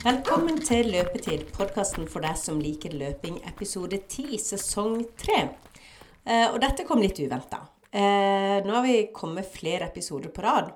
Velkommen 0.00 0.56
til 0.64 0.86
Løpetid, 0.94 1.42
podkasten 1.52 2.06
for 2.08 2.24
deg 2.24 2.38
som 2.40 2.56
liker 2.56 2.94
løping, 2.96 3.34
episode 3.50 3.98
10, 3.98 4.38
sesong 4.40 4.94
3. 5.20 5.34
Eh, 6.24 6.46
og 6.46 6.56
dette 6.62 6.86
kom 6.88 7.02
litt 7.04 7.18
uventa. 7.20 7.58
Eh, 7.92 8.64
nå 8.64 8.72
har 8.72 8.86
vi 8.86 8.94
kommet 9.12 9.50
flere 9.52 9.90
episoder 9.90 10.32
på 10.32 10.40
rad. 10.46 10.70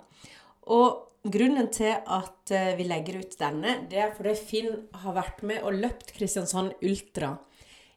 Og 0.77 1.25
grunnen 1.25 1.71
til 1.73 1.95
at 1.95 2.53
eh, 2.53 2.75
vi 2.77 2.85
legger 2.91 3.23
ut 3.23 3.39
denne, 3.41 3.79
det 3.89 4.03
er 4.05 4.13
fordi 4.13 4.35
Finn 4.37 4.77
har 5.07 5.17
vært 5.17 5.41
med 5.49 5.65
og 5.65 5.79
løpt 5.79 6.13
Kristiansand 6.19 6.77
Ultra 6.85 7.33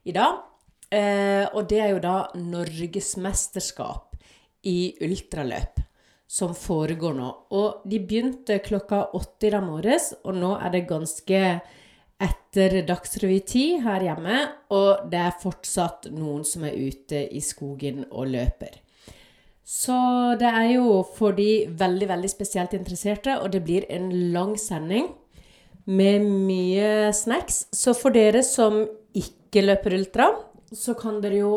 i 0.07 0.15
dag. 0.15 0.39
Og 0.87 1.67
det 1.67 1.81
er 1.83 1.91
jo 1.91 1.99
da 1.99 2.15
norgesmesterskap 2.39 4.15
i 4.71 4.95
ultraløp 5.03 5.83
som 6.27 6.53
foregår 6.55 7.15
nå. 7.15 7.27
Og 7.55 7.87
de 7.87 7.99
begynte 8.03 8.59
klokka 8.63 9.07
åtte 9.15 9.47
i 9.47 9.53
dag 9.53 9.63
morges, 9.65 10.11
og 10.23 10.35
nå 10.35 10.55
er 10.59 10.73
det 10.75 10.87
ganske 10.89 11.43
etter 12.17 12.81
Dagsrevy-tid 12.87 13.83
her 13.85 14.03
hjemme, 14.09 14.41
og 14.73 15.07
det 15.11 15.21
er 15.21 15.39
fortsatt 15.41 16.09
noen 16.13 16.43
som 16.47 16.65
er 16.67 16.75
ute 16.75 17.23
i 17.29 17.41
skogen 17.45 18.03
og 18.09 18.31
løper. 18.33 18.81
Så 19.67 19.95
det 20.39 20.47
er 20.47 20.69
jo 20.77 21.01
for 21.17 21.35
de 21.37 21.67
veldig, 21.67 22.07
veldig 22.09 22.29
spesielt 22.31 22.73
interesserte, 22.77 23.35
og 23.41 23.51
det 23.51 23.65
blir 23.67 23.87
en 23.91 24.09
lang 24.33 24.55
sending 24.59 25.09
med 25.87 26.23
mye 26.23 27.11
snacks. 27.15 27.65
Så 27.75 27.93
for 27.95 28.15
dere 28.15 28.43
som 28.47 28.85
ikke 29.15 29.65
løper 29.65 29.97
ultra, 29.99 30.31
så 30.71 30.95
kan 30.99 31.19
dere 31.23 31.41
jo 31.43 31.51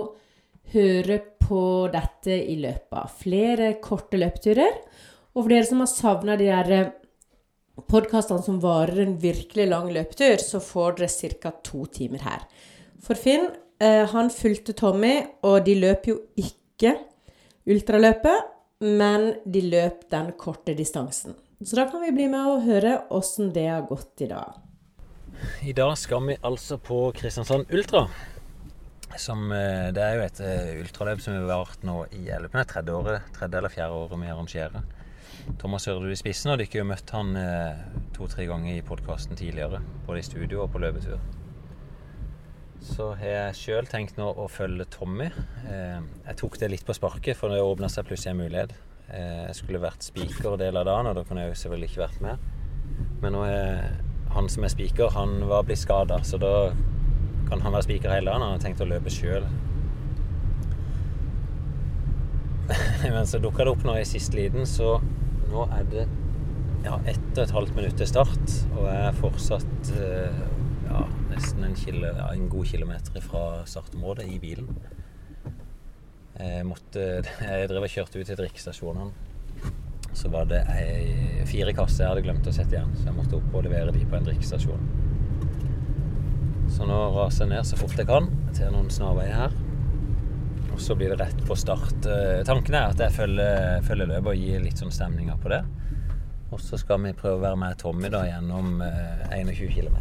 høre 0.72 1.18
på 1.40 1.62
dette 1.92 2.34
i 2.34 2.56
løpet 2.60 2.96
av 2.96 3.14
flere 3.22 3.72
korte 3.82 4.20
løpeturer. 4.20 4.78
Og 5.34 5.44
for 5.44 5.52
dere 5.52 5.66
som 5.66 5.82
har 5.82 5.90
savna 5.90 6.36
de 6.38 6.48
der 6.50 6.72
eh, 6.76 6.92
podkastene 7.90 8.44
som 8.44 8.60
varer 8.62 9.02
en 9.04 9.16
virkelig 9.22 9.66
lang 9.70 9.90
løpetur, 9.94 10.38
så 10.42 10.62
får 10.62 11.00
dere 11.00 11.34
ca. 11.40 11.52
to 11.64 11.84
timer 11.86 12.24
her. 12.26 12.46
For 13.02 13.18
Finn, 13.18 13.48
eh, 13.80 14.06
han 14.10 14.30
fulgte 14.30 14.76
Tommy, 14.76 15.20
og 15.42 15.64
de 15.66 15.76
løp 15.78 16.08
jo 16.10 16.18
ikke 16.38 16.96
ultraløpet, 17.70 18.50
men 18.80 19.34
de 19.44 19.62
løp 19.66 20.08
den 20.10 20.32
korte 20.40 20.74
distansen. 20.74 21.36
Så 21.60 21.76
da 21.76 21.84
kan 21.90 22.00
vi 22.00 22.14
bli 22.16 22.26
med 22.32 22.46
og 22.48 22.62
høre 22.64 23.02
åssen 23.12 23.50
det 23.52 23.66
har 23.68 23.84
gått 23.88 24.24
i 24.24 24.30
dag. 24.30 24.56
I 25.64 25.72
dag 25.76 25.96
skal 25.96 26.24
vi 26.26 26.36
altså 26.44 26.78
på 26.80 27.10
Kristiansand 27.16 27.68
Ultra. 27.72 28.06
Som, 29.18 29.52
eh, 29.52 29.90
det 29.92 30.02
er 30.02 30.16
jo 30.16 30.22
et 30.24 30.40
eh, 30.44 30.78
ultraløp 30.80 31.20
som 31.20 31.34
har 31.34 31.48
vart 31.48 31.82
nå 31.84 32.04
i 32.14 32.22
det 32.28 32.50
tredje, 32.70 32.94
året, 32.94 33.26
tredje 33.34 33.58
eller 33.58 33.72
fjerde 33.72 33.96
året 33.98 34.20
vi 34.20 34.30
arrangerer. 34.30 34.84
Thomas 35.58 35.88
Ørdu 35.90 36.10
i 36.12 36.18
spissen, 36.18 36.52
og 36.52 36.60
dere 36.60 36.70
har 36.70 36.82
jo 36.84 36.88
møtt 36.88 37.12
han 37.16 37.34
eh, 37.36 37.82
to-tre 38.16 38.46
ganger 38.48 38.76
i 38.76 38.84
podkasten 38.86 39.36
tidligere. 39.36 39.82
Både 40.06 40.22
i 40.22 40.26
studio 40.26 40.62
og 40.64 40.70
på 40.72 40.82
løpetur. 40.82 41.18
Så 42.80 43.10
har 43.18 43.34
jeg 43.34 43.58
sjøl 43.58 43.90
tenkt 43.90 44.16
nå 44.16 44.30
å 44.30 44.46
følge 44.48 44.86
Tommy. 44.88 45.26
Jeg 45.68 46.36
tok 46.40 46.56
det 46.62 46.70
litt 46.72 46.86
på 46.88 46.96
sparket, 46.96 47.36
for 47.36 47.52
det 47.52 47.60
åpna 47.60 47.90
seg 47.92 48.06
plutselig 48.08 48.32
en 48.32 48.40
mulighet. 48.40 48.72
Jeg 49.10 49.58
skulle 49.58 49.82
vært 49.82 50.06
spiker 50.06 50.56
del 50.56 50.80
av 50.80 50.86
dagen, 50.88 51.10
og 51.10 51.18
da 51.18 51.26
kunne 51.28 51.44
jeg 51.44 51.52
jo 51.52 51.58
selvfølgelig 51.60 51.90
ikke 51.90 52.02
vært 52.06 52.22
med. 52.24 52.46
Men 53.20 53.36
nå 53.36 53.44
er 53.50 54.00
han 54.32 54.48
som 54.48 54.64
er 54.64 54.72
spiker, 54.72 55.12
han 55.12 55.42
var 55.50 55.68
blitt 55.68 55.82
skada, 55.82 56.22
så 56.24 56.40
da 56.40 56.54
kan 57.50 57.62
han 57.64 57.74
være 57.74 57.86
spiker 57.88 58.14
hele 58.14 58.30
dagen. 58.30 58.44
Han 58.46 58.54
har 58.54 58.62
tenkt 58.62 58.82
å 58.84 58.88
løpe 58.88 59.12
sjøl. 59.12 59.46
Men 63.14 63.26
så 63.26 63.40
dukka 63.42 63.66
det 63.66 63.74
opp 63.74 63.84
nå 63.86 63.96
i 63.98 64.06
siste 64.08 64.38
liten, 64.38 64.66
så 64.68 64.98
nå 65.50 65.66
er 65.74 65.86
det 65.90 66.06
ja, 66.84 66.96
ett 67.10 67.26
og 67.34 67.42
et 67.42 67.54
halvt 67.54 67.74
minutt 67.76 67.98
til 68.00 68.08
start. 68.08 68.54
Og 68.76 68.86
jeg 68.86 69.00
er 69.08 69.18
fortsatt 69.18 69.92
eh, 69.98 70.40
ja, 70.86 71.02
nesten 71.32 71.66
en, 71.66 71.76
kilo, 71.78 72.06
ja, 72.06 72.30
en, 72.30 72.48
god 72.52 72.70
kilometer 72.70 73.24
fra 73.24 73.44
startområdet 73.68 74.28
i 74.30 74.38
bilen. 74.42 74.70
Jeg, 76.40 76.64
måtte, 76.68 77.08
jeg 77.50 77.68
drev 77.72 77.88
og 77.88 77.92
kjørte 77.92 78.22
ut 78.22 78.30
til 78.30 78.40
drikkestasjonene. 78.40 79.26
Så 80.16 80.30
var 80.32 80.48
det 80.50 80.64
ei, 80.72 81.44
fire 81.46 81.72
kasser 81.76 82.02
jeg 82.02 82.10
hadde 82.10 82.24
glemt 82.24 82.48
å 82.50 82.54
sette 82.54 82.74
igjen, 82.74 82.90
så 82.98 83.06
jeg 83.06 83.14
måtte 83.14 83.38
opp 83.38 83.52
og 83.54 83.62
levere 83.66 83.92
de 83.94 84.02
på 84.08 84.18
en 84.18 84.26
drikkestasjon. 84.26 84.88
Så 86.70 86.86
nå 86.86 86.96
raser 87.16 87.44
jeg 87.44 87.52
ned 87.54 87.66
så 87.66 87.78
fort 87.80 87.98
jeg 87.98 88.08
kan 88.08 88.28
til 88.56 88.70
noen 88.72 88.90
snarveier 88.92 89.34
her. 89.34 89.56
Og 90.70 90.80
så 90.80 90.94
blir 90.96 91.12
det 91.12 91.20
rett 91.20 91.40
på 91.46 91.56
start. 91.58 92.06
Eh, 92.06 92.40
tanken 92.46 92.76
er 92.78 92.92
at 92.92 93.00
jeg 93.02 93.12
følger, 93.12 93.82
følger 93.84 94.08
løpet 94.12 94.30
og 94.32 94.44
gir 94.44 94.62
litt 94.64 94.80
sånn 94.80 94.94
stemninger 94.94 95.36
på 95.42 95.50
det. 95.52 95.60
Og 96.50 96.62
så 96.62 96.78
skal 96.80 97.02
vi 97.04 97.12
prøve 97.14 97.36
å 97.36 97.42
være 97.42 97.58
med 97.60 97.78
Tommy 97.82 98.10
da 98.10 98.22
gjennom 98.26 98.78
21 98.80 99.50
eh, 99.50 99.74
km. 99.74 99.98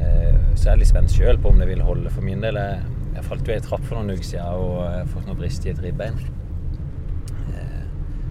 Eh, 0.00 0.36
så 0.52 0.66
jeg 0.66 0.72
er 0.74 0.82
litt 0.82 0.90
spent 0.90 1.14
sjøl 1.14 1.40
på 1.40 1.54
om 1.54 1.62
det 1.62 1.70
vil 1.70 1.86
holde 1.86 2.12
for 2.12 2.26
min 2.26 2.44
del. 2.44 2.58
Jeg, 2.60 2.82
jeg 3.14 3.26
falt 3.30 3.48
jo 3.48 3.56
i 3.56 3.64
trapp 3.64 3.86
for 3.86 3.96
noen 3.98 4.12
uker 4.12 4.26
siden 4.34 4.60
og 4.66 5.10
fått 5.14 5.30
noe 5.30 5.38
brist 5.38 5.66
i 5.66 5.72
et 5.72 5.82
ribbein. 5.86 6.20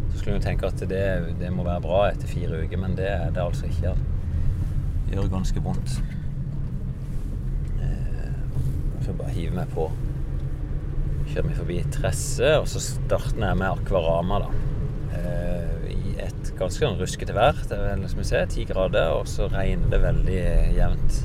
Så 0.10 0.22
skulle 0.22 0.38
en 0.38 0.44
tenke 0.44 0.68
at 0.68 0.82
det, 0.90 1.04
det, 1.40 1.50
må 1.56 1.64
være 1.64 1.82
bra 1.86 2.00
etter 2.10 2.28
fire 2.28 2.62
uker, 2.66 2.80
men 2.82 2.98
det 2.98 3.08
er 3.08 3.30
det 3.32 3.40
altså 3.40 3.70
ikke. 3.70 3.94
Det 5.08 5.16
gjør 5.16 5.30
ganske 5.32 5.62
vondt. 5.64 6.02
Så 9.10 9.16
bare 9.18 9.34
hiver 9.34 9.56
meg 9.58 9.70
på. 9.74 9.88
Kjører 11.32 11.48
vi 11.48 11.56
forbi 11.58 11.78
Tresse, 11.96 12.50
og 12.62 12.68
så 12.70 12.82
starter 12.84 13.42
jeg 13.42 13.58
med 13.58 13.66
Akvarama, 13.72 14.38
da. 14.44 14.50
Eh, 15.18 15.88
I 15.96 16.12
et 16.28 16.52
ganske 16.60 16.84
sånn 16.84 17.00
ruskete 17.00 17.34
vær. 17.34 17.58
Det 17.66 17.74
er 17.74 17.88
vel, 17.88 18.04
som 18.12 18.22
vi 18.22 18.28
ser, 18.30 18.46
ti 18.54 18.68
grader, 18.70 19.16
og 19.18 19.26
så 19.32 19.48
regner 19.50 19.90
det 19.90 20.02
veldig 20.04 20.44
jevnt. 20.78 21.18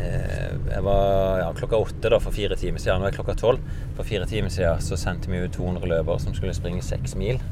Eh, 0.00 0.56
jeg 0.72 0.82
var 0.88 1.42
ja, 1.42 1.52
klokka 1.60 1.82
åtte 1.84 2.14
da, 2.16 2.22
for 2.24 2.32
fire 2.32 2.56
timer 2.56 2.80
siden. 2.80 3.04
Nå 3.04 3.10
er 3.10 3.20
klokka 3.20 3.36
tolv. 3.36 3.60
For 3.98 4.08
fire 4.08 4.24
timer 4.30 4.56
siden 4.56 4.80
så 4.88 4.96
sendte 5.04 5.28
vi 5.28 5.44
ut 5.44 5.52
200 5.52 5.84
løpere 5.92 6.24
som 6.24 6.32
skulle 6.38 6.56
springe 6.56 6.80
seks 6.80 7.12
mil. 7.20 7.44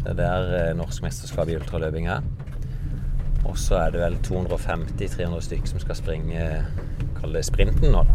Det 0.00 0.14
er 0.14 0.20
der 0.24 0.54
eh, 0.62 0.76
norskmesterskapet 0.80 1.52
i 1.52 1.60
ultraløping 1.60 2.08
er. 2.08 2.24
Og 3.44 3.60
så 3.60 3.82
er 3.84 3.92
det 3.92 4.00
vel 4.00 4.16
250-300 4.24 5.44
stykker 5.44 5.76
som 5.76 5.84
skal 5.84 6.00
springe 6.00 6.48
kall 7.20 7.34
det 7.34 7.44
sprinten 7.46 7.92
nå, 7.92 8.02
da. 8.06 8.14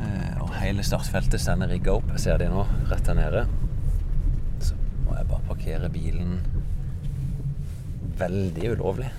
Eh, 0.00 0.42
og 0.42 0.52
hele 0.60 0.84
startfeltet 0.86 1.42
stender 1.42 1.70
rigga 1.70 1.96
opp. 1.98 2.08
Jeg 2.14 2.24
ser 2.24 2.40
det 2.42 2.50
nå, 2.52 2.64
rett 2.90 3.10
her 3.10 3.18
nede. 3.18 3.44
Så 4.62 4.78
må 5.06 5.16
jeg 5.18 5.28
bare 5.30 5.46
parkere 5.48 5.90
bilen 5.92 6.38
veldig 8.20 8.74
ulovlig. 8.76 9.10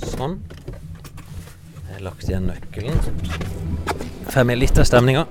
Sånn. 0.00 0.38
Jeg 1.90 1.96
har 1.96 2.04
lagt 2.06 2.28
igjen 2.28 2.46
nøkkelen. 2.48 2.98
Får 4.30 4.46
med 4.46 4.60
litt 4.60 4.78
av 4.78 4.86
stemninga. 4.88 5.26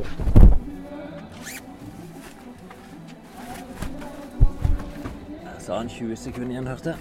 Jeg 5.45 5.59
sa 5.63 5.77
han 5.79 5.89
20 5.89 6.15
sekunder 6.19 6.53
igjen, 6.57 6.67
hørte 6.67 6.89
jeg. 6.93 6.99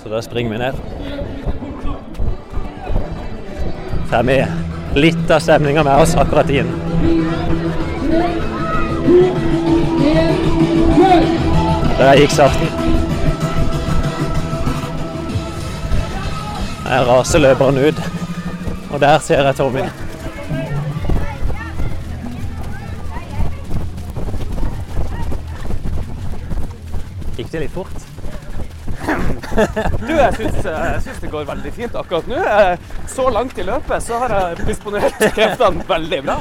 Så 0.00 0.10
da 0.12 0.22
springer 0.24 0.54
vi 0.54 0.62
ned 0.62 1.35
får 4.10 4.22
vi 4.22 4.46
litt 4.94 5.30
av 5.30 5.40
stemninga 5.40 5.82
med 5.84 6.02
oss 6.02 6.14
akkurat 6.16 6.50
inn. 6.50 6.70
Der 11.98 12.18
gikk 12.20 12.30
starten. 12.30 12.68
Der 16.86 17.06
raser 17.08 17.42
løperen 17.42 17.78
ut, 17.78 18.02
og 18.92 19.00
der 19.00 19.18
ser 19.18 19.42
jeg 19.48 19.56
Tommy. 19.58 19.86
Gikk 27.36 27.50
det 27.52 27.64
litt 27.66 27.74
fort? 27.74 28.06
Du, 29.56 30.12
jeg 30.12 30.32
syns, 30.36 30.62
syns, 31.04 31.18
det 31.20 31.30
går 31.32 31.46
veldig 31.48 31.72
fint 31.72 31.94
akkurat 31.96 32.26
nå. 32.28 32.40
Så 33.16 33.30
langt 33.32 33.58
i 33.58 33.64
løpet 33.64 34.02
så 34.04 34.18
har 34.20 34.32
jeg 34.34 34.66
disponert 34.66 35.22
kreftene 35.32 35.84
veldig 35.88 36.18
bra. 36.26 36.34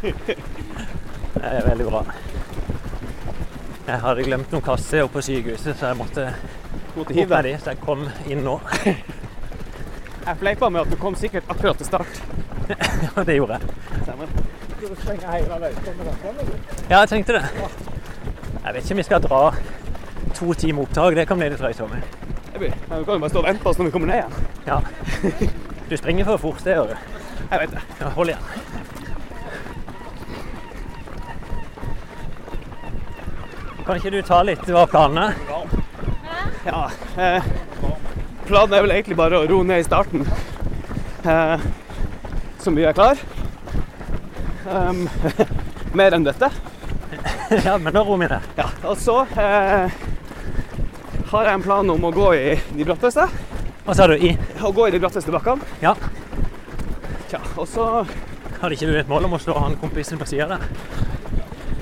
Det 0.00 1.50
er 1.50 1.66
veldig 1.66 1.88
bra. 1.90 2.00
Jeg 3.86 3.98
hadde 4.00 4.24
glemt 4.24 4.54
noen 4.54 4.64
kasser 4.64 5.02
oppe 5.04 5.18
på 5.18 5.24
sykehuset, 5.26 5.76
så 5.76 5.90
jeg 5.90 5.98
måtte 5.98 6.30
måtte 6.96 7.14
hive 7.16 7.42
de, 7.42 7.52
så 7.60 7.74
jeg 7.74 7.80
kom 7.82 8.06
inn 8.30 8.40
nå. 8.44 8.54
Jeg 8.84 10.38
fleipa 10.40 10.68
med 10.70 10.84
at 10.84 10.92
du 10.92 10.96
kom 11.00 11.16
sikkert 11.18 11.48
akkurat 11.50 11.76
til 11.76 11.86
start. 11.86 12.22
ja, 12.70 13.24
det 13.26 13.36
gjorde 13.36 13.58
jeg. 13.58 13.62
Ja, 16.90 17.00
jeg 17.00 17.08
tenkte 17.08 17.36
det. 17.36 17.44
Jeg 18.64 18.74
vet 18.74 18.84
ikke 18.84 18.94
om 18.94 19.02
vi 19.02 19.08
skal 19.10 19.26
dra 19.26 19.42
to 20.38 20.54
timer 20.54 20.86
opptak. 20.86 21.16
Det 21.18 21.26
kan 21.28 21.42
bli 21.42 21.50
litt 21.52 21.60
drøyt 21.60 21.84
meg. 21.90 22.16
Vi 22.62 22.70
kan 22.88 23.02
jo 23.02 23.18
bare 23.18 23.32
stå 23.32 23.42
og 23.42 23.50
vente 23.50 23.62
på 23.64 23.72
oss 23.72 23.82
når 23.82 23.90
vi 23.90 23.94
kommer 23.98 24.12
ned 24.12 24.22
igjen. 24.22 24.34
Ja. 24.70 25.60
Du 25.92 25.96
springer 25.96 26.24
for 26.24 26.38
fort, 26.40 26.60
det 26.64 26.72
gjør 26.72 26.86
du. 26.88 26.92
Jeg 27.50 27.60
vet 27.60 27.72
det. 27.74 27.80
Hold 28.14 28.30
igjen. 28.32 28.44
Kan 33.84 34.00
ikke 34.00 34.12
du 34.14 34.16
ta 34.24 34.38
litt 34.48 34.64
hva 34.72 34.86
planene 34.88 35.26
er? 35.26 35.36
Ja. 36.64 36.80
Eh, 37.20 37.50
planen 38.48 38.72
er 38.72 38.86
vel 38.86 38.96
egentlig 38.96 39.20
bare 39.20 39.42
å 39.42 39.44
ro 39.52 39.60
ned 39.68 39.84
i 39.84 39.86
starten, 39.90 40.24
eh, 41.28 41.68
så 42.64 42.72
mye 42.72 42.88
er 42.88 42.96
klar. 42.96 43.20
Um, 44.64 45.04
mer 46.00 46.16
enn 46.16 46.24
dette. 46.24 46.48
Ja, 47.68 47.76
men 47.76 47.92
da 47.92 48.00
roer 48.00 48.24
vi 48.24 48.32
ned. 48.32 48.52
Ja, 48.56 48.70
og 48.88 48.96
så 48.96 49.26
eh, 49.36 49.92
har 51.36 51.50
jeg 51.50 51.52
en 51.58 51.68
plan 51.68 51.98
om 52.00 52.08
å 52.08 52.16
gå 52.16 52.32
i 52.40 52.60
de 52.72 52.88
bratteste. 52.88 53.28
Hva 53.82 53.94
sa 53.98 54.06
du? 54.06 54.14
I? 54.14 54.36
Å 54.62 54.70
gå 54.70 54.86
i 54.86 54.92
de 54.94 55.00
glatteste 55.02 55.32
bakkene. 55.34 55.66
Ja. 55.82 55.96
Tja, 57.30 57.40
og 57.56 57.66
så 57.66 57.86
Hadde 58.62 58.76
ikke 58.76 58.92
du 58.92 58.94
et 58.94 59.08
mål 59.10 59.24
om 59.26 59.32
å 59.34 59.38
slå 59.42 59.56
han 59.58 59.72
kompisen 59.80 60.20
på 60.20 60.26
sida 60.30 60.46
der? 60.52 60.66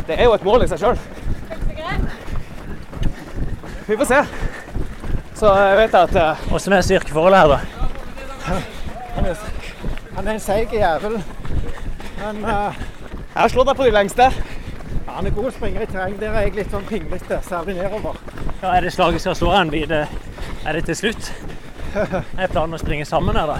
Det 0.08 0.16
er 0.16 0.30
jo 0.30 0.32
et 0.32 0.46
mål 0.46 0.64
i 0.64 0.68
seg 0.70 0.80
sjøl. 0.80 1.00
Vi 3.90 3.98
får 4.00 4.08
se. 4.08 4.20
Så 5.36 5.50
jeg 5.58 5.76
vet 5.76 5.98
at 5.98 6.16
Åssen 6.54 6.72
uh... 6.72 6.78
er 6.78 6.86
styrkeforholdet 6.86 7.40
her, 7.42 7.52
da? 7.52 7.58
Han 9.18 9.28
er, 9.28 10.32
en 10.32 10.40
seig 10.40 10.72
jævel. 10.72 11.20
Men 12.22 12.40
uh... 12.46 12.80
jeg 12.80 13.38
har 13.42 13.52
slått 13.52 13.68
deg 13.74 13.76
på 13.76 13.90
de 13.90 13.94
lengste. 13.98 14.30
han 15.10 15.28
er 15.28 15.36
god 15.36 15.50
å 15.50 15.54
springe 15.58 15.84
i 15.84 15.90
terreng. 15.90 16.16
Der 16.22 16.32
er 16.32 16.48
jeg 16.48 16.56
litt 16.62 16.72
sånn 16.72 16.88
pinglete, 16.88 17.42
særlig 17.44 17.76
nedover. 17.82 18.16
Ja, 18.62 18.72
er 18.72 18.88
det 18.88 18.96
slaget 18.96 19.26
skal 19.26 19.36
slå 19.36 19.52
han? 19.52 19.72
Blir 19.74 19.90
det, 19.90 20.06
er 20.64 20.80
det 20.80 20.86
til 20.88 21.02
slutt? 21.04 21.32
Er 21.94 22.50
planen 22.52 22.76
å 22.76 22.80
springe 22.80 23.06
sammen 23.08 23.36
her, 23.36 23.46
da? 23.50 23.58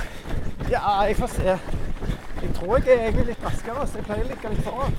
Ja, 0.70 0.92
jeg 1.08 1.16
får 1.18 1.32
se. 1.34 1.56
Jeg 2.40 2.50
tror 2.56 2.76
jeg 2.78 2.94
er 2.94 3.02
egentlig 3.08 3.26
litt 3.32 3.44
raskere, 3.44 3.86
så 3.90 3.98
jeg 4.00 4.06
pleier 4.06 4.24
å 4.24 4.28
ligge 4.30 4.52
litt 4.54 4.64
foran. 4.64 4.94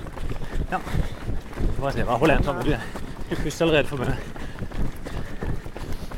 Ja. 0.72 0.80
Får 1.78 1.96
se, 1.96 2.04
bare 2.06 2.18
hold 2.22 2.34
igjen 2.34 2.44
sammen. 2.46 2.66
Du, 2.66 2.72
du 3.30 3.34
puster 3.40 3.66
allerede 3.66 3.88
for 3.90 4.02
mye. 4.02 4.16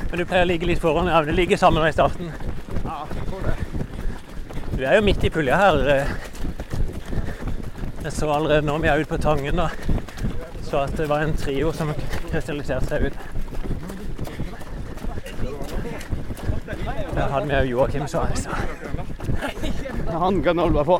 Men 0.09 0.19
du 0.21 0.25
pleier 0.29 0.45
å 0.45 0.49
ligge 0.49 0.69
litt 0.69 0.83
foran. 0.83 1.09
Ja, 1.11 1.21
men 1.23 1.31
du 1.31 1.37
ligger 1.39 1.57
sammen 1.61 1.81
med 1.83 1.93
i 1.93 1.97
starten. 1.97 2.31
Ja, 2.83 2.99
jeg 3.09 3.25
tror 3.29 3.47
det. 3.47 3.55
Du 4.75 4.83
er 4.83 4.97
jo 4.99 5.05
midt 5.07 5.23
i 5.23 5.31
pulja 5.33 5.57
her. 5.59 5.81
eh. 5.95 6.15
Jeg 8.05 8.13
så 8.13 8.27
allerede 8.29 8.67
nå 8.67 8.75
vi 8.83 8.91
er 8.91 9.01
ute 9.01 9.09
på 9.15 9.17
Tangen, 9.23 9.57
da. 9.57 9.69
Så 10.67 10.83
at 10.83 10.93
det 10.99 11.07
var 11.09 11.23
en 11.25 11.33
trio 11.39 11.71
som 11.73 11.89
krystalliserte 12.29 12.91
seg 12.91 13.07
ut. 13.09 13.17
Der 17.15 17.29
hadde 17.31 17.47
vi 17.47 17.69
jo 17.71 17.77
Joakim, 17.79 18.07
så 18.07 18.25
Han 20.11 20.41
gønner 20.43 20.63
vel 20.67 20.73
bare 20.75 20.85
på. 20.85 20.97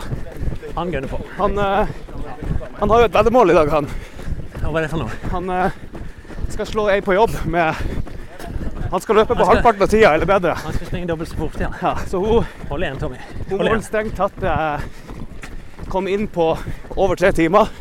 Han 0.75 0.91
gønner 0.91 1.07
på. 1.11 1.19
Han, 1.37 1.57
eh, 1.57 1.87
han 2.79 2.89
har 2.91 2.99
jo 3.03 3.05
et 3.09 3.13
veddemål 3.15 3.51
i 3.51 3.55
dag, 3.57 3.69
han. 3.71 3.87
Hva 4.61 4.71
var 4.73 4.81
det 4.85 4.89
for 4.91 5.03
noe? 5.03 5.19
Han 5.31 5.49
eh, 5.53 5.77
skal 6.51 6.67
slå 6.69 6.87
ei 6.91 7.01
på 7.05 7.15
jobb 7.15 7.31
med 7.51 7.75
Han 8.91 9.01
skal 9.01 9.15
løpe 9.19 9.33
på 9.35 9.39
skal- 9.43 9.49
halvparten 9.55 9.83
av 9.83 9.87
tida, 9.91 10.13
eller 10.15 10.25
bedre. 10.29 10.55
Han 10.63 10.73
skal 10.73 10.87
springe 10.87 11.07
dobbelt 11.09 11.29
så 11.31 11.37
fort, 11.39 11.57
ja. 11.59 11.69
Ja, 11.81 11.95
så 12.07 12.19
hun, 12.21 12.45
Hold 12.69 12.83
igjen, 12.85 12.99
Tommy. 13.01 13.17
hun 13.49 13.63
må 13.65 13.79
strengt 13.83 14.15
tatt 14.15 14.43
eh, 14.43 14.85
komme 15.91 16.11
inn 16.15 16.27
på 16.27 16.51
over 16.95 17.15
tre 17.19 17.31
timer. 17.35 17.71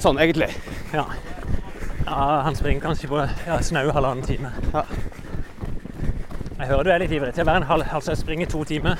Sånn 0.00 0.18
egentlig. 0.22 0.50
Ja. 0.94 1.04
ja, 2.06 2.20
han 2.46 2.56
springer 2.56 2.80
kanskje 2.88 3.08
på 3.10 3.22
ja, 3.46 3.58
snau 3.62 3.90
halvannen 3.90 4.24
time. 4.26 4.52
Ja. 4.72 4.84
Jeg 6.60 6.68
hører 6.68 6.82
du 6.84 6.90
er 6.92 6.98
litt 7.00 7.12
ivrig 7.16 7.32
til 7.34 7.46
være 7.48 7.56
en 7.62 7.68
halv, 7.70 7.84
altså 7.96 8.14
springe 8.18 8.46
to 8.46 8.64
timer. 8.68 8.96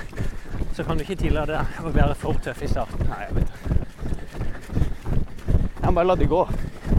Så 0.72 0.84
kan 0.86 0.96
du 0.96 1.02
ikke 1.04 1.16
tillate 1.20 1.52
deg 1.52 1.66
å 1.84 1.90
være 1.92 2.14
for 2.16 2.32
tøff 2.44 2.62
i 2.64 2.68
starten. 2.70 3.02
Nei, 3.10 3.18
jeg 3.26 3.34
vet 3.36 3.48
det. 3.50 3.56
Jeg 5.80 5.86
må 5.86 5.92
bare 5.98 6.08
la 6.08 6.14
de 6.20 6.26
gå, 6.30 6.42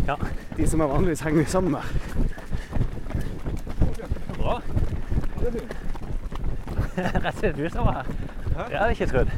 Ja, 0.07 0.15
de 0.57 0.67
som 0.67 0.81
jeg 0.83 0.89
vanligvis 0.91 1.21
henger 1.25 1.45
sammen 1.49 1.71
med. 1.71 1.83
bra. 4.37 4.55
Rett 7.25 7.37
til 7.39 7.53
du 7.57 7.69
som 7.69 7.85
var 7.87 7.93
her. 8.01 8.05
Det 8.51 8.77
hadde 8.77 8.89
jeg 8.89 8.91
ikke 9.01 9.11
trodd. 9.13 9.29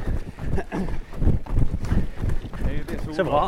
Så 3.15 3.23
bra. 3.27 3.43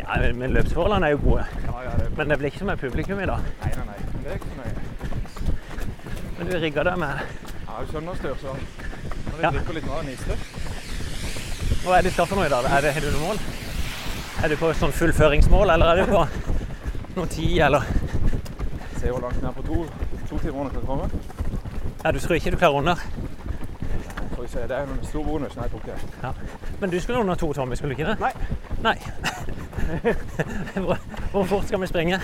Ja, 0.00 0.32
men- 0.34 0.52
løpsforholdene 0.54 1.06
er 1.06 1.10
jo 1.10 1.20
gode. 1.24 1.44
Men 2.16 2.28
det 2.30 2.38
blir 2.38 2.46
ikke 2.50 2.58
som 2.58 2.66
med 2.66 2.76
publikum 2.78 3.20
i 3.20 3.26
dag. 3.26 3.38
nei, 3.64 3.70
nei, 3.76 3.84
nei. 3.86 3.98
Men 4.14 4.22
det 4.24 4.30
er 4.30 4.34
ikke 4.34 4.46
så 4.46 4.56
nøye. 4.62 4.89
Men 6.40 6.48
du 6.48 6.58
rigger 6.58 6.84
deg 6.88 6.96
med 6.98 7.18
Ja, 7.66 7.80
du 7.80 7.90
skjønner 7.92 8.14
styr, 8.16 8.36
så 8.40 8.54
Ja. 8.54 9.42
jeg 9.42 9.52
drikker 9.52 9.74
litt 9.76 9.86
mer 9.86 10.00
enn 10.00 10.08
istø. 10.08 10.36
Hva 11.84 11.98
er 11.98 12.02
det 12.02 12.10
du 12.10 12.14
skal 12.14 12.26
for 12.26 12.36
noe 12.36 12.46
i 12.46 12.48
dag? 12.48 12.64
Er 12.64 12.80
det, 12.80 12.92
har 12.94 13.00
du 13.00 13.10
noe 13.10 13.20
mål? 13.20 13.40
Er 14.44 14.48
du 14.48 14.56
på 14.56 14.72
sånn 14.74 14.92
fullføringsmål, 14.92 15.70
eller 15.70 15.86
er 15.86 16.00
du 16.00 16.12
på 16.12 16.26
noe 17.16 17.26
tid, 17.26 17.58
eller? 17.58 17.84
ser 19.00 19.10
hvor 19.12 19.20
langt 19.20 19.42
ned 19.42 19.52
på 19.52 19.62
to, 19.62 19.84
to 20.28 20.38
timer 20.38 20.64
jeg 20.64 20.72
kan 20.72 20.86
komme. 20.86 21.10
Ja, 22.04 22.10
du 22.10 22.18
tror 22.18 22.34
ikke 22.34 22.50
du 22.50 22.56
klarer 22.56 22.78
under? 22.78 22.96
Får 24.34 24.42
vi 24.42 24.48
se. 24.48 24.58
Det 24.58 24.76
er 24.76 24.82
en 24.82 25.04
stor 25.04 25.24
bonus 25.24 25.56
Nei, 25.56 25.64
jeg 25.64 25.70
tok 25.72 25.86
det. 25.86 25.98
Ja. 26.22 26.32
Men 26.80 26.90
du 26.90 27.00
skulle 27.00 27.20
under 27.20 27.34
to, 27.34 27.52
Tommy, 27.52 27.74
skulle 27.76 27.94
du 27.94 28.00
ikke 28.00 28.10
det? 28.10 28.20
Nei. 28.20 28.32
Nei. 28.82 28.96
hvor, 30.86 30.98
hvor 31.32 31.44
fort 31.44 31.64
skal 31.68 31.80
vi 31.80 31.86
springe? 31.86 32.20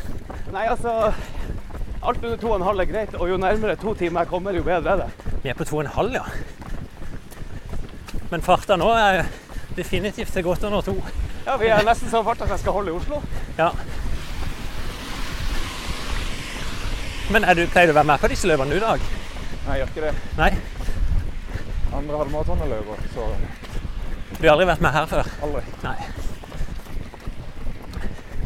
Nei, 0.52 0.66
altså 0.66 1.12
Alt 2.06 2.22
under 2.24 2.36
to 2.38 2.50
og 2.52 2.56
en 2.60 2.66
halv 2.66 2.80
er 2.84 2.88
greit, 2.90 3.14
og 3.18 3.28
jo 3.30 3.36
nærmere 3.42 3.76
to 3.80 3.94
timer 3.98 4.20
jeg 4.22 4.28
kommer, 4.30 4.54
jo 4.54 4.62
bedre 4.62 4.92
er 4.92 4.96
det. 5.02 5.34
Vi 5.42 5.50
er 5.50 5.54
på 5.58 5.64
to 5.66 5.76
og 5.80 5.84
en 5.86 5.90
halv, 5.90 6.12
ja. 6.14 6.22
Men 8.30 8.42
farta 8.46 8.76
nå 8.78 8.88
er 8.94 9.24
definitivt 9.76 10.30
til 10.34 10.44
godt 10.46 10.64
under 10.68 10.80
to. 10.86 10.94
Ja, 11.46 11.56
Vi 11.56 11.66
er 11.70 11.82
nesten 11.86 12.10
så 12.10 12.22
fart 12.26 12.40
at 12.42 12.50
jeg 12.54 12.58
skal 12.62 12.72
holde 12.78 12.90
i 12.92 12.96
Oslo. 12.96 13.20
Ja. 13.58 13.70
Men 17.30 17.44
er 17.44 17.54
du, 17.58 17.64
pleier 17.66 17.90
du 17.90 17.94
å 17.94 17.98
være 17.98 18.06
med 18.12 18.22
på 18.22 18.30
disse 18.30 18.46
løpene 18.50 18.70
du 18.70 18.78
i 18.78 18.82
dag? 18.84 19.02
Nei, 19.66 19.78
jeg 19.78 19.80
gjør 19.80 19.88
ikke 19.92 20.04
det. 20.06 20.12
Nei? 20.38 20.50
Andre 21.96 22.20
halvmaraton 22.22 22.62
løper, 22.70 23.02
så 23.14 23.26
Du 24.36 24.44
har 24.46 24.52
aldri 24.52 24.66
vært 24.68 24.84
med 24.84 24.94
her 24.94 25.06
før? 25.10 25.30
aldri. 25.42 25.62
Nei. 25.82 25.96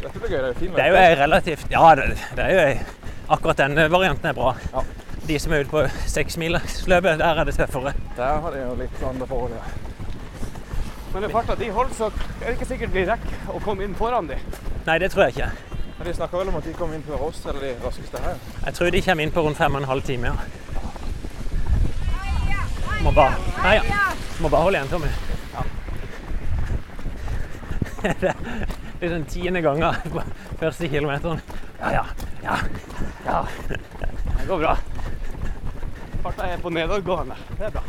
Dette 0.01 0.17
blir 0.17 0.29
gøy. 0.33 0.39
Det 0.41 0.49
er 0.49 0.59
fin 0.59 0.73
Det 0.73 0.81
er 0.85 0.89
jo 0.89 0.97
ei 0.97 1.15
relativt 1.19 1.67
Ja, 1.69 1.83
det, 1.95 2.07
det 2.37 2.45
er 2.47 2.53
jo 2.55 2.61
ei 2.65 3.00
Akkurat 3.31 3.61
denne 3.61 3.87
varianten 3.91 4.27
er 4.27 4.33
bra. 4.35 4.55
Ja. 4.73 4.83
De 5.27 5.37
som 5.39 5.53
er 5.53 5.63
ute 5.63 5.71
på 5.71 5.85
seksmilersløpet, 6.11 7.19
der 7.21 7.39
er 7.39 7.47
det 7.47 7.55
tøffere. 7.55 7.93
Der 8.17 8.41
har 8.43 8.51
de 8.51 8.63
jo 8.65 8.73
litt 8.75 9.03
andre 9.07 9.27
forhold, 9.29 9.53
ja. 9.55 9.63
Men 11.13 11.23
når 11.25 11.31
farta 11.31 11.55
de 11.59 11.69
holder, 11.71 11.93
så 11.95 12.09
er 12.41 12.45
det 12.45 12.55
ikke 12.57 12.67
sikkert 12.73 12.93
vi 12.95 13.05
rekker 13.07 13.51
å 13.51 13.61
komme 13.63 13.85
inn 13.87 13.95
foran 13.95 14.27
de. 14.27 14.37
Nei, 14.87 14.97
det 14.99 15.11
tror 15.13 15.29
jeg 15.29 15.37
ikke. 15.37 15.49
Men 15.97 16.07
de 16.09 16.13
snakker 16.17 16.41
vel 16.41 16.51
om 16.51 16.59
at 16.59 16.67
de 16.67 16.75
kommer 16.75 16.99
inn 16.99 17.07
før 17.07 17.23
oss, 17.29 17.39
eller 17.45 17.61
de 17.63 17.71
raskeste 17.85 18.17
her. 18.25 18.43
Jeg 18.65 18.77
tror 18.77 18.91
de 18.95 19.01
kommer 19.07 19.23
inn 19.27 19.33
på 19.35 19.45
rundt 19.47 19.59
fem 19.59 19.75
og 19.75 19.83
en 19.83 19.89
halv 19.93 20.03
time, 20.07 20.31
ja. 20.31 20.35
Må 23.01 23.15
bare 23.15 23.39
Nei, 23.63 23.75
ja. 23.79 23.83
Må 24.41 24.49
bare 24.51 24.67
holde 24.67 24.77
igjen, 24.81 24.91
Tommy. 24.91 25.11
Ja. 25.55 25.61
Det 29.01 29.07
er 29.09 29.13
den 29.15 29.25
tiende 29.25 29.61
gangen 29.65 29.95
på 30.11 30.21
første 30.59 30.87
kilometeren. 30.89 31.39
Ja, 31.81 31.91
ja. 31.91 32.05
ja. 32.43 32.57
Ja, 33.25 33.45
det 34.39 34.47
går 34.47 34.57
bra. 34.63 34.77
Farta 36.23 36.47
er 36.53 36.57
på 36.61 36.69
nedadgående. 36.73 37.35
Det 37.57 37.65
er 37.69 37.73
bra. 37.75 37.83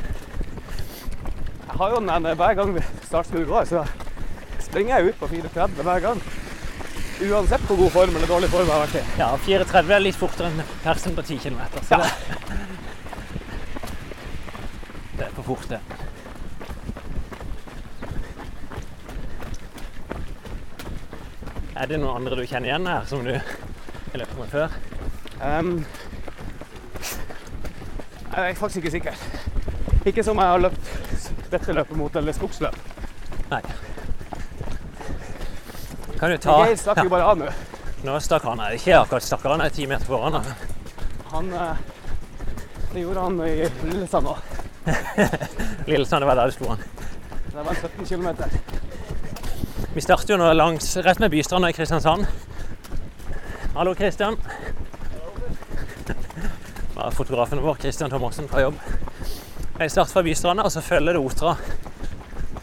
Jeg 1.73 1.79
har 1.81 1.91
jo 1.95 2.01
den 2.05 2.29
hver 2.37 2.55
gang 2.59 2.75
vi 2.77 2.83
startskuddet 3.09 3.49
går, 3.49 3.65
så 3.69 3.85
springer 4.61 4.97
jeg 4.99 5.13
ut 5.13 5.21
på 5.21 5.29
4.30 5.33 5.83
hver 5.87 6.01
gang. 6.05 6.21
Uansett 7.23 7.65
hvor 7.69 7.77
god 7.79 7.91
form 7.95 8.17
eller 8.17 8.27
dårlig 8.31 8.49
form 8.53 8.67
jeg 8.67 8.75
har 8.75 8.87
vært 8.87 8.97
i. 8.99 9.03
ja 9.21 9.29
4.30 9.47 9.93
er 9.97 10.03
litt 10.05 10.19
fortere 10.19 10.49
enn 10.51 10.63
persen 10.85 11.17
på 11.17 11.23
10 11.29 11.39
km. 11.45 11.61
Så 11.87 11.97
Ja. 11.97 11.99
det, 12.03 12.11
det 15.19 15.27
er 15.29 15.35
for 15.37 15.43
fort, 15.53 15.69
det. 15.71 15.81
Er 21.77 21.89
det 21.89 21.99
noen 22.03 22.21
andre 22.21 22.37
du 22.37 22.45
kjenner 22.47 22.69
igjen 22.69 22.87
her, 22.91 23.07
som 23.09 23.25
du 23.25 23.33
har 24.13 24.23
løpt 24.23 24.39
med 24.39 24.49
før? 24.53 24.69
Um, 25.43 25.85
jeg 28.33 28.51
er 28.51 28.55
faktisk 28.55 28.77
ikke 28.77 28.91
sikker. 28.91 29.23
Ikke 30.07 30.25
som 30.25 30.39
jeg 30.41 30.47
har 30.47 30.61
løpt 30.61 30.93
dette 31.53 31.73
løpet 31.77 31.97
mot, 31.97 32.17
eller 32.17 32.33
skogsløp. 32.37 32.77
Nei. 33.51 33.61
Kan 36.19 36.31
du 36.31 36.39
ta 36.39 36.59
Geir 36.63 36.79
stakk 36.81 37.03
jo 37.05 37.11
bare 37.13 37.27
av 37.29 37.41
nå. 37.41 37.49
Nå 38.07 38.19
stakk 38.23 38.47
han. 38.49 38.61
Nei, 38.61 38.75
ikke 38.79 39.01
akkurat 39.01 39.27
stakk 39.27 39.45
han, 39.51 39.65
er 39.65 39.75
ti 39.75 39.89
meter 39.91 40.07
foran. 40.07 40.39
han. 40.39 40.71
Han 41.33 41.53
eh, 41.53 41.83
Det 42.93 43.05
gjorde 43.05 43.27
han 43.27 43.41
i 43.47 43.55
Lillesand 43.89 44.31
òg. 44.31 44.39
Lillesand 45.91 46.25
var 46.29 46.39
der 46.39 46.53
du 46.53 46.57
sto 46.57 46.71
han. 46.73 46.85
Det 47.53 47.67
var 47.67 47.75
17 47.75 48.07
km. 48.07 48.29
Vi 49.93 50.01
starter 50.01 50.35
jo 50.35 50.41
nå 50.41 50.53
langs, 50.57 50.97
rett 51.05 51.21
med 51.21 51.31
Bystranda 51.35 51.69
i 51.69 51.77
Kristiansand. 51.77 52.27
Hallo, 53.75 53.95
Kristian. 53.95 54.37
Det 56.07 57.11
fotografen 57.11 57.63
vår, 57.63 57.75
Kristian 57.75 58.11
Thomassen, 58.11 58.49
fra 58.49 58.61
jobb. 58.61 58.75
Jeg 59.79 59.91
starter 59.91 60.13
fra 60.13 60.23
Bystranda, 60.23 60.63
og 60.63 60.73
så 60.73 60.81
følger 60.85 61.17
det 61.17 61.23
Otra 61.25 61.55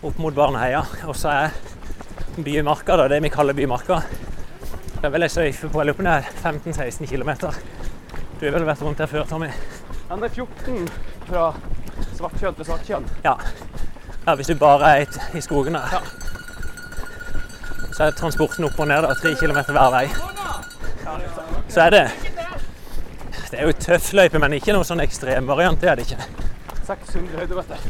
opp 0.05 0.19
mot 0.21 0.33
Barneheia. 0.35 0.83
Og 1.09 1.15
så 1.17 1.31
er 1.33 1.55
Bymarka, 2.37 2.95
da, 2.97 3.07
det 3.11 3.21
vi 3.25 3.29
kaller 3.33 3.53
Bymarka, 3.57 4.01
Det 4.99 5.07
er 5.07 5.11
vel 5.13 5.23
ei 5.23 5.29
sløyfe 5.31 5.69
på 5.71 5.79
jeg 5.79 5.87
lurer 5.87 5.95
på 5.95 6.03
om 6.03 6.07
er 6.11 6.25
15-16 6.43 7.07
km. 7.07 7.29
Du 8.39 8.45
har 8.45 8.51
vel 8.57 8.65
vært 8.67 8.81
rundt 8.83 8.97
der 8.99 9.07
før, 9.07 9.23
Tommy? 9.29 9.47
Den 10.09 10.23
er 10.23 10.29
14 10.29 10.89
fra 11.29 11.45
Svartkjønn 12.17 12.55
til 12.57 12.65
Svartkjønn. 12.67 13.05
Ja. 13.23 13.37
ja 14.27 14.35
hvis 14.35 14.47
du 14.51 14.55
bare 14.59 14.89
er 14.99 15.05
i- 15.37 15.41
skogen 15.41 15.73
der. 15.79 16.03
Så 17.99 18.05
er 18.07 18.13
transporten 18.15 18.63
opp 18.63 18.77
og 18.79 18.87
ned 18.87 19.01
da, 19.03 19.09
tre 19.19 19.33
kilometer 19.35 19.75
hver 19.75 19.89
vei. 19.91 20.05
Så 21.67 21.81
er 21.83 21.89
det 21.91 22.03
Det 23.49 23.57
er 23.59 23.65
jo 23.67 23.73
tøff 23.75 24.13
løype, 24.15 24.39
men 24.39 24.55
ikke 24.55 24.71
noen 24.71 24.87
sånn 24.87 25.03
ekstremvariant. 25.03 25.81
Det 25.81 25.89
er 25.91 25.99
det 25.99 26.05
ikke. 26.07 26.23
600 26.87 27.41
høydemeter. 27.41 27.83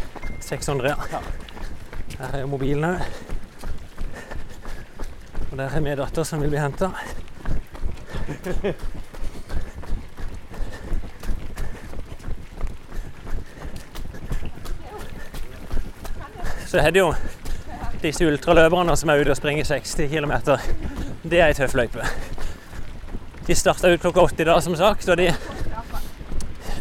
600, 0.47 0.89
ja. 0.89 1.21
Her 2.15 2.39
er 2.39 2.41
jo 2.41 2.49
mobilen 2.49 2.89
òg. 2.89 3.05
Og 5.51 5.57
der 5.61 5.69
er 5.69 5.85
min 5.85 6.01
datter 6.01 6.25
som 6.25 6.41
vil 6.41 6.55
bli 6.55 6.65
henta. 6.65 6.89
Så 16.65 16.81
er 16.81 16.89
det 16.97 17.05
jo 17.05 17.13
disse 18.01 18.25
ultraløperne 18.25 18.95
som 18.97 19.09
er 19.09 19.21
ute 19.21 19.33
og 19.33 19.39
springer 19.39 19.67
60 19.67 20.09
km. 20.11 20.33
Det 21.23 21.39
er 21.39 21.49
ei 21.49 21.57
tøff 21.57 21.75
løype. 21.77 22.05
De 23.47 23.55
starta 23.57 23.89
ut 23.89 24.01
klokka 24.01 24.21
åtte 24.21 24.45
i 24.45 24.47
dag, 24.47 24.61
som 24.63 24.75
sagt, 24.77 25.09
og 25.09 25.17
de, 25.17 25.31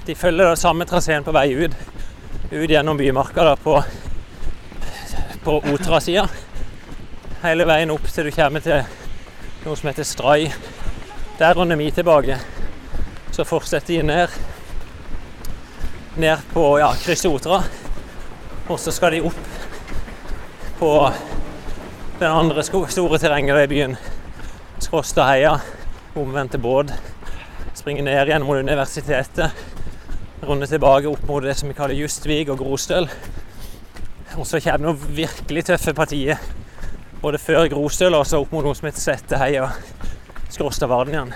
de 0.07 0.15
følger 0.15 0.51
da 0.51 0.57
samme 0.59 0.87
traseen 0.89 1.25
på 1.27 1.35
vei 1.35 1.51
ut 1.65 1.77
ut 2.51 2.71
gjennom 2.71 2.97
bymarka 2.97 3.45
da, 3.45 3.57
på, 3.57 3.83
på 5.45 5.57
Otra-sida. 5.73 6.29
Hele 7.43 7.67
veien 7.69 7.93
opp 7.93 8.07
til 8.09 8.29
du 8.29 8.33
kommer 8.33 8.65
til 8.65 8.87
noe 9.67 9.77
som 9.77 9.91
heter 9.91 10.07
Stray. 10.09 10.49
Der 11.39 11.55
runder 11.55 11.77
vi 11.77 11.91
tilbake. 11.93 12.39
Så 13.37 13.45
fortsetter 13.45 13.99
de 13.99 14.07
ned 14.09 14.39
ned 16.19 16.41
på 16.53 16.65
ja, 16.81 16.89
krysset 17.05 17.31
Otra. 17.31 17.61
Og 18.69 18.81
så 18.81 18.93
skal 18.93 19.15
de 19.15 19.23
opp 19.29 19.58
på 20.79 21.13
den 22.21 22.31
andre 22.31 22.63
store 22.63 23.19
terrenget 23.19 23.65
i 23.65 23.71
byen. 23.71 23.97
Skråstadheia, 24.79 25.57
omvendte 26.15 26.59
båt. 26.59 26.93
Springe 27.75 28.03
ned 28.03 28.29
igjen 28.29 28.47
mot 28.47 28.59
universitetet 28.59 29.51
runde 30.43 30.67
tilbake 30.67 31.11
opp 31.11 31.25
mot 31.27 31.43
det 31.43 31.57
som 31.59 31.69
vi 31.69 31.75
kaller 31.75 31.99
Justvik 31.99 32.49
og 32.53 32.59
Grostøl. 32.63 33.09
Og 34.39 34.47
så 34.47 34.61
kommer 34.63 34.93
noen 34.93 35.17
virkelig 35.17 35.67
tøffe 35.67 35.95
partier 35.99 36.39
både 37.23 37.41
før 37.43 37.67
Grostøl 37.73 38.15
og 38.15 38.27
så 38.27 38.39
opp 38.43 38.53
mot 38.55 38.67
noe 38.67 38.79
som 38.79 38.87
heter 38.87 39.03
Setteheia 39.03 39.67
og 39.67 40.53
Skråstadvarden 40.55 41.15
igjen. 41.15 41.33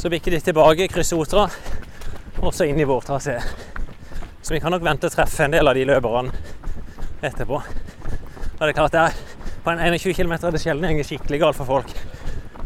Så 0.00 0.08
bikker 0.08 0.32
de 0.32 0.40
tilbake, 0.40 0.88
krysser 0.88 1.20
Otra, 1.20 1.50
og 2.40 2.54
så 2.56 2.64
inn 2.64 2.80
i 2.80 2.88
vår 2.88 3.04
trasé. 3.04 3.36
Så 4.42 4.54
vi 4.54 4.60
kan 4.60 4.72
nok 4.72 4.84
vente 4.84 5.08
å 5.08 5.12
treffe 5.12 5.44
en 5.44 5.54
del 5.54 5.68
av 5.68 5.76
de 5.76 5.84
løperne 5.88 6.32
etterpå. 7.22 7.60
Og 7.60 8.62
det 8.62 8.70
er 8.70 8.76
klart 8.76 8.96
det 8.96 9.04
er, 9.08 9.20
På 9.64 9.74
en 9.74 9.80
21 9.80 10.14
km 10.16 10.32
er 10.32 10.54
det 10.54 10.62
sjelden 10.62 10.96
går 10.96 11.04
skikkelig 11.04 11.40
galt 11.42 11.58
for 11.58 11.68
folk. 11.68 11.90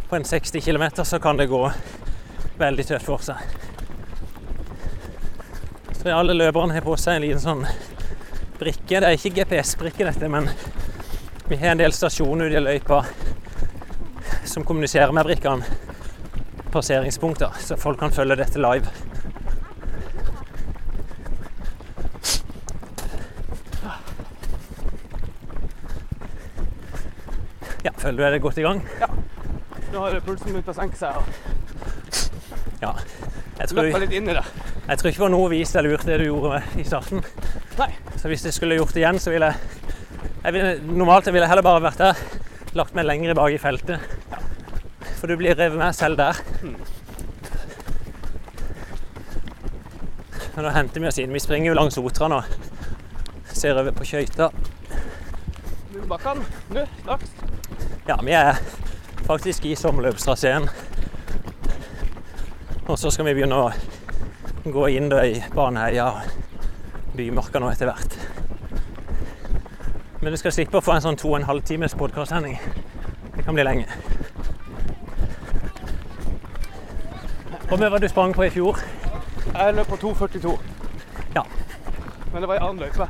På 0.08 0.16
en 0.16 0.24
60 0.24 0.60
km 0.62 1.02
så 1.02 1.18
kan 1.18 1.36
det 1.36 1.48
gå 1.50 1.62
veldig 2.58 2.86
tøft 2.86 3.08
for 3.08 3.24
seg. 3.26 3.40
Så 5.98 6.12
alle 6.12 6.36
løperne 6.36 6.76
har 6.76 6.84
på 6.84 6.94
seg 7.00 7.16
en 7.16 7.24
liten 7.24 7.42
sånn 7.42 7.66
brikke. 8.60 9.00
Det 9.00 9.08
er 9.08 9.16
ikke 9.16 9.32
GPS-brikke, 9.38 10.04
dette, 10.04 10.28
men 10.28 10.50
vi 11.48 11.56
har 11.56 11.72
en 11.72 11.80
del 11.80 11.94
stasjoner 11.96 12.52
ute 12.52 12.60
i 12.60 12.62
løypa 12.62 13.00
som 14.44 14.64
kommuniserer 14.68 15.12
med 15.16 15.24
brikkene. 15.24 15.64
Passeringspunkter, 16.74 17.56
så 17.60 17.76
folk 17.80 17.98
kan 17.98 18.12
følge 18.12 18.36
dette 18.36 18.60
live. 18.60 18.92
Ja, 27.84 27.93
føler 28.04 28.20
du 28.20 28.34
det 28.36 28.42
godt 28.44 28.58
i 28.60 28.64
gang? 28.66 28.80
Ja. 29.00 29.08
Nå 29.94 30.02
har 30.04 30.20
pulsen 30.26 30.52
begynt 30.52 30.68
å 30.68 30.76
senke 30.76 30.98
seg. 30.98 31.16
og 31.16 31.24
Ja. 32.82 32.94
Jeg 33.54 33.68
tror, 33.70 33.86
Løper 33.86 34.02
litt 34.02 34.12
inn 34.18 34.28
i 34.28 34.34
det. 34.34 34.42
jeg 34.88 34.98
tror 34.98 35.08
ikke 35.08 35.20
det 35.20 35.24
var 35.24 35.30
noe 35.32 35.50
vist 35.52 35.76
eller 35.78 35.94
lurt 35.94 36.06
det 36.08 36.16
du 36.18 36.24
gjorde 36.26 36.62
i 36.80 36.84
starten. 36.84 37.22
Nei. 37.78 37.90
Så 38.18 38.28
hvis 38.28 38.42
jeg 38.44 38.56
skulle 38.56 38.76
gjort 38.80 38.92
det 38.96 39.04
igjen, 39.04 39.20
så 39.22 39.30
ville 39.30 39.46
jeg, 39.52 39.56
jeg 40.42 40.56
ville, 40.56 40.72
Normalt 40.90 41.26
ville 41.30 41.44
jeg 41.46 41.52
heller 41.52 41.62
bare 41.66 41.84
vært 41.84 42.02
der, 42.02 42.24
lagt 42.74 42.96
meg 42.98 43.06
lenger 43.06 43.36
bak 43.38 43.54
i 43.54 43.60
feltet. 43.62 44.02
Ja. 44.32 44.42
For 45.20 45.30
du 45.30 45.36
blir 45.40 45.54
revet 45.56 45.78
med 45.78 45.94
selv 45.96 46.18
der. 46.18 46.40
Men 50.54 50.66
nå 50.66 50.74
henter 50.74 51.00
vi 51.02 51.08
oss 51.08 51.18
inn. 51.22 51.32
Vi 51.34 51.40
springer 51.42 51.72
jo 51.72 51.78
langs 51.78 51.96
Otra 51.98 52.28
nå. 52.30 52.42
Ser 53.54 53.78
over 53.80 53.94
på 53.96 54.04
Skøyta. 54.06 54.50
Nå 55.94 56.04
bakkene. 56.10 56.44
Nå, 56.74 56.84
straks. 57.02 57.30
Ja, 58.06 58.18
vi 58.22 58.32
er 58.32 58.54
faktisk 59.26 59.64
i 59.64 59.74
sommerløpstraseen. 59.74 60.68
Og 62.86 62.98
så 62.98 63.10
skal 63.10 63.24
vi 63.24 63.32
begynne 63.38 63.56
å 63.56 63.70
gå 64.68 64.88
inn 64.92 65.08
da 65.08 65.22
i 65.24 65.38
Baneheia 65.54 66.10
og 66.10 67.14
Bymarka 67.16 67.62
nå 67.64 67.70
etter 67.72 67.88
hvert. 67.88 68.18
Men 70.20 70.36
du 70.36 70.36
skal 70.36 70.52
slippe 70.52 70.76
å 70.76 70.84
få 70.84 70.98
en 70.98 71.06
sånn 71.06 71.16
to 71.16 71.30
og 71.32 71.38
en 71.38 71.48
halv 71.48 71.64
times 71.64 71.96
podkastsending. 71.96 72.58
Det 73.38 73.46
kan 73.46 73.56
bli 73.56 73.64
lenge. 73.64 73.88
Hvor 77.64 77.80
mye 77.80 77.88
var 77.88 78.04
du 78.04 78.08
sprang 78.12 78.36
på 78.36 78.44
i 78.44 78.52
fjor? 78.52 78.84
Jeg 79.48 79.78
løp 79.80 79.88
på 79.94 80.02
2,42. 80.04 80.58
Ja. 81.38 81.48
Men 82.34 82.44
det 82.44 82.52
var 82.52 82.60
i 82.60 82.64
annen 82.68 82.84
løype. 82.84 83.08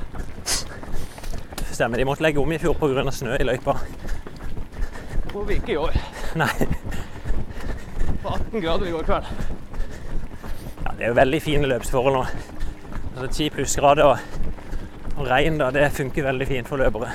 Stemmer, 1.74 1.98
de 1.98 2.06
måtte 2.06 2.22
legge 2.22 2.38
om 2.38 2.54
i 2.54 2.62
fjor 2.62 2.78
pga. 2.78 3.10
snø 3.10 3.42
i 3.42 3.50
løypa. 3.50 3.80
Vi 5.34 5.54
ikke 5.58 5.72
i 5.72 5.76
år. 5.76 5.92
Nei, 6.38 6.48
På 8.22 8.28
18 8.28 8.60
grader 8.62 8.86
i 8.86 8.90
går 8.94 9.02
kveld. 9.08 9.24
ja, 10.84 10.92
det 10.96 11.04
er 11.04 11.08
jo 11.10 11.16
veldig 11.18 11.40
fine 11.42 11.68
løpsforhold 11.68 12.14
nå. 12.16 12.22
Altså 13.16 13.26
10 13.32 13.48
plussgrader 13.56 14.04
og, 14.04 14.18
og 15.16 15.26
regn, 15.28 15.58
da, 15.60 15.70
det 15.74 15.88
funker 15.92 16.24
veldig 16.28 16.46
fint 16.48 16.68
for 16.70 16.80
løpere. 16.80 17.10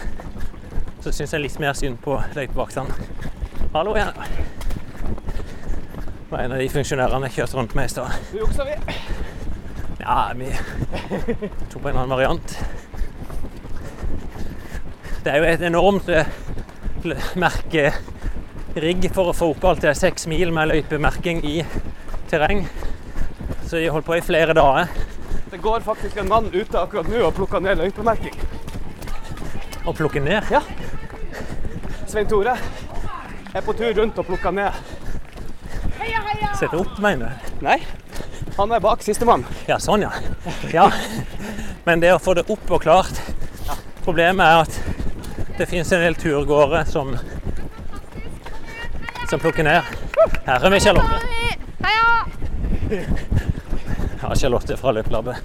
Så 1.02 1.12
syns 1.16 1.34
jeg 1.34 1.42
litt 1.46 1.60
mer 1.64 1.74
synd 1.80 1.98
på 2.04 2.20
løypevaktene. 2.36 2.92
Hallo 3.74 3.96
igjen. 3.96 4.12
Det 5.00 6.30
var 6.36 6.44
en 6.44 6.54
av 6.54 6.62
de 6.62 6.70
funksjonærene 6.70 7.30
jeg 7.32 7.38
kjørte 7.40 7.58
rundt 7.58 7.76
med 7.80 7.88
i 7.90 7.94
stad. 7.96 8.20
Nå 8.34 8.44
juksa 8.44 8.68
vi. 8.68 8.76
Ja, 10.04 10.20
vi 10.38 10.52
tok 11.72 11.82
på 11.82 11.90
en 11.90 11.98
annen 11.98 12.14
variant. 12.14 12.60
Det 15.24 15.34
er 15.34 15.38
jo 15.42 15.50
et 15.50 15.66
enormt 15.68 16.08
eh, 17.06 17.12
l- 17.12 17.18
merkerigg 17.40 19.10
for 19.16 19.32
å 19.32 19.36
få 19.36 19.52
opp 19.54 19.64
alt 19.72 19.82
det 19.86 19.96
seks 19.98 20.28
mil 20.32 20.52
med 20.56 20.70
løypemerking 20.72 21.42
i 21.48 21.62
terreng. 22.30 22.66
Så 23.70 23.78
de 23.80 23.90
holdt 23.94 24.06
på 24.08 24.18
i 24.18 24.22
flere 24.26 24.54
dager. 24.58 24.90
Det 25.50 25.58
går 25.62 25.82
faktisk 25.86 26.18
en 26.22 26.30
mann 26.30 26.50
ute 26.54 26.78
akkurat 26.78 27.08
nå 27.10 27.24
og 27.26 27.34
plukker 27.38 27.62
ned 27.66 27.78
løypemerking. 27.82 28.36
Og 29.88 29.96
plukker 29.98 30.22
ned. 30.22 30.44
Ja. 30.54 30.62
Svein 32.10 32.28
Tore 32.30 32.56
er 33.54 33.62
på 33.66 33.74
tur 33.78 33.94
rundt 33.98 34.18
og 34.22 34.26
plukker 34.30 34.52
ned. 34.54 34.74
setter 36.60 36.80
opp, 36.82 36.98
mener 37.00 37.30
du? 37.30 37.66
Nei, 37.66 37.78
han 38.58 38.72
er 38.76 38.82
bak 38.84 39.02
sistemann. 39.06 39.46
Ja, 39.70 39.78
sånn, 39.80 40.02
ja. 40.04 40.12
ja. 40.74 40.90
Men 41.86 42.02
det 42.04 42.12
å 42.14 42.20
få 42.22 42.34
det 42.38 42.44
opp 42.52 42.70
og 42.76 42.82
klart 42.84 43.22
Problemet 44.04 44.44
er 44.44 44.64
at 44.66 45.09
det 45.60 45.66
finnes 45.66 45.92
en 45.92 46.02
del 46.02 46.16
turgåere 46.16 46.86
som 46.88 47.18
som 49.30 49.40
plukker 49.40 49.64
ned. 49.64 49.82
Her 50.46 50.66
er 50.66 50.72
vi, 50.72 50.80
Charlotte. 50.80 51.20
Ja, 54.22 54.36
Charlotte 54.36 54.78
fra 54.78 54.92
Løpelabbet. 54.92 55.36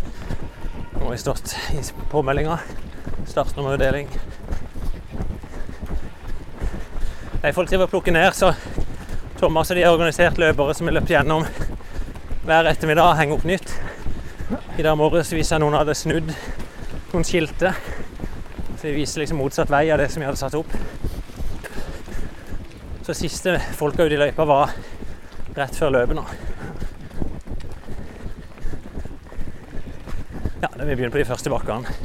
Nå 0.93 1.03
har 1.05 1.11
vi 1.11 1.19
stått 1.19 1.57
i 1.75 1.83
påmeldinga. 2.11 2.59
Startnummerutdeling. 3.27 4.09
Nei, 7.43 7.53
folk 7.53 7.69
driver 7.69 7.85
og 7.85 7.93
plukker 7.93 8.15
ned, 8.15 8.31
så 8.39 8.55
Thomas 9.41 9.75
og 9.75 9.77
de 9.77 9.83
har 9.85 9.99
organisert 9.99 10.39
løpere 10.39 10.79
som 10.79 10.89
har 10.89 10.97
løpt 11.01 11.11
gjennom 11.11 11.45
hver 12.47 12.71
ettermiddag 12.71 13.11
og 13.11 13.19
henger 13.19 13.37
opp 13.41 13.51
nytt. 13.51 13.75
I 14.79 14.87
dag 14.87 14.97
morges 14.97 15.35
viser 15.35 15.59
jeg 15.59 15.67
noen 15.67 15.77
hadde 15.77 15.99
snudd 15.99 16.31
noen 17.11 17.27
skilter. 17.27 17.75
Så 18.85 18.89
de 18.89 18.99
viser 18.99 19.23
liksom 19.23 19.39
motsatt 19.41 19.71
vei 19.73 19.87
av 19.95 19.97
det 19.97 20.11
som 20.13 20.21
vi 20.21 20.27
hadde 20.29 20.37
satt 20.37 20.55
opp. 20.59 20.73
Så 23.07 23.15
siste 23.17 23.55
folka 23.79 24.05
ute 24.05 24.13
i 24.13 24.19
løypa 24.21 24.45
var 24.45 24.75
rett 25.57 25.79
før 25.79 25.95
løpet 25.95 26.19
nå. 26.19 26.25
Ja, 30.61 30.69
da 30.69 30.85
vi 30.85 30.91
begynne 30.91 31.15
på 31.15 31.23
de 31.23 31.25
første 31.31 31.49
bakkene. 31.55 31.97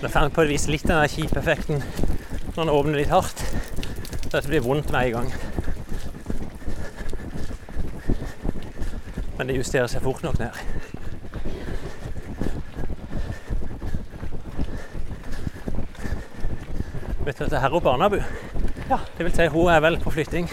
Det 0.00 0.08
får 0.08 0.32
på 0.32 0.46
et 0.46 0.52
vis 0.54 0.68
litt 0.72 0.88
den 0.88 0.96
der 0.96 1.12
kjipeffekten 1.12 1.84
når 2.56 2.62
den 2.62 2.72
åpner 2.78 3.02
litt 3.02 3.12
hardt. 3.12 3.44
Så 4.30 4.38
det 4.38 4.46
blir 4.48 4.64
vondt 4.64 4.96
med 4.96 5.10
en 5.10 5.18
gang. 5.20 5.49
Men 9.40 9.48
det 9.48 9.54
justerer 9.56 9.86
seg 9.88 10.02
fort 10.04 10.20
nok 10.20 10.34
ned. 10.36 10.52
Vet 17.24 17.38
du 17.38 17.44
at 17.46 17.48
det 17.48 17.56
er 17.56 17.62
her 17.62 17.72
oppe 17.72 17.86
Barnabu? 17.86 18.18
Ja. 18.90 18.98
Det 19.16 19.24
vil 19.24 19.32
si, 19.32 19.46
hun 19.54 19.72
er 19.72 19.80
vel 19.80 19.96
på 20.02 20.12
flytting. 20.12 20.52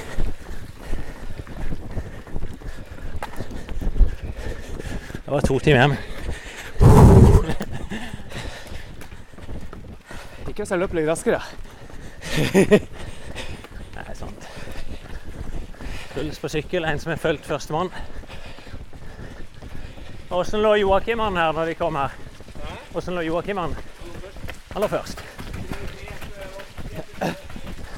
Det 5.18 5.36
var 5.36 5.44
to 5.44 5.60
timer 5.60 5.84
hjem. 5.84 6.00
Ikke 10.48 10.62
hvis 10.62 10.72
jeg 10.72 10.80
løper 10.80 11.02
litt 11.02 11.12
raskere. 11.12 11.42
Nei, 13.98 14.14
sant. 14.16 14.48
Puls 16.14 16.40
på 16.40 16.56
sykkel, 16.56 16.88
en 16.88 17.04
som 17.04 17.12
har 17.12 17.20
fulgt 17.20 17.52
førstemann. 17.52 17.92
Åssen 20.30 20.62
lå 20.62 20.76
Joakim 20.76 21.20
an 21.20 21.38
her 21.38 21.54
når 21.54 21.66
de 21.66 21.74
kom 21.80 21.96
her? 21.96 22.12
Åssen 22.94 23.16
lå 23.16 23.22
Joakim 23.22 23.58
an? 23.58 23.76
Han 24.74 24.82
lå 24.82 24.88
først. 24.88 25.24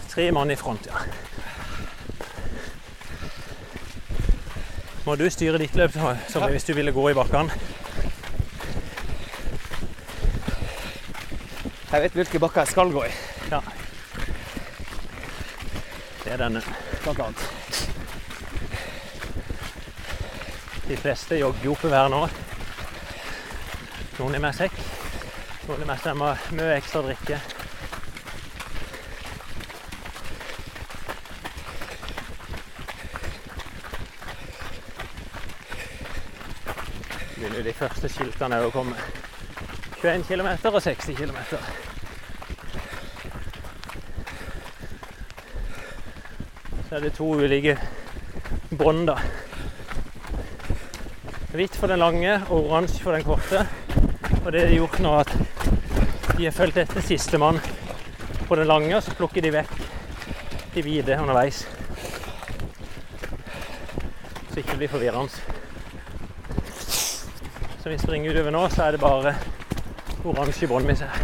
Tre 0.09 0.31
mann 0.31 0.51
i 0.51 0.55
front, 0.55 0.87
ja. 0.87 1.01
Må 5.05 5.15
du 5.15 5.25
styre 5.33 5.57
ditt 5.57 5.75
løp 5.75 5.95
som 6.29 6.45
hvis 6.51 6.67
du 6.69 6.73
ville 6.77 6.93
gå 6.93 7.09
i 7.09 7.17
bakkene? 7.17 7.49
Jeg 11.89 12.03
vet 12.03 12.19
hvilke 12.19 12.39
bakker 12.43 12.61
jeg 12.61 12.75
skal 12.75 12.91
gå 12.93 13.05
i, 13.07 13.13
Ja. 13.49 13.61
Det 16.23 16.33
er 16.33 16.37
denne. 16.37 16.61
blant 17.03 17.19
annet. 17.19 17.58
De 20.89 20.97
fleste 20.97 21.35
jogger 21.37 21.65
jo 21.65 21.71
oppover 21.75 21.97
her 22.01 22.07
nå. 22.09 22.19
Noen 24.17 24.35
er 24.35 24.41
med 24.41 24.55
sekk, 24.57 24.77
noen 25.67 25.83
er 25.83 25.89
med 25.91 25.99
seg 26.01 26.15
mye 26.57 26.77
ekstra 26.79 27.03
drikke. 27.05 27.37
Begynner 37.35 37.67
de 37.67 37.73
første 37.77 38.09
skiltene 38.09 38.57
å 38.65 38.71
komme. 38.73 38.97
21 40.01 40.25
km 40.25 40.49
og 40.71 40.79
60 40.87 41.19
km. 41.21 41.37
Så 46.89 46.97
er 46.97 47.05
det 47.05 47.13
to 47.21 47.29
ulike 47.37 47.77
bånd, 48.73 49.05
da. 49.13 49.19
Hvitt 51.49 51.73
for 51.75 51.89
den 51.89 51.97
lange 51.97 52.35
og 52.53 52.67
oransje 52.67 53.01
for 53.01 53.15
den 53.17 53.23
korte. 53.25 53.63
Og 54.45 54.51
det 54.53 54.67
har 54.67 54.75
gjort 54.75 54.99
nå 55.01 55.13
at 55.17 55.31
de 56.37 56.45
har 56.45 56.53
fulgt 56.53 56.77
etter 56.77 57.01
sistemann 57.01 57.57
på 58.45 58.55
den 58.59 58.69
lange, 58.69 58.93
og 58.93 59.01
så 59.01 59.15
plukker 59.17 59.41
de 59.41 59.49
vekk 59.55 59.73
de 60.75 60.83
hvite 60.85 61.17
underveis. 61.17 61.63
Så 64.51 64.61
ikke 64.61 64.75
det 64.75 64.77
blir 64.83 64.93
forvirrende. 64.93 65.41
Så 67.81 67.89
vi 67.89 67.97
springer 67.97 68.29
utover 68.29 68.53
nå, 68.53 68.65
så 68.69 68.85
er 68.85 68.93
det 68.93 69.01
bare 69.01 69.33
oransje 70.29 70.69
bånd 70.69 70.85
vi 70.85 70.99
ser. 71.01 71.23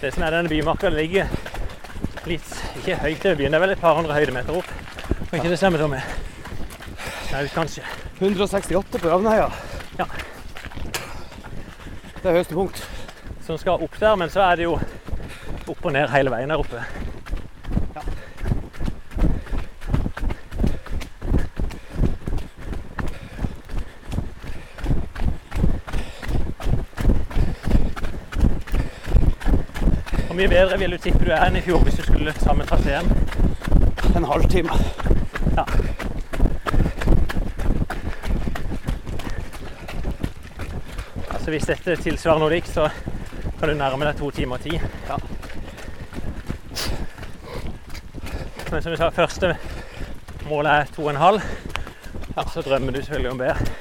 Det 0.00 0.14
er 0.14 0.30
denne 0.30 0.48
bymarka, 0.48 0.88
ligger 0.88 1.35
ikke 2.86 3.02
høyt 3.02 3.20
til 3.20 3.36
byen. 3.36 3.50
Det 3.50 3.58
er 3.58 3.62
vel 3.64 3.72
et 3.74 3.80
par 3.82 3.96
hundre 3.98 4.14
høydemeter 4.14 4.54
opp. 4.54 4.68
Kan 5.30 5.40
ikke 5.40 5.50
det 5.50 5.58
stemme, 5.58 5.78
Tommy? 5.78 5.98
Snaut, 7.26 7.50
kanskje. 7.54 7.82
168 8.20 9.00
på 9.02 9.10
Ravneheia. 9.10 9.48
Ja. 9.98 10.06
Det 12.20 12.30
er 12.30 12.36
høyeste 12.36 12.54
punkt. 12.54 12.84
Som 13.46 13.58
skal 13.58 13.82
opp 13.82 13.98
der, 13.98 14.14
men 14.14 14.30
så 14.30 14.44
er 14.46 14.60
det 14.60 14.68
jo 14.68 14.76
opp 15.66 15.82
og 15.82 15.92
ned 15.96 16.06
hele 16.14 16.30
veien 16.30 16.54
der 16.54 16.62
oppe. 16.62 16.84
Mye 30.76 30.82
vil 30.82 30.90
du 30.90 30.98
tippe 31.00 31.24
du 31.24 31.30
er 31.32 31.40
enn 31.40 31.54
i 31.56 31.60
fjor 31.64 31.80
hvis 31.86 31.94
du 31.96 32.02
skulle 32.04 32.32
samme 32.36 32.64
traseen? 32.68 33.06
En 34.18 34.26
halvtime. 34.28 34.74
Ja. 35.56 35.64
Altså 41.30 41.54
hvis 41.54 41.70
dette 41.70 41.96
tilsvarer 42.04 42.44
noe 42.44 42.52
likt, 42.52 42.68
så 42.68 42.90
kan 43.56 43.72
du 43.72 43.78
nærme 43.78 44.04
deg 44.04 44.20
to 44.20 44.28
timer 44.36 44.60
og 44.60 44.66
ti. 44.68 44.76
Ja. 45.08 45.16
Men 48.68 48.84
som 48.84 48.92
du 48.92 49.00
sa, 49.00 49.08
første 49.16 49.54
målet 50.50 50.74
er 50.74 50.92
to 50.92 51.08
og 51.08 51.14
en 51.14 51.24
halv. 51.24 51.50
Så 52.52 52.68
drømmer 52.68 52.92
du 52.92 53.00
selvfølgelig 53.00 53.32
om 53.32 53.44
bedre. 53.46 53.75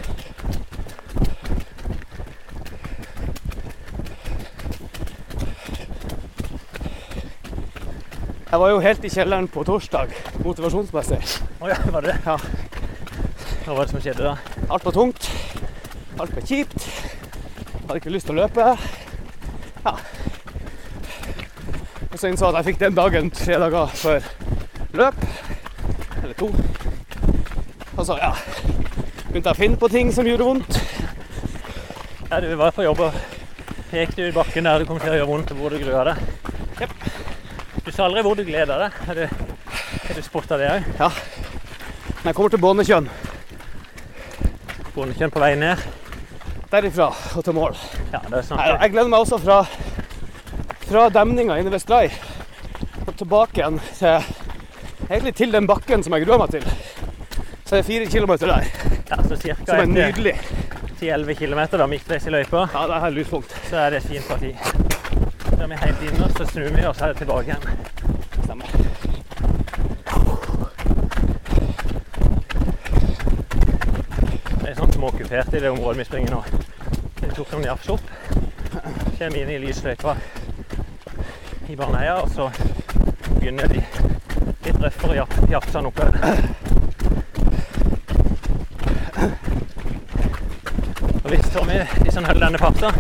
Jeg 8.56 8.60
var 8.62 8.70
jo 8.72 8.78
helt 8.80 9.04
i 9.04 9.10
kjelleren 9.12 9.48
på 9.52 9.66
torsdag, 9.68 10.14
motivasjonsmessig. 10.40 11.18
Oh, 11.60 11.68
ja, 11.68 11.76
var 11.92 12.06
det? 12.06 12.14
Ja. 12.24 12.38
Hva 13.66 13.74
var 13.76 13.82
det 13.82 13.92
som 13.92 14.00
skjedde 14.00 14.24
da? 14.24 14.62
Alt 14.72 14.86
var 14.88 14.96
tungt. 14.96 15.28
Alt 16.24 16.32
var 16.38 16.46
kjipt. 16.48 16.86
Hadde 17.82 17.98
ikke 18.00 18.14
lyst 18.16 18.30
til 18.30 18.38
å 18.38 18.46
løpe. 18.46 18.70
Ja. 19.84 19.94
Og 22.06 22.16
så 22.16 22.32
innså 22.32 22.46
jeg 22.48 22.54
at 22.54 22.62
jeg 22.62 22.70
fikk 22.70 22.80
den 22.86 22.96
dagen 23.02 23.28
tre 23.42 23.60
dager 23.66 23.92
før 24.06 24.32
løp. 25.02 25.20
Eller 26.22 26.40
to. 26.40 26.50
Og 27.98 28.02
så, 28.08 28.16
ja 28.24 28.32
Begynte 28.40 29.50
jeg 29.50 29.52
å 29.52 29.60
finne 29.66 29.84
på 29.84 29.92
ting 29.98 30.16
som 30.16 30.32
gjorde 30.32 30.48
vondt. 30.48 30.80
Ja, 32.32 32.40
du 32.40 32.48
var 32.56 32.72
på 32.72 32.88
jobb 32.88 33.04
og 33.10 33.22
gikk 33.92 34.16
du 34.16 34.26
i 34.30 34.34
bakken 34.40 34.72
der 34.72 34.80
du 34.80 34.88
kom 34.88 35.04
til 35.04 35.12
å 35.12 35.20
gjøre 35.20 35.32
vondt, 35.34 35.56
hvor 35.60 35.76
du 35.76 35.82
grua 35.84 36.08
deg. 36.14 36.35
Sa 37.96 38.06
aldri 38.06 38.22
hvor 38.26 38.36
du 38.36 38.44
gleder 38.44 38.82
deg. 38.86 38.96
Har 39.08 39.16
du, 39.16 39.26
har 40.08 40.18
du 40.18 40.22
spotta 40.26 40.58
det 40.60 40.68
òg? 40.68 40.88
Ja. 41.00 41.10
Men 42.18 42.32
jeg 42.32 42.36
kommer 42.36 42.52
til 42.56 42.62
Bånekjønn, 42.64 43.10
Bondekjønn 44.96 45.32
på 45.32 45.42
vei 45.44 45.54
ned. 45.60 45.84
derifra 46.72 47.12
og 47.38 47.44
til 47.46 47.54
mål 47.54 47.76
Ja, 48.12 48.20
det 48.26 48.40
er 48.40 48.42
snart 48.48 48.82
Jeg 48.82 48.92
gleder 48.92 49.12
meg 49.12 49.20
også 49.20 49.38
fra, 49.44 49.58
fra 50.90 51.04
demninga 51.14 51.60
inne 51.62 51.72
ved 51.72 51.80
Stray 51.84 52.10
og 53.06 53.14
tilbake 53.20 53.62
igjen 53.62 53.80
til 54.00 54.26
Egentlig 55.10 55.36
til 55.36 55.52
den 55.54 55.68
bakken 55.70 56.04
som 56.04 56.16
jeg 56.16 56.26
gruer 56.26 56.40
meg 56.42 56.50
til. 56.50 56.64
Så 57.66 57.76
det 57.76 57.80
er 57.80 57.84
fire 57.84 58.06
kilometer 58.10 58.48
der, 58.50 58.64
ja, 59.12 59.18
så 59.22 59.36
som 59.38 59.76
er 59.76 59.86
nydelig. 59.86 60.34
10-11 61.02 61.34
km 61.38 61.62
da, 61.78 61.86
midtveis 61.86 62.26
i 62.26 62.34
løypa. 62.34 62.66
Ja, 62.74 62.88
det 62.90 62.96
er 62.96 63.10
lyspunkt. 63.14 63.54
Så 63.70 63.78
er 63.78 63.90
det 63.94 63.98
et 64.02 64.10
fint 64.10 64.28
parti. 64.28 64.56
Så 65.50 65.62
er 65.62 65.68
vi 65.68 65.76
helt 65.84 66.02
inne, 66.08 66.32
så 66.38 66.46
snur 66.50 66.70
vi 66.74 66.86
og 66.86 66.96
så 66.96 67.06
er 67.06 67.14
det 67.14 67.18
tilbake 67.18 67.46
igjen. 67.46 67.64
Stemmer. 68.44 68.66
Det 74.62 74.70
er 75.40 75.46
sånn 75.48 75.58
i 75.60 75.64
det 75.64 75.72
området 75.72 75.98
vi 76.02 76.06
springer 76.08 76.36
nå. 76.36 76.42
Vi 77.22 77.30
tok 77.36 77.52
noen 77.56 77.66
jafs 77.70 77.90
opp. 77.90 78.10
Kommer 79.18 79.38
inn 79.42 79.50
i 79.56 79.60
lysløypa 79.64 80.16
i 81.72 81.76
Baneheia, 81.80 82.18
og 82.22 82.30
så 82.36 82.50
begynner 83.40 83.68
de 83.72 83.82
litt 84.66 84.82
røffere 84.84 85.16
jaf- 85.22 85.40
jafsene 85.50 85.90
oppover. 85.90 86.14
Og 91.24 91.30
hvis 91.32 91.48
Tommy, 91.56 91.80
han 92.16 92.26
holder 92.30 92.46
denne 92.46 92.62
farta, 92.62 92.92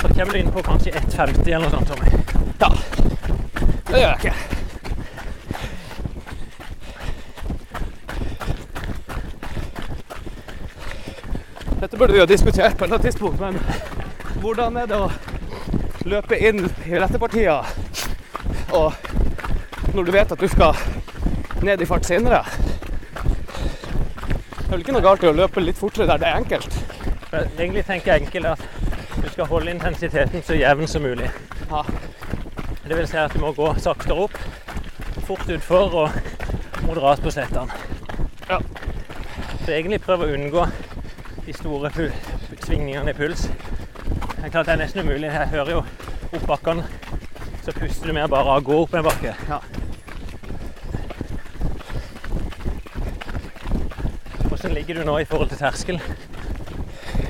så 0.00 0.08
kommer 0.14 0.32
du 0.32 0.38
inn 0.38 0.52
på 0.54 0.62
kanskje 0.64 0.94
1,50 0.96 1.50
eller 1.54 1.66
noe 1.66 1.74
sånt, 1.74 1.88
Tommy. 1.92 2.08
Ja. 2.62 2.70
Det 3.90 4.00
gjør 4.00 4.08
jeg 4.08 4.18
ikke. 4.24 4.34
Dette 11.80 11.93
burde 12.04 12.12
vi 12.12 12.20
jo 12.20 12.26
diskutert 12.26 12.76
på 12.76 12.84
et 12.84 12.90
eller 12.90 12.98
annet 12.98 13.06
tidspunkt, 13.06 13.40
men 13.40 13.54
hvordan 14.42 14.74
er 14.76 14.88
det 14.90 14.96
å 15.00 15.06
løpe 16.04 16.36
inn 16.36 16.66
i 16.84 16.98
rettepartier 17.00 17.64
og 18.76 18.92
når 19.94 20.04
du 20.04 20.12
vet 20.12 20.34
at 20.36 20.42
du 20.42 20.44
skal 20.52 20.76
ned 21.64 21.80
i 21.80 21.88
fart 21.88 22.04
senere? 22.04 22.42
vel 24.68 24.84
ikke 24.84 24.98
noe 24.98 25.06
galt 25.06 25.24
i 25.24 25.32
å 25.32 25.32
løpe 25.32 25.64
litt 25.64 25.80
fortere 25.80 26.10
der 26.12 26.20
det 26.20 26.28
er 26.28 26.42
enkelt. 26.42 26.78
Egentlig 27.32 27.86
tenker 27.88 28.12
jeg 28.12 28.26
enkelt 28.26 28.52
at 28.52 28.68
du 29.16 29.28
skal 29.32 29.48
holde 29.48 29.72
intensiteten 29.72 30.44
så 30.44 30.60
jevn 30.60 30.84
som 30.90 31.08
mulig. 31.08 31.32
Ja. 31.70 31.86
Det 32.84 32.98
vil 32.98 33.08
si 33.08 33.16
at 33.16 33.32
du 33.32 33.40
må 33.40 33.56
gå 33.56 33.72
saktere 33.80 34.28
opp, 34.28 34.40
fort 35.24 35.48
utfor 35.48 36.02
og 36.04 36.24
moderat 36.84 37.24
på 37.24 37.32
slettene. 37.32 37.84
Ja. 38.50 38.60
Så 39.62 39.72
egentlig 39.72 40.04
prøv 40.04 40.28
å 40.28 40.34
unngå 40.36 40.68
de 41.46 41.52
store 41.52 41.90
svingningene 42.64 43.10
i 43.10 43.16
puls. 43.16 43.48
Det 44.36 44.44
er 44.44 44.52
klart 44.52 44.66
det 44.66 44.74
er 44.74 44.80
nesten 44.80 45.04
umulig. 45.04 45.28
Jeg 45.28 45.48
hører 45.52 45.70
jo 45.74 45.82
opp 46.34 46.46
bakkene, 46.48 46.84
så 47.64 47.72
puster 47.76 48.08
du 48.08 48.16
mer 48.16 48.28
bare 48.32 48.48
av 48.48 48.62
å 48.62 48.64
gå 48.64 48.78
opp 48.84 48.94
en 48.96 49.04
bakke. 49.04 49.34
Ja. 49.48 49.60
Hvordan 54.48 54.76
ligger 54.78 55.00
du 55.00 55.04
nå 55.04 55.18
i 55.20 55.28
forhold 55.28 55.52
til 55.52 55.60
terskel? 55.60 56.00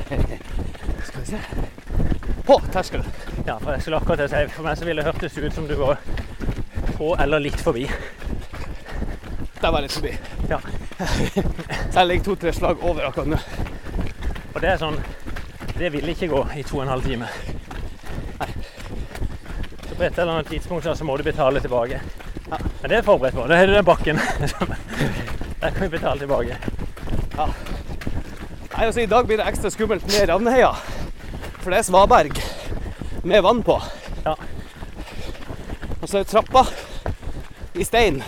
Skal 0.08 1.20
vi 1.20 1.26
se. 1.32 1.40
På 2.46 2.60
terskel. 2.72 3.02
Ja, 3.46 3.58
for 3.58 3.72
jeg 3.72 3.82
skulle 3.82 3.98
akkurat 3.98 4.30
si, 4.30 4.44
For 4.54 4.66
meg 4.66 4.78
så 4.78 4.86
ville 4.86 5.02
det 5.02 5.10
hørtes 5.10 5.38
ut 5.38 5.54
som 5.56 5.66
du 5.68 5.74
var 5.80 5.98
på 6.94 7.14
eller 7.18 7.42
litt 7.42 7.60
forbi. 7.60 7.88
Der 9.60 9.70
var 9.72 9.80
jeg 9.80 9.88
litt 9.88 9.98
forbi. 9.98 10.16
Ja. 10.50 10.60
Så 11.92 12.02
jeg 12.02 12.06
ligger 12.06 12.24
to-tre 12.24 12.52
slag 12.52 12.82
over 12.84 13.06
akkurat 13.08 13.32
nå. 13.32 13.38
Og 14.54 14.60
det 14.62 14.70
er 14.70 14.78
sånn 14.78 14.98
Det 15.78 15.90
vil 15.92 16.08
ikke 16.12 16.30
gå 16.30 16.42
i 16.54 16.62
to 16.62 16.78
og 16.78 16.84
en 16.84 16.92
halv 16.94 17.06
time. 17.06 17.28
Så 19.88 19.94
på 19.94 20.02
et 20.02 20.18
eller 20.18 20.32
annet 20.32 20.48
tidspunkt 20.50 20.86
så 20.86 21.04
må 21.04 21.16
du 21.16 21.24
betale 21.26 21.60
tilbake. 21.60 22.00
Ja. 22.50 22.58
Men 22.80 22.90
det 22.90 22.98
er 22.98 23.06
forberedt 23.06 23.34
på. 23.34 23.46
Da 23.50 23.58
har 23.58 23.66
du 23.66 23.74
den 23.74 23.84
bakken. 23.84 24.20
Der 25.60 25.70
kan 25.70 25.82
vi 25.82 25.88
betale 25.88 26.20
tilbake. 26.20 26.58
Nei, 27.36 28.86
altså, 28.86 29.00
I 29.00 29.06
dag 29.06 29.26
blir 29.26 29.38
det 29.38 29.46
ekstra 29.48 29.70
skummelt 29.70 30.06
med 30.06 30.28
Ravneheia. 30.28 30.72
For 31.62 31.70
det 31.70 31.78
er 31.78 31.86
svaberg 31.86 32.40
med 33.24 33.42
vann 33.42 33.62
på. 33.64 33.78
Ja. 34.24 34.34
Og 36.00 36.08
så 36.08 36.18
er 36.18 36.24
det 36.24 36.30
trappa 36.32 36.66
i 37.74 37.84
stein. 37.86 38.22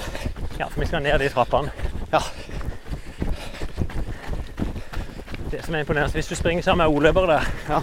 Ja, 0.58 0.68
for 0.70 0.80
vi 0.80 0.86
skal 0.88 1.02
ned 1.04 1.18
de 1.20 1.28
trappene. 1.28 1.70
Ja. 2.12 2.22
Det 5.50 5.55
som 5.66 5.74
er 5.74 5.78
imponerende, 5.78 6.12
hvis 6.12 6.26
du 6.26 6.34
springer 6.34 6.62
sammen 6.62 6.86
med 6.86 6.96
oløpere 6.96 7.26
der 7.26 7.82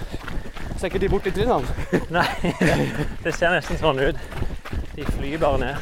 Så 0.78 0.86
er 0.86 0.86
ikke 0.86 1.00
de 1.00 1.10
bort 1.10 1.26
i 1.28 1.32
trinnene. 1.32 1.68
Nei, 2.18 2.26
det 3.24 3.34
ser 3.36 3.52
nesten 3.52 3.78
sånn 3.80 4.00
ut. 4.00 4.20
De 4.96 5.06
flyr 5.06 5.38
bare 5.40 5.60
ned. 5.60 5.76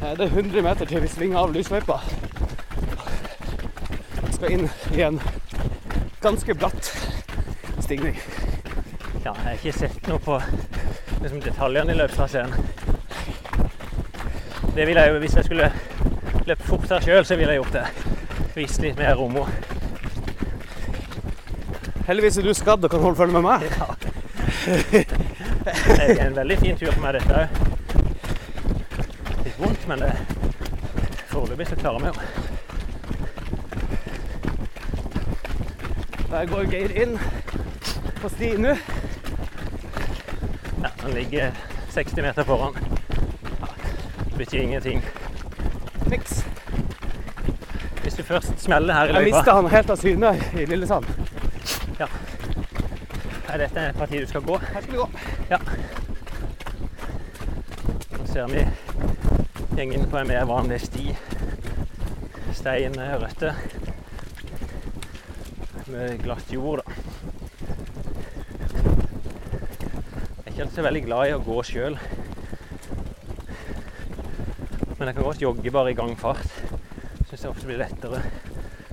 Det 0.00 0.26
er 0.26 0.32
100 0.32 0.62
meter 0.64 0.88
til 0.88 1.02
vi 1.02 1.08
svinger 1.08 1.38
av 1.40 1.52
lysløypa. 1.52 1.98
Skal 4.36 4.54
inn 4.56 4.68
i 4.96 5.02
en 5.04 5.20
ganske 6.20 6.54
bratt 6.54 6.92
stigning. 7.80 8.16
Ja, 9.24 9.34
jeg 9.34 9.44
har 9.44 9.58
ikke 9.58 9.76
sett 9.76 10.08
noe 10.08 10.20
på 10.24 10.38
liksom, 11.20 11.42
detaljene 11.44 11.92
i 11.92 12.00
løpstraseen. 12.00 12.54
Det 14.76 14.86
ville 14.86 15.00
jeg 15.00 15.12
jo, 15.12 15.18
Hvis 15.18 15.36
jeg 15.36 15.44
skulle 15.44 15.72
løpt 16.46 16.64
fortere 16.68 17.02
sjøl, 17.04 17.24
så 17.24 17.36
ville 17.36 17.52
jeg 17.52 17.64
gjort 17.64 17.76
det. 17.80 17.86
Vist 18.56 18.80
litt 18.84 18.96
mer 19.00 19.16
rom. 19.20 19.36
Heldigvis 22.10 22.40
er 22.40 22.42
du 22.42 22.50
skadd 22.58 22.82
og 22.82 22.90
kan 22.90 23.04
holde 23.04 23.16
følge 23.20 23.38
med 23.38 23.44
meg. 23.46 23.62
Det 25.62 26.16
er 26.18 26.24
en 26.24 26.34
veldig 26.34 26.56
fin 26.58 26.78
tur 26.80 26.90
for 26.90 27.04
meg, 27.04 27.14
dette 27.20 27.30
òg. 27.38 27.48
Litt 29.44 29.60
vondt, 29.60 29.84
men 29.86 30.02
det 30.02 30.08
foreløpig 31.30 31.68
så 31.70 31.78
klarer 31.78 32.02
vi 32.02 32.10
jo. 32.10 32.14
Der 36.32 36.50
går 36.50 36.66
Geir 36.74 36.96
inn 37.04 37.14
på 38.18 38.32
sti 38.34 38.50
nå. 38.58 38.74
Ja, 40.82 40.90
Han 41.04 41.14
ligger 41.14 41.54
60 41.94 42.22
meter 42.26 42.42
foran. 42.50 42.74
Ja, 43.60 43.70
det 44.26 44.34
betyr 44.34 44.66
ingenting. 44.66 44.98
Niks. 46.10 46.42
Hvis 48.02 48.14
du 48.18 48.22
først 48.26 48.58
smeller 48.58 48.98
her 48.98 49.04
i 49.04 49.06
Jeg 49.14 49.14
løypa 49.22 49.36
mista 49.36 49.60
han 49.60 49.70
helt 49.78 49.90
av 49.94 50.02
syne 50.02 50.34
i 50.58 50.66
Lillesand. 50.66 51.29
Er 53.50 53.58
dette 53.58 53.82
et 53.82 53.96
parti 53.98 54.20
du 54.22 54.28
skal 54.30 54.44
gå? 54.46 54.56
Her 54.62 54.84
skal 54.84 54.92
vi 54.92 54.98
gå. 55.00 55.06
Så 58.12 58.26
ser 58.30 58.46
vi 58.52 58.60
gjengen 59.74 60.04
på 60.12 60.20
en 60.20 60.28
mer 60.30 60.44
vanlig 60.46 60.76
sti. 60.84 61.16
Stein, 62.54 62.94
eh, 62.94 63.16
røtter. 63.18 63.58
Med 65.90 66.22
glatt 66.22 66.52
jord, 66.54 66.78
da. 66.84 66.94
Jeg 70.36 70.46
er 70.46 70.52
ikke 70.52 70.62
alltid 70.62 70.76
så 70.76 70.84
veldig 70.86 71.02
glad 71.08 71.26
i 71.26 71.34
å 71.34 71.42
gå 71.48 71.56
sjøl. 71.66 71.98
Men 74.98 75.08
jeg 75.08 75.16
kan 75.16 75.26
godt 75.26 75.42
jogge 75.42 75.74
bare 75.74 75.90
i 75.90 75.98
gangfart. 75.98 76.54
Syns 77.26 77.40
det 77.40 77.50
ofte 77.50 77.66
blir 77.66 77.82
lettere. 77.82 78.22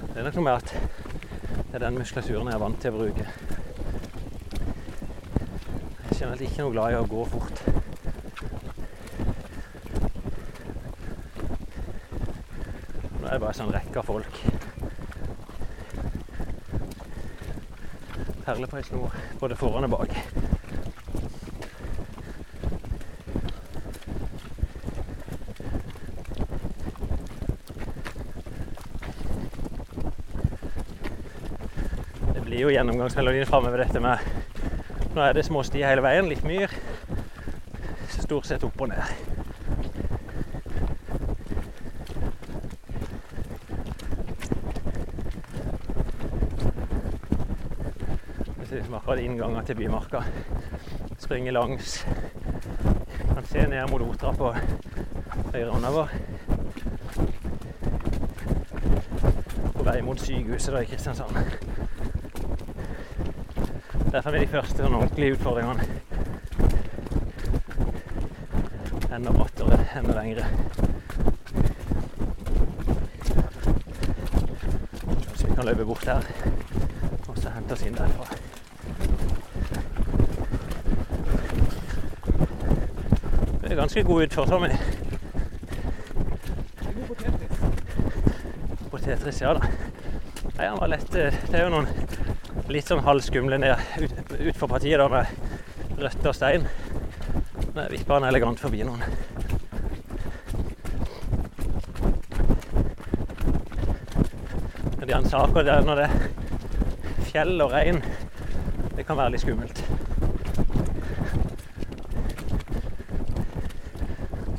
Det 0.02 0.18
er 0.18 0.26
nok 0.26 0.42
noe 0.42 0.50
med 0.50 0.58
at 0.58 0.74
det 0.74 1.76
er 1.76 1.86
den 1.86 2.02
muskulaturen 2.02 2.50
jeg 2.50 2.58
er 2.58 2.66
vant 2.66 2.82
til 2.82 2.98
å 2.98 3.04
bruke. 3.04 3.57
Er 6.18 6.22
generelt 6.24 6.42
ikke 6.42 6.64
noe 6.64 6.74
glad 6.74 6.90
i 6.90 6.96
å 6.98 7.04
gå 7.06 7.24
fort. 7.30 7.60
Nå 13.20 13.28
er 13.28 13.36
det 13.36 13.42
bare 13.44 13.52
en 13.52 13.58
sånn 13.60 13.70
rekke 13.76 14.02
av 14.02 14.08
folk. 14.08 14.40
Perler 18.48 18.72
på 18.72 18.80
ei 18.80 18.88
snor 18.88 19.14
både 19.44 19.60
foran 19.62 19.86
og 19.86 19.94
bak. 19.94 20.18
Det 32.34 32.42
blir 32.50 32.66
jo 32.66 32.74
gjennomgangsmelodien 32.74 33.54
framover 33.54 33.86
dette 33.86 34.02
med 34.02 34.37
Nå 35.18 35.24
er 35.24 35.34
det 35.34 35.48
små 35.48 35.64
stier 35.66 35.90
hele 35.90 36.04
veien, 36.06 36.28
litt 36.30 36.44
myr. 36.46 36.70
Stort 38.14 38.46
sett 38.46 38.62
opp 38.62 38.82
og 38.86 38.92
ned. 38.92 39.02
Det 48.60 48.68
ser 48.68 48.78
ut 48.78 48.86
som 48.86 48.94
akkurat 49.00 49.24
innganger 49.24 49.66
til 49.66 49.80
Bymarka. 49.80 50.22
Springer 51.18 51.58
langs. 51.58 52.06
Kan 53.24 53.50
se 53.50 53.66
ned 53.72 53.90
mot 53.90 54.06
Otra 54.06 54.36
på 54.38 54.52
høyre 55.56 55.72
hånda 55.72 55.96
vår. 55.98 56.14
På 59.74 59.90
vei 59.90 59.98
mot 60.06 60.22
sykehuset 60.22 60.78
da 60.78 60.86
i 60.86 60.92
Kristiansand. 60.94 61.67
Derfor 64.18 64.34
er 64.34 64.42
de 64.42 64.48
første 64.50 64.82
sånn 64.82 64.96
ordentlige 64.98 65.36
utfordringene 65.36 65.84
enda 69.14 69.34
brattere, 69.36 69.78
enda 70.00 70.16
lengre. 70.16 70.48
Kanskje 75.22 75.44
vi 75.44 75.54
kan 75.60 75.70
løpe 75.70 75.86
bort 75.86 76.10
her 76.10 76.26
og 77.28 77.38
så 77.38 77.54
hente 77.60 77.78
oss 77.78 77.86
inn 77.86 78.00
derfra. 78.00 78.26
Det 83.62 83.70
er 83.70 83.80
ganske 83.84 84.08
god 84.10 84.26
utfor, 84.26 84.50
Tommy. 84.50 84.74
På 88.90 88.98
Tetris, 88.98 89.46
ja 89.46 89.54
da. 89.62 89.74
Nei, 90.58 90.66
han 90.66 90.82
var 90.82 90.90
lett 90.90 91.14
eh, 91.14 91.44
Det 91.52 91.60
er 91.60 91.68
jo 91.68 91.74
noen 91.78 92.07
litt 92.68 92.90
sånn 92.90 93.04
halvskumle 93.06 93.58
ned 93.62 93.80
ut, 94.02 94.32
utfor 94.52 94.68
partiet 94.74 95.00
da 95.00 95.08
med 95.12 96.00
røtter 96.02 96.32
og 96.32 96.36
stein. 96.36 96.66
Nå 97.76 97.86
vipper 97.94 98.18
han 98.18 98.28
elegant 98.28 98.60
forbi 98.60 98.84
noen. 98.84 99.04
Men 104.98 105.06
de 105.06 105.16
han 105.16 105.30
sa 105.30 105.46
akkurat 105.46 105.70
der 105.70 105.88
når 105.88 106.02
det 106.02 106.10
er 106.10 107.24
fjell 107.30 107.56
og 107.64 107.72
regn, 107.72 108.02
det 108.98 109.08
kan 109.08 109.20
være 109.20 109.36
litt 109.36 109.46
skummelt. 109.46 109.84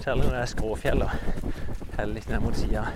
Særlig 0.01 0.25
når 0.25 0.33
det 0.33 0.40
er 0.40 0.53
skråfjell 0.55 1.05
og 1.05 1.12
heller 1.99 2.14
litt 2.14 2.33
ned 2.33 2.40
mot 2.47 2.57
sida. 2.57 2.88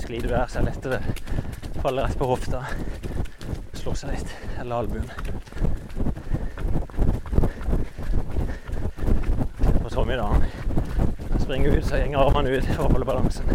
Sklir 0.00 0.24
du 0.24 0.30
der, 0.30 0.46
så 0.48 0.62
er 0.62 0.64
det 0.64 0.72
lettere 0.72 1.23
faller 1.84 2.02
rett 2.02 2.18
på 2.18 2.24
hofta. 2.24 2.64
Slår 3.72 3.94
seg 3.94 4.10
litt. 4.14 4.30
Eller 4.60 4.76
albuen. 4.76 5.10
På 9.82 9.90
Tommy, 9.90 10.16
da. 10.16 10.30
Han 11.32 11.42
springer 11.42 11.76
ut, 11.76 11.84
så 11.84 12.00
gjenger 12.00 12.22
armene 12.22 12.54
ut 12.56 12.70
for 12.70 12.86
å 12.86 12.88
holde 12.94 13.08
balansen. 13.10 13.52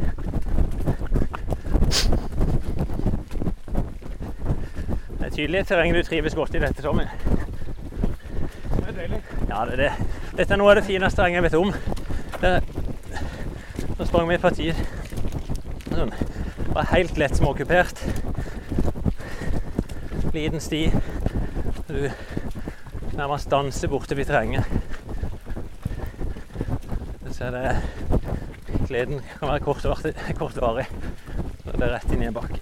Det 5.17 5.25
er 5.25 5.33
tydelig 5.33 5.65
terreng 5.65 5.97
du 5.97 6.03
trives 6.05 6.37
godt 6.37 6.53
i 6.53 6.61
dette, 6.61 6.85
Tommy. 6.85 7.09
Det 8.75 8.91
er 8.91 8.93
deilig. 8.93 9.23
Ja, 9.49 9.65
det 9.65 9.73
er 9.79 9.85
det. 9.87 9.93
Dette 10.35 10.53
er 10.53 10.61
noe 10.61 10.75
av 10.75 10.83
det 10.83 10.85
fineste 10.85 11.17
terrenget 11.17 11.41
jeg 11.41 11.49
vet 11.49 11.57
om. 11.65 11.73
Nå 13.97 14.05
sprang 14.05 14.29
vi 14.29 14.37
et 14.37 14.45
parti 14.45 14.69
sånn 15.89 16.13
var 16.73 16.83
helt 16.95 17.17
lett 17.17 17.35
småkupert. 17.35 17.98
Liten 20.39 20.61
sti. 20.61 20.91
Du 21.89 22.09
nærmest 23.17 23.51
danser 23.51 23.87
borte 23.91 24.15
ved 24.17 24.25
terrenget. 24.25 24.63
Så 27.31 27.45
er 27.45 27.51
det 27.51 27.77
gleden 28.87 29.19
kan 29.39 29.47
være 29.49 29.59
kortvarig. 29.59 30.13
kortvarig. 30.37 30.85
Så 31.63 31.71
det 31.71 31.83
er 31.83 31.91
rett 31.97 32.13
inn 32.13 32.23
i 32.23 32.29
en 32.29 32.37
bakke. 32.37 32.61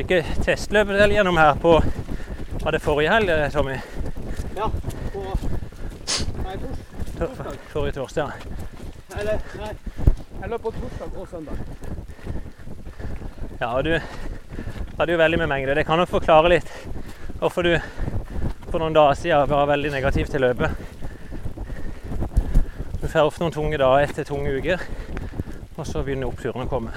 ikke 0.00 0.22
testløpet 0.40 0.96
dere 0.96 1.12
gjennom 1.12 1.36
her 1.36 1.60
på 1.60 1.74
Var 2.62 2.72
det 2.72 2.80
forrige 2.82 3.12
helg, 3.12 3.52
Tommy? 3.52 3.76
Ja. 4.56 4.70
På 5.12 5.26
Nei, 6.46 6.56
tors, 7.18 7.44
forrige 7.68 7.98
torsdag. 7.98 8.32
eller, 9.18 9.44
nei. 9.60 9.74
Jeg 10.40 10.50
løp 10.50 10.62
på 10.62 10.72
torsdag 10.80 11.20
og 11.20 11.28
søndag. 11.28 11.69
Ja, 13.60 13.74
og 13.76 13.84
du 13.84 13.92
hadde 14.96 15.12
jo 15.12 15.18
veldig 15.20 15.38
med 15.38 15.48
mengde. 15.50 15.74
Det 15.76 15.82
kan 15.84 15.98
nok 16.00 16.08
forklare 16.08 16.48
litt 16.48 16.70
hvorfor 17.42 17.66
du 17.66 17.74
for 18.70 18.80
noen 18.80 18.94
dager 18.96 19.18
siden 19.20 19.50
var 19.50 19.66
veldig 19.68 19.90
negativ 19.92 20.30
til 20.32 20.40
løpet. 20.40 20.70
Du 23.02 23.04
får 23.04 23.26
ofte 23.26 23.42
noen 23.44 23.52
tunge 23.52 23.76
dager 23.82 24.06
etter 24.06 24.24
tunge 24.24 24.54
uker, 24.56 24.80
og 25.76 25.84
så 25.84 26.00
begynner 26.06 26.30
oppturene 26.30 26.64
å 26.64 26.70
komme. 26.72 26.94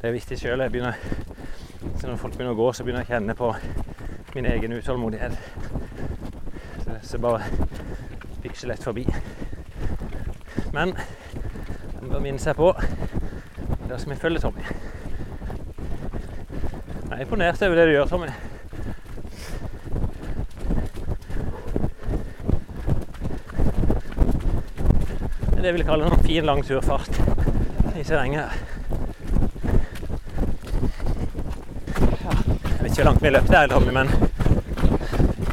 Det 0.00 0.10
er 0.10 0.16
viktig 0.18 0.40
sjøl. 0.42 0.58
Når 0.58 2.18
folk 2.18 2.34
begynner 2.34 2.56
å 2.56 2.58
gå, 2.64 2.72
så 2.72 2.82
begynner 2.82 3.06
jeg 3.06 3.12
å 3.12 3.14
kjenne 3.14 3.38
på 3.38 3.52
min 4.34 4.46
egen 4.46 4.72
utålmodighet. 4.72 5.32
Så 7.02 7.16
det 7.16 7.20
bare 7.20 7.20
bare 7.22 7.42
fikser 8.42 8.68
lett 8.68 8.84
forbi. 8.84 9.06
Men 10.72 10.96
en 12.02 12.10
bør 12.10 12.20
minne 12.20 12.42
seg 12.42 12.56
på 12.56 12.72
der 13.88 13.98
skal 13.98 14.12
vi 14.12 14.16
følge 14.20 14.40
Tommy. 14.40 14.60
Jeg 17.10 17.16
er 17.16 17.20
imponert 17.20 17.62
over 17.62 17.74
det 17.74 17.86
du 17.86 17.90
gjør, 17.90 18.04
Tommy. 18.06 18.26
Det 25.50 25.56
det 25.56 25.64
jeg 25.64 25.74
vil 25.74 25.84
kalle 25.84 26.06
en 26.06 26.24
fin, 26.24 26.44
lang 26.44 26.64
turfart 26.64 27.20
i 27.96 28.04
terrenget 28.04 28.40
her. 28.40 28.52
Jeg 32.76 32.82
vet 32.82 32.87
ikke 32.98 33.06
langt 33.06 33.22
vi 33.22 33.30
løp 33.30 33.48
der, 33.48 33.66
Tommy, 33.66 33.92
men 33.92 34.08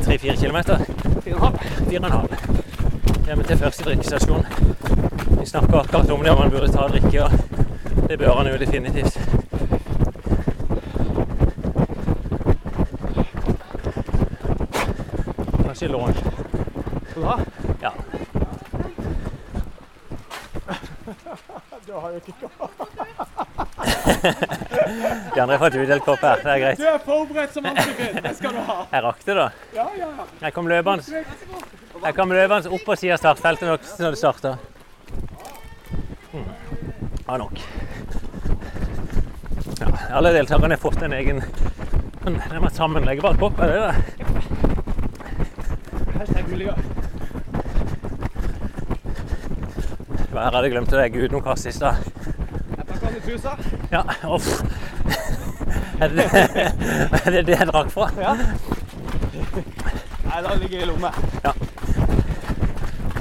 tre-fire 0.04 0.36
kilometer. 0.36 0.78
Fire 1.24 1.36
og 1.36 1.54
en 1.94 2.04
halv. 2.04 2.24
Og. 2.24 2.30
Hjemme 3.26 3.44
til 3.44 3.58
første 3.58 3.84
drikkestasjon. 3.84 4.46
Vi 5.40 5.46
snakka 5.46 5.78
akkurat 5.78 6.10
om 6.12 6.24
det, 6.24 6.32
om 6.32 6.40
man 6.42 6.52
burde 6.52 6.72
ta 6.74 6.88
drikke, 6.88 7.24
og 7.24 7.32
det 8.10 8.20
bør 8.20 8.34
han 8.34 8.48
jo 8.48 8.58
definitivt. 8.58 9.20
Kanskje 15.66 15.88
lån. 15.88 16.14
Skal 17.10 17.22
du 17.22 17.28
ha? 17.28 17.40
Ja. 17.82 17.92
Du 21.88 21.94
har 21.94 22.10
jo 22.10 22.16
ikke 22.16 22.34
De 25.36 25.42
andre 25.42 25.58
har 25.58 25.66
fått 25.66 25.76
utdelt 25.76 26.06
kopp 26.06 26.22
her, 26.24 26.40
det 26.44 26.52
er 26.52 26.60
greit. 26.64 26.80
Du 26.80 26.86
er 26.88 27.02
forberedt 27.04 27.54
som 27.54 27.66
Finn. 27.66 28.20
Det 28.24 28.32
skal 28.38 28.56
du 28.56 28.62
ha. 28.70 28.78
Jeg 28.92 29.04
rakk 29.04 29.26
det, 29.26 29.36
da. 29.36 29.48
Ja, 29.76 29.88
ja, 30.00 30.08
ja. 30.08 30.28
Jeg 30.46 30.56
kom 30.56 30.70
løpende 30.72 31.24
Jeg 32.06 32.16
kom 32.16 32.32
løpende 32.32 32.72
opp 32.78 32.86
på 32.88 32.96
siden 33.02 33.18
av 33.18 33.20
startfeltet 33.20 33.68
når 34.00 34.16
det 34.16 34.22
starta. 34.22 34.56
Mm. 36.32 36.48
Ja, 37.28 37.38
nok. 37.42 37.60
Ja, 39.82 39.92
alle 40.22 40.32
deltakerne 40.38 40.78
har 40.78 40.84
fått 40.86 41.04
en 41.04 41.14
egen 41.20 41.44
en, 42.26 42.40
en 42.40 42.70
sammenleggbar 42.72 43.36
kopp, 43.38 43.60
er 43.60 43.76
det 43.76 43.82
det? 43.84 43.96
Miljø. 46.50 46.72
Her 50.36 50.52
hadde 50.52 50.64
jeg 50.68 50.74
glemt 50.76 50.94
å 50.94 51.00
legge 51.00 51.26
ut 51.26 51.34
noe 51.36 51.44
kast 51.44 51.68
i 51.68 51.74
stad. 51.76 52.00
Ja, 53.92 54.04
uff. 54.30 54.62
Er 56.02 56.08
det 56.08 56.26
er 57.26 57.32
det, 57.32 57.46
det 57.48 57.56
jeg 57.56 57.68
drakk 57.70 57.92
fra? 57.94 58.10
Ja. 58.20 58.34
Nei, 60.26 60.42
da 60.44 60.56
ligger 60.60 60.82
i 60.82 60.86
lomme. 60.90 61.12
Ja. 61.44 61.54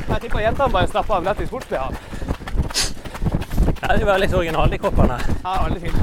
Jeg 0.08 0.20
tipper 0.20 0.40
jentene 0.42 0.72
bare 0.72 0.88
stapper 0.90 1.14
den 1.20 1.28
rett 1.28 1.40
i 1.40 1.46
sports-BH-en. 1.46 1.96
Ja, 3.82 3.96
de 3.96 4.04
var 4.08 4.18
litt 4.18 4.34
originale, 4.34 4.70
de 4.72 4.78
koppene. 4.78 5.18
Ja, 5.44 5.54
veldig 5.64 5.80
fint. 5.84 6.00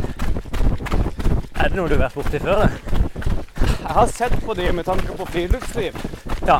Er 1.58 1.70
det 1.70 1.76
noe 1.78 1.90
du 1.90 1.96
har 1.98 2.04
vært 2.06 2.18
borti 2.20 2.40
før? 2.40 2.64
det? 2.64 2.70
Jeg 3.82 3.94
har 3.98 4.08
sett 4.08 4.36
på 4.46 4.54
de 4.56 4.72
med 4.72 4.86
tanke 4.88 5.18
på 5.18 5.26
friluftsliv. 5.34 5.94
Ja. 6.48 6.60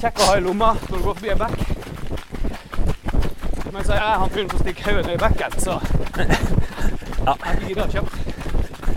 Kjekk 0.00 0.20
å 0.20 0.28
ha 0.30 0.36
i 0.38 0.44
lomma 0.44 0.70
når 0.86 0.96
du 0.96 1.02
går 1.04 1.14
forbi 1.18 1.30
en 1.34 1.42
bekk. 1.42 1.58
Men 3.70 3.84
så 3.86 3.92
er 3.96 4.18
han 4.22 4.30
fyren 4.30 4.50
som 4.50 4.62
stikker 4.62 4.84
hodet 4.90 5.06
ned 5.06 5.14
i 5.16 5.22
bekken, 5.24 5.52
så 5.62 5.80
Ja. 7.26 7.34
jeg 7.44 7.68
giddet 7.68 7.94
å. 8.00 8.04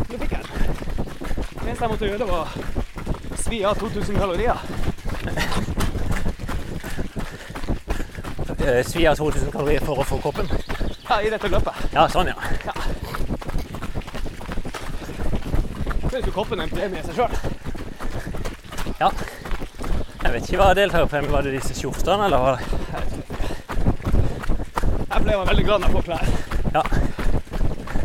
Nå 0.10 0.18
fikk 0.22 0.32
jeg 0.32 0.42
den. 0.44 0.50
Det 1.54 1.68
eneste 1.68 1.84
jeg 1.84 1.92
måtte 1.92 2.10
gjøre, 2.10 2.28
var 2.30 2.42
å 2.44 3.38
svi 3.44 3.60
av 3.68 3.80
2000 3.82 4.16
kalorier. 4.18 4.58
Svi 8.88 9.06
av 9.08 9.16
2000 9.20 9.52
kalorier 9.52 9.84
for 9.84 10.00
å 10.00 10.06
få 10.08 10.18
koppen. 10.24 10.48
Ja, 11.10 11.20
i 11.20 11.30
dette 11.34 11.50
løpet. 11.52 11.74
Ja, 11.94 12.08
sånn, 12.10 12.32
ja. 12.32 12.38
Syns 16.14 16.28
jo 16.30 16.34
koppen 16.36 16.62
er 16.62 16.68
en 16.70 16.76
premie 16.76 17.02
i 17.02 17.06
seg 17.08 17.16
sjøl. 17.18 17.34
ja. 19.02 19.10
Jeg 20.24 20.32
vet 20.32 20.46
ikke 20.48 20.60
hva 20.62 20.70
deltakerpremien 20.78 21.34
var. 21.34 21.42
det 21.44 21.58
disse 21.58 21.76
skjortene, 21.76 22.26
eller 22.30 22.38
var 22.40 22.56
det 22.56 22.64
Jeg 25.10 25.26
ble 25.26 25.36
veldig 25.46 25.66
glad 25.68 25.84
når 25.84 25.88
jeg 25.88 25.96
får 25.98 26.06
klær. 26.08 26.26
Ja. 26.74 26.84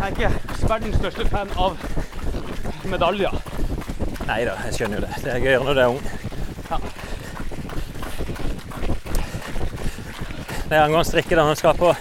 Er 0.08 0.14
ikke 0.16 0.68
verdens 0.68 0.94
største 0.96 1.24
fan 1.28 1.50
av 1.60 1.74
medaljer. 2.88 3.34
Nei 4.24 4.38
da, 4.48 4.54
jeg 4.64 4.78
skjønner 4.78 5.02
jo 5.02 5.02
det. 5.04 5.18
Det 5.20 5.34
er 5.34 5.42
gøyere 5.42 5.66
når 5.66 5.76
du 5.76 5.80
er 5.82 5.90
ung. 5.92 5.98
Ja. 6.70 6.78
Det 10.62 10.78
er 10.78 10.86
angående 10.86 11.04
strikke 11.10 11.36
da, 11.36 11.44
han 11.44 11.60
skal 11.60 11.76
på 11.76 11.92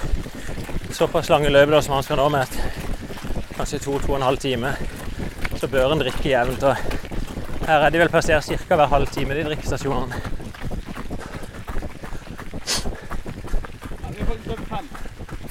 såpass 0.95 1.33
lange 1.33 1.51
løp 1.51 1.75
som 1.81 1.97
han 1.97 2.07
skal 2.07 2.21
nå 2.21 2.29
med 2.31 2.55
kanskje 3.57 3.81
to, 3.83 3.99
to 3.99 4.13
og 4.13 4.21
en 4.21 4.27
halv 4.29 4.39
time, 4.39 4.71
så 5.59 5.67
bør 5.67 5.97
en 5.97 6.05
drikke 6.05 6.31
jevnt. 6.31 6.63
og 6.63 7.67
Her 7.67 7.89
er 7.89 7.91
de 7.91 8.03
vel 8.05 8.15
passert 8.15 8.47
ca. 8.47 8.75
hver 8.75 8.87
halv 8.87 9.11
time, 9.11 9.35
de 9.35 9.43
drikkestasjonene. 9.51 10.23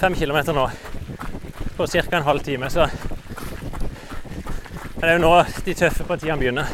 Fem 0.00 0.14
kilometer 0.16 0.56
nå 0.56 0.70
på 1.76 1.86
ca. 1.86 2.16
en 2.16 2.22
halv 2.22 2.40
time, 2.40 2.70
så 2.70 2.88
Men 4.94 5.00
det 5.02 5.08
er 5.08 5.12
jo 5.12 5.22
nå 5.22 5.44
de 5.64 5.74
tøffe 5.74 6.04
partiene 6.08 6.38
begynner. 6.40 6.64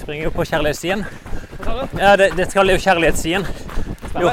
Springer 0.00 0.24
jo 0.24 0.30
på 0.34 0.44
kjærlighetsstien. 0.44 1.04
Ja, 1.98 2.16
det, 2.16 2.32
det 2.36 2.50
skal 2.50 2.70
jo 2.70 2.78
kjærlighetsstien. 2.82 3.46
Jo, 4.20 4.32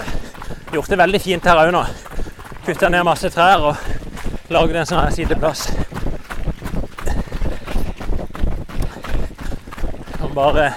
gjort 0.74 0.90
det 0.90 0.98
veldig 0.98 1.22
fint 1.22 1.46
her 1.46 1.62
òg 1.62 1.72
nå. 1.76 1.84
Kutta 2.66 2.90
ned 2.90 3.06
masse 3.06 3.30
trær 3.30 3.70
og 3.70 3.76
lagd 4.50 4.76
en 4.76 4.90
sånn 4.90 5.14
sideplass. 5.14 5.68
Om 10.26 10.34
bare 10.34 10.72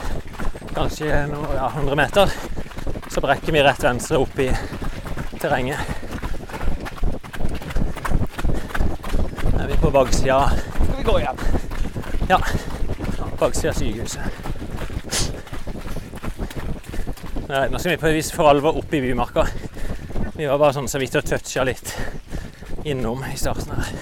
kanskje 0.76 1.24
noe, 1.32 1.54
ja, 1.56 1.72
100 1.72 1.96
meter, 1.98 2.38
brekker 3.28 3.52
vi 3.52 3.62
rett 3.62 3.84
venstre 3.84 4.16
opp 4.16 4.38
i 4.38 4.56
terrenget. 5.40 5.78
Nå 9.52 9.58
er 9.60 9.66
vi 9.68 9.76
på 9.82 9.90
baksida 9.92 10.38
Skal 10.48 10.94
vi 10.96 11.02
gå 11.04 11.18
igjen? 11.18 11.42
ja, 12.30 12.38
baksida 13.38 13.74
av 13.74 13.76
sykehuset. 13.76 14.22
Nå 17.48 17.78
skal 17.78 17.90
vi 17.90 17.98
på 18.00 18.08
en 18.08 18.16
vis 18.16 18.32
for 18.32 18.48
alvor 18.48 18.80
opp 18.80 18.94
i 18.96 19.02
bymarka. 19.04 19.44
Vi 20.38 20.48
var 20.48 20.56
bare 20.56 20.78
sånn 20.78 20.88
så 20.88 21.02
vidt 21.04 21.20
og 21.20 21.28
toucha 21.28 21.66
litt 21.68 21.92
innom 22.88 23.26
i 23.28 23.36
starten 23.36 23.76
her. 23.76 23.92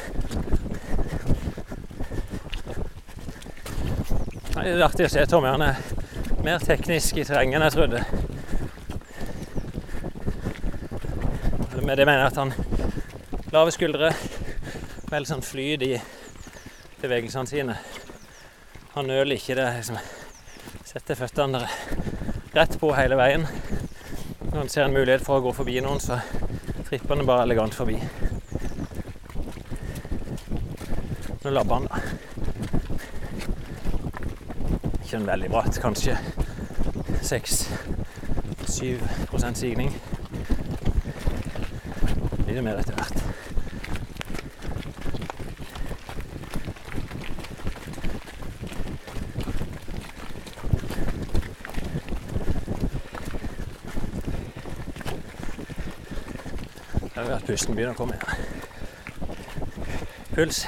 Nei, 4.54 4.64
Det 4.70 4.78
er 4.78 4.86
artig 4.86 5.10
å 5.10 5.12
se 5.18 5.26
Tommy. 5.26 5.50
Han 5.50 5.66
er 5.66 5.82
mer 6.46 6.62
teknisk 6.62 7.18
i 7.18 7.26
terrenget 7.26 7.58
enn 7.58 7.66
jeg 7.66 7.78
trodde. 7.80 8.06
Med 11.86 11.96
det 11.96 12.06
mener 12.06 12.18
jeg 12.18 12.26
at 12.26 12.36
han 12.36 12.52
lave 13.54 13.70
skuldre, 13.70 14.08
veldig 15.06 15.28
sånn 15.28 15.44
flyt 15.46 15.82
i 15.86 15.94
bevegelsene 16.98 17.46
sine. 17.46 17.76
Han 18.96 19.06
nøler 19.06 19.38
ikke. 19.38 19.54
det 19.54 19.76
liksom 19.76 19.94
Setter 20.82 21.14
føttene 21.14 21.62
rett 22.56 22.74
på 22.80 22.94
hele 22.96 23.16
veien. 23.20 23.46
Når 24.48 24.58
han 24.58 24.68
ser 24.72 24.84
en 24.88 24.96
mulighet 24.96 25.22
for 25.22 25.36
å 25.38 25.44
gå 25.44 25.52
forbi 25.60 25.76
noen, 25.84 26.00
så 26.02 26.16
tripper 26.88 27.14
han 27.14 27.28
bare 27.28 27.42
elegant 27.46 27.74
forbi. 27.78 27.96
Nå 31.44 31.48
labber 31.54 31.74
han, 31.78 31.86
da. 31.86 31.96
Ikke 35.04 35.16
en 35.20 35.30
veldig 35.30 35.50
bratt, 35.54 35.74
kanskje 35.86 36.14
6-7% 37.30 39.54
signing. 39.62 39.90
Blir 42.56 42.62
det 42.62 42.70
mer 42.70 42.78
etter 42.80 42.94
hvert. 42.96 43.16
Jeg 57.16 57.26
er 57.26 57.34
at 57.34 57.44
pusten 57.44 57.76
begynner 57.76 57.92
å 57.92 57.98
komme 57.98 58.16
igjen. 58.16 58.24
Puls. 60.32 60.64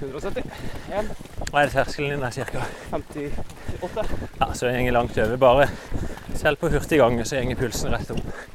170. 0.00 0.40
1, 0.88 1.12
Hva 1.50 1.60
er 1.60 1.68
det 1.68 1.76
terskelen 1.76 2.16
din 2.16 2.24
der, 2.24 2.32
cirka? 2.32 2.64
58. 2.88 4.08
Ja, 4.40 4.54
så 4.54 4.72
går 4.72 4.96
langt 4.96 5.20
over. 5.20 5.36
Bare 5.36 5.68
selv 6.32 6.64
på 6.64 6.72
hurtig 6.72 7.04
gange 7.04 7.28
så 7.28 7.36
går 7.44 7.60
pulsen 7.60 7.92
rett 7.92 8.16
opp. 8.16 8.45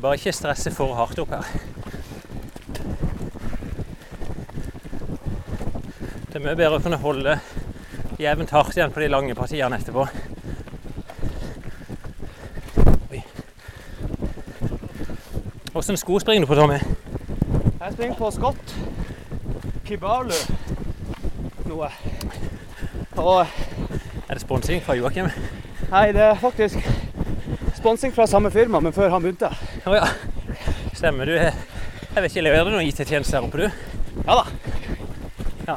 Jeg 0.00 0.02
bare 0.02 0.16
ikke 0.16 0.32
stresse 0.32 0.70
for 0.72 0.94
hardt 0.96 1.18
opp 1.20 1.28
her. 1.34 1.48
Det 6.24 6.38
er 6.38 6.40
mye 6.40 6.54
bedre 6.56 6.78
å 6.78 6.80
kunne 6.80 6.96
holde 7.02 7.34
jevnt 8.16 8.54
hardt 8.56 8.78
igjen 8.78 8.94
på 8.94 9.02
de 9.02 9.10
lange 9.12 9.34
partiene 9.36 9.76
etterpå. 9.76 10.06
Oi. 13.12 13.20
Åssen 15.76 16.00
sko 16.00 16.16
springer 16.24 16.46
du 16.46 16.48
på, 16.48 16.56
Tommy? 16.56 16.78
Jeg 16.80 17.92
springer 17.98 18.16
på 18.22 18.30
Scott 18.38 18.72
Kibalu 19.84 20.32
noe. 21.68 21.90
Og 23.20 23.44
Er 23.44 24.32
det 24.32 24.40
sponsing 24.46 24.80
fra 24.80 24.96
Joakim? 24.96 25.28
nei, 25.90 26.06
det 26.16 26.24
er 26.30 26.40
faktisk 26.40 26.80
sponsing 27.76 28.16
fra 28.16 28.26
samme 28.26 28.48
firma, 28.50 28.80
men 28.80 28.96
før 28.96 29.12
han 29.12 29.28
begynte. 29.28 29.52
Å 29.90 29.94
ja. 29.96 30.06
Stemmer 30.94 31.26
du. 31.26 31.32
Jeg 31.34 32.22
vet 32.22 32.28
ikke, 32.30 32.44
leverer 32.46 32.68
du 32.68 32.76
noen 32.76 32.86
IT-tjenester 32.86 33.40
her 33.40 33.46
oppe, 33.48 33.58
du? 33.58 33.66
Ja 34.22 34.36
da. 34.38 34.44
Ja. 35.66 35.74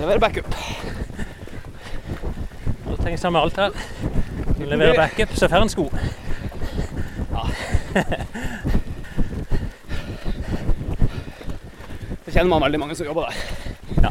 Leverer 0.00 0.18
backup. 0.24 0.48
Da 2.88 2.96
trenger 2.98 3.22
samme 3.22 3.38
alt 3.38 3.60
her. 3.62 3.70
Du 4.58 4.64
leverer 4.66 4.98
backup, 4.98 5.30
så 5.38 5.46
får 5.52 5.62
en 5.62 5.70
sko. 5.70 5.86
Det 12.24 12.34
kjenner 12.34 12.50
man 12.50 12.66
veldig 12.66 12.82
mange 12.82 12.98
som 12.98 13.06
jobber 13.06 13.30
der. 13.30 13.34
Ja. 14.02 14.10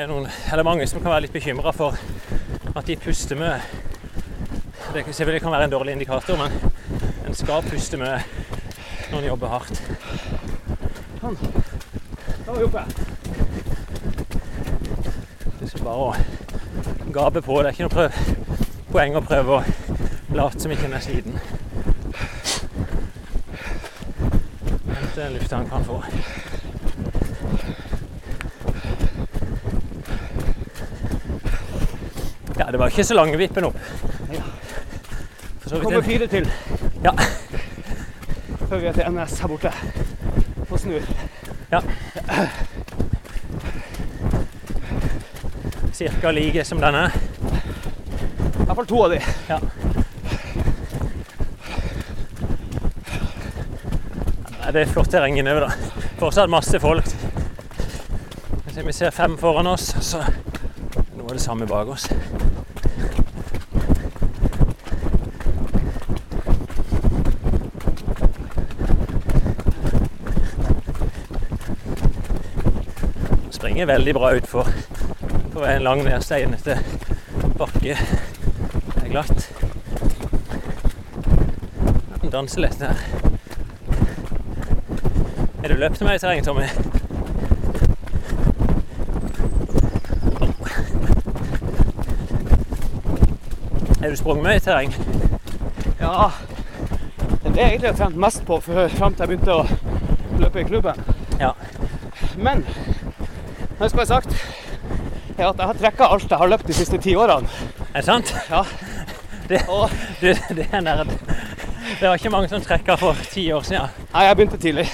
Det 0.00 0.06
er, 0.06 0.12
noen, 0.14 0.26
eller 0.48 0.64
mange 0.64 0.86
som 0.88 1.02
kan 1.02 1.12
være 1.12 1.26
litt 1.26 1.34
bekymra 1.34 1.74
for 1.76 1.92
at 2.72 2.86
de 2.88 2.94
puster 2.96 3.36
med 3.36 3.60
Det 4.94 5.02
kan- 5.04 5.12
selvfølgelig 5.12 5.50
være 5.50 5.64
en 5.64 5.70
dårlig 5.70 5.92
indikator, 5.92 6.36
men 6.36 6.72
en 7.26 7.34
skal 7.34 7.62
puste 7.62 7.96
med 7.96 8.20
når 9.10 9.18
en 9.18 9.24
jobber 9.24 9.48
hardt. 9.48 9.82
Da 11.20 12.52
var 12.52 12.62
oppe. 12.64 12.84
Det 15.60 15.74
er 15.74 15.84
bare 15.84 15.96
å 15.96 16.14
gape 17.12 17.42
på. 17.42 17.58
Det 17.62 17.66
er 17.66 17.70
ikke 17.70 17.88
noe 17.88 17.88
prøv, 17.88 18.10
poeng 18.92 19.16
å 19.16 19.20
prøve 19.20 19.60
å 19.60 19.64
late 20.34 20.60
som 20.60 20.70
ikke 20.70 20.84
en 20.84 20.94
er 20.94 21.00
sliten. 21.00 21.40
Hente 24.96 25.16
den 25.20 25.32
lufta 25.32 25.56
han 25.56 25.68
kan 25.68 25.84
få. 25.84 26.02
Ja, 32.70 32.72
det 32.72 32.78
var 32.78 32.86
ikke 32.92 33.02
så 33.04 33.14
lange 33.18 33.34
vippen 33.34 33.64
opp. 33.66 33.78
For 35.58 35.70
så 35.72 35.78
Kommer 35.82 36.04
fire 36.06 36.26
til 36.30 36.44
ja, 37.02 37.10
før 38.68 38.76
vi 38.78 38.86
er 38.86 38.92
til 38.94 39.08
NS 39.10 39.32
her 39.42 39.50
borte. 39.50 39.72
Og 40.70 40.78
snur. 40.78 41.08
ja. 41.72 41.80
Cirka 45.98 46.30
like 46.30 46.64
som 46.64 46.78
denne. 46.78 47.10
I 47.10 48.68
hvert 48.68 48.78
fall 48.78 48.86
to 48.86 49.02
av 49.02 49.16
de. 49.16 49.18
Ja. 49.48 49.58
Nei, 54.60 54.70
det 54.70 54.84
er 54.84 54.94
flott 54.94 55.10
terreng 55.10 55.42
innover, 55.42 55.66
da. 55.66 56.06
Fortsatt 56.22 56.54
masse 56.54 56.78
folk. 56.86 57.10
Vi 58.78 58.92
ser 58.94 59.10
fem 59.10 59.34
foran 59.42 59.66
oss, 59.74 59.90
så 60.06 60.22
noe 61.18 61.26
av 61.26 61.34
det 61.34 61.42
samme 61.42 61.66
bak 61.66 61.90
oss. 61.98 62.06
Springer 73.70 73.86
veldig 73.86 74.14
bra 74.14 74.32
utfor. 74.34 74.66
På 75.52 75.64
en 75.64 75.82
lang 75.82 76.00
ned 76.04 76.22
steinete 76.22 76.78
bakke. 77.58 77.94
Det 78.94 79.04
er 79.04 79.12
glatt. 79.12 79.44
Den 82.22 82.32
danser 82.32 82.64
litt 82.64 82.82
her. 82.82 82.98
Er 85.62 85.70
du 85.70 85.76
løpt 85.78 86.02
med 86.02 86.18
i 86.18 86.18
terrenget, 86.18 86.50
Tommy? 86.50 86.66
Er 94.02 94.10
du 94.10 94.16
sprunget 94.16 94.44
med 94.48 94.56
i 94.56 94.66
terreng? 94.66 94.94
Ja. 96.00 96.32
Det 97.20 97.46
er 97.46 97.54
det 97.54 97.62
jeg 97.62 97.68
egentlig 97.68 97.90
har 97.92 97.98
trent 98.02 98.18
mest 98.26 98.42
på 98.50 98.58
fram 98.66 99.14
til 99.14 99.28
jeg 99.28 99.36
begynte 99.36 99.60
å 99.62 100.42
løpe 100.42 100.58
i 100.58 100.70
klubben. 100.74 101.04
Ja. 101.38 101.54
Men 102.34 102.66
det 103.84 103.90
skal 103.90 104.02
være 104.02 104.06
sagt 104.06 104.34
er 105.40 105.48
at 105.48 105.60
jeg 105.60 105.66
har 105.70 105.78
trekka 105.78 106.08
alt 106.12 106.30
jeg 106.30 106.38
har 106.38 106.50
løpt 106.52 106.66
de 106.68 106.74
siste 106.76 106.98
ti 107.00 107.14
årene. 107.16 107.48
Er 107.94 108.02
det 108.02 108.04
sant? 108.04 108.32
Ja. 108.50 108.64
Det, 109.48 109.62
Og 109.68 109.90
du, 110.20 110.28
det 110.56 110.66
er 110.70 110.82
nerd. 110.84 111.08
Det 111.98 112.04
var 112.06 112.14
ikke 112.14 112.30
mange 112.30 112.50
som 112.50 112.62
trekka 112.62 112.94
for 113.00 113.18
ti 113.32 113.48
år 113.52 113.64
siden. 113.66 113.88
nei, 114.12 114.24
jeg 114.26 114.36
begynte 114.36 114.60
tidlig. 114.60 114.86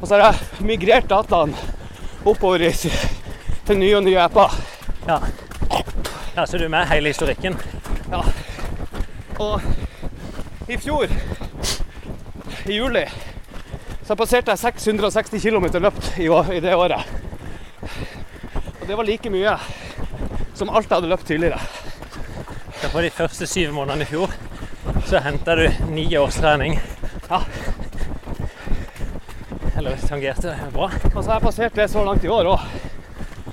Og 0.00 0.08
så 0.08 0.18
har 0.18 0.24
jeg 0.26 0.66
migrert 0.66 1.08
dataen 1.10 1.54
oppover 2.26 2.66
i, 2.68 2.72
til 3.66 3.78
nye 3.78 3.96
og 3.96 4.04
nye 4.04 4.20
apper. 4.20 4.58
Ja. 5.08 5.20
ja, 6.36 6.44
Så 6.44 6.58
du 6.58 6.64
er 6.64 6.74
med 6.74 6.86
hele 6.90 7.14
historikken? 7.14 7.56
Ja. 8.10 8.20
Og 9.38 9.62
i 10.68 10.76
fjor, 10.76 11.06
i 12.66 12.76
juli, 12.76 13.06
så 14.04 14.14
passerte 14.18 14.50
jeg 14.50 14.58
660 14.58 15.42
km 15.42 15.70
løpt 15.80 16.12
i, 16.18 16.28
i 16.28 16.60
det 16.60 16.74
året. 16.74 17.17
Og 18.88 18.92
det 18.92 18.96
var 18.96 19.04
like 19.04 19.28
mye 19.28 19.50
som 20.56 20.70
alt 20.72 20.86
jeg 20.88 20.96
hadde 20.96 21.08
løpt 21.10 21.26
tidligere. 21.28 21.58
Så 22.80 22.88
på 22.88 23.02
de 23.04 23.10
første 23.12 23.44
syv 23.44 23.74
månedene 23.76 24.06
i 24.06 24.08
fjor 24.08 24.32
så 25.10 25.20
henta 25.20 25.56
du 25.58 25.66
ni 25.92 26.06
års 26.16 26.38
trening. 26.40 26.78
Ja. 27.28 27.42
Eller 29.76 30.00
tangerte 30.08 30.54
det. 30.54 30.70
Bra. 30.72 30.88
Og 30.88 31.18
så 31.18 31.26
har 31.26 31.36
jeg 31.36 31.44
passert 31.44 31.76
det 31.76 31.90
så 31.92 32.06
langt 32.06 32.24
i 32.24 32.32
år 32.32 32.48
òg. 32.54 32.64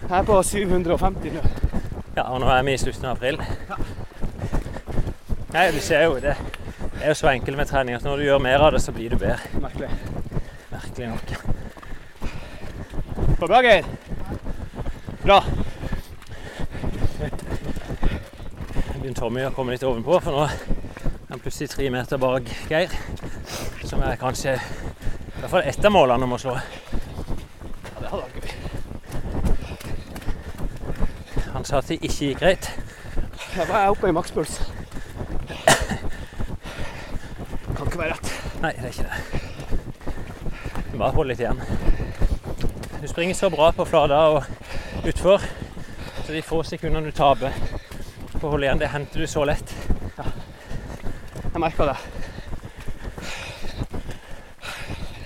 Jeg 0.06 0.16
er 0.22 0.24
på 0.32 0.40
750 0.54 1.36
nå. 1.36 1.44
Ja, 2.16 2.30
og 2.30 2.40
nå 2.40 2.48
er 2.56 2.64
vi 2.64 2.78
i 2.78 2.80
slutten 2.86 3.12
av 3.12 3.20
april. 3.20 3.44
Ja. 3.68 3.76
Nei, 5.52 5.68
du 5.76 5.84
ser 5.84 6.08
jo 6.08 6.16
det. 6.24 6.40
Det 6.96 7.04
er 7.04 7.12
jo 7.12 7.20
så 7.26 7.34
enkelt 7.36 7.60
med 7.60 7.68
trening 7.74 8.00
at 8.00 8.08
når 8.08 8.24
du 8.24 8.30
gjør 8.30 8.48
mer 8.48 8.70
av 8.70 8.72
det, 8.80 8.86
så 8.88 8.96
blir 8.96 9.12
du 9.12 9.20
bedre. 9.20 9.44
Merkelig. 9.60 9.92
Merkelig 10.72 11.12
nok. 11.12 11.28
På 13.36 13.52
Geir? 13.52 13.84
Bra. 15.26 15.43
begynner 19.05 19.17
Tommy 19.17 19.41
å 19.45 19.51
komme 19.53 19.71
litt 19.73 19.84
ovenpå, 19.86 20.19
for 20.21 20.32
nå 20.34 20.43
er 20.45 20.51
han 21.32 21.39
plutselig 21.41 21.69
tre 21.71 21.89
meter 21.93 22.17
bak 22.21 22.45
Geir. 22.69 22.89
Som 23.86 24.01
er 24.05 24.17
kanskje 24.21 24.53
i 24.57 24.59
hvert 25.39 25.51
fall 25.51 25.65
ett 25.65 25.86
av 25.86 25.93
målene 25.93 26.26
om 26.26 26.34
å 26.34 26.39
slå. 26.41 26.53
Ja, 26.57 26.61
det 28.01 28.09
hadde 28.11 28.23
vært 28.23 28.38
gøy. 28.41 28.53
Han 31.55 31.65
sa 31.69 31.82
at 31.82 31.89
det 31.89 31.99
ikke 32.01 32.30
gikk 32.32 32.39
greit. 32.41 32.65
Jeg 33.55 33.65
var 33.69 33.89
oppe 33.93 34.09
i 34.09 34.17
makspuls. 34.17 34.59
Kan 37.76 37.86
ikke 37.86 38.01
være 38.03 38.13
rett. 38.13 38.28
Nei, 38.61 38.73
det 38.78 38.86
er 38.86 38.93
ikke 38.93 39.09
det. 39.09 39.17
Bare 40.97 41.13
hold 41.17 41.30
litt 41.34 41.41
igjen. 41.41 41.61
Du 43.01 43.07
springer 43.09 43.38
så 43.38 43.49
bra 43.53 43.73
på 43.73 43.89
flata 43.89 44.21
og 44.34 44.55
utfor, 45.08 45.41
så 46.26 46.34
de 46.34 46.41
få 46.41 46.64
sekundene 46.64 47.12
du 47.12 47.16
taper 47.16 47.53
på 48.39 48.47
å 48.47 48.56
holde 48.56 48.66
igjen, 48.68 48.80
det 48.82 48.89
henter 48.91 49.22
du 49.22 49.28
så 49.30 49.45
lett. 49.45 49.74
Jeg 50.18 51.62
merker 51.62 51.91
det. 51.91 51.97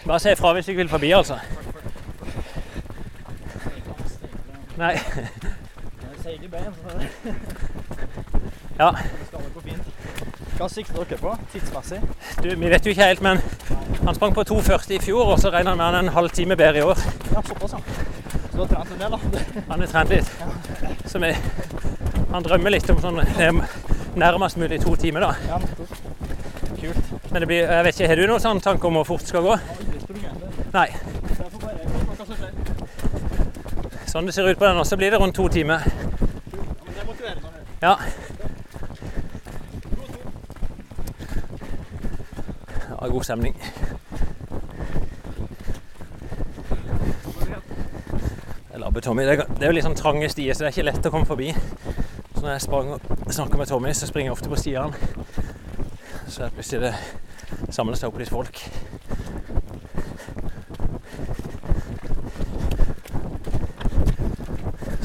Bare 0.05 0.19
si 0.19 0.33
ifra 0.33 0.51
hvis 0.53 0.67
du 0.67 0.73
ikke 0.73 0.83
vil 0.83 0.91
forbi, 0.91 1.11
altså. 1.15 1.39
Nei. 4.79 4.93
Ja. 8.79 8.93
Hva 10.59 10.67
sikter 10.71 11.03
dere 11.03 11.17
på 11.19 11.33
tidsmessig? 11.53 11.99
du, 12.43 12.49
vi 12.51 12.69
vet 12.71 12.85
jo 12.85 12.91
ikke 12.93 13.07
helt, 13.09 13.21
men 13.23 13.41
han 14.05 14.15
sprang 14.15 14.35
på 14.35 14.43
2,40 14.47 14.95
i 14.95 15.01
fjor, 15.03 15.33
og 15.33 15.39
så 15.39 15.51
regner 15.51 15.71
han 15.71 15.81
med 15.81 15.85
han 15.85 16.05
en 16.05 16.15
halv 16.15 16.31
time 16.35 16.55
bedre 16.59 16.79
i 16.79 16.87
år. 16.87 17.03
Ja, 17.33 17.43
såpass, 17.47 17.75
ja. 17.75 18.18
Så 18.59 18.65
du 18.65 18.75
har 18.75 18.85
trent 18.85 18.91
en 18.91 18.99
del, 18.99 19.11
da? 19.11 19.19
Han 19.69 19.81
er 19.81 19.87
trent 19.87 20.09
litt. 20.09 20.31
Så 21.07 21.19
vi, 21.23 21.29
han 22.31 22.43
drømmer 22.43 22.73
litt 22.73 22.89
om 22.91 22.97
sånn 22.99 23.21
nærmest 24.19 24.59
mulig 24.59 24.81
to 24.83 24.97
timer, 24.99 25.23
da. 25.23 25.29
Ja. 25.47 25.59
Kult. 26.81 27.13
Men 27.31 27.39
det 27.39 27.47
blir, 27.47 27.61
jeg 27.63 27.85
vet 27.87 27.95
ikke, 27.95 28.09
har 28.11 28.19
du 28.19 28.25
noen 28.27 28.43
sånn 28.43 28.59
tanke 28.59 28.89
om 28.89 28.99
hvor 28.99 29.07
fort 29.07 29.23
det 29.23 29.31
skal 29.31 29.47
gå? 29.47 29.55
Det. 30.09 30.33
Nei. 30.75 30.89
Sånn 34.11 34.27
det 34.27 34.35
ser 34.35 34.51
ut 34.51 34.59
på 34.59 34.67
den 34.67 34.83
også, 34.83 34.99
blir 34.99 35.15
det 35.15 35.23
rundt 35.23 35.39
to 35.39 35.47
timer. 35.55 35.87
Det 36.51 37.31
er. 37.31 37.39
Ja. 37.79 37.95
Ja, 42.89 43.07
god 43.07 43.23
stemning. 43.23 43.55
Det 48.99 49.05
er 49.05 49.11
Tommy. 49.11 49.23
Det 49.23 49.39
er, 49.39 49.45
det 49.55 49.63
er 49.63 49.69
jo 49.71 49.75
litt 49.77 49.85
sånn 49.85 49.93
trange 49.95 50.27
stier, 50.27 50.51
så 50.51 50.65
det 50.65 50.67
er 50.67 50.73
ikke 50.73 50.83
lett 50.89 51.05
å 51.07 51.09
komme 51.13 51.27
forbi. 51.29 51.53
Så 52.33 52.41
når 52.41 52.49
jeg 52.51 52.63
sprang 52.65 52.89
snakker 53.31 53.61
med 53.61 53.69
Tommy, 53.69 53.93
så 53.95 54.09
springer 54.09 54.27
jeg 54.27 54.35
ofte 54.35 54.49
på 54.51 54.57
stiene. 54.59 54.91
Så 56.27 56.41
er 56.41 56.49
det 56.49 56.57
plutselig 56.57 56.81
det 56.83 57.71
samles 57.77 58.03
opp 58.03 58.19
litt 58.19 58.33
folk. 58.33 58.59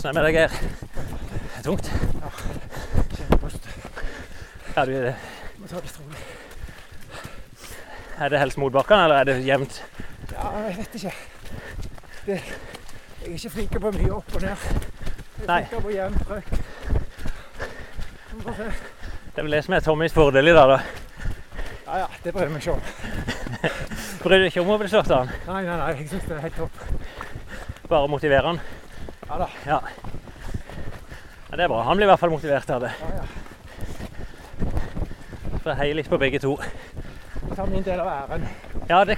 Sånn 0.02 0.10
er 0.10 0.10
det 0.10 0.16
med 0.18 0.26
deg, 0.26 0.40
Geir. 0.40 0.58
Det 0.58 1.62
er 1.62 1.70
tungt. 1.70 1.94
Ja, 2.18 2.34
Kjempepust. 3.14 3.72
Er, 4.74 4.90
du, 4.90 5.30
Må 5.62 5.70
ta 5.70 5.86
det 5.86 5.96
rolig. 6.00 6.26
er 8.18 8.34
det 8.34 8.42
helst 8.42 8.58
motbakkene, 8.58 9.06
eller 9.06 9.22
er 9.22 9.30
det 9.30 9.40
jevnt? 9.46 9.84
Ja, 10.34 10.50
jeg 10.66 10.80
vet 10.82 11.02
ikke. 11.04 11.18
Det, 12.26 12.42
jeg 13.24 13.32
er 13.32 13.38
ikke 13.38 13.50
flink 13.54 13.76
på 13.80 13.90
mye 13.94 14.12
opp 14.12 14.34
og 14.36 14.42
ned. 14.44 14.56
Jeg 15.40 15.46
er 15.48 15.66
flink 15.70 15.82
på 15.84 15.90
jevn 15.94 16.16
trøkk. 16.28 16.50
Det 18.44 19.40
er 19.40 19.46
vel 19.46 19.56
det 19.56 19.62
som 19.64 19.74
er 19.74 19.80
Tommys 19.84 20.12
fordel 20.14 20.50
i 20.50 20.54
dag, 20.54 20.68
da. 20.74 20.78
Ja, 21.86 21.98
ja, 22.02 22.08
det 22.24 22.32
bryr 22.34 22.44
jeg 22.46 22.52
meg 22.52 22.60
ikke 22.62 22.74
om. 22.74 22.82
Bryr 24.24 24.38
deg 24.40 24.48
ikke 24.50 24.62
om 24.64 24.72
å 24.74 24.76
bli 24.80 24.88
slått 24.90 25.10
av 25.12 25.18
han, 25.24 25.30
Nei, 25.46 25.62
nei, 25.66 25.76
nei, 25.78 25.88
jeg 25.98 26.08
syns 26.10 26.24
det 26.28 26.36
er 26.36 26.44
helt 26.46 26.56
topp. 26.58 26.76
bare 27.88 28.08
motiverer 28.08 28.48
han. 28.48 28.60
Ja 29.28 29.38
da. 29.40 29.48
Ja. 29.68 29.78
ja. 29.78 31.54
Det 31.54 31.62
er 31.64 31.70
bra. 31.70 31.82
Han 31.86 31.96
blir 31.96 32.08
i 32.08 32.10
hvert 32.10 32.22
fall 32.22 32.32
motivert 32.34 32.70
av 32.74 32.80
det. 32.84 32.92
Ja, 33.00 33.08
ja. 33.20 33.24
For 35.62 35.70
jeg 35.70 35.78
heier 35.80 35.98
litt 36.00 36.10
på 36.10 36.18
begge 36.20 36.40
to. 36.42 36.56
Jeg 37.44 37.56
tar 37.56 37.70
min 37.70 37.84
del 37.86 38.00
av 38.02 38.10
æren. 38.14 38.48
Ja, 38.90 39.04
det 39.08 39.16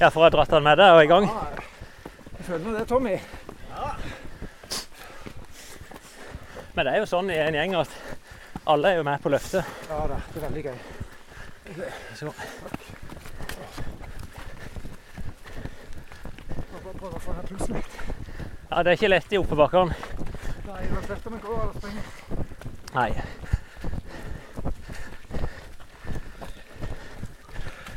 Ja, 0.00 0.08
for 0.10 0.22
å 0.22 0.26
ha 0.26 0.32
dratt 0.32 0.52
han 0.56 0.64
med 0.64 0.80
deg 0.80 0.96
og 0.96 1.02
i 1.04 1.10
gang. 1.10 1.28
Ja, 1.28 1.44
jeg 1.56 1.65
føler 2.46 2.64
nå 2.64 2.76
det, 2.78 2.86
Tommy. 2.88 3.16
Men 6.76 6.86
det 6.86 6.92
er 6.92 7.00
jo 7.00 7.08
sånn 7.10 7.30
i 7.32 7.40
en 7.40 7.56
gjeng 7.56 7.76
at 7.80 7.92
alle 8.66 8.92
er 8.92 9.00
jo 9.00 9.06
med 9.06 9.22
på 9.22 9.32
løftet. 9.32 9.64
Ja 9.90 10.02
da, 10.10 10.20
det 10.32 10.42
er 10.42 10.46
veldig 10.48 10.64
gøy. 10.66 10.78
Så 12.16 12.32
prøve 16.96 17.18
å 17.18 17.22
få 17.22 17.34
ned 17.36 17.48
pulsen 17.50 17.76
litt. 17.76 17.96
ja, 18.70 18.82
det 18.82 18.90
er 18.90 18.96
ikke 18.98 19.10
lett 19.12 19.34
i 19.34 19.40
oppebakkene. 19.40 19.96
Nei, 20.66 20.82
uansett 20.92 21.26
om 21.28 21.36
jeg 21.36 21.42
går 21.44 21.58
eller 21.62 21.76
springer. 21.76 22.04
Nei. 22.96 23.10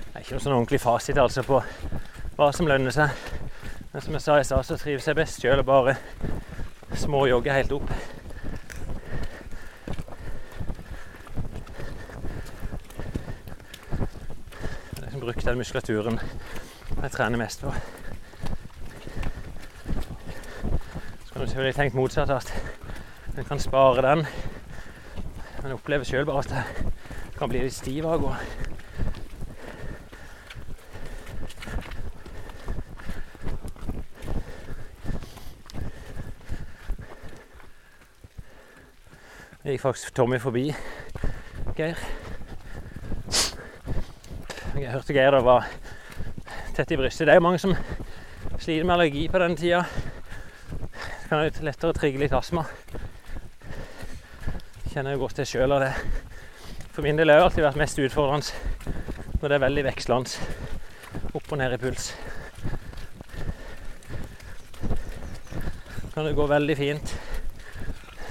Det 0.03 0.15
er 0.15 0.21
ikke 0.23 0.35
noe 0.35 0.43
sånn 0.43 0.57
ordentlig 0.57 0.81
fasit 0.83 1.21
altså 1.21 1.45
på 1.47 1.61
hva 2.39 2.51
som 2.55 2.69
lønner 2.69 2.93
seg. 2.95 3.09
Men 3.91 4.01
som 4.01 4.13
jeg 4.13 4.21
sa 4.21 4.37
i 4.39 4.43
stad, 4.43 4.63
så 4.63 4.77
trives 4.77 5.07
jeg 5.07 5.17
best 5.17 5.41
sjøl 5.41 5.63
og 5.63 5.65
bare 5.65 5.95
småjogge 6.93 7.53
helt 7.53 7.71
opp. 7.73 7.89
Er 14.93 15.01
liksom 15.01 15.23
brukt 15.23 15.45
den 15.45 15.57
muskulaturen 15.57 16.19
jeg 17.01 17.11
trener 17.15 17.41
mest 17.41 17.65
på. 17.65 17.73
Så 21.25 21.33
kan 21.33 21.41
du 21.41 21.47
selvfølgelig 21.47 21.75
tenkt 21.75 21.97
motsatt 21.97 22.29
at 22.29 22.53
en 23.37 23.45
kan 23.45 23.59
spare 23.59 24.05
den. 24.05 24.25
Men 25.61 25.71
jeg 25.71 25.79
opplever 25.79 26.05
sjøl 26.05 26.29
bare 26.29 26.45
at 26.45 26.51
jeg 26.53 26.63
kan 27.39 27.49
bli 27.49 27.65
litt 27.65 27.73
stiv 27.73 28.05
av 28.05 28.19
å 28.19 28.27
gå. 28.27 28.35
Jeg 39.59 39.73
gikk 39.75 39.81
faktisk 39.83 40.13
Tommy 40.15 40.37
forbi 40.39 40.69
Geir. 41.75 41.97
Jeg 44.79 44.91
hørte 44.93 45.15
Geir 45.17 45.35
da 45.35 45.41
var 45.43 45.65
tett 46.77 46.93
i 46.95 46.97
brystet. 47.01 47.27
Det 47.27 47.33
er 47.33 47.41
jo 47.41 47.43
mange 47.43 47.59
som 47.59 47.73
sliter 48.55 48.85
med 48.87 48.93
allergi 48.95 49.25
på 49.27 49.41
den 49.43 49.57
tida. 49.59 49.81
Det 50.71 51.27
kan 51.27 51.43
jo 51.43 51.65
lettere 51.67 51.97
trigge 51.97 52.21
litt 52.21 52.35
astma. 52.37 52.63
Kjenner 54.93 55.17
jo 55.17 55.25
godt 55.25 55.41
til 55.41 55.49
sjøl 55.51 55.75
av 55.75 55.83
det. 55.83 55.91
For 56.93 57.03
min 57.03 57.19
del 57.19 57.27
har 57.27 57.41
det 57.41 57.49
alltid 57.49 57.67
vært 57.67 57.81
mest 57.83 57.99
utfordrende 57.99 59.35
når 59.41 59.43
det 59.43 59.57
er 59.57 59.65
veldig 59.65 59.83
vekslende 59.89 61.35
opp 61.35 61.51
og 61.51 61.59
ned 61.59 61.75
i 61.75 61.81
puls. 61.83 62.13
Kan 66.15 66.23
det 66.23 66.37
gå 66.39 66.47
veldig 66.47 66.79
fint 66.79 67.13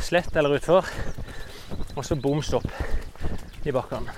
slett 0.08 0.36
eller 0.36 0.54
utfor, 0.56 0.86
og 1.96 2.04
så 2.04 2.16
bom 2.16 2.40
stopp 2.42 2.70
i 3.68 3.72
bakkene. 3.74 4.14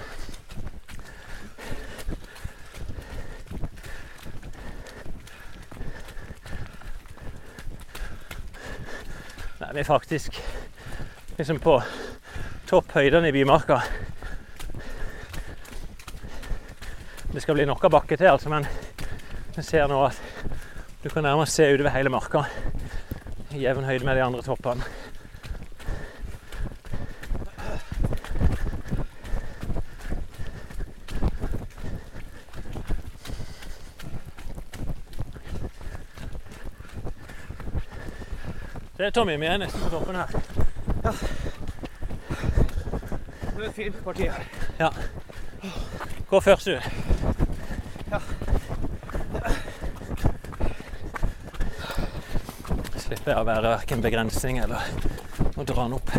Nei, 9.59 9.73
vi 9.75 9.83
er 9.83 9.89
faktisk 9.89 10.39
liksom 11.41 11.59
på 11.65 11.81
topphøydene 12.71 13.33
i 13.33 13.35
Bymarka. 13.35 13.81
Det 17.33 17.43
skal 17.43 17.59
bli 17.59 17.67
av 17.67 17.91
bakke 17.91 18.15
til, 18.15 18.31
altså, 18.31 18.55
men 18.55 18.67
vi 19.57 19.67
ser 19.67 19.91
nå 19.91 20.05
at 20.07 20.23
du 21.03 21.11
kan 21.11 21.27
nærmest 21.27 21.59
se 21.59 21.67
utover 21.67 21.97
hele 21.99 22.15
marka 22.15 22.47
i 23.51 23.65
jevn 23.65 23.91
høyde 23.91 24.07
med 24.07 24.21
de 24.21 24.29
andre 24.31 24.47
toppene. 24.47 25.10
Det 39.01 39.07
er 39.07 39.11
Tommy, 39.11 39.33
vi 39.41 39.47
er 39.49 39.57
nesten 39.57 39.81
på 39.81 39.89
toppen 39.89 40.17
her. 40.17 40.27
Ja. 41.05 41.13
Det 43.41 43.63
er 43.63 43.69
et 43.69 43.75
fint 43.75 43.97
parti 44.05 44.27
her. 44.29 44.43
Ja. 44.79 44.89
Gå 46.29 46.41
først, 46.41 46.67
du. 46.67 46.75
Ja. 48.11 48.21
slipper 53.01 53.33
jeg 53.33 53.41
å 53.41 53.47
være 53.49 53.71
verken 53.71 54.05
begrensning 54.05 54.61
eller 54.61 54.93
å 55.57 55.65
dra 55.65 55.87
den 55.87 55.97
opp. 55.97 56.13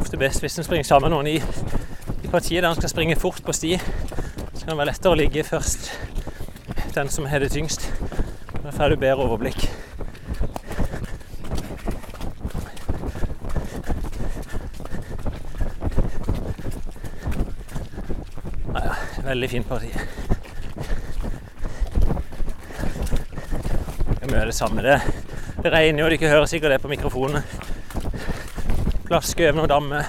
Ofte 0.00 0.18
best 0.18 0.42
hvis 0.42 0.58
en 0.58 0.66
springer 0.66 0.90
sammen 0.90 1.06
med 1.06 1.20
noen 1.20 1.30
i, 1.36 1.38
i 1.38 2.34
partiet 2.34 2.64
der 2.64 2.72
en 2.72 2.82
skal 2.82 2.96
springe 2.96 3.14
fort 3.14 3.46
på 3.46 3.54
sti. 3.54 3.76
Så 3.78 4.64
kan 4.64 4.74
det 4.74 4.80
være 4.80 4.90
lettere 4.90 5.14
å 5.14 5.22
ligge 5.22 5.46
først 5.46 6.11
den 6.94 7.08
som 7.08 7.26
har 7.26 7.40
det 7.40 7.48
tyngst. 7.52 7.92
Da 8.62 8.72
får 8.72 8.88
du 8.88 8.96
bedre 8.96 9.24
overblikk. 9.24 9.70
Ja, 18.74 18.80
ja, 18.84 18.94
veldig 19.24 19.50
fint 19.50 19.68
parti. 19.68 19.90
Det 24.08 24.22
er 24.22 24.30
mye 24.30 24.46
det 24.46 24.54
samme, 24.54 24.82
det. 24.82 25.00
Det 25.62 25.72
regner 25.72 26.04
jo, 26.04 26.10
dere 26.10 26.30
hører 26.34 26.46
sikkert 26.50 26.74
det 26.74 26.82
på 26.82 26.90
mikrofonene. 26.90 27.42
Plasker 29.06 29.52
over 29.52 29.60
noen 29.60 29.70
dammer, 29.70 30.08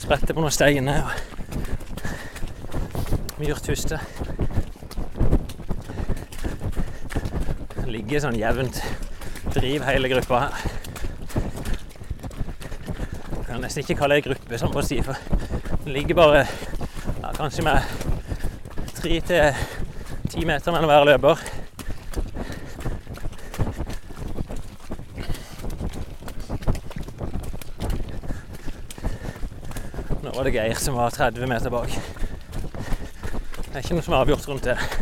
spretter 0.00 0.34
på 0.34 0.40
noen 0.42 0.54
steiner. 0.54 1.12
Myrtuster. 3.38 4.00
Det 7.76 7.88
ligger 8.12 8.26
sånn 8.26 8.36
jevnt 8.36 8.76
driv 9.54 9.84
hele 9.88 10.08
gruppa 10.12 10.42
her. 10.42 10.64
Kan 13.46 13.62
nesten 13.64 13.80
ikke 13.80 13.94
kalle 13.96 14.18
det 14.18 14.26
gruppe, 14.26 14.58
som 14.60 14.72
på 14.74 14.82
si, 14.84 14.98
for 15.00 15.16
det 15.86 15.94
ligger 15.94 16.18
bare 16.18 16.42
ja, 16.42 17.30
kanskje 17.38 17.64
med 17.64 17.80
tre 18.98 19.16
til 19.30 19.62
ti 20.28 20.44
meter 20.44 20.76
mellom 20.76 20.92
hver 20.92 21.08
løper. 21.08 21.40
Nå 30.20 30.34
var 30.36 30.44
det 30.44 30.52
Geir 30.58 30.84
som 30.84 31.00
var 31.00 31.16
30 31.16 31.48
meter 31.48 31.72
bak. 31.72 31.96
Det 31.96 33.72
er 33.72 33.80
ikke 33.80 33.96
noe 33.96 34.04
som 34.04 34.18
er 34.18 34.20
avgjort 34.20 34.52
rundt 34.52 34.68
det. 34.68 35.01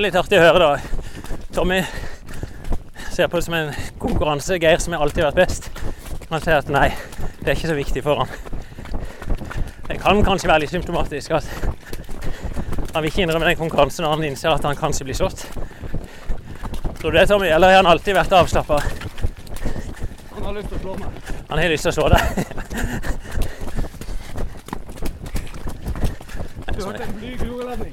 Men 0.00 0.06
litt 0.06 0.16
artig 0.16 0.38
å 0.40 0.44
høre, 0.46 0.64
da. 0.64 0.80
Tommy 1.52 1.82
ser 3.12 3.28
på 3.28 3.36
det 3.36 3.44
som 3.44 3.52
en 3.58 3.74
konkurranse. 4.00 4.56
Geir, 4.56 4.80
som 4.80 4.94
har 4.96 5.02
alltid 5.04 5.26
vært 5.26 5.36
best, 5.36 5.66
han 6.30 6.40
sier 6.40 6.56
at 6.56 6.70
nei, 6.72 6.86
det 7.42 7.50
er 7.50 7.58
ikke 7.58 7.68
så 7.68 7.76
viktig 7.76 8.00
for 8.06 8.22
han. 8.22 8.32
Det 9.90 9.98
kan 10.00 10.22
kanskje 10.24 10.48
være 10.48 10.62
litt 10.62 10.72
symptomatisk 10.72 11.36
at 11.36 11.44
han 12.94 13.02
vil 13.02 13.10
ikke 13.10 13.26
innrømme 13.26 13.50
den 13.50 13.60
konkurransen 13.60 14.06
når 14.06 14.14
han 14.14 14.24
innser 14.30 14.54
at 14.54 14.64
han 14.64 14.80
kanskje 14.80 15.04
blir 15.10 15.20
slått. 15.20 15.44
Tror 17.02 17.12
du 17.12 17.18
det, 17.18 17.28
Tommy? 17.28 17.52
Eller 17.52 17.74
har 17.74 17.82
han 17.82 17.92
alltid 17.92 18.16
vært 18.16 18.32
avslappa? 18.40 18.80
Han 20.32 20.48
har 20.48 20.56
lyst 20.56 20.72
til 20.72 20.80
å 20.80 20.82
slå 20.86 20.96
meg. 21.02 21.10
Han 21.50 21.60
har 21.60 21.68
lyst 21.76 21.84
til 21.84 21.92
å 21.92 21.98
slå 21.98 22.08
deg. 22.16 22.22
Du 26.72 26.80
hørte 26.88 27.04
en 27.04 27.14
blyg 27.20 27.44
roreledning. 27.44 27.92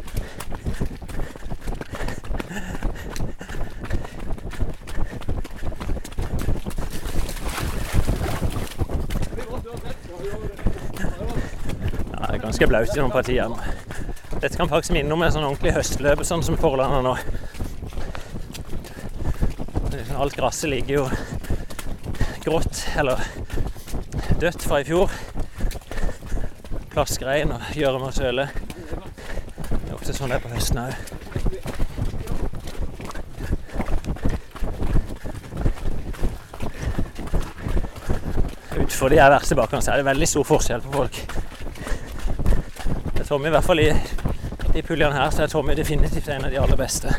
Ja, 12.18 12.26
det 12.32 12.36
er 12.36 12.42
ganske 12.58 12.72
blaut 12.72 12.96
i 12.96 13.02
noen 13.04 13.12
partier. 13.14 13.52
Dette 14.42 14.58
kan 14.58 14.70
faktisk 14.70 14.96
minne 14.96 15.14
om 15.14 15.22
en 15.22 15.30
sånn 15.30 15.44
ordentlig 15.46 15.76
høstløp, 15.76 16.24
sånn 16.26 16.42
som 16.42 16.58
Forlandet 16.58 17.04
nå. 17.06 17.14
Alt 20.18 20.34
gresset 20.40 20.72
ligger 20.72 20.96
jo 20.96 21.04
grått, 22.48 22.82
eller 22.98 23.22
dødt 24.42 24.66
fra 24.66 24.82
i 24.82 24.88
fjor. 24.90 25.14
Plaskregn 26.96 27.54
og 27.54 27.62
gjørme 27.78 28.10
og 28.10 28.18
søle. 28.18 28.48
Det 28.50 29.78
er 29.78 29.94
ofte 30.00 30.18
sånn 30.18 30.34
det 30.34 30.40
er 30.40 30.46
på 30.48 30.54
høsten 30.56 30.82
òg. 30.82 30.94
Utenfor 38.82 39.14
de 39.14 39.22
her 39.22 39.36
verste 39.38 39.62
bakkene 39.62 39.86
er 39.86 40.02
det 40.02 40.10
veldig 40.10 40.34
stor 40.34 40.56
forskjell 40.56 40.88
på 40.88 41.04
folk. 41.04 41.46
Tommy 43.28 43.48
i 43.48 43.52
hvert 43.52 43.66
fall 43.66 43.80
i 43.80 43.94
de 44.74 44.82
puljene 44.88 45.16
her, 45.16 45.32
så 45.36 45.44
er 45.44 45.48
Tommy 45.52 45.74
definitivt 45.76 46.28
en 46.32 46.46
av 46.48 46.52
de 46.52 46.58
aller 46.62 46.78
beste. 46.80 47.12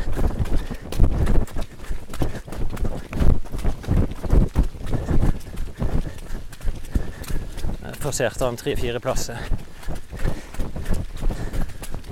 Jeg 7.83 7.99
forserte 8.01 8.47
han 8.47 8.57
tre-fire 8.57 8.99
plasser. 8.99 9.37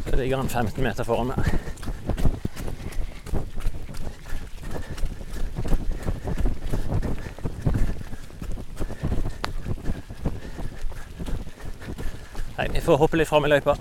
Så 0.05 0.15
ligger 0.15 0.37
han 0.37 0.49
15 0.49 0.83
meter 0.83 1.03
foran 1.03 1.33
meg. 1.33 1.57
Nei, 12.57 12.69
vi 12.76 12.76
får 12.87 12.97
hoppe 12.97 13.17
litt 13.17 13.27
fram 13.27 13.45
i 13.45 13.49
løypa. 13.51 13.75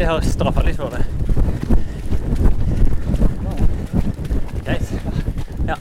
Vi 0.00 0.06
har 0.06 0.20
straffa 0.20 0.62
litt 0.62 0.76
for 0.76 0.90
det. 0.90 1.04
Greit. 4.64 4.92
Ja. 5.68 5.76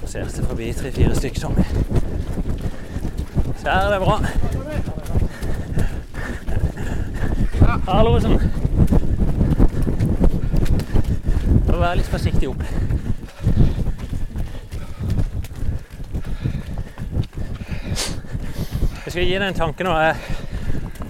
Passerte 0.00 0.42
forbi 0.42 0.72
tre-fire 0.76 1.14
stykker, 1.16 1.40
Tommy. 1.40 1.64
Så 3.56 3.70
her 3.70 3.86
er 3.86 3.90
det 3.94 3.95
bra. 4.06 4.20
Hallo, 7.86 8.12
sånn. 8.22 8.36
Må 11.66 11.78
være 11.80 11.98
litt 11.98 12.10
forsiktig 12.12 12.50
opp. 12.52 12.62
Jeg 19.06 19.10
skal 19.10 19.24
gi 19.24 19.34
deg 19.34 19.48
en 19.48 19.58
tanke 19.58 19.86
nå. 19.86 19.94
Jeg 19.98 20.14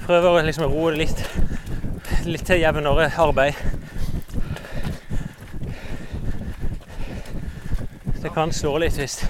prøver 0.06 0.30
å 0.30 0.44
liksom 0.46 0.70
roe 0.70 0.94
det 0.94 1.02
litt, 1.02 1.20
litt 2.28 2.46
til 2.48 2.62
jevnere 2.62 3.10
arbeid. 3.26 3.60
Det 8.22 8.32
kan 8.34 8.52
slå 8.52 8.78
litt 8.82 8.96
hvis 8.98 9.20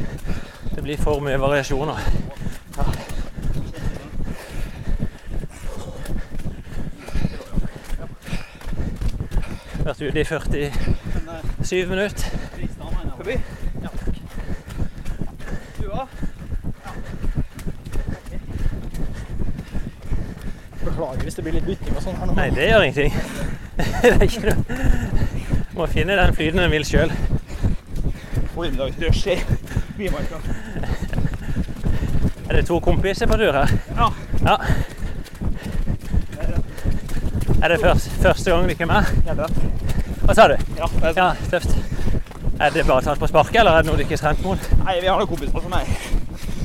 det 0.77 0.83
blir 0.85 0.99
for 1.01 1.21
mye 1.25 1.41
variasjoner. 1.41 1.99
Vært 9.87 9.96
ute 10.07 10.21
i 10.21 10.25
47 10.25 11.87
minutter. 11.91 12.25
Forbi? 13.17 13.37
Ja. 13.83 13.89
Du 15.79 15.87
òg? 15.91 16.09
Beklager 20.85 21.23
hvis 21.23 21.35
det 21.35 21.45
blir 21.47 21.57
litt 21.59 21.67
bytting 21.67 21.97
og 21.97 22.05
sånn 22.05 22.21
her 22.21 22.31
nå. 22.31 22.37
Nei, 22.39 22.51
det 22.55 22.69
gjør 22.71 22.87
ingenting. 22.87 23.13
Det 23.77 24.11
er 24.15 24.23
ikke 24.25 24.41
noe 24.47 24.77
Må 25.77 25.87
finne 25.93 26.15
den 26.17 26.33
flyten 26.33 26.63
en 26.63 26.71
vil 26.73 26.87
sjøl. 26.89 27.11
Er 32.47 32.57
det 32.57 32.65
to 32.71 32.79
kompiser 32.81 33.29
på 33.29 33.37
tur 33.37 33.53
her? 33.53 33.75
Ja. 33.99 34.09
ja. 34.47 34.57
Er 37.63 37.69
det 37.69 37.81
først, 37.83 38.09
første 38.23 38.51
gang 38.51 38.71
dere 38.71 38.87
er 38.87 38.93
med? 38.95 39.13
Helt 39.27 39.41
rett. 39.45 39.66
Hva 40.27 40.35
sa 40.35 40.49
du? 40.51 40.57
Ja, 40.75 40.87
det 41.01 41.11
er 41.13 41.19
Ja, 41.21 41.27
tøft. 41.51 41.77
Er 42.61 42.71
det 42.75 42.87
bare 42.87 43.03
tatt 43.05 43.21
på 43.21 43.29
sparket, 43.31 43.61
eller 43.61 43.77
er 43.77 43.85
det 43.85 43.91
noe 43.91 43.99
du 43.99 44.03
ikke 44.03 44.17
har 44.17 44.33
trent 44.33 44.43
mot? 44.43 44.59
Nei, 44.81 44.97
vi 45.01 45.07
har 45.07 45.21
noen 45.21 45.29
kompiser 45.31 45.61
som 45.63 45.71
meg. 45.71 45.87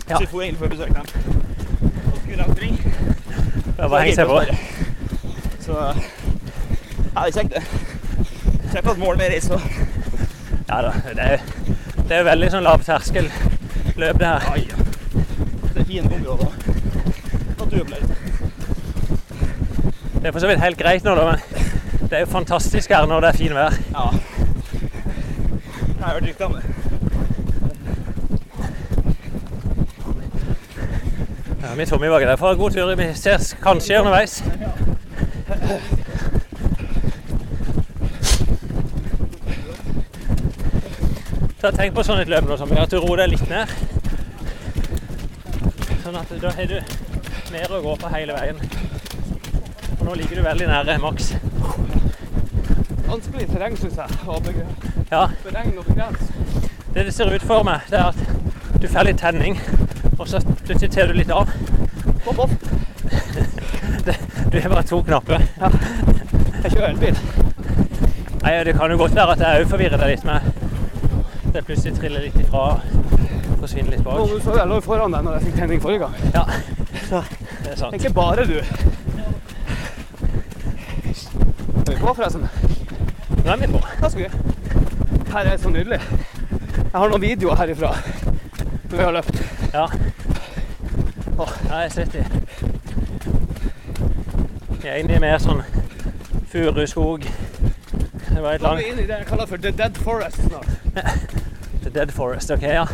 Ja. 0.10 0.16
Så 0.16 0.20
vi 0.24 0.30
får 0.32 0.42
egentlig 0.42 0.62
få 0.64 0.70
besøke 0.72 0.94
dem. 0.94 1.06
Og 2.14 2.18
skulle 2.24 2.48
omkring. 2.48 2.76
Det 2.82 3.78
er 3.78 3.88
bare 3.88 4.00
å 4.00 4.02
henge 4.02 4.16
seg 4.16 4.28
på. 4.32 4.38
Så 5.62 5.78
ja, 5.78 5.94
det 7.14 7.28
er 7.28 7.36
kjekt, 7.38 7.54
det. 7.54 7.64
Kjekt 8.72 8.88
at 8.96 8.98
målet 9.04 9.20
med 9.20 9.44
så 9.44 9.60
Ja 10.72 10.82
da. 10.88 10.92
Det 11.06 11.28
er, 11.28 11.46
det 12.08 12.18
er 12.18 12.28
veldig 12.32 12.52
sånn 12.56 12.66
lav 12.66 12.82
terskel 12.88 13.30
løp, 14.00 14.18
det 14.18 14.28
her. 14.28 14.50
Ai, 14.56 14.66
ja. 14.72 14.76
Det 15.72 15.84
er 15.84 15.90
fine 15.92 16.08
områder. 16.08 16.52
Naturopplevelse. 17.60 18.16
Det 20.22 20.28
er 20.30 20.32
for 20.32 20.40
så 20.40 20.48
vidt 20.50 20.64
helt 20.64 20.80
greit 20.80 21.04
nå, 21.06 21.16
da, 21.18 21.34
men 21.34 21.51
det 22.12 22.18
er 22.18 22.26
jo 22.26 22.26
fantastisk 22.26 22.90
her 22.92 23.06
når 23.08 23.20
det 23.24 23.28
er 23.30 23.38
fin 23.40 23.54
vær. 23.56 23.76
Ja. 23.92 24.02
Jeg 25.88 26.06
har 26.06 26.14
hørt 26.14 26.24
rykter 26.24 26.46
om 26.46 26.54
det. 26.54 26.64
Ja, 31.62 31.76
vi 31.78 31.86
Tommy 31.86 32.08
var 32.08 32.20
glad 32.20 32.38
for 32.38 32.56
god 32.56 32.72
tur. 32.72 32.96
Vi 32.96 33.14
ses 33.14 33.54
kanskje 33.64 34.00
underveis. 34.00 34.44
Så 41.62 41.72
tenk 41.72 41.96
på 41.96 42.04
sånn 42.04 42.20
et 42.20 42.28
løp 42.28 42.44
nå, 42.50 42.58
Tommy, 42.60 42.76
at 42.82 42.92
du 42.92 43.00
roer 43.00 43.24
deg 43.24 43.38
litt 43.38 43.48
ned. 43.48 43.72
Sånn 46.04 46.20
at 46.20 46.36
da 46.44 46.52
har 46.60 46.68
du 46.68 46.76
mer 47.54 47.72
å 47.72 47.82
gå 47.88 47.96
på 48.04 48.12
hele 48.18 48.36
veien. 48.36 48.60
Og 50.02 50.06
nå 50.10 50.20
ligger 50.20 50.42
du 50.42 50.44
veldig 50.50 50.68
nære 50.74 51.00
maks. 51.00 51.32
Vanskelig 53.42 53.58
terreng, 53.58 53.78
syns 53.78 53.96
jeg. 53.98 54.10
å 54.28 54.42
Ja, 55.10 55.28
Beregne 55.44 55.80
og 55.80 55.86
begrense. 55.86 56.34
det 56.94 57.06
det 57.06 57.14
ser 57.14 57.34
ut 57.34 57.42
for 57.42 57.64
meg, 57.64 57.80
det 57.90 57.98
er 57.98 58.04
at 58.04 58.16
du 58.82 58.88
får 58.88 59.04
litt 59.08 59.18
tenning, 59.18 59.58
og 60.20 60.28
så 60.28 60.40
plutselig 60.66 60.92
tar 60.92 61.08
du 61.08 61.14
litt 61.14 61.32
av. 61.32 61.50
Hopp 62.26 62.40
opp. 62.40 62.52
Det, 64.06 64.16
du 64.52 64.60
har 64.62 64.70
bare 64.70 64.84
to 64.84 65.02
knapper. 65.04 65.42
Jeg 65.58 66.72
kjører 66.72 66.90
en 66.90 67.00
bil. 67.02 67.18
Nei, 68.44 68.64
Det 68.64 68.76
kan 68.78 68.92
jo 68.92 68.98
godt 68.98 69.16
være 69.16 69.32
at 69.32 69.40
jeg 69.46 69.62
òg 69.66 69.70
forvirrer 69.74 69.98
deg 70.02 70.10
litt 70.14 70.24
med 70.26 70.42
det 71.54 71.66
plutselig 71.66 71.98
triller 71.98 72.22
litt 72.26 72.38
ifra 72.42 72.62
og 72.72 72.80
forsvinner 73.60 73.92
litt 73.92 74.04
bak. 74.06 74.18
bak. 74.18 74.30
du 74.30 74.40
så 74.42 74.56
jeg 74.58 74.68
lå 74.70 74.80
foran 74.86 75.12
deg 75.18 75.26
når 75.26 75.34
jeg 75.40 75.44
fikk 75.50 75.56
tenning 75.64 75.82
forrige 75.82 76.00
gang. 76.00 76.14
Ja, 76.34 76.46
Så 77.10 77.24
det 77.64 77.72
er 77.74 77.76
sant. 77.78 77.94
ikke 77.98 78.14
bare 78.14 78.46
du. 78.46 78.62
Skal 81.14 81.96
vi 81.96 82.02
på, 82.02 82.14
forresten? 82.14 82.48
Nå 83.46 83.52
er 83.52 83.58
vi 83.58 83.68
på. 83.74 83.80
Da 84.02 84.10
skal 84.10 84.24
vi. 84.24 84.30
Her 85.32 85.40
er 85.40 85.50
det 85.52 85.60
så 85.64 85.70
nydelig. 85.70 86.00
Jeg 86.76 87.00
har 87.00 87.10
noen 87.10 87.22
videoer 87.24 87.56
herifra 87.62 87.94
når 88.92 88.98
vi 88.98 89.04
har 89.04 89.14
løpt. 89.16 89.38
Ja. 89.74 89.86
Åh, 91.40 91.54
jeg 91.70 91.86
er 91.86 91.94
svett 91.94 92.16
i. 92.20 92.24
Vi 94.82 94.90
er 94.92 95.00
inne 95.00 95.16
i 95.16 95.22
mer 95.24 95.40
sånn 95.40 95.62
furuskog. 96.52 97.24
Det 97.24 98.42
var 98.44 98.58
et 98.58 98.62
Nå 98.64 98.66
er 98.66 98.66
langt 98.66 98.82
vi 98.84 98.90
inne 98.92 99.06
i 99.06 99.08
det 99.08 99.22
jeg 99.22 99.28
kaller 99.30 99.48
for 99.48 99.64
The 99.64 99.72
Dead 99.80 99.98
Forest 100.04 100.42
snart. 100.48 100.68
The 101.86 101.90
Dead 101.96 102.12
Forest. 102.14 102.52
Ok, 102.52 102.66
ja. 102.68 102.86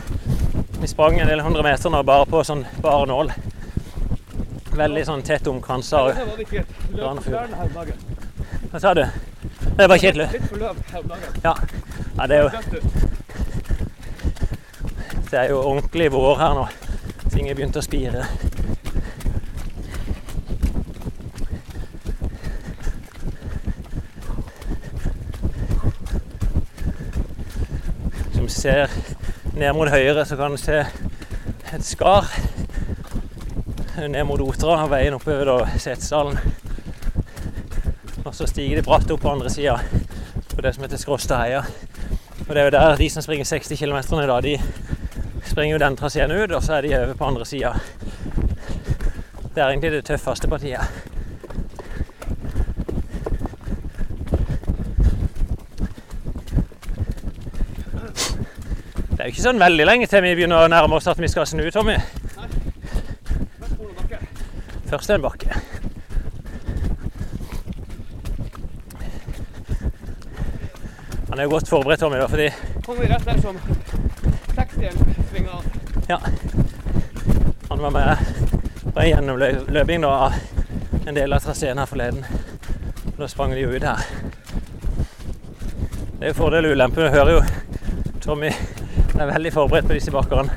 Vi 0.77 0.87
sprang 0.91 1.17
en 1.19 1.27
del 1.31 1.41
hundre 1.41 1.63
meter 1.65 1.89
nå 1.93 2.03
bare 2.05 2.27
på 2.29 2.43
sånn 2.45 2.61
bare 2.83 3.07
nål. 3.09 3.33
Veldig 4.77 5.03
sånn 5.09 5.25
tett 5.25 5.49
omkransa. 5.49 6.03
Det 6.13 6.27
var 6.29 6.37
viktig, 6.37 6.61
løp 6.91 7.01
Granfugl. 7.01 7.33
på 7.33 7.57
her 7.57 7.65
om 7.65 7.73
dagen. 7.81 7.97
Hva 8.71 8.83
sa 8.83 8.93
du? 8.93 9.03
Det 9.77 9.83
er 9.83 9.87
bare 9.87 10.11
løp. 10.17 10.31
Litt 10.33 10.45
for 10.49 10.57
løp 10.57 10.77
her 10.89 11.03
om. 11.05 11.25
Ja. 11.43 11.51
ja, 12.17 12.25
det 12.27 12.37
er 12.37 12.41
jo 12.41 12.49
Det 15.29 15.39
er 15.39 15.49
jo 15.51 15.59
ordentlig 15.61 16.07
vår 16.11 16.39
her 16.39 16.55
nå. 16.57 16.63
Ting 17.29 17.49
er 17.49 17.53
begynt 17.53 17.77
å 17.77 17.83
spire. 17.85 18.25
Som 28.33 28.49
ser 28.49 28.89
ned 29.53 29.77
mot 29.77 29.93
høyre, 29.93 30.25
så 30.25 30.41
kan 30.41 30.57
du 30.57 30.57
se 30.57 30.81
et 30.81 31.85
skar 31.85 32.33
ned 34.09 34.23
mot 34.25 34.41
Otra, 34.41 34.87
veien 34.89 35.21
oppover 35.21 35.45
da 35.45 35.59
Setesdalen. 35.77 36.56
Så 38.37 38.45
stiger 38.47 38.75
det 38.75 38.85
bratt 38.85 39.09
opp 39.11 39.21
på 39.21 39.29
andre 39.31 39.49
sida 39.49 39.79
på 40.55 40.61
det 40.61 40.73
som 40.73 40.83
heter 40.83 40.97
Skråstadheia. 41.01 41.63
Og 42.45 42.49
det 42.53 42.61
er 42.61 42.65
jo 42.67 42.73
der 42.75 42.99
de 42.99 43.09
som 43.09 43.23
springer 43.25 43.45
60 43.45 43.79
km 43.79 43.97
i 43.97 44.27
dag, 44.29 44.43
de 44.43 44.59
springer 45.49 45.73
jo 45.73 45.79
den 45.81 45.97
traseen 45.97 46.31
ut, 46.31 46.51
og 46.51 46.63
så 46.63 46.73
er 46.73 46.81
de 46.81 46.93
over 46.99 47.13
på 47.17 47.25
andre 47.25 47.45
sida. 47.45 47.73
Det 49.55 49.63
er 49.63 49.67
egentlig 49.67 49.91
det 49.91 50.05
tøffeste 50.05 50.47
partiet. 50.47 50.81
Det 59.09 59.17
er 59.17 59.25
jo 59.25 59.33
ikke 59.33 59.47
sånn 59.47 59.65
veldig 59.65 59.85
lenge 59.89 60.05
til 60.05 60.21
vi 60.21 60.35
begynner 60.37 60.67
å 60.67 60.69
nærme 60.69 61.01
oss 61.01 61.09
at 61.09 61.17
vi 61.17 61.27
skal 61.27 61.49
snu, 61.49 61.65
Tommy. 61.73 61.97
Først 64.93 65.09
er 65.09 65.17
en 65.17 65.25
bakke. 65.25 65.46
Han 71.37 71.41
er 71.41 71.45
jo 71.45 71.49
godt 71.49 71.69
forberedt, 71.69 71.99
Tommy, 71.99 72.17
fordi 72.29 72.49
Kommer 72.85 73.03
rett 73.03 73.25
der 73.25 73.41
som 73.41 73.57
taxien 74.55 75.15
svinger. 75.29 75.61
Ja. 76.09 76.17
Han 77.69 77.79
var 77.79 77.89
med 77.89 78.17
på 78.93 78.99
en 78.99 79.07
gjennomløping 79.07 80.01
da, 80.01 80.07
av 80.07 80.33
en 81.07 81.15
del 81.15 81.33
av 81.33 81.45
traseen 81.45 81.77
her 81.77 81.85
forleden. 81.85 82.25
Da 83.19 83.27
sprang 83.29 83.53
de 83.53 83.61
jo 83.61 83.69
ut 83.69 83.85
her. 83.85 84.01
Det 86.17 86.25
er 86.25 86.33
jo 86.33 86.39
fordel 86.41 86.65
og 86.65 86.73
ulempe. 86.73 87.05
Du 87.05 87.13
hører 87.19 87.31
jo 87.35 87.45
Tommy 88.25 88.49
er 88.49 89.29
veldig 89.35 89.53
forberedt 89.53 89.93
på 89.93 89.93
disse 89.93 90.11
bakkene. 90.11 90.49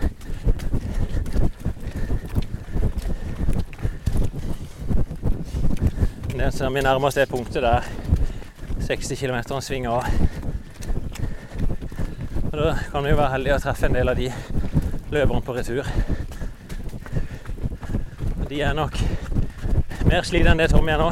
Det 6.32 6.52
som 6.56 6.72
vi 6.72 6.88
nærmest 6.88 7.20
det 7.20 7.28
punktet 7.28 7.68
der 7.68 7.84
60 8.88 9.18
km 9.20 9.60
svinger 9.60 9.90
av. 10.00 10.39
Da 12.60 12.74
kan 12.92 13.04
vi 13.04 13.08
jo 13.08 13.16
være 13.16 13.32
heldige 13.32 13.54
å 13.56 13.60
treffe 13.62 13.88
en 13.88 13.94
del 13.96 14.10
av 14.12 14.18
de 14.18 14.26
løperne 15.08 15.40
på 15.46 15.54
retur. 15.56 15.86
De 18.50 18.58
er 18.60 18.74
nok 18.76 18.98
mer 20.10 20.26
slitne 20.28 20.52
enn 20.52 20.60
det 20.60 20.66
Tommy 20.68 20.92
er 20.92 21.00
nå. 21.00 21.06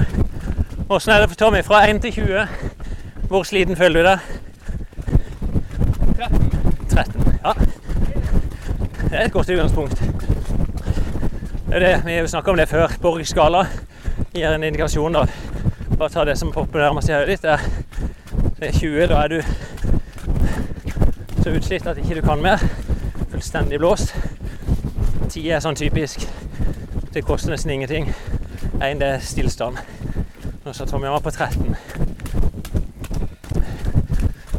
Åssen 0.93 1.15
er 1.15 1.23
det 1.23 1.31
for 1.31 1.41
Tommy? 1.41 1.63
Fra 1.65 1.81
1 1.89 2.03
til 2.05 2.13
20, 2.19 2.53
hvor 3.31 3.49
sliten 3.49 3.81
føler 3.81 3.97
du 3.97 4.09
deg? 4.11 4.19
13. 6.19 6.53
13. 6.91 7.33
Ja. 7.47 7.55
Det 9.01 9.09
er 9.15 9.25
et 9.25 9.33
godt 9.33 9.55
utgangspunkt. 9.55 10.05
Det 11.65 11.81
er 11.81 11.87
det, 11.87 11.95
vi 12.05 12.19
har 12.19 12.27
jo 12.27 12.35
snakka 12.35 12.53
om 12.53 12.61
det 12.61 12.69
før. 12.69 12.93
Borg-skala 13.01 13.65
gir 14.35 14.51
en 14.53 14.69
indikasjon. 14.69 15.17
da. 15.17 15.25
Bare 15.97 16.13
ta 16.13 16.29
det 16.29 16.37
som 16.37 16.53
popper 16.53 16.85
nærmest 16.85 17.09
i 17.09 17.17
hodet 17.17 17.39
ditt. 17.39 17.49
Det 18.61 18.69
er 18.69 18.81
20, 18.83 19.09
da 19.09 19.25
er 19.25 19.39
du 19.39 19.41
så 21.49 21.55
utslitt 21.55 21.87
at 21.87 21.99
ikke 21.99 22.15
du 22.15 22.21
kan 22.21 22.43
mer. 22.43 22.61
Fullstendig 23.31 23.79
blåst. 23.81 24.11
10 25.31 25.47
er 25.49 25.63
sånn 25.65 25.77
typisk 25.79 26.27
det 27.15 27.23
koster 27.25 27.55
nesten 27.55 27.71
ingenting. 27.73 28.11
Én, 28.85 29.01
det 29.01 29.07
er 29.09 29.23
stillstand. 29.25 29.79
Nå 30.65 30.75
sa 30.77 30.85
Tommy 30.85 31.09
han 31.09 31.15
var 31.17 31.23
på 31.25 31.31
13. 31.31 31.77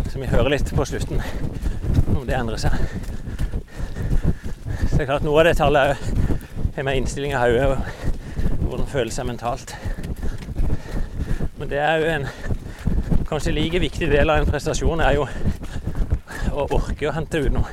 Så 0.10 0.18
vi 0.18 0.32
hører 0.32 0.50
litt 0.56 0.72
på 0.74 0.88
slutten 0.90 1.22
om 2.16 2.26
det 2.26 2.40
endrer 2.40 2.58
seg. 2.58 2.74
Så 4.88 4.96
det 4.96 5.04
er 5.04 5.12
klart 5.12 5.28
noe 5.28 5.44
av 5.44 5.46
det 5.52 5.60
tallet 5.62 5.94
òg 5.94 6.74
har 6.80 6.90
med 6.90 7.04
innstilling 7.04 7.38
av 7.38 7.46
hodet 7.46 7.70
og 7.70 7.78
hvordan 8.64 8.88
en 8.88 8.92
føler 8.96 9.14
seg 9.14 9.30
mentalt. 9.30 9.76
Men 11.62 11.70
det 11.70 11.86
er 11.86 12.02
jo 12.02 12.12
en 12.16 12.28
kanskje 13.30 13.54
like 13.54 13.86
viktig 13.86 14.10
del 14.10 14.34
av 14.34 14.42
en 14.42 14.50
prestasjon 14.50 15.06
er 15.06 15.20
jo 15.20 15.30
å 16.60 16.68
orke 16.76 17.08
å 17.10 17.14
hente 17.16 17.40
ut 17.40 17.54
noe. 17.54 17.70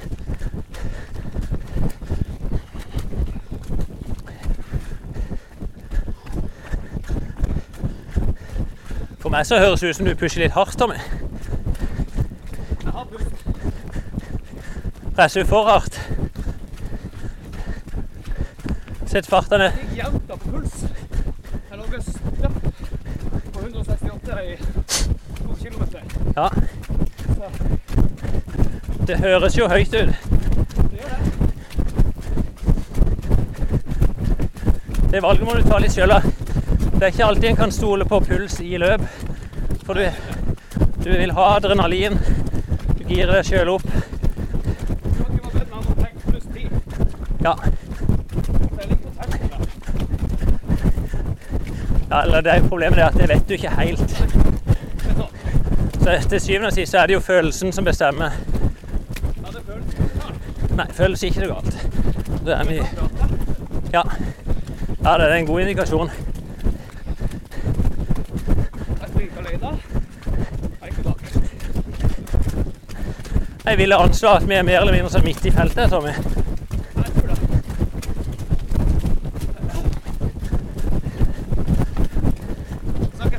For 9.21 9.33
meg 9.35 9.47
så 9.49 9.59
høres 9.59 9.81
det 9.83 9.91
ut 9.91 9.97
som 9.99 10.07
du 10.07 10.15
pusher 10.15 10.45
litt 10.45 10.55
hardt, 10.55 10.79
Tommy. 10.79 11.01
Jeg 12.85 12.93
har 12.95 13.09
pust. 13.11 13.33
Presser 15.17 15.43
du 15.43 15.49
for 15.51 15.67
hardt? 15.67 15.99
Sett 19.11 19.27
farta 19.27 19.59
ned. 19.59 19.73
Jevnt 19.97 20.29
på 20.29 20.37
puls. 20.45 20.85
Jeg 21.71 21.79
lå 21.79 21.85
og 21.89 22.03
støpp 22.07 22.57
på 23.53 23.65
168 23.65 24.43
i 24.45 24.57
to 25.41 25.57
kilometer. 25.63 26.01
Ja. 26.37 26.49
Det 29.07 29.17
høres 29.23 29.55
jo 29.59 29.69
høyt 29.71 29.95
ut. 29.95 30.09
Det 35.11 35.23
valget 35.23 35.47
må 35.47 35.55
du 35.55 35.63
ta 35.65 35.79
litt 35.81 35.95
sjøl. 35.95 36.13
Det 36.97 37.03
er 37.03 37.13
ikke 37.13 37.27
alltid 37.27 37.49
en 37.51 37.57
kan 37.57 37.73
stole 37.73 38.05
på 38.09 38.19
puls 38.27 38.59
i 38.61 38.77
løp. 38.83 39.01
For 39.87 39.95
du, 39.95 40.05
du 41.05 41.11
vil 41.13 41.33
ha 41.37 41.45
adrenalin. 41.57 42.19
Du 42.99 43.05
girer 43.07 43.33
deg 43.39 43.47
sjøl 43.47 43.69
opp. 43.77 43.87
Du 43.87 43.93
kan 45.23 45.31
ikke 45.37 45.45
være 45.45 45.59
bedt 45.59 45.71
med 45.71 45.79
å 45.79 45.83
tenke 46.03 46.21
pluss 46.27 46.47
10. 46.51 46.67
Ja. 47.47 47.55
Ja 52.11 52.23
eller 52.23 52.41
det 52.43 52.51
er 52.53 52.61
jo 52.61 52.69
problemet 52.75 52.99
er 52.99 53.07
at 53.07 53.17
det 53.19 53.31
vet 53.31 53.49
du 53.49 53.55
ikke 53.55 53.77
helt. 53.79 54.11
Så 56.03 56.19
til 56.31 56.41
syvende 56.41 56.69
og 56.71 56.77
sist 56.77 56.95
er 56.95 57.07
det 57.07 57.15
jo 57.17 57.21
følelsen 57.21 57.73
som 57.73 57.85
bestemmer. 57.87 58.31
Ja, 58.31 59.49
det 59.53 59.63
føles 59.67 59.95
godt. 59.95 60.66
Nei, 60.77 60.87
føles 60.93 61.23
ikke 61.23 61.41
det 61.41 61.49
galt. 61.49 61.75
Det 62.45 62.55
er 62.55 62.65
mye 62.69 62.85
Ja. 63.93 64.03
Ja, 65.05 65.13
det 65.19 65.27
er 65.31 65.35
en 65.35 65.47
god 65.47 65.61
indikasjon. 65.61 66.11
Jeg 73.67 73.79
ville 73.79 73.97
anslå 73.97 74.29
at 74.29 74.49
vi 74.49 74.55
er 74.55 74.63
mer 74.63 74.81
eller 74.81 74.93
mindre 74.93 75.11
så 75.11 75.19
midt 75.25 75.45
i 75.45 75.51
feltet, 75.51 75.91
Tommy. 75.91 76.09
Jeg 76.09 76.23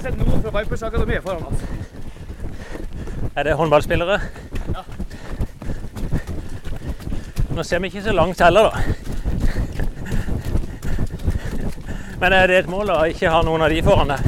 det. 0.04 0.18
Noen 0.18 0.42
fra 0.44 0.60
Vipers 0.60 0.84
Akademi 0.84 1.16
foran 1.24 1.44
oss. 1.48 1.64
Er 3.36 3.44
det 3.44 3.54
håndballspillere? 3.54 4.20
Ja. 4.74 4.84
Nå 7.58 7.64
ser 7.64 7.80
vi 7.80 7.88
ikke 7.90 8.04
så 8.06 8.12
langt 8.14 8.42
heller, 8.42 8.70
da. 8.70 8.78
Men 12.22 12.34
er 12.34 12.48
det 12.48 12.58
et 12.60 12.70
mål 12.70 12.92
å 12.94 13.00
ikke 13.10 13.32
ha 13.34 13.42
noen 13.42 13.66
av 13.66 13.74
de 13.74 13.82
foran 13.82 14.14
deg? 14.14 14.22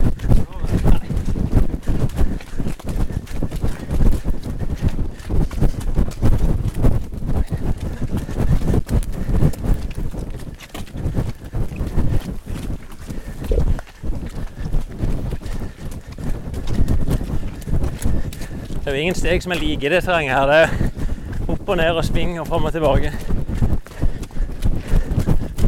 Det 18.74 18.90
er 18.90 18.98
jo 18.98 19.02
ingen 19.06 19.14
steg 19.14 19.46
som 19.46 19.54
er 19.54 19.62
like 19.62 19.86
i 19.86 19.94
det 19.94 20.02
terrenget 20.02 20.34
her. 20.34 20.48
Det 20.50 20.89
opp 21.70 21.76
og 21.76 21.84
ned 21.84 21.98
og 22.02 22.06
spring 22.06 22.32
og 22.42 22.48
fram 22.50 22.64
og 22.66 22.72
tilbake. 22.74 23.12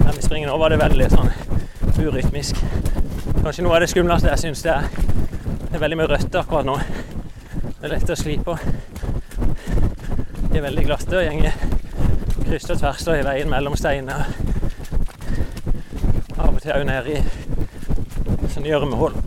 Men 0.01 0.15
vi 0.15 0.23
springer 0.25 0.49
nå, 0.49 0.55
var 0.57 0.73
det 0.73 0.79
veldig 0.81 1.09
sånn 1.13 1.29
urytmisk. 2.01 2.57
Kanskje 3.43 3.65
noe 3.67 3.75
av 3.75 3.83
det 3.83 3.89
skumleste 3.91 4.31
jeg 4.31 4.41
syns 4.41 4.63
det 4.65 4.73
er. 4.73 4.87
Det 5.67 5.77
er 5.77 5.83
veldig 5.83 5.99
mye 5.99 6.09
rødt 6.09 6.39
akkurat 6.41 6.65
nå. 6.65 6.79
Det 6.81 7.85
er 7.85 7.93
lett 7.93 8.09
å 8.09 8.17
skli 8.17 8.39
på. 8.41 8.57
De 10.49 10.57
er 10.57 10.65
veldig 10.65 10.87
glatte 10.89 11.21
og 11.21 11.27
gjenger 11.27 11.53
kryss 12.51 12.71
og 12.73 12.81
tvers 12.81 13.05
og 13.07 13.19
i 13.19 13.27
veien 13.29 13.53
mellom 13.53 13.77
steiner. 13.77 14.25
Av 16.41 16.49
og 16.49 16.63
til 16.63 16.73
òg 16.79 16.89
ned 16.89 17.13
i 17.13 17.21
sånn 18.49 18.65
gjørmehull. 18.67 19.21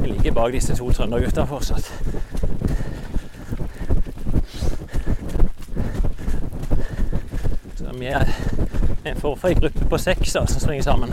Jeg 0.00 0.12
ligger 0.12 0.29
bak 0.40 0.52
disse 0.52 0.74
to 0.76 0.90
trøndergutta 0.92 1.44
fortsatt. 1.44 1.92
Så 7.76 7.92
vi 7.98 8.06
er 8.06 8.24
en 9.04 9.16
form 9.16 9.38
for 9.38 9.48
en 9.48 9.60
gruppe 9.60 9.84
på 9.90 9.98
seks 9.98 10.32
da, 10.32 10.46
som 10.46 10.60
springer 10.60 10.82
sammen. 10.82 11.12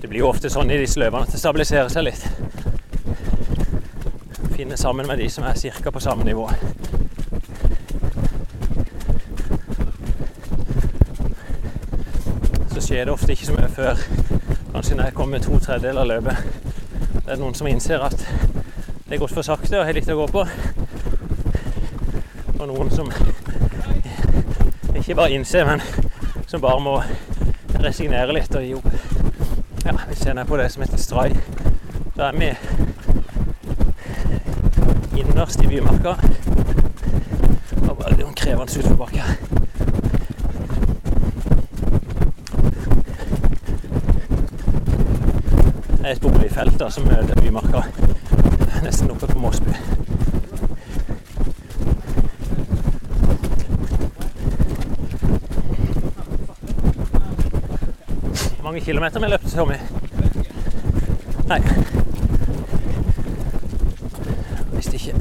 Det 0.00 0.06
blir 0.06 0.20
jo 0.20 0.30
ofte 0.30 0.50
sånn 0.50 0.70
i 0.70 0.78
disse 0.78 1.02
løpene 1.02 1.26
at 1.26 1.34
det 1.34 1.42
stabiliserer 1.42 1.90
seg 1.90 2.06
litt. 2.06 2.22
Finne 4.54 4.78
sammen 4.78 5.10
med 5.10 5.18
de 5.18 5.26
som 5.30 5.48
er 5.48 5.58
ca. 5.58 5.90
på 5.90 6.06
samme 6.06 6.24
nivå. 6.28 6.46
så 12.81 12.81
skjer 12.92 13.04
det 13.04 13.12
ofte 13.12 13.32
ikke 13.32 13.46
så 13.46 13.54
mye 13.56 13.68
før 13.72 14.00
kanskje 14.72 14.96
når 14.98 15.06
jeg 15.06 15.14
kommer 15.16 15.40
to 15.40 15.56
tredjedeler 15.64 16.02
av 16.02 16.08
løpet. 16.10 16.36
Det 17.14 17.30
er 17.32 17.38
noen 17.40 17.54
som 17.56 17.68
innser 17.70 18.02
at 18.04 18.18
det 18.18 19.14
er 19.16 19.20
gått 19.22 19.32
for 19.32 19.46
sakte 19.46 19.78
og 19.78 19.86
har 19.88 19.96
litt 19.96 20.10
å 20.12 20.16
gå 20.18 20.26
på. 20.28 20.42
Og 22.58 22.66
noen 22.68 22.92
som 22.92 23.08
ikke 24.92 25.16
bare 25.16 25.32
innser, 25.32 25.64
men 25.70 25.80
som 26.50 26.60
bare 26.60 26.82
må 26.84 26.98
resignere 27.80 28.36
litt 28.36 28.52
og 28.60 28.66
gi 28.66 28.74
opp. 28.76 28.90
Ja, 29.86 29.96
vi 30.10 30.18
kjenner 30.20 30.44
på 30.50 30.60
det 30.60 30.68
som 30.74 30.84
heter 30.84 31.00
Stray. 31.00 31.32
Da 32.18 32.28
er 32.28 32.36
vi 32.36 32.52
innerst 35.22 35.64
i 35.64 35.72
bymarka. 35.72 36.18
Det 37.72 37.88
var 37.88 38.12
en 38.18 38.36
krevende 38.36 38.84
utforbakke 38.84 39.24
her. 39.24 39.41
Et 46.52 46.78
da, 46.78 46.90
som 46.90 47.04
er 47.10 47.34
Bymarka. 47.40 47.82
Nesten 48.84 49.10
oppe 49.10 49.26
på 49.26 49.38
Måsby. 49.38 49.70
Hvor 58.54 58.62
mange 58.62 58.80
kilometer 58.80 59.20
vi 59.20 59.26
løpt 59.26 59.54
Tommy? 59.56 59.74
Nei. 61.48 61.60
Visste 64.72 64.94
ikke. 64.94 65.14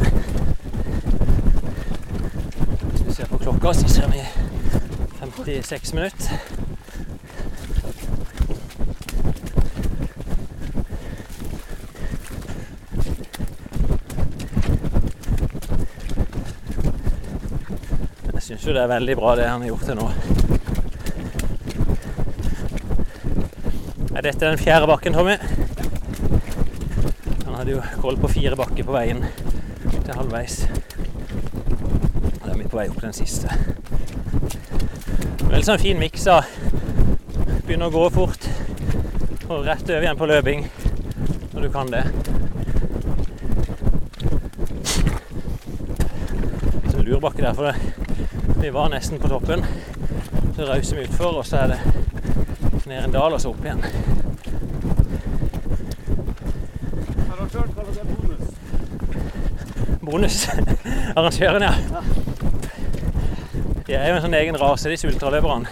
Hvis 2.91 3.05
vi 3.07 3.13
ser 3.13 3.25
på 3.25 3.38
klokka, 3.38 3.73
så 3.73 3.88
ser 3.88 4.11
vi 4.11 4.21
56 5.19 5.93
minutter. 5.93 6.61
Jeg 18.51 18.51
syns 18.62 18.70
jo 18.70 18.74
det 18.78 18.82
er 18.84 18.91
veldig 18.91 19.14
bra 19.18 19.30
det 19.34 19.45
han 19.49 19.64
har 19.64 19.72
gjort 19.72 19.88
til 19.89 19.95
nå. 19.97 20.03
Er 24.14 24.22
dette 24.22 24.43
den 24.43 24.59
fjerde 24.62 24.86
bakken, 24.86 25.16
Tommy? 25.18 25.34
Han 27.47 27.55
hadde 27.55 27.74
jo 27.74 27.80
koll 28.03 28.20
på 28.22 28.30
fire 28.30 28.59
bakker 28.59 28.86
på 28.86 28.93
veien 28.93 29.24
til 29.88 30.14
halvveis. 30.14 30.59
Der 32.43 32.59
vi 32.59 32.68
på 32.70 32.78
vei 32.78 32.86
opp 32.91 33.01
den 33.01 33.18
siste. 33.18 33.49
Veldig 35.47 35.66
sånn 35.66 35.82
fin 35.82 35.97
miks 35.97 36.28
av 36.30 36.45
begynne 37.66 37.89
å 37.89 37.95
gå 37.95 38.05
fort 38.14 38.45
og 39.47 39.66
rett 39.66 39.89
over 39.89 40.05
igjen 40.05 40.22
på 40.22 40.30
løping 40.30 40.68
når 41.55 41.66
du 41.66 41.72
kan 41.74 41.89
det. 41.89 42.05
Så 46.91 47.01
en 47.01 47.09
lur 47.09 47.18
bakke 47.26 47.41
der, 47.41 47.57
for 47.57 47.72
det. 47.72 48.01
Vi 48.62 48.70
var 48.70 48.89
nesten 48.89 49.20
på 49.20 49.28
toppen. 49.28 49.66
Så 50.55 50.66
rauser 50.66 50.95
vi 50.95 51.03
utfor, 51.03 51.38
og 51.38 51.45
så 51.45 51.57
er 51.57 51.68
det 51.68 51.80
ned 52.86 53.03
en 53.03 53.14
dal 53.14 53.34
og 53.34 53.41
så 53.41 53.49
opp 53.49 53.64
igjen. 53.66 53.82
Arrangøren 57.32 57.74
kaller 57.78 57.93
det 57.95 58.05
bonus. 58.12 58.43
Bonus. 60.01 60.38
Arrangøren, 61.18 61.66
ja. 61.66 61.74
De 63.88 63.97
er 63.97 64.12
jo 64.12 64.16
en 64.20 64.26
sånn 64.28 64.38
egen 64.43 64.62
rase, 64.62 64.93
disse 64.93 65.09
ultraløperne. 65.09 65.66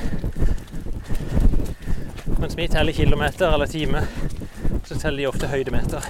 Mens 2.40 2.58
vi 2.58 2.68
teller 2.74 2.98
kilometer 2.98 3.54
eller 3.54 3.70
time, 3.70 4.02
så 4.86 4.98
teller 4.98 5.18
de 5.22 5.30
ofte 5.30 5.54
høydemeter. 5.54 6.10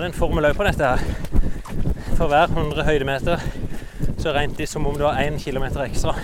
De 0.00 0.04
er 0.04 0.08
en 0.08 0.16
formel 0.16 0.46
òg 0.48 0.54
på 0.56 0.64
dette 0.64 0.80
her. 0.80 1.00
For 2.16 2.30
hver 2.32 2.46
100 2.48 2.86
høydemeter 2.86 3.42
så 4.16 4.32
regnet 4.32 4.56
de 4.56 4.66
som 4.66 4.86
om 4.88 4.94
det 4.96 5.04
var 5.04 5.18
1 5.20 5.36
kilometer 5.42 5.82
ekstra. 5.84 6.14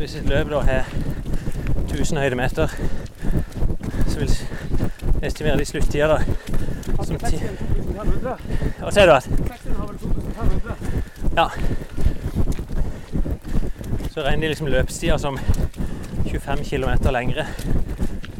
Hvis 0.00 0.16
et 0.18 0.26
løp 0.26 0.50
da 0.50 0.62
har 0.66 0.90
1000 1.84 2.18
høydemeter, 2.18 2.74
så 4.08 4.18
vil 4.18 4.26
jeg 4.32 5.30
estimere 5.30 5.54
de 5.60 5.68
sluttida 5.70 6.08
da 6.10 6.18
som 7.06 7.22
ti... 7.28 7.38
Hva 8.80 8.90
sier 8.90 9.06
du? 9.06 9.14
at? 9.14 9.30
Ja. 11.38 11.46
Så 14.10 14.26
regner 14.26 14.48
de 14.48 14.52
liksom 14.56 14.66
løpstida 14.74 15.14
som 15.18 15.38
25 16.26 16.66
km 16.72 17.14
lengre. 17.14 17.46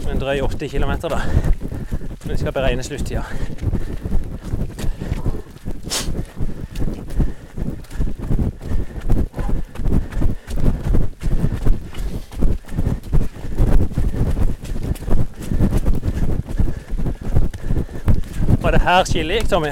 Som 0.01 0.11
en 0.11 0.27
drøy 0.27 0.43
80 0.43 0.75
km, 0.75 0.97
da. 1.07 1.52
De 2.29 2.39
skal 2.39 2.53
beregne 2.53 2.83
sluttida. 2.83 3.23
Var 18.63 18.71
det 18.71 18.81
her 18.81 19.05
skillet 19.05 19.35
gikk, 19.35 19.49
Tommy? 19.51 19.69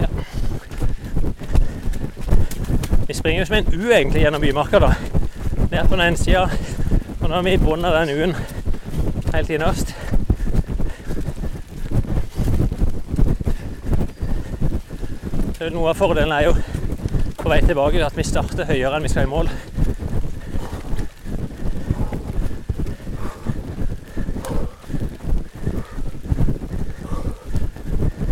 Ja. 0.00 0.06
Vi 3.06 3.14
springer 3.14 3.40
jo 3.40 3.46
som 3.46 3.56
en 3.56 3.74
U 3.74 3.92
egentlig 3.92 4.22
gjennom 4.22 4.40
Bymarka, 4.40 4.78
da. 4.78 4.94
Ned 5.70 5.88
på 5.88 5.96
den 5.96 6.06
ene 6.06 6.16
sida. 6.16 6.48
Og 7.20 7.28
nå 7.28 7.36
er 7.36 7.42
vi 7.42 7.52
i 7.52 7.60
bunnen 7.60 7.84
av 7.84 8.00
den 8.00 8.16
U-en 8.16 8.59
helt 9.32 9.50
innerst. 9.50 9.94
Noe 15.70 15.90
av 15.92 15.98
fordelen 16.00 16.32
er 16.34 16.42
jo 16.48 16.52
på 17.38 17.48
vei 17.52 17.60
tilbake 17.62 18.00
at 18.02 18.16
vi 18.16 18.24
starter 18.26 18.66
høyere 18.66 18.96
enn 18.96 19.04
vi 19.06 19.10
skal 19.12 19.28
i 19.28 19.30
mål. 19.30 19.46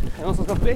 Er 0.09 0.19
det 0.19 0.25
noen 0.25 0.37
som 0.37 0.45
skal 0.49 0.59
fly? 0.65 0.75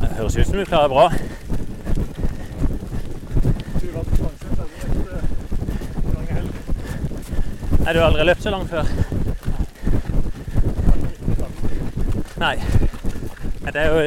Det 0.00 0.10
høres 0.18 0.36
ut 0.36 0.43
som 0.54 0.60
du 0.60 0.66
klarer 0.66 0.88
bra. 0.88 1.12
Nei, 7.78 7.92
du 7.92 7.98
har 7.98 8.06
aldri 8.06 8.26
løpt 8.28 8.42
så 8.42 8.52
langt 8.54 8.70
før? 8.70 8.84
Nei. 12.38 12.54
Det 13.64 13.82
er 13.82 13.90
jo 13.90 13.98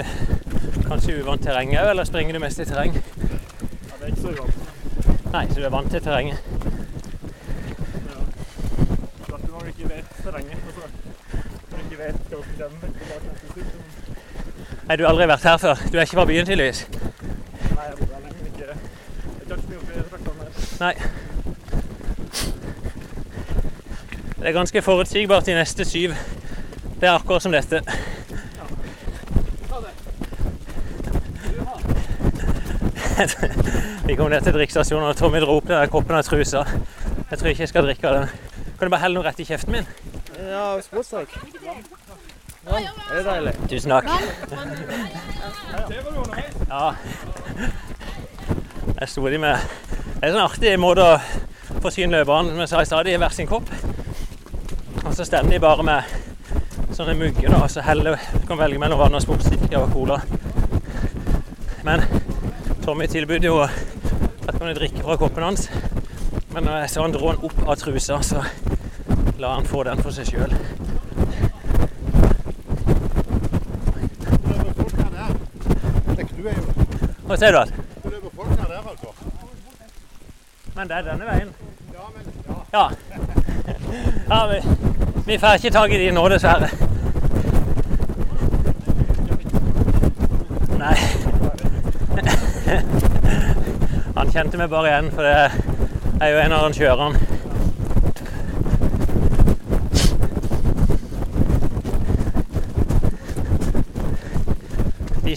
kanskje 0.88 1.18
uvant 1.20 1.44
terreng 1.44 1.76
òg, 1.76 1.90
eller 1.92 2.08
springer 2.08 2.40
du 2.40 2.44
mest 2.46 2.64
i 2.64 2.70
terreng? 2.72 2.96
Ja, 2.96 4.00
det 4.00 4.08
er 4.08 4.08
ikke 4.14 4.24
så 4.24 4.32
uvant. 4.38 4.56
Nei, 5.34 5.44
så 5.52 5.60
du 5.60 5.66
er 5.68 5.76
vant 5.76 5.92
til 5.92 6.06
terrenget. 6.08 6.40
At 9.28 9.44
du 9.44 9.52
når 9.52 9.68
ikke 9.74 9.92
vet 9.92 10.16
terrenget, 10.24 10.64
og 10.64 10.72
så 10.80 10.84
når 10.88 11.76
du 11.76 11.84
ikke 11.84 12.04
vet 12.06 12.20
hva 12.32 12.40
som 12.40 12.56
kommer 12.64 12.88
tilbake 13.04 13.36
neste 13.36 13.48
stund. 13.52 13.98
Nei, 14.88 14.96
du 14.96 15.04
har 15.04 15.10
aldri 15.12 15.26
vært 15.28 15.44
her 15.44 15.58
før. 15.60 15.76
Du 15.92 15.98
er 15.98 16.06
ikke 16.06 16.16
fra 16.16 16.24
byen, 16.30 16.46
tydeligvis. 16.48 16.86
Nei, 16.88 17.86
jeg 17.88 17.96
bor 17.98 18.08
her 18.14 18.22
lenge, 18.24 18.40
ikke 18.48 18.68
Jeg 18.68 18.76
kan 19.50 19.58
ikke 19.58 19.70
mye 19.72 19.80
om 19.82 20.08
traktene. 20.12 20.46
Nei. 20.80 20.94
Det 24.38 24.46
er 24.48 24.56
ganske 24.56 24.82
forutsigbart 24.82 25.46
de 25.50 25.58
neste 25.58 25.86
syv. 25.86 26.16
Det 27.02 27.10
er 27.10 27.14
akkurat 27.18 27.44
som 27.44 27.52
dette. 27.52 27.82
Ja. 28.56 28.66
Ta 29.68 29.78
det. 29.84 29.94
Vi 34.08 34.16
kom 34.16 34.30
ned 34.32 34.42
til 34.42 34.54
drikkestasjonen, 34.56 35.10
og 35.10 35.16
Tommy 35.20 35.44
dro 35.44 35.60
opp 35.60 35.68
den 35.68 35.90
koppen 35.92 36.16
av 36.16 36.24
trusa. 36.24 36.64
Jeg 37.28 37.40
tror 37.40 37.52
ikke 37.52 37.66
jeg 37.66 37.74
skal 37.74 37.84
drikke 37.90 38.08
av 38.08 38.22
den. 38.22 38.28
Kan 38.78 38.88
du 38.88 38.94
bare 38.94 39.04
helle 39.04 39.20
noe 39.20 39.28
rett 39.28 39.44
i 39.44 39.50
kjeften 39.52 39.76
min? 39.76 39.88
Ja, 40.48 40.80
sportssak. 40.86 41.28
Ja, 42.68 42.80
er 43.12 43.16
det 43.16 43.26
deilig? 43.26 43.54
Tusen 43.70 43.92
takk. 43.92 44.08
Ja. 46.68 46.94
Jeg 49.00 49.10
sto 49.10 49.28
de 49.30 49.38
med 49.38 49.56
Det 49.58 50.24
er 50.24 50.28
en 50.28 50.36
sånn 50.36 50.48
artig 50.48 50.74
måte 50.82 51.04
å 51.06 51.20
forsyne 51.84 52.18
løperne 52.18 52.50
som 52.52 52.64
jeg 52.64 52.72
sa 52.72 52.82
i 52.82 52.90
stad, 52.90 53.08
i 53.08 53.18
hver 53.22 53.34
sin 53.36 53.48
kopp. 53.50 53.70
Og 55.06 55.14
så 55.16 55.26
stender 55.28 55.54
de 55.54 55.60
bare 55.62 55.86
med 55.86 56.16
sånne 56.98 57.14
mugger, 57.20 57.52
da, 57.54 57.62
og 57.62 57.70
så 57.72 57.84
heller 57.86 58.18
kan 58.50 58.58
velge 58.60 58.82
mellom 58.82 59.00
vann 59.00 59.16
og 59.16 59.22
sportsdrikke 59.24 59.78
og 59.80 59.94
cola. 59.94 60.18
Men 61.86 62.04
Tommy 62.84 63.08
tilbød 63.08 63.46
jo 63.46 63.62
at 63.62 64.60
man 64.60 64.76
drikke 64.76 65.04
fra 65.06 65.16
koppen 65.22 65.44
hans. 65.46 65.70
Men 66.52 66.64
når 66.64 66.82
jeg 66.82 66.90
så 66.90 67.06
han 67.06 67.14
dro 67.14 67.32
den 67.32 67.44
opp 67.46 67.60
av 67.68 67.76
trusa, 67.78 68.18
så 68.26 68.42
la 69.38 69.54
han 69.54 69.70
få 69.70 69.84
den 69.86 70.02
for 70.02 70.12
seg 70.16 70.26
sjøl. 70.32 70.54
Det 74.26 74.56
løper 74.56 74.74
folk 74.82 74.96
her 74.98 75.12
der. 75.14 75.32
Det 76.08 76.18
er 76.18 76.26
ikke 76.26 76.40
du 76.42 76.48
er 76.50 76.58
Hva 77.28 77.36
ser 77.38 77.52
du? 77.52 77.58
der, 77.58 78.90
altså. 78.90 79.08
Men 80.76 80.88
det 80.88 80.96
er 80.96 81.02
denne 81.02 81.26
veien. 81.26 81.50
Ja, 81.94 82.06
men 82.16 82.24
ja. 82.48 82.56
Ja. 82.74 82.90
ja 84.30 84.48
vi, 84.48 84.62
vi 85.26 85.38
får 85.40 85.54
ikke 85.60 85.70
tak 85.76 85.92
i 85.92 85.98
de 86.06 86.12
nå, 86.12 86.28
dessverre. 86.30 86.70
Nei. 90.80 90.96
Han 94.18 94.32
kjente 94.32 94.58
meg 94.58 94.70
bare 94.70 94.94
igjen, 94.94 95.12
for 95.12 95.28
det 95.28 95.36
er 96.22 96.32
jo 96.32 96.46
en 96.46 96.56
av 96.56 96.64
arrangørene. 96.64 97.27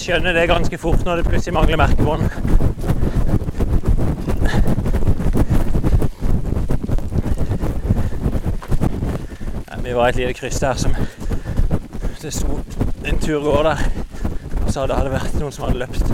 Skjønner 0.00 0.32
det 0.32 0.46
ganske 0.48 0.78
fort 0.80 1.02
når 1.04 1.16
det 1.20 1.26
plutselig 1.26 1.52
mangler 1.54 1.76
merkebånd. 1.76 2.22
Ja, 9.68 9.76
Vi 9.84 9.94
var 9.94 10.08
et 10.08 10.16
lite 10.16 10.32
kryss 10.32 10.60
der 10.60 10.74
som 10.80 10.96
det 12.22 12.32
sto 12.32 12.58
en 13.04 13.18
turgåer 13.18 13.62
der. 13.62 13.84
Og 14.66 14.72
så 14.72 14.80
hadde 14.80 15.04
det 15.04 15.12
vært 15.12 15.36
noen 15.40 15.52
som 15.52 15.64
hadde 15.68 15.78
løpt 15.84 16.04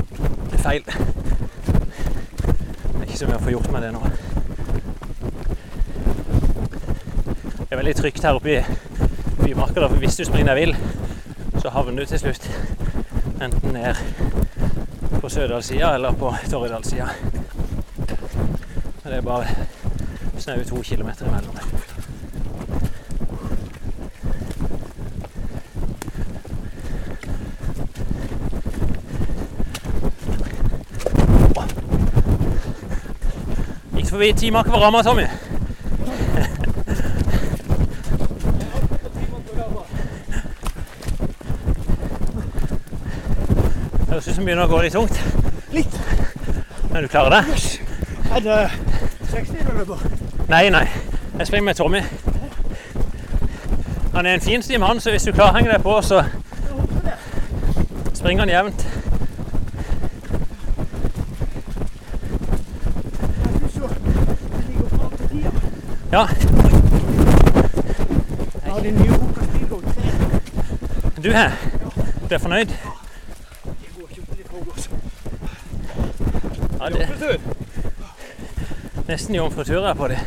feil. 0.65 0.83
Det 0.87 0.95
er 2.99 3.07
ikke 3.07 3.19
så 3.23 3.31
mye 3.31 3.39
å 3.39 3.45
få 3.47 3.55
gjort 3.55 3.71
med 3.71 3.87
det 3.87 3.93
nå. 3.95 4.03
Det 7.61 7.71
er 7.71 7.81
veldig 7.85 7.97
trygt 8.03 8.27
her 8.27 8.39
oppe 8.41 8.51
i 8.51 8.61
Bymarka, 9.45 9.87
for 9.87 10.03
hvis 10.03 10.19
du 10.19 10.25
springer 10.27 10.51
deg 10.55 10.65
vill, 10.65 10.77
så 11.63 11.71
havner 11.71 12.03
du 12.03 12.11
til 12.11 12.27
slutt 12.27 12.51
Enten 13.43 13.73
ned 13.73 13.95
på 15.21 15.29
Sørdalssida 15.29 15.95
eller 15.95 16.13
på 16.13 16.35
Torridalssida. 16.51 17.09
Det 19.05 19.17
er 19.17 19.21
bare 19.21 19.47
snaue 20.39 20.65
to 20.65 20.83
kilometer 20.83 21.27
imellom. 21.27 21.59
Gikk 33.97 34.11
forbi 34.11 34.33
Timak 34.33 34.69
Varama, 34.69 35.03
Tommy. 35.03 35.46
Ut 44.27 44.35
som 44.35 44.45
begynner 44.45 44.65
å 44.67 44.71
gå 44.71 44.83
litt 44.83 44.93
tungt. 44.93 45.19
Litt. 45.73 45.99
Men 46.93 47.03
du 47.03 47.09
klarer 47.09 47.31
det? 47.37 47.43
Yes. 47.53 47.67
Er 48.35 48.41
det 48.41 48.59
60 49.31 49.67
du 49.69 49.73
løper? 49.79 50.07
Nei, 50.49 50.69
nei. 50.75 50.87
Jeg 51.39 51.47
springer 51.47 51.65
med 51.65 51.75
Tommy. 51.79 52.03
Han 54.17 54.27
er 54.27 54.35
en 54.35 54.41
fin 54.41 54.63
stim, 54.63 54.83
han, 54.83 55.01
så 55.01 55.11
hvis 55.11 55.23
du 55.29 55.33
klarer 55.33 55.53
å 55.53 55.57
henge 55.59 55.73
deg 55.73 55.83
på, 55.85 55.95
så 56.03 56.23
springer 58.17 58.47
han 58.47 58.49
jevnt. 58.49 58.87
Ja, 66.13 66.27
Jeg 68.65 68.73
har 68.73 68.81
din 68.81 68.95
nye 68.95 69.11
Hoka 69.11 69.45
Speedgo 69.45 69.81
3. 69.81 71.23
du 71.23 71.31
her. 71.33 71.51
Du 72.31 72.35
er 72.35 72.39
fornøyd? 72.39 72.67
Det 72.67 72.77
går 73.99 74.07
ikke 74.11 74.23
opp 74.23 74.39
i 74.39 74.43
forgårs. 74.49 74.91
Ja, 76.81 76.89
det 76.89 77.01
er 79.06 79.06
nesten 79.17 79.35
jomfrutur 79.35 79.95
på 79.95 80.09
dem. 80.09 80.19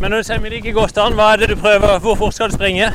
Men 0.00 0.10
når 0.10 0.16
du 0.16 0.24
sier 0.24 0.40
vi 0.42 0.50
liker 0.50 0.72
godt 0.74 0.98
an, 0.98 1.14
hva 1.14 1.32
er 1.32 1.36
det 1.36 1.52
du 1.52 1.60
prøver? 1.60 1.98
Hvor 2.02 2.18
fort 2.18 2.34
skal 2.34 2.50
du 2.50 2.58
springe? 2.58 2.90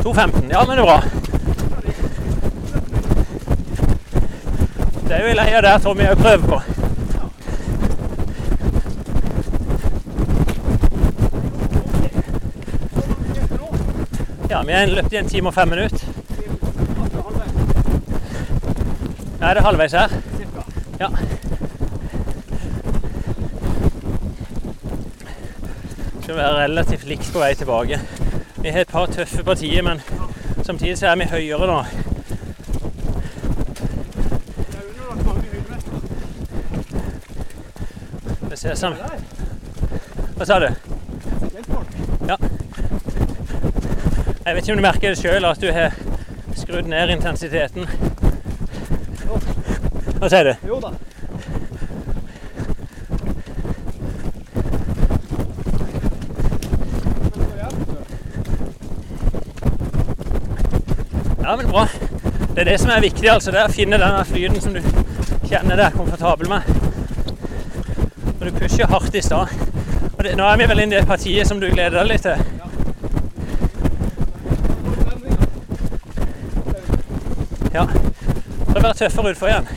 2.15. 0.00 0.48
Ja, 0.48 0.64
men 0.64 0.78
det 0.78 0.78
er 0.78 0.86
bra. 0.88 1.19
Det 5.10 5.18
er 5.18 5.22
jo 5.24 5.30
i 5.32 5.34
leia 5.34 5.60
der 5.60 5.78
Tommy 5.82 6.04
òg 6.06 6.20
prøver 6.22 6.44
på. 6.46 6.56
Ja, 14.50 14.60
vi 14.62 14.72
har 14.72 14.86
løpt 14.86 15.12
i 15.12 15.18
en 15.18 15.28
time 15.28 15.50
og 15.50 15.54
fem 15.54 15.68
minutter. 15.68 15.98
Ja, 19.40 19.48
er 19.48 19.54
det 19.54 19.64
halvveis 19.64 19.92
her? 19.98 20.14
Ja. 21.00 21.08
Skal 26.22 26.36
være 26.36 26.54
relativt 26.62 27.04
likt 27.10 27.32
på 27.32 27.42
vei 27.42 27.50
tilbake. 27.54 27.98
Vi 28.62 28.68
har 28.68 28.86
et 28.86 28.94
par 28.94 29.10
tøffe 29.10 29.42
partier, 29.42 29.82
men 29.82 30.00
samtidig 30.62 30.98
så 30.98 31.10
er 31.10 31.16
vi 31.16 31.30
høyere 31.34 31.66
nå. 31.66 31.82
Det 38.70 38.76
ser 38.78 38.92
sånn 38.94 38.98
Hva 40.38 40.46
sa 40.46 40.56
du? 40.62 40.68
Ja. 42.28 42.36
Jeg 44.44 44.54
vet 44.54 44.60
ikke 44.62 44.74
om 44.76 44.78
du 44.78 44.84
merker 44.84 45.10
det 45.10 45.18
sjøl, 45.18 45.46
at 45.48 45.58
du 45.58 45.72
har 45.74 45.96
skrudd 46.54 46.86
ned 46.86 47.10
intensiteten. 47.10 47.88
Hva 50.20 50.30
sier 50.30 50.52
du? 50.52 50.68
Jo 50.70 50.78
da. 50.84 50.92
Ja, 61.42 61.56
men 61.56 61.66
bra. 61.72 61.88
Det 62.54 62.62
er 62.62 62.70
det 62.70 62.78
som 62.78 62.94
er 62.94 63.02
viktig, 63.02 63.26
altså. 63.34 63.50
Det 63.50 63.64
er 63.64 63.66
å 63.66 63.74
finne 63.80 63.98
den 63.98 64.22
flyten 64.30 64.62
som 64.62 64.78
du 64.78 64.80
kjenner 65.50 65.74
deg 65.82 65.98
komfortabel 65.98 66.54
med. 66.54 66.89
Når 68.40 68.50
du 68.50 68.58
pusher 68.58 68.86
hardt 68.86 69.14
i 69.14 69.20
stad. 69.22 69.46
Og 70.18 70.24
det, 70.24 70.36
nå 70.36 70.44
er 70.44 70.56
vi 70.56 70.68
vel 70.68 70.80
inne 70.80 70.94
i 70.96 70.98
det 70.98 71.06
partiet 71.06 71.48
som 71.48 71.60
du 71.60 71.66
gleder 71.68 71.98
deg 72.00 72.06
litt 72.08 72.22
til. 72.24 72.36
Ja. 77.74 77.84
Prøv 77.84 78.78
å 78.78 78.82
være 78.82 78.94
tøffere 78.98 79.30
utfor 79.34 79.50
igjen. 79.50 79.68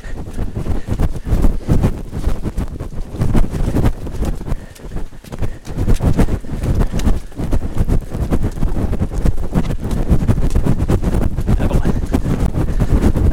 Det 11.50 11.60
er 11.60 11.68
bra. 11.68 11.94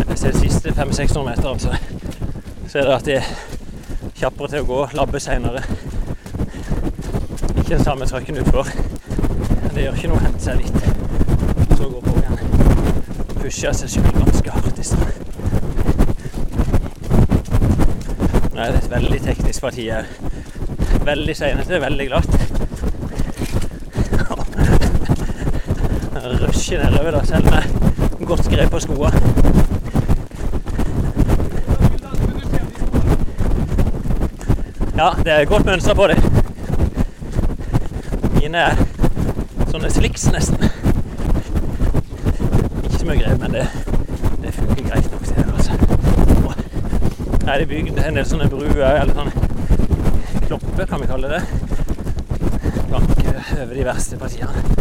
Jeg 0.09 0.19
ser 0.19 0.35
de 0.35 0.43
siste 0.43 0.75
500-600 0.75 1.25
meter, 1.31 1.59
så, 1.59 1.79
Så 2.67 2.79
er 2.79 2.83
det 2.83 2.99
at 2.99 3.07
de 3.07 3.50
kjappere 4.21 4.51
til 4.53 4.61
å 4.61 4.69
gå, 4.69 4.79
labbe 4.99 5.21
seinere. 5.23 5.63
Ikke 7.55 7.77
den 7.77 7.85
samme 7.85 8.09
trøkken 8.09 8.41
utfor. 8.43 8.69
Det 9.73 9.85
gjør 9.87 9.97
ikke 9.97 10.11
noe 10.11 10.19
å 10.19 10.25
hente 10.27 10.43
seg 10.45 10.61
litt. 10.61 10.81
Så 11.79 11.89
gå 11.89 12.03
på 12.05 12.13
igjen. 12.19 12.37
Pushe 13.39 13.73
seg 13.79 13.95
sjøl 13.95 14.11
ganske 14.19 14.57
hardt 14.57 14.83
i 14.83 14.85
stad. 14.85 15.13
Nå 18.51 18.61
er 18.61 18.75
det 18.75 18.83
et 18.83 18.91
veldig 18.93 19.23
teknisk 19.25 19.65
parti 19.65 19.89
her. 19.89 20.11
Veldig 21.09 21.37
seinete, 21.39 21.81
veldig 21.81 22.11
glatt. 22.11 22.33
Rusher 26.45 26.85
nedover 26.85 27.17
da, 27.17 27.25
selv 27.31 27.49
med 27.55 28.27
godt 28.29 28.53
grep 28.53 28.77
på 28.77 28.85
skoa. 28.85 29.15
Ja, 35.01 35.15
det 35.25 35.33
er 35.33 35.45
godt 35.45 35.65
mønster 35.65 35.95
på 35.95 36.07
det. 36.11 36.17
Mine 38.35 38.59
er 38.67 38.75
sånne 39.71 39.89
sliks, 39.95 40.27
nesten. 40.35 40.67
Ikke 42.85 42.99
så 42.99 43.07
mye 43.09 43.17
greier, 43.23 43.39
men 43.41 43.57
det, 43.57 43.65
det 44.43 44.53
funker 44.59 44.91
greit 44.91 45.09
nok 45.15 45.25
her, 45.39 45.49
altså. 45.55 45.73
Her 47.47 47.55
er 47.55 47.65
det 47.65 47.69
bygd 47.73 48.03
en 48.05 48.21
del 48.21 48.29
sånne 48.29 48.51
bruer, 48.53 49.01
eller 49.01 49.17
sånne 49.17 49.33
klopper, 50.45 50.85
kan 50.93 51.01
vi 51.01 51.09
kalle 51.15 51.33
det. 51.33 51.43
Bak 52.93 53.25
eh, 53.25 53.57
over 53.63 53.75
de 53.81 53.89
verste 53.89 54.21
partiene. 54.21 54.81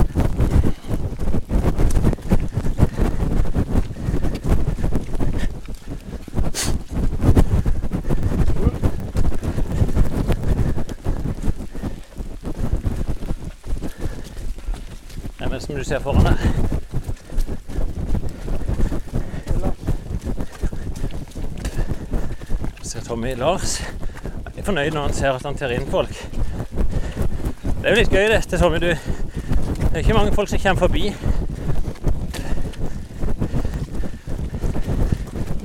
Det 15.39 15.45
er 15.45 15.51
vel 15.53 15.61
som 15.63 15.75
ser 15.89 16.01
foran 16.05 16.21
deg. 16.21 16.37
ser 22.85 23.01
Tommy 23.07 23.31
Lars 23.37 23.79
er 24.53 24.67
fornøyd 24.67 24.93
når 24.93 25.07
han 25.07 25.15
ser 25.17 25.33
at 25.33 25.47
han 25.47 25.57
tar 25.57 25.73
inn 25.73 25.89
folk. 25.89 26.13
Det 26.13 27.87
er 27.87 27.89
jo 27.89 27.97
litt 28.03 28.13
gøy 28.13 28.29
dette, 28.29 28.59
Tommy. 28.61 28.77
Du, 28.83 28.91
det 28.93 29.89
er 29.89 30.03
ikke 30.03 30.19
mange 30.19 30.35
folk 30.37 30.53
som 30.53 30.61
kommer 30.61 30.85
forbi. 30.85 31.09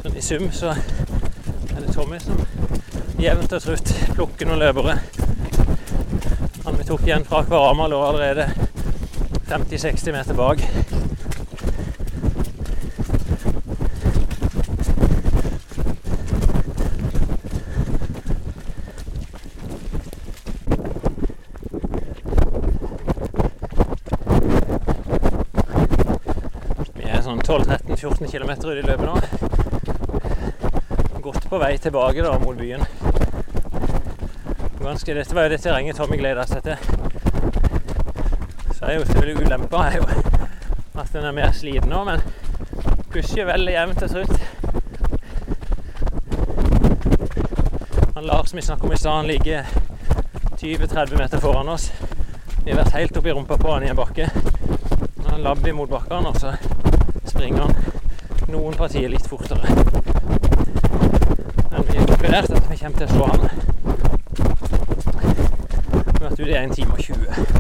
Sånn 0.01 0.17
I 0.17 0.25
sum 0.25 0.49
så 0.57 0.73
er 0.73 1.83
det 1.83 1.93
Tommy 1.93 2.23
som 2.25 2.41
jevnt 3.21 3.53
og 3.59 3.67
trutt 3.69 3.93
plukker 4.15 4.49
noen 4.49 4.65
løpere. 4.65 4.97
Han 6.65 6.81
vi 6.81 6.89
tok 6.89 7.05
igjen 7.11 7.29
fra 7.29 7.45
Kvarama 7.45 7.93
lå 7.93 8.01
allerede 8.09 8.54
50-60 9.55 10.13
meter 10.13 10.35
bak. 10.35 10.59
Vi 26.95 27.05
er 27.07 27.23
sånn 27.23 27.39
12-13-14 27.39 28.27
km 28.27 28.51
ut 28.59 28.75
i 28.75 28.83
løpet 28.83 29.07
nå. 29.07 29.15
Godt 31.23 31.47
på 31.47 31.63
vei 31.63 31.77
tilbake 31.79 32.27
da 32.27 32.35
mot 32.43 32.59
byen. 32.59 32.83
Ganske, 34.83 35.15
dette 35.15 35.31
var 35.31 35.47
jo 35.47 35.55
det 35.55 35.63
terrenget 35.63 36.03
Tommy 36.03 36.19
gleda 36.19 36.43
seg 36.51 36.67
til. 36.67 36.94
Så 38.85 38.91
er 38.91 38.95
jo 38.99 39.05
selvfølgelig 39.05 39.47
ulempa 39.47 39.77
er 39.77 39.95
jo 39.97 40.03
at 41.01 41.13
den 41.13 41.25
er 41.25 41.33
mer 41.33 41.53
sliten 41.57 41.89
nå, 41.89 42.03
men 42.05 42.21
pusher 43.13 43.47
veldig 43.49 43.73
jevnt 43.73 44.03
og 44.05 44.11
trutt. 44.11 44.43
Han 48.19 48.25
Lars 48.29 48.53
vi 48.55 48.61
snakket 48.61 48.85
om 48.85 48.93
i 48.93 48.97
stad, 49.01 49.17
han 49.17 49.27
ligger 49.27 49.63
20-30 50.61 51.17
meter 51.17 51.41
foran 51.41 51.69
oss. 51.69 51.93
Vi 52.65 52.71
har 52.71 52.83
vært 52.83 52.93
helt 52.99 53.17
oppi 53.17 53.33
rumpa 53.33 53.57
på 53.57 53.73
han 53.73 53.89
i 53.89 53.89
en 53.89 53.97
bakke. 53.97 54.29
Han 55.31 55.43
labber 55.49 55.73
mot 55.73 55.89
bakken, 55.89 56.27
og 56.29 56.37
så 56.37 56.53
springer 57.25 57.65
han 57.65 57.75
noen 58.53 58.77
partier 58.77 59.09
litt 59.09 59.27
fortere. 59.33 59.65
Men 61.73 61.89
vi 61.89 61.97
er 61.97 62.05
konkurrert 62.13 62.53
at 62.53 62.69
vi 62.69 62.77
kommer 62.85 62.99
til 63.01 63.09
å 63.09 63.13
slå 63.17 63.33
han. 63.33 63.41
Vi 66.05 66.21
har 66.21 66.29
vært 66.29 66.41
ute 66.41 66.53
i 66.53 66.65
1 66.67 66.77
time 66.83 66.93
og 66.93 67.01
20. 67.01 67.54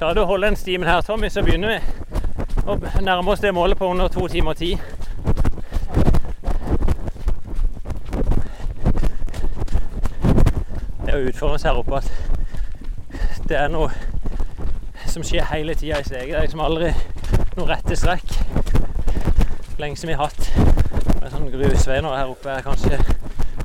Klarer 0.00 0.16
du 0.16 0.20
å 0.22 0.28
holde 0.30 0.48
den 0.48 0.54
stimen 0.56 0.88
her, 0.88 1.02
Tommy, 1.04 1.28
så 1.28 1.42
begynner 1.44 1.74
vi 1.74 1.80
å 2.64 2.76
nærme 3.04 3.34
oss 3.34 3.42
det 3.44 3.50
målet 3.52 3.76
på 3.76 3.84
under 3.92 4.08
to 4.08 4.22
timer 4.32 4.54
og 4.54 4.56
ti. 4.56 4.70
Det 11.04 11.12
er 11.12 11.26
utfordre 11.28 11.58
oss 11.58 11.66
her 11.68 11.76
oppe 11.82 12.00
at 12.00 12.08
det 13.50 13.58
er 13.60 13.68
noe 13.68 13.90
som 15.04 15.20
skjer 15.20 15.44
hele 15.52 15.76
tida 15.76 16.00
i 16.00 16.08
steget. 16.08 16.32
Det 16.32 16.38
er 16.38 16.48
liksom 16.48 16.64
aldri 16.64 16.94
noe 17.58 17.68
rette 17.68 18.00
strekk. 18.00 18.32
Lengst 19.84 20.08
vi 20.08 20.16
har 20.16 20.30
hatt 20.30 20.48
en 21.20 21.28
sånn 21.34 21.50
grusvei 21.52 22.00
nå 22.00 22.14
her 22.16 22.32
oppe 22.32 22.56
er 22.56 22.64
kanskje 22.64 22.96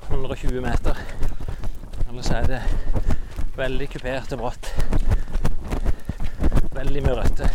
120 0.10 0.60
meter. 0.68 1.00
Ellers 2.10 2.34
er 2.36 2.52
det 2.58 2.62
veldig 3.56 3.90
kupert 3.96 4.36
og 4.36 4.44
bratt. 4.44 4.85
Veldig 6.96 7.12
mye 7.12 7.22
røtter. 7.22 7.50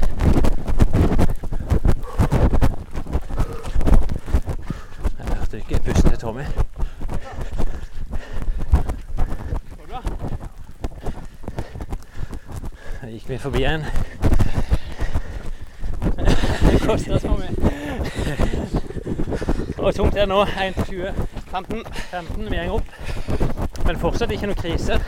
Jeg 5.18 5.26
hørte 5.36 5.56
ikke 5.56 5.80
pusten 5.84 6.10
til 6.10 6.18
Tommy. 6.18 6.42
Da 13.00 13.06
gikk 13.08 13.28
vi 13.28 13.38
forbi 13.38 13.64
en. 13.64 13.80
Det 16.66 16.80
koster 16.84 17.18
så 17.18 17.28
mye. 17.40 17.52
Hvor 19.78 19.90
tungt 19.90 20.16
er 20.16 20.20
det 20.20 20.28
nå? 20.28 20.42
1 20.42 20.74
til 20.74 20.84
20? 20.84 21.14
15. 21.50 21.84
15. 21.94 22.50
Vi 22.50 22.56
går 22.56 22.70
opp. 22.70 22.88
Men 23.86 23.96
fortsatt 23.98 24.30
ikke 24.36 24.52
noe 24.52 24.60
krise. 24.60 25.00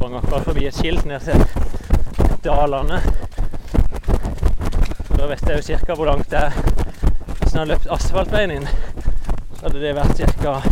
Sprang 0.00 0.14
akkurat 0.16 0.44
forbi 0.44 0.59
et 0.70 0.76
skilt 0.76 1.04
ned 1.04 1.20
til 1.20 1.34
Dalane. 2.44 3.00
Da 5.18 5.26
vet 5.26 5.42
jeg 5.48 5.56
jo 5.56 5.62
ca. 5.86 5.94
hvor 5.94 6.04
langt 6.06 6.30
det 6.30 6.38
er. 6.38 6.50
Hvis 7.40 7.52
en 7.52 7.58
hadde 7.58 7.72
løpt 7.72 7.88
asfaltveien 7.90 8.50
inn, 8.54 8.68
så 9.56 9.66
hadde 9.66 9.80
det 9.82 9.96
vært 9.98 10.20
ca. 10.38 10.62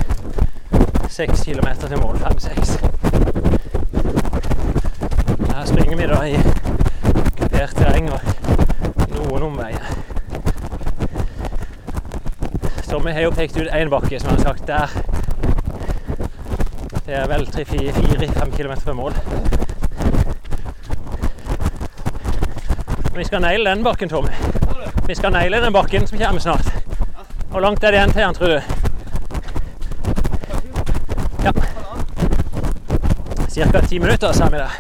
6 1.09 1.43
km 1.49 1.69
til 1.83 1.99
mål. 1.99 2.15
5-6. 2.23 2.79
Her 5.51 5.67
springer 5.67 5.97
vi 5.97 6.07
da 6.13 6.23
i 6.23 6.37
kupert 7.41 7.75
terreng 7.75 8.07
og 8.15 8.21
noen 9.17 9.43
omveier. 9.51 9.87
Tommy 12.87 13.11
har 13.13 13.27
jo 13.27 13.35
pekt 13.35 13.59
ut 13.59 13.75
én 13.75 13.91
bakke, 13.91 14.21
som 14.21 14.31
han 14.31 14.39
har 14.39 14.45
sagt 14.53 14.67
der. 14.71 14.89
Det 17.07 17.15
er 17.19 17.27
vel 17.27 17.49
3-4-5 17.51 18.57
km 18.57 18.79
fra 18.85 18.93
mål. 18.95 19.13
Vi 23.19 23.25
skal 23.25 23.41
naile 23.41 23.71
den 23.71 23.85
bakken, 23.85 24.09
Tommy. 24.09 24.29
Vi 25.07 25.15
skal 25.15 25.33
naile 25.33 25.61
den 25.61 25.73
bakken 25.73 26.07
som 26.07 26.19
kommer 26.19 26.41
snart. 26.41 26.67
Hvor 27.51 27.61
langt 27.61 27.85
er 27.85 27.91
det 27.91 27.99
igjen 27.99 28.13
til 28.13 28.23
den, 28.23 28.35
tror 28.35 28.47
du? 28.47 28.61
Ja. 31.45 31.53
Cirka 33.49 33.81
ti 33.81 33.99
minutter, 33.99 34.33
sa 34.33 34.49
vi 34.49 34.57
der. 34.57 34.71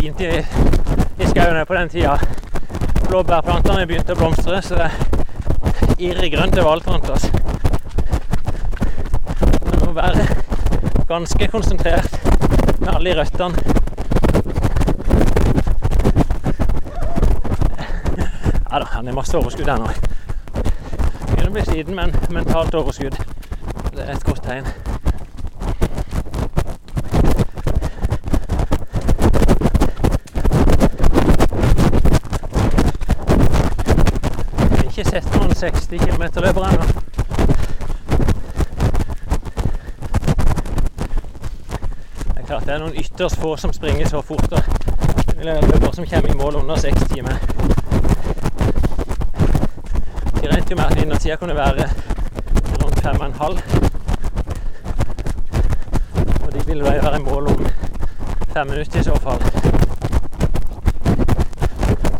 Fint 0.00 0.20
i, 0.20 0.46
i 1.18 1.28
skauene 1.28 1.66
på 1.66 1.74
den 1.74 1.88
tida. 1.92 2.16
Blåbærplantene 3.08 3.84
begynte 3.86 4.16
å 4.16 4.20
blomstre, 4.22 4.62
så 4.62 4.80
det 4.80 4.88
er 4.88 4.94
irrgrønt 6.08 6.56
overalt 6.56 6.88
rundt 6.88 7.10
oss. 7.10 7.28
Det 9.60 9.84
må 9.84 9.92
være 9.92 10.24
ganske 11.08 11.52
konsentrert 11.52 12.17
alle 12.94 13.10
i 13.10 13.14
røttene. 13.18 13.54
Ja 18.70 18.78
da, 18.78 18.84
han 18.84 19.08
er 19.08 19.16
masse 19.16 19.38
overskudd 19.38 19.68
her 19.68 19.80
nå. 19.80 19.88
Begynner 21.30 21.48
å 21.48 21.54
bli 21.56 21.64
sliten, 21.66 21.96
men 21.96 22.12
mentalt 22.34 22.74
overskudd. 22.78 23.16
Det 23.94 24.04
er 24.04 24.12
et 24.14 24.24
godt 24.28 24.44
tegn. 24.44 24.68
Jeg 34.60 34.76
har 34.76 34.88
ikke 34.88 35.10
sett 35.10 35.36
noen 35.36 35.54
60 35.64 36.06
km-løpere 36.06 36.74
ennå. 36.76 37.07
Det 42.68 42.74
er 42.74 42.82
noen 42.82 42.98
ytterst 43.00 43.40
få 43.40 43.56
som 43.56 43.72
springer 43.72 44.08
så 44.12 44.20
fort. 44.20 44.52
er 44.52 45.44
løpere 45.44 45.94
som 45.94 46.06
kommer 46.06 46.28
i 46.28 46.36
mål 46.36 46.60
under 46.60 46.76
6 46.76 47.08
timer. 47.14 47.40
De 50.42 50.48
regnet 50.48 50.70
jo 50.70 50.76
med 50.76 50.84
at 50.84 50.96
vinnertida 51.00 51.36
kunne 51.36 51.56
være 51.56 51.88
rundt 52.82 53.00
fem 53.02 53.20
og 53.20 53.26
en 53.26 53.32
halv. 53.40 53.58
Og 56.46 56.52
de 56.54 56.66
ville 56.66 56.84
være 56.84 57.16
i 57.16 57.22
mål 57.22 57.46
om 57.46 57.66
fem 58.52 58.66
minutter 58.66 59.00
i 59.00 59.02
så 59.02 59.16
fall. 59.16 59.42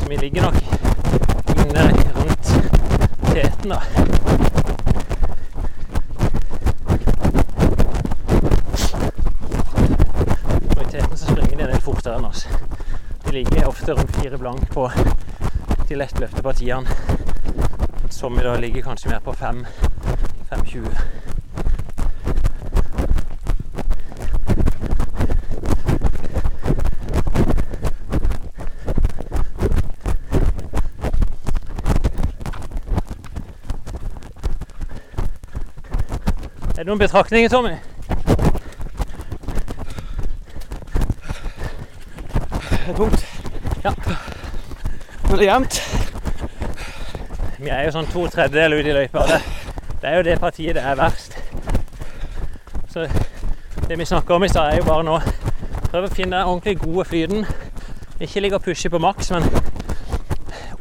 Så 0.01 0.09
vi 0.09 0.17
ligger 0.17 0.43
nok 0.43 0.57
inne 1.59 1.85
rundt 2.17 2.47
teten, 3.33 3.71
da. 3.71 3.79
Og 10.77 10.83
i 10.83 10.91
teten 10.91 11.17
så 11.17 11.27
springer 11.27 11.57
de 11.57 11.63
en 11.63 11.71
del 11.73 11.81
fortere 11.81 12.19
enn 12.19 12.29
oss. 12.29 12.47
De 13.27 13.33
ligger 13.33 13.67
ofte 13.69 13.93
rundt 13.93 14.13
fire 14.29 14.39
blank 14.39 14.71
på 14.71 14.91
de 15.89 15.95
lettløfte 15.95 16.43
partiene. 16.43 16.87
Som 18.11 18.39
i 18.39 18.43
dag 18.43 18.61
ligger 18.61 18.83
kanskje 18.83 19.11
mer 19.11 19.19
på 19.19 19.33
5 19.33 19.67
5,20. 20.53 20.87
Er 36.69 36.83
det 36.83 36.87
noen 36.87 36.99
betraktninger, 36.99 37.49
Tommy? 37.49 37.71
Det 42.69 42.89
er 42.89 42.97
tungt. 42.97 43.38
Er 45.39 45.45
jevnt. 45.45 45.81
Vi 47.59 47.69
er 47.71 47.85
jo 47.87 47.93
sånn 47.95 48.09
to 48.11 48.25
tredjedeler 48.27 48.81
ute 48.81 48.91
i 48.91 48.97
løypa. 48.97 49.23
Det, 49.29 49.39
det 50.03 50.11
er 50.11 50.17
jo 50.19 50.25
det 50.27 50.39
partiet 50.43 50.75
det 50.75 50.83
er 50.83 50.99
verst. 50.99 51.39
Så 52.91 53.07
det 53.89 53.99
vi 53.99 54.05
snakker 54.05 54.35
om 54.35 54.45
i 54.45 54.49
stad, 54.51 54.73
er 54.73 54.83
jo 54.83 54.89
bare 54.89 55.07
nå 55.07 55.21
prøve 55.89 56.11
å 56.11 56.13
finne 56.13 56.37
den 56.37 56.51
ordentlig 56.51 56.79
gode 56.83 57.07
flyten. 57.09 57.47
Ikke 58.21 58.43
ligge 58.43 58.59
og 58.59 58.65
pushe 58.67 58.91
på 58.91 58.99
maks, 58.99 59.31
men 59.31 59.47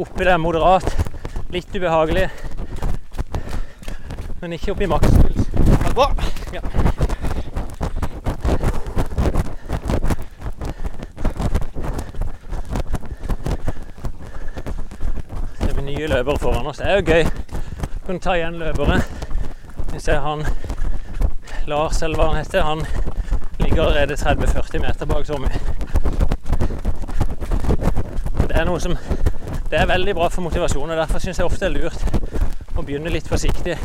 oppi 0.01 0.25
det 0.25 0.39
moderat. 0.41 0.89
Litt 1.53 1.75
ubehagelig. 1.77 2.27
Men 4.41 4.57
ikke 4.57 4.73
oppi 4.73 4.89
maks. 4.89 5.13
Det 5.21 5.77
er 5.85 5.93
bra. 5.95 6.11
Ja. 6.53 6.61
Det 15.61 15.73
blir 15.73 15.85
nye 15.87 16.05
løpere 16.17 16.41
foran 16.41 16.67
oss. 16.67 16.81
Det 16.81 16.89
er 16.89 16.99
jo 16.99 17.05
gøy. 17.13 17.23
Kunne 18.05 18.19
ta 18.19 18.35
igjen 18.37 18.59
løpere. 18.59 18.99
Vi 19.93 19.99
ser 20.03 20.19
han 20.25 20.43
Lars, 21.67 22.01
eller 22.01 22.17
hva 22.17 22.29
han 22.31 22.41
heter, 22.41 22.61
han 22.63 22.83
ligger 23.59 23.83
allerede 23.83 24.15
30-40 24.15 24.83
meter 24.83 25.05
bak 25.05 25.25
Tommy. 25.27 25.49
Det 28.47 28.55
er 28.55 28.65
noe 28.65 28.79
som 28.79 28.97
Det 29.67 29.75
er 29.75 29.85
veldig 29.85 30.13
bra 30.15 30.29
for 30.31 30.41
motivasjon, 30.45 30.89
og 30.89 30.97
derfor 30.97 31.19
syns 31.19 31.41
jeg 31.41 31.45
ofte 31.45 31.65
det 31.65 31.75
er 31.75 31.89
lurt 31.89 32.77
å 32.79 32.83
begynne 32.87 33.11
litt 33.11 33.27
forsiktig. 33.27 33.75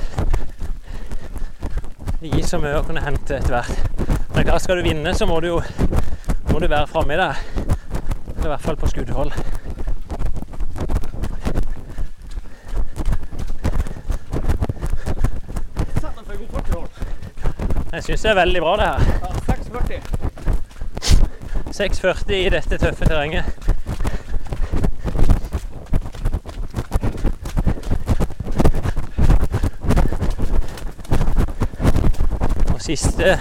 Gir 2.22 2.44
så 2.46 2.60
mye 2.62 2.78
å 2.78 2.84
kunne 2.86 3.02
hente 3.02 3.40
etter 3.40 3.50
hvert. 3.56 3.98
Men 4.34 4.44
klart, 4.46 4.62
skal 4.62 4.78
du 4.78 4.86
vinne, 4.86 5.14
så 5.18 5.26
må 5.26 5.40
du 5.42 5.48
jo 5.48 5.58
må 6.52 6.60
du 6.62 6.68
være 6.70 6.86
framme 6.86 7.16
i 7.16 7.18
det. 7.18 7.32
I 8.44 8.46
hvert 8.46 8.62
fall 8.62 8.76
på 8.76 8.86
skuddhold. 8.92 9.34
Sett 15.98 16.14
den 16.16 16.24
for 16.26 16.36
god 16.36 16.48
fart 16.52 16.68
i 16.68 16.72
hold. 16.76 16.88
Jeg 17.92 18.00
syns 18.12 18.22
det 18.22 18.30
er 18.30 18.34
veldig 18.34 18.60
bra, 18.60 18.76
det 18.76 18.84
her. 18.84 19.00
Ja, 19.22 19.28
6,40. 19.48 20.00
6,40 21.72 22.32
i 22.32 22.48
dette 22.48 22.78
tøffe 22.78 23.04
terrenget. 23.04 23.44
Og 32.74 32.80
siste 32.84 33.40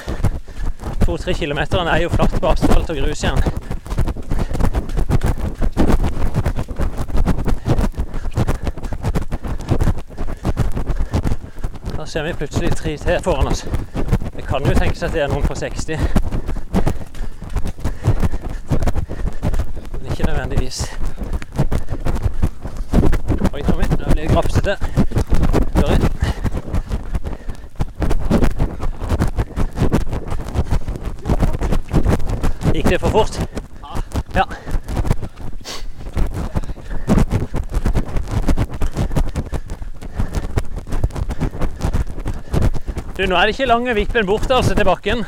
to-tre 1.03 1.34
kilometerne 1.34 1.91
er 1.91 2.02
jo 2.06 2.10
flatt 2.15 2.39
på 2.39 2.48
asfalt 2.56 2.89
og 2.89 2.95
grus 2.95 3.23
igjen. 3.23 3.43
Da 11.98 12.06
ser 12.06 12.23
vi 12.23 12.34
plutselig 12.39 12.72
tre 12.72 12.98
til 12.98 13.19
foran 13.27 13.48
oss. 13.52 13.65
Kan 14.52 14.65
jo 14.65 14.73
tenkes 14.76 15.03
at 15.03 15.14
det 15.14 15.22
er 15.23 15.30
noen 15.32 15.45
på 15.48 15.56
60. 15.56 15.88
Men 19.94 20.10
ikke 20.11 20.26
nødvendigvis. 20.28 20.82
Oi, 23.53 23.61
Tommy, 23.64 23.88
nå 23.95 24.11
blir 24.11 24.26
det 24.26 24.32
grafsete. 24.34 24.76
Gikk 32.73 32.90
det 32.90 32.99
for 32.99 33.10
fort? 33.10 33.40
Ja. 34.36 34.44
Du, 43.22 43.27
nå 43.30 43.35
er 43.38 43.41
det 43.45 43.53
ikke 43.53 43.65
lange 43.69 43.93
vippen 43.93 44.26
bort 44.26 44.49
altså 44.52 44.73
til 44.76 44.85
bakken. 44.85 45.19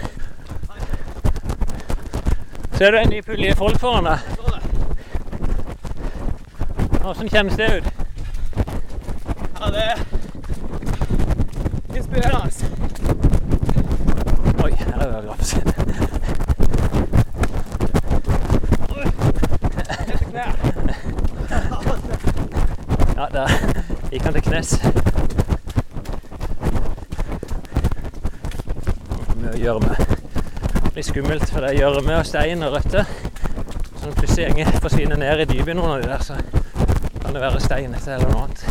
Ser 2.73 2.91
du 2.91 2.97
en 2.97 3.09
ny 3.13 3.21
pulje 3.21 3.53
folk 3.55 3.77
foran 3.77 4.07
deg? 4.09 4.17
Hvordan 7.03 7.29
kjennes 7.29 7.55
det 7.59 7.67
ut? 7.77 7.85
Ja, 9.59 9.65
det 9.75 9.83
er 9.83 9.97
inspirerende. 11.99 12.51
Oi, 14.63 14.71
her 14.73 14.97
er 14.97 15.07
det 15.13 15.23
graps. 15.27 15.53
Helt 19.93 20.17
til 20.17 20.27
kneet. 20.33 20.55
Ja, 23.17 23.25
der 23.37 23.47
gikk 24.09 24.23
han 24.23 24.33
til 24.33 24.45
knes. 24.49 24.79
Mye 29.43 29.57
gjørme. 29.59 29.95
Blir 31.03 31.21
skummelt, 31.21 31.49
for 31.51 31.59
det 31.59 31.73
gjørme 31.75 32.13
og 32.15 32.25
stein 32.25 32.61
og 32.63 32.77
røtter. 32.77 33.03
Så 33.99 34.05
når 34.05 34.13
plutselig 34.15 34.67
forsvinner 34.81 35.17
ned 35.19 35.41
i 35.43 35.45
dypet 35.49 35.75
noen 35.75 35.97
av 35.97 35.99
de 35.99 36.07
der, 36.07 36.21
så 36.23 36.37
kan 37.19 37.35
det 37.35 37.41
være 37.43 37.59
steinete 37.59 38.13
eller 38.13 38.29
noe 38.31 38.43
annet. 38.45 38.63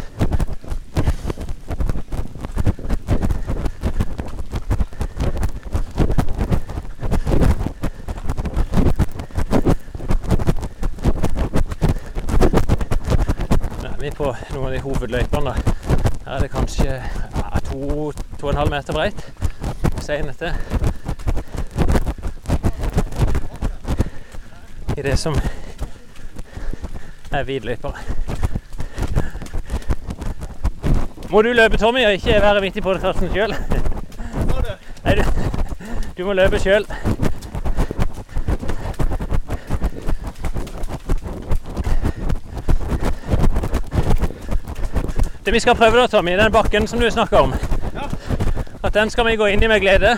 På 14.17 14.31
noen 14.55 14.67
av 14.71 14.73
de 14.73 14.81
hovedløypene. 14.87 15.53
Her 16.25 16.33
er 16.39 16.47
det 16.47 16.51
kanskje 16.53 16.97
ja, 16.97 17.61
to, 17.69 18.13
to 18.39 18.47
og 18.47 18.55
en 18.55 18.63
halv 18.63 18.73
meter 18.73 18.97
breit. 18.97 19.21
Steinete. 20.01 20.55
Det 25.03 25.17
som 25.19 25.35
er 27.33 27.43
hvitløypere. 27.43 27.93
Må 31.31 31.43
du 31.43 31.49
løpe, 31.53 31.77
Tommy, 31.77 32.05
og 32.07 32.13
ikke 32.13 32.43
være 32.43 32.61
midt 32.61 32.77
i 32.77 32.81
podkasten 32.85 33.33
sjøl? 33.35 33.55
Nei, 35.05 35.15
du, 35.19 35.23
du 36.19 36.23
må 36.29 36.37
løpe 36.39 36.61
sjøl. 36.63 36.87
Det 45.45 45.53
vi 45.53 45.61
skal 45.61 45.75
prøve 45.75 45.99
da, 45.99 46.07
Tommy, 46.07 46.37
den 46.39 46.53
bakken 46.53 46.87
som 46.87 47.03
du 47.03 47.11
snakker 47.11 47.39
om, 47.39 47.55
at 48.83 48.95
den 48.95 49.11
skal 49.11 49.27
vi 49.27 49.35
gå 49.37 49.51
inn 49.51 49.67
i 49.67 49.73
med 49.73 49.83
glede. 49.83 50.15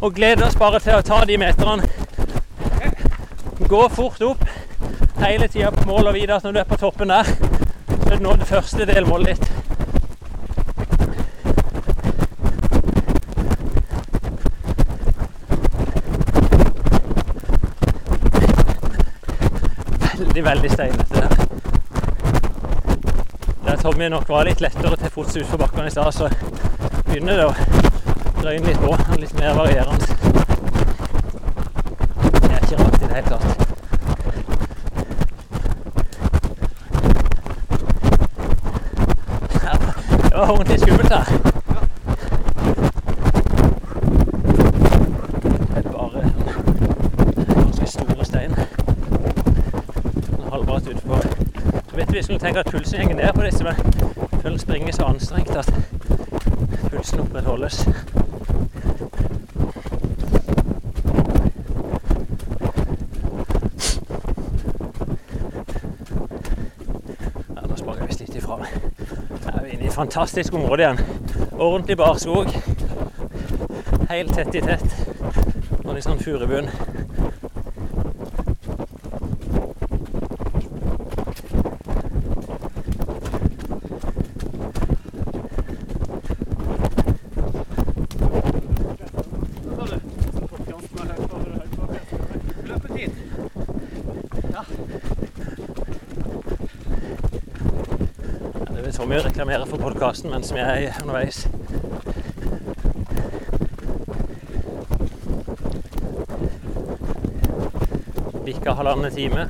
Og 0.00 0.12
glede 0.14 0.44
oss 0.44 0.60
bare 0.60 0.78
til 0.84 0.98
å 0.98 1.00
ta 1.02 1.24
de 1.24 1.40
meterne. 1.40 1.87
Gå 3.68 3.88
fort 3.88 4.22
opp 4.22 4.44
hele 5.20 5.48
tida 5.48 5.70
på 5.70 5.84
mål 5.88 6.06
og 6.08 6.14
vite 6.14 6.34
at 6.34 6.44
når 6.44 6.52
du 6.52 6.58
er 6.58 6.64
på 6.64 6.76
toppen 6.80 7.08
der, 7.12 7.24
så 7.24 8.10
er 8.10 8.16
du 8.16 8.22
nå 8.24 8.32
det 8.40 8.46
første 8.48 8.86
delmålet 8.88 9.28
ditt. 9.28 9.44
Veldig, 20.18 20.44
veldig 20.44 20.70
steinete 20.72 21.14
der. 21.14 21.28
Der 23.66 23.76
Tommy 23.82 24.08
nok 24.08 24.28
var 24.28 24.44
litt 24.48 24.60
lettere 24.64 24.96
til 24.96 25.10
fots 25.12 25.36
utfor 25.36 25.58
bakkene 25.60 25.86
i 25.86 25.90
stad, 25.92 26.12
så 26.12 26.28
begynner 27.04 27.36
det 27.36 27.46
å 27.46 27.54
drøyne 28.40 28.66
litt 28.70 28.80
på. 28.80 28.96
Litt 29.18 29.34
mer 29.38 29.52
varierende. 29.60 29.98
Det 32.38 32.52
er 32.54 32.60
ikke 32.62 32.76
rart 32.80 32.94
i 32.94 33.06
det 33.06 33.14
hele 33.14 33.28
tatt. 33.28 33.44
Ja, 39.64 39.74
Det 40.38 40.46
var 40.46 40.52
ordentlig 40.52 40.80
skummelt 40.80 41.08
her. 41.08 41.24
Det 45.74 45.86
er 45.86 45.92
bare 45.92 46.22
en 46.22 47.54
ganske 47.54 47.86
store 47.86 48.24
stein. 48.24 48.54
Halvbratt 50.52 50.88
utfor. 50.88 51.18
Så 51.90 51.96
du, 51.96 52.04
vi 52.12 52.22
skulle 52.22 52.38
tenke 52.38 52.60
at 52.60 52.66
pulsen 52.66 52.98
henger 52.98 53.16
ned 53.16 53.32
på 53.34 53.42
disse, 53.42 53.64
men 53.64 53.74
føler 54.42 54.58
springer 54.58 54.92
så 54.92 55.04
anstrengt 55.04 55.50
at 55.50 55.74
pulsen 56.90 57.20
opprettholdes. 57.20 57.88
Ja, 67.56 67.60
nå 67.66 67.76
sprang 67.76 67.98
jeg 67.98 68.06
visst 68.06 68.20
litt 68.20 68.34
ifra. 68.36 68.56
Her 69.44 69.58
er 69.58 69.64
vi 69.64 69.70
inne 69.70 69.84
i 69.84 69.86
et 69.86 69.92
fantastisk 70.18 70.54
område 70.54 70.82
igjen. 70.82 70.98
Ordentlig 71.58 71.96
barskog. 71.96 72.46
Helt 74.08 74.34
tett 74.34 74.54
i 74.54 74.60
tett. 74.60 74.82
Og 75.84 75.94
litt 75.94 76.02
sånn 76.02 76.18
furubunn. 76.18 76.66
Løpetid. 92.66 93.10
Ja, 94.50 94.66
det 98.74 98.82
vil 98.82 98.92
Tommy 98.98 99.14
reklamere 99.48 99.66
for 99.66 99.78
podkasten 99.78 100.30
mens 100.30 100.52
vi 100.52 100.58
er 100.60 100.92
underveis. 101.02 101.48
Bikka 108.44 108.74
halvannen 108.76 109.10
time. 109.14 109.46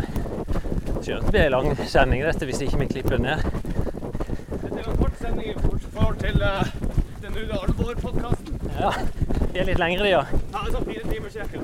Skjønner 1.03 1.19
at 1.19 1.27
det 1.27 1.33
blir 1.33 1.51
lang 1.51 1.75
sending 1.91 2.23
dette 2.23 2.47
hvis 2.47 2.63
ikke 2.63 2.79
vi 2.85 2.87
klipper 2.93 3.19
ned. 3.19 3.43
Dette 4.63 4.79
er 4.79 4.87
en 4.87 5.01
kort 5.01 5.19
sending 5.19 5.51
i 5.51 5.57
forhold 5.59 6.17
til 6.23 6.47
uh, 6.47 6.63
den 7.25 7.35
nye 7.35 7.59
Alvor-podkasten. 7.59 8.63
Ja, 8.79 8.95
de 9.53 9.59
er 9.59 9.67
litt 9.73 9.83
lengre, 9.83 10.07
de, 10.07 10.15
ja. 10.15 10.23
Ja, 10.31 10.63
altså 10.63 10.85
fire 10.87 11.11
timer 11.11 11.31
cirka. 11.35 11.59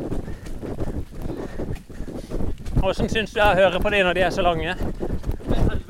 Hvordan 2.80 3.14
syns 3.14 3.30
du 3.30 3.38
jeg 3.38 3.62
hører 3.62 3.78
på 3.78 3.94
de 3.94 4.02
når 4.02 4.18
de 4.18 4.26
er 4.26 4.34
så 4.34 4.42
lange? 4.42 4.74
Er. 4.74 5.84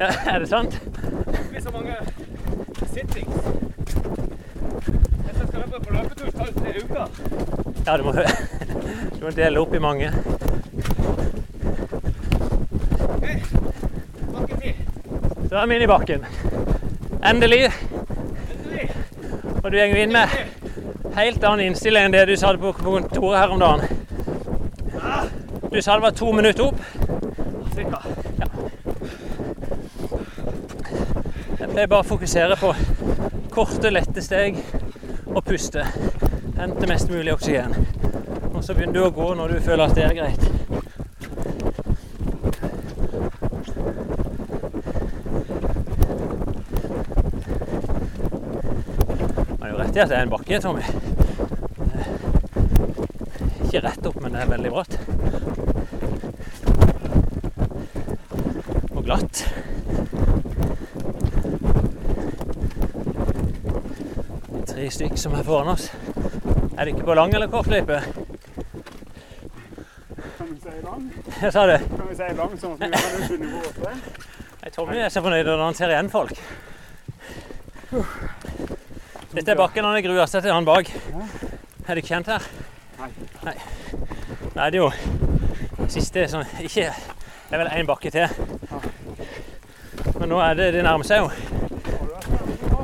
Ja, 0.00 0.10
er 0.26 0.38
det 0.38 0.48
sant? 0.48 0.80
Det 1.26 1.48
blir 1.50 1.60
så 1.60 1.70
mange 1.70 1.94
sittings. 2.86 3.36
Hvis 5.24 5.38
jeg 5.38 5.48
skal 5.48 5.60
løpe 5.64 5.84
på 5.86 5.94
løpetur, 5.94 6.30
tar 6.30 6.44
det 6.44 6.54
tre 6.54 6.70
uker. 6.84 7.06
Ja, 7.86 7.96
du 7.96 8.02
må, 8.02 8.12
du 9.18 9.20
må 9.22 9.30
dele 9.30 9.60
opp 9.62 9.74
i 9.74 9.78
mange. 9.78 10.08
Ok. 14.34 14.64
Så 15.48 15.54
er 15.60 15.66
vi 15.66 15.76
inne 15.76 15.86
i 15.86 15.90
bakken. 15.90 16.26
Endelig. 17.30 17.60
Endelig. 17.70 18.88
Og 19.62 19.70
du 19.70 19.78
går 19.78 20.00
inn 20.02 20.16
med 20.16 20.34
helt 21.14 21.46
annen 21.46 21.68
innstilling 21.68 22.08
enn 22.08 22.16
det 22.16 22.24
du 22.26 22.34
sa 22.38 22.52
på 22.58 22.74
kontoret 22.80 23.38
her 23.38 23.54
om 23.54 23.62
dagen. 23.62 23.86
Du 25.70 25.78
sa 25.82 25.94
det 25.94 26.02
var 26.08 26.18
to 26.18 26.32
minutter 26.34 26.66
opp. 26.66 26.82
Cirka. 27.74 28.02
Jeg 31.60 31.70
pleier 31.70 31.86
bare 31.86 32.02
å 32.02 32.10
fokusere 32.10 32.58
på 32.58 32.74
korte, 33.54 33.94
lette 33.94 34.26
steg 34.26 34.58
og 35.30 35.44
puste. 35.46 35.86
Hente 36.66 36.86
mest 36.86 37.10
mulig 37.10 37.32
oksygen. 37.32 37.74
Og 38.54 38.64
så 38.64 38.74
begynner 38.74 38.92
du 38.96 39.04
å 39.06 39.10
gå 39.14 39.26
når 39.38 39.52
du 39.52 39.60
føler 39.62 39.86
at 39.86 39.92
det 39.94 40.02
er 40.02 40.14
greit. 40.16 40.40
Man 49.52 49.62
har 49.62 49.70
jo 49.70 49.78
rett 49.78 49.94
i 49.94 50.02
at 50.02 50.10
det 50.10 50.16
er 50.16 50.24
en 50.24 50.32
bakke, 50.32 50.58
Tommy. 50.64 50.82
Ikke 53.68 53.84
rett 53.86 54.10
opp, 54.10 54.18
men 54.24 54.34
det 54.34 54.42
er 54.42 54.50
veldig 54.50 54.74
bratt. 54.74 54.98
Og 58.90 59.06
glatt. 59.06 59.46
Tre 64.74 64.90
stykk 64.98 65.16
som 65.28 65.38
er 65.38 65.46
foran 65.46 65.76
oss. 65.76 65.86
Er 66.76 66.84
du 66.84 66.90
ikke 66.92 67.06
på 67.08 67.14
lang 67.16 67.34
eller 67.34 67.48
kort 67.48 67.66
løype? 67.72 68.00
Kan 70.36 70.48
vi 70.50 70.60
si 70.60 70.74
lang? 70.84 71.06
Jeg 71.42 71.52
sa 71.52 71.66
det. 71.66 71.80
Kan 71.88 72.08
vi 72.10 72.16
si 72.18 72.28
lang, 72.36 72.56
sånn 72.60 72.74
at 72.76 72.82
vi 72.84 72.90
kan 72.92 73.24
skynde 73.24 73.48
på 73.52 73.58
åtte? 73.70 73.94
Nei, 74.62 74.70
Tommy 74.74 74.98
er 75.00 75.12
så 75.14 75.22
fornøyd 75.24 75.48
når 75.48 75.62
han 75.64 75.78
ser 75.78 75.94
igjen 75.94 76.10
folk. 76.12 76.36
Dette 79.32 79.52
er 79.52 79.58
bakken 79.60 79.84
han 79.88 79.96
er 79.96 80.04
grua 80.04 80.26
seg 80.28 80.44
til, 80.44 80.52
han 80.52 80.68
bak. 80.68 80.90
Er 81.86 81.94
du 81.94 82.02
ikke 82.02 82.12
kjent 82.12 82.28
her? 82.34 82.44
Nei. 83.00 83.10
Nei. 83.46 83.56
Nå 84.56 84.62
er 84.64 84.72
det 84.74 84.80
jo 84.80 84.90
siste 85.92 86.22
sånn 86.32 86.46
Ikke 86.64 86.86
Det 86.88 87.52
er 87.54 87.60
vel 87.60 87.68
én 87.76 87.86
bakke 87.88 88.10
til. 88.10 88.26
Men 90.16 90.32
nå 90.32 90.40
er 90.40 90.56
det 90.58 90.70
Det 90.74 90.82
nærmer 90.86 91.06
seg 91.06 91.20
jo. 91.20 91.28
Har 91.28 92.06
du 92.06 92.12
vært 92.16 92.30
her 92.32 92.46
nå? 92.72 92.80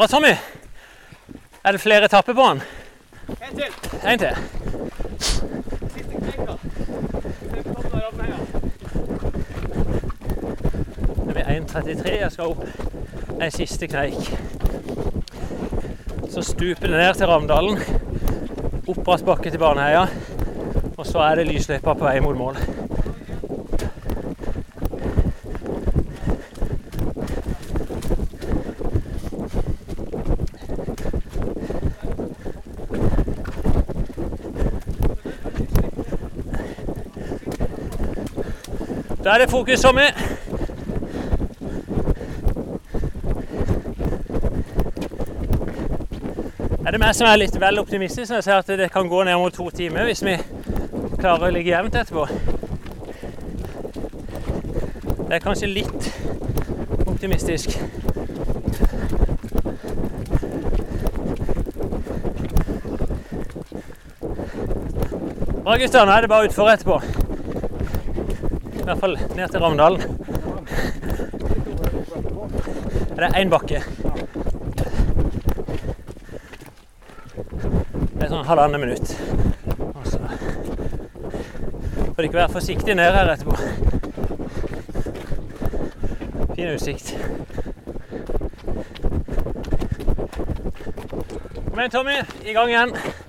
Bra, 0.00 0.06
Tommy. 0.06 0.36
Er 1.64 1.72
det 1.72 1.80
flere 1.80 2.04
etapper 2.04 2.32
på 2.32 2.42
han? 2.42 2.60
En 3.28 3.56
til. 3.56 3.72
En 4.08 4.18
til. 4.18 4.36
Siste. 5.20 6.56
Det 11.26 11.34
blir 11.34 11.44
1,33 11.44 12.14
jeg 12.14 12.32
skal 12.32 12.44
opp. 12.46 12.64
En 13.42 13.50
siste 13.50 13.86
kneik. 13.92 14.32
Så 16.30 16.42
stuper 16.48 16.86
det 16.86 16.96
ned 16.96 17.14
til 17.14 17.26
Ravndalen. 17.26 17.78
Opp 18.88 19.04
bratt 19.04 19.24
bakke 19.28 19.50
til 19.50 19.60
Baneheia. 19.60 20.06
Og 20.96 21.06
så 21.06 21.18
er 21.28 21.34
det 21.34 21.50
lysløypa 21.52 21.92
på 21.92 22.08
vei 22.08 22.20
mot 22.24 22.36
mål. 22.40 22.56
Da 39.30 39.36
er 39.36 39.46
fokus, 39.46 39.80
Tommy. 39.80 40.00
Er 46.86 46.90
det 46.90 46.98
meg 46.98 47.14
som 47.14 47.28
er 47.30 47.38
litt 47.38 47.54
vel 47.62 47.78
optimistisk 47.78 48.32
når 48.32 48.40
jeg 48.40 48.46
ser 48.48 48.56
at 48.56 48.72
det 48.80 48.88
kan 48.90 49.06
gå 49.06 49.22
ned 49.28 49.38
mot 49.38 49.54
to 49.54 49.68
timer 49.70 50.10
hvis 50.10 50.24
vi 50.26 50.34
klarer 51.20 51.46
å 51.46 51.52
ligge 51.54 51.70
jevnt 51.70 52.00
etterpå? 52.00 52.26
Det 55.28 55.38
er 55.38 55.46
kanskje 55.46 55.70
litt 55.76 56.10
optimistisk. 57.06 57.78
Bra, 65.62 65.78
gutter. 65.78 66.02
Nå 66.02 66.18
er 66.18 66.26
det 66.26 66.34
bare 66.34 66.50
utfor 66.50 66.74
etterpå. 66.74 67.19
I 68.90 68.92
hvert 68.92 69.00
fall 69.00 69.36
ned 69.36 69.48
til 69.48 69.60
Ravndalen. 69.60 70.00
Det 73.16 73.24
er 73.24 73.36
én 73.38 73.50
bakke. 73.52 73.82
Det 78.16 78.24
er 78.24 78.32
sånn 78.32 78.48
halvannet 78.48 78.82
minutt. 78.82 79.12
Og 79.92 80.08
så 80.10 80.18
får 82.16 82.18
dere 82.18 82.34
være 82.40 82.48
forsiktige 82.56 82.98
ned 82.98 83.14
her 83.14 83.30
etterpå. 83.36 83.54
Fin 86.58 86.74
utsikt. 86.74 87.14
Kom 91.62 91.78
igjen, 91.78 91.94
Tommy. 91.94 92.18
I 92.42 92.58
gang 92.58 92.74
igjen. 92.74 93.19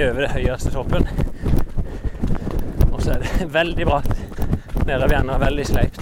Vi 0.00 0.10
over 0.10 0.20
det 0.20 0.30
høyeste 0.32 0.70
toppen. 0.72 1.08
Og 2.92 3.02
så 3.02 3.12
er 3.12 3.24
det 3.24 3.48
veldig 3.58 3.86
bratt 3.88 4.12
nede 4.86 5.08
igjen 5.10 5.32
og 5.32 5.42
veldig 5.42 5.66
sleipt. 5.68 6.00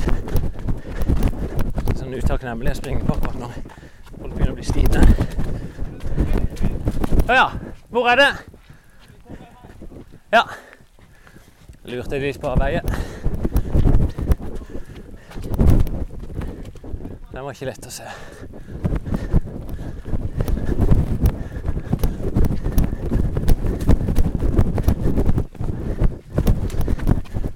Sånn 1.98 2.14
utakknemlig 2.14 2.76
å 2.76 2.78
springe 2.78 3.02
på 3.06 3.16
akkurat 3.16 3.40
nå. 3.42 3.50
Folk 4.12 4.36
begynner 4.36 4.52
å 4.52 4.58
bli 4.58 4.68
slitne. 4.68 5.02
Å 7.26 7.40
ja. 7.40 7.48
Hvor 7.88 8.10
er 8.12 8.22
det? 8.22 8.30
Ja. 10.36 10.44
Lurte 11.88 12.22
litt 12.22 12.38
på 12.38 12.52
avveie. 12.52 12.84
Den 17.32 17.42
var 17.42 17.50
ikke 17.54 17.72
lett 17.72 17.86
å 17.88 17.96
se. 17.98 18.06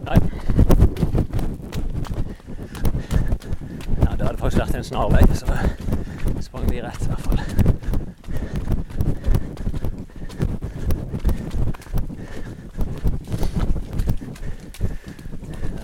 Nei. 0.03 0.19
Ja, 4.03 4.15
det 4.17 4.27
hadde 4.27 4.39
faktisk 4.39 4.61
vært 4.61 4.75
en 4.77 4.82
snarvei, 4.93 5.23
så 5.35 5.47
sprang 6.41 6.71
vi 6.71 6.83
rett 6.83 7.03
i 7.03 7.07
hvert 7.09 7.21
fall. 7.21 7.41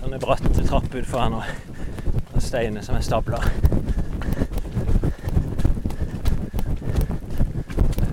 Sånne 0.01 0.19
bratte 0.21 0.65
trapp 0.67 0.93
utfor 0.93 1.23
her 1.23 1.29
nå. 1.33 1.41
Og 2.35 2.41
steiner 2.45 2.85
som 2.85 2.99
er 2.99 3.01
stabla. 3.07 3.41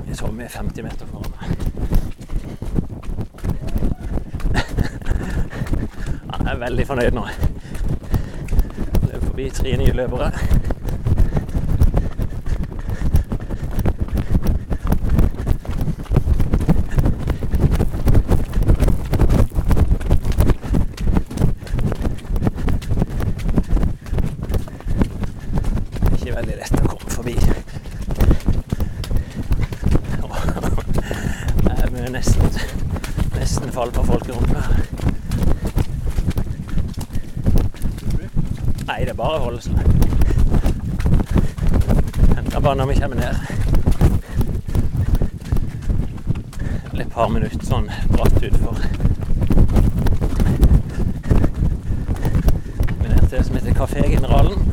Vi 0.07 0.45
er 0.45 0.49
50 0.53 0.83
meter 0.85 1.07
foran 1.11 1.33
meg. 1.37 1.47
Han 6.33 6.49
er 6.55 6.57
veldig 6.65 6.87
fornøyd 6.89 7.15
nå. 7.21 7.27
Løp 9.11 9.23
forbi 9.29 9.51
tre 9.61 9.77
nye 9.81 9.93
løpere. 10.01 10.33
egentlig 26.27 26.35
veldig 26.35 26.57
lett 26.59 26.75
å 26.81 26.89
komme 26.91 27.11
forbi. 27.15 27.35
Jeg 31.67 31.91
må 31.93 31.99
nesten, 32.11 32.47
nesten 33.37 33.71
falle 33.75 33.93
på 33.95 34.03
folkegrommet 34.09 34.57
her. 34.57 34.67
Nei, 38.87 39.01
det 39.05 39.13
er 39.13 39.19
bare 39.19 39.39
å 39.39 39.45
holde 39.45 39.63
seg. 39.63 39.77
Venter 42.35 42.61
bare 42.61 42.77
når 42.81 42.87
vi 42.91 42.99
kommer 43.01 43.19
ned. 43.23 43.37
Et 46.97 47.13
par 47.13 47.31
minutter 47.31 47.67
sånn 47.67 47.87
bratt 48.11 48.43
utfor. 48.51 48.77
Men 53.03 53.11
det 53.31 53.45
som 53.47 53.55
heter 53.61 53.79
Kafé 53.79 54.09
Generalen 54.11 54.66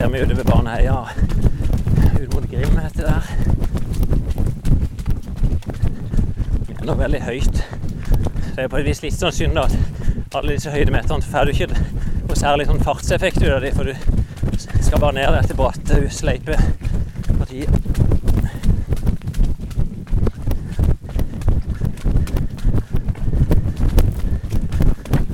ser 0.00 0.08
vi 0.08 0.22
utover 0.22 0.44
Baneheia 0.44 1.08
ut 2.20 2.34
mot 2.34 2.50
Grim 2.50 2.78
heter 2.78 3.02
det 3.02 3.06
der. 3.06 3.22
Det 6.68 6.76
er 6.78 6.84
nå 6.88 6.94
veldig 6.96 7.20
høyt. 7.20 7.56
Det 8.54 8.64
er 8.64 8.68
på 8.72 8.80
et 8.80 8.86
vis 8.88 9.02
litt 9.04 9.18
sånn 9.18 9.34
synd 9.36 9.60
at 9.60 9.76
alle 10.32 10.56
disse 10.56 10.72
høydemeterne 10.72 11.20
får 11.26 11.44
du 11.44 11.52
ikke 11.52 11.68
noe 11.74 12.38
særlig 12.38 12.64
sånn 12.70 12.80
fartseffekt 12.86 13.42
ut 13.44 13.52
av 13.52 13.60
dem, 13.60 13.76
for 13.76 13.84
du 13.84 13.94
skal 14.56 15.02
bare 15.04 15.18
ned 15.18 15.28
dette 15.36 15.54
bratte, 15.58 15.94
sleipe 16.16 16.56
partiet. 17.36 17.68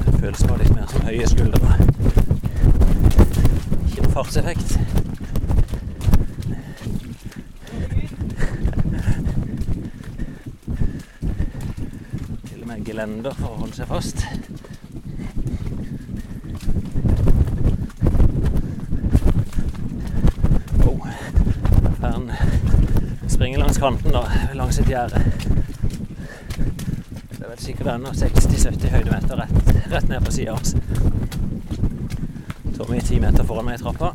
Det 0.03 0.19
føles 0.19 0.43
bare 0.43 0.61
litt 0.65 0.75
mer 0.75 0.87
som 0.91 1.07
høye 1.07 1.27
skuldre. 1.31 1.69
Ikke 3.87 4.03
noe 4.03 4.15
fartseffekt. 4.17 4.71
Til 12.47 12.59
og 12.63 12.67
med 12.71 12.79
gelender 12.89 13.35
for 13.39 13.49
å 13.49 13.55
holde 13.67 13.77
seg 13.77 13.89
fast. 13.89 14.27
Oh. 20.87 21.07
Han 22.01 22.31
springer 23.29 23.59
langs 23.59 23.79
kanten 23.79 24.13
da, 24.13 24.23
langs 24.55 24.79
et 24.79 24.91
gjerde. 24.91 25.23
Det 27.33 27.43
er 27.43 27.49
vel 27.49 27.59
sikkert 27.59 27.91
ennå 27.97 28.15
60-70 28.15 28.89
høydemeter 28.95 29.43
rett, 29.43 29.75
rett 29.91 30.09
ned 30.13 30.23
på 30.23 30.37
sida 30.39 30.55
hans. 30.55 30.77
Tommy 32.77 33.01
ti 33.01 33.19
meter 33.21 33.45
foran 33.49 33.67
meg 33.67 33.81
i 33.81 33.83
trappa. 33.83 34.13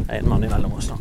Det 0.00 0.16
er 0.16 0.24
en 0.24 0.28
mann 0.28 0.42
imellom 0.44 0.72
oss 0.74 0.90
nå. 0.90 0.96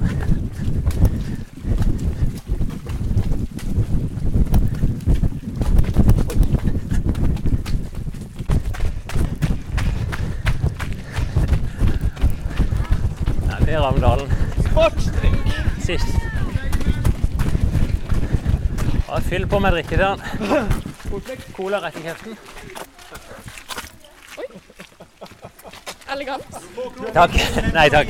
Nei, 13.50 13.60
det 13.66 13.74
er 13.74 13.82
Ravndalen. 13.82 14.30
Sportsdrikk. 14.70 15.50
Sist. 15.88 16.14
På 19.50 19.60
med 19.60 19.72
drikke 19.74 19.98
til 19.98 20.06
han. 20.06 20.20
Cola 21.58 21.80
rett 21.82 21.96
i 21.98 22.02
kjeften. 22.06 22.38
Elegant. 26.14 26.58
Takk. 27.14 27.34
Nei 27.74 27.90
takk. 27.90 28.08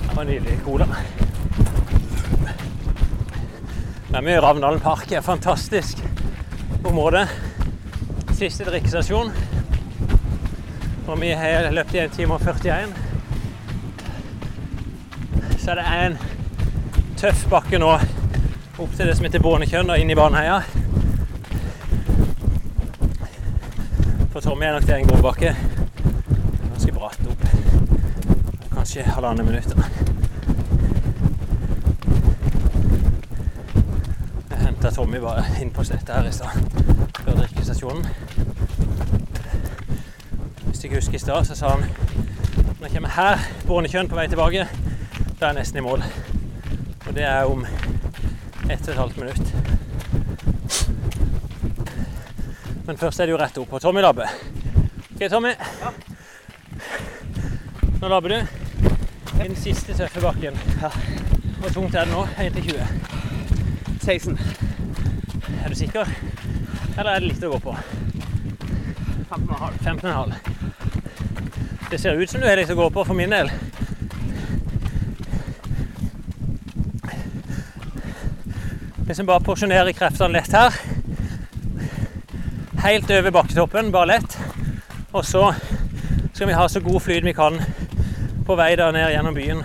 Det 0.00 0.14
var 0.14 0.24
nydelig 0.24 0.58
cola. 0.64 0.86
Det 4.06 4.16
er 4.16 4.24
mye 4.24 4.40
Ravndalen 4.40 4.80
park 4.80 5.12
er 5.12 5.20
fantastisk 5.26 5.98
område. 6.86 7.26
Siste 8.38 8.64
drikkestasjon. 8.70 9.34
Og 11.06 11.20
vi 11.20 11.34
har 11.36 11.70
løpt 11.74 11.94
i 11.94 12.04
1 12.06 12.16
time 12.16 12.38
og 12.38 12.40
41. 12.46 12.94
Så 15.58 15.74
er 15.74 15.82
det 15.82 15.86
en 16.06 16.18
tøff 17.26 17.46
bakke 17.50 17.78
nå 17.82 17.88
opp 17.90 18.92
til 18.94 19.08
det 19.08 19.14
som 19.18 19.24
heter 19.26 19.42
Bånekjønn 19.42 19.88
og 19.90 19.98
inn 19.98 20.10
i 20.12 20.14
Baneheia. 20.14 20.60
For 24.30 24.44
Tommy 24.44 24.68
er 24.68 24.76
nok 24.76 24.86
det 24.86 24.94
en 24.94 25.08
god 25.08 25.24
bakke. 25.24 25.50
Ganske 26.68 26.92
bratt 26.94 27.24
opp. 27.26 27.42
Kanskje 28.76 29.06
halvannet 29.08 29.48
minutt. 29.48 29.74
Jeg 34.52 34.60
henta 34.60 34.94
Tommy 34.94 35.18
bare 35.24 35.42
inn 35.64 35.74
på 35.74 35.88
slettet 35.88 36.14
her 36.14 36.30
i 36.30 36.36
stad, 36.36 36.54
før 37.24 37.40
drikkestasjonen. 37.40 38.06
Hvis 40.68 40.84
jeg 40.84 40.94
husker 40.94 41.18
i 41.18 41.24
stad, 41.26 41.50
så 41.50 41.58
sa 41.58 41.74
han 41.74 41.88
når 41.88 42.86
jeg 42.86 42.94
kommer 42.94 43.18
her, 43.18 43.50
Bånekjønn 43.66 44.14
på 44.14 44.20
vei 44.20 44.30
tilbake, 44.30 44.70
da 45.40 45.50
er 45.50 45.54
jeg 45.56 45.60
nesten 45.64 45.82
i 45.82 45.86
mål. 45.90 46.06
Det 47.16 47.24
er 47.24 47.48
om 47.48 47.62
ett 48.70 48.82
og 48.82 48.88
et 48.92 48.98
halvt 48.98 49.16
minutt. 49.16 49.54
Men 52.86 52.98
først 53.00 53.20
er 53.20 53.24
det 53.24 53.32
jo 53.32 53.38
rett 53.40 53.56
opp 53.62 53.72
og 53.72 53.80
Tommy 53.80 54.02
labber. 54.04 54.28
OK, 55.14 55.22
Tommy. 55.32 55.54
Nå 58.02 58.10
labber 58.12 58.34
du. 58.34 58.36
I 59.32 59.46
den 59.46 59.56
siste 59.56 59.96
tøffe 59.96 60.20
bakken. 60.20 60.60
Hvor 61.62 61.72
tungt 61.72 61.96
er 61.96 62.04
det 62.04 62.12
nå? 62.12 62.26
1 62.36 62.52
til 62.58 62.62
20. 62.68 62.84
16. 64.04 64.38
Er 65.64 65.72
du 65.72 65.74
sikker? 65.80 66.12
Eller 66.98 67.10
er 67.14 67.24
det 67.24 67.30
litt 67.30 67.46
å 67.48 67.54
gå 67.54 67.62
på? 67.64 67.78
15,5. 69.30 69.80
15,5. 69.88 70.36
Det 71.88 71.98
ser 72.02 72.20
ut 72.20 72.28
som 72.28 72.44
du 72.44 72.46
har 72.50 72.60
litt 72.60 72.76
å 72.76 72.76
gå 72.76 72.90
på 72.92 73.08
for 73.08 73.16
min 73.16 73.32
del. 73.32 73.48
Liksom 79.16 79.26
bare 79.26 79.40
porsjonere 79.40 79.92
kreftene 79.96 80.34
lett 80.34 80.52
her. 80.52 80.74
Helt 82.82 83.10
over 83.14 83.32
bakketoppen, 83.32 83.86
bare 83.88 84.10
lett. 84.10 84.34
Og 85.16 85.22
så 85.24 85.54
skal 86.34 86.50
vi 86.50 86.56
ha 86.58 86.66
så 86.68 86.82
god 86.84 87.00
flyt 87.00 87.24
vi 87.24 87.32
kan 87.32 87.56
på 88.44 88.56
vei 88.60 88.74
der 88.76 88.92
ned 88.92 89.08
gjennom 89.14 89.38
byen. 89.38 89.62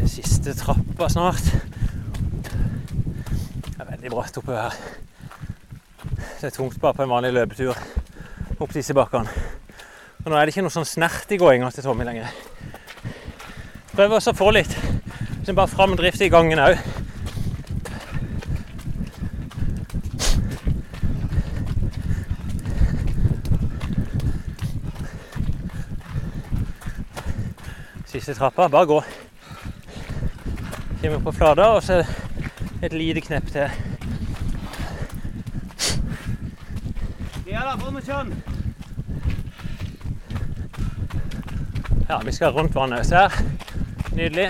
Er 0.00 0.08
siste 0.14 0.56
trappa 0.62 1.10
snart. 1.12 1.52
Det 2.40 3.76
er 3.76 3.92
veldig 3.92 4.16
bratt 4.16 4.40
oppover 4.40 4.64
her. 4.64 4.82
Det 6.40 6.48
er 6.48 6.56
tungt 6.56 6.80
bare 6.80 6.96
på 6.96 7.04
en 7.04 7.16
vanlig 7.18 7.36
løpetur 7.36 7.76
opp 8.58 8.72
disse 8.74 8.94
bakkene. 8.96 9.30
Og 10.24 10.30
nå 10.32 10.36
er 10.36 10.46
det 10.46 10.54
ikke 10.54 10.64
noe 10.66 10.74
sånn 10.74 10.88
snert 10.88 11.30
i 11.32 11.38
gåinga 11.40 11.70
til 11.74 11.86
Tommy 11.86 12.06
lenger. 12.06 12.32
Prøv 13.96 14.18
å 14.18 14.36
få 14.36 14.52
litt 14.52 14.74
så 15.46 15.54
bare 15.54 15.70
framdrift 15.70 16.20
i 16.20 16.26
gangen 16.28 16.58
òg. 16.58 16.80
Siste 28.10 28.34
trappa. 28.34 28.66
Bare 28.68 28.86
gå. 28.90 29.02
Kommer 31.02 31.22
på 31.22 31.32
flata, 31.38 31.68
og 31.76 31.82
så 31.86 32.02
et 32.82 32.92
lite 32.92 33.22
knepp 33.22 33.52
til. 33.54 33.85
Ja. 38.08 38.24
Ja, 42.08 42.20
vi 42.24 42.32
skal 42.32 42.52
rundt 42.52 42.74
Vannøs 42.74 43.10
her. 43.10 43.32
Nydelig. 44.12 44.46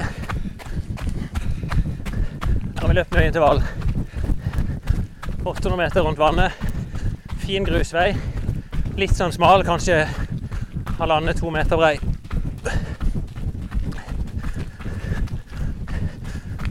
Her 2.75 2.81
har 2.81 2.89
vi 2.89 2.95
løpt 2.95 3.15
mye 3.15 3.27
intervall. 3.27 3.63
800 5.45 5.77
meter 5.77 6.01
rundt 6.01 6.19
vannet. 6.19 6.53
Fin 7.47 7.65
grusvei. 7.65 8.11
Litt 9.01 9.17
sånn 9.17 9.33
smal, 9.33 9.65
kanskje 9.65 10.03
halvannen-to 10.99 11.51
meter 11.51 11.81
brei. 11.81 11.97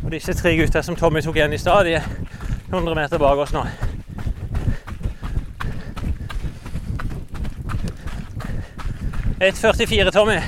Og 0.03 0.13
disse 0.13 0.37
tre 0.37 0.53
gutta 0.59 0.85
som 0.85 0.95
Tommy 0.95 1.25
tok 1.25 1.41
igjen 1.41 1.57
i 1.57 1.61
stad, 1.61 1.89
de 1.89 1.97
er 1.97 2.05
100 2.69 2.95
meter 3.01 3.17
bak 3.17 3.41
oss 3.41 3.57
nå. 3.57 3.65
1,44, 9.39 10.11
Tommy. 10.11 10.39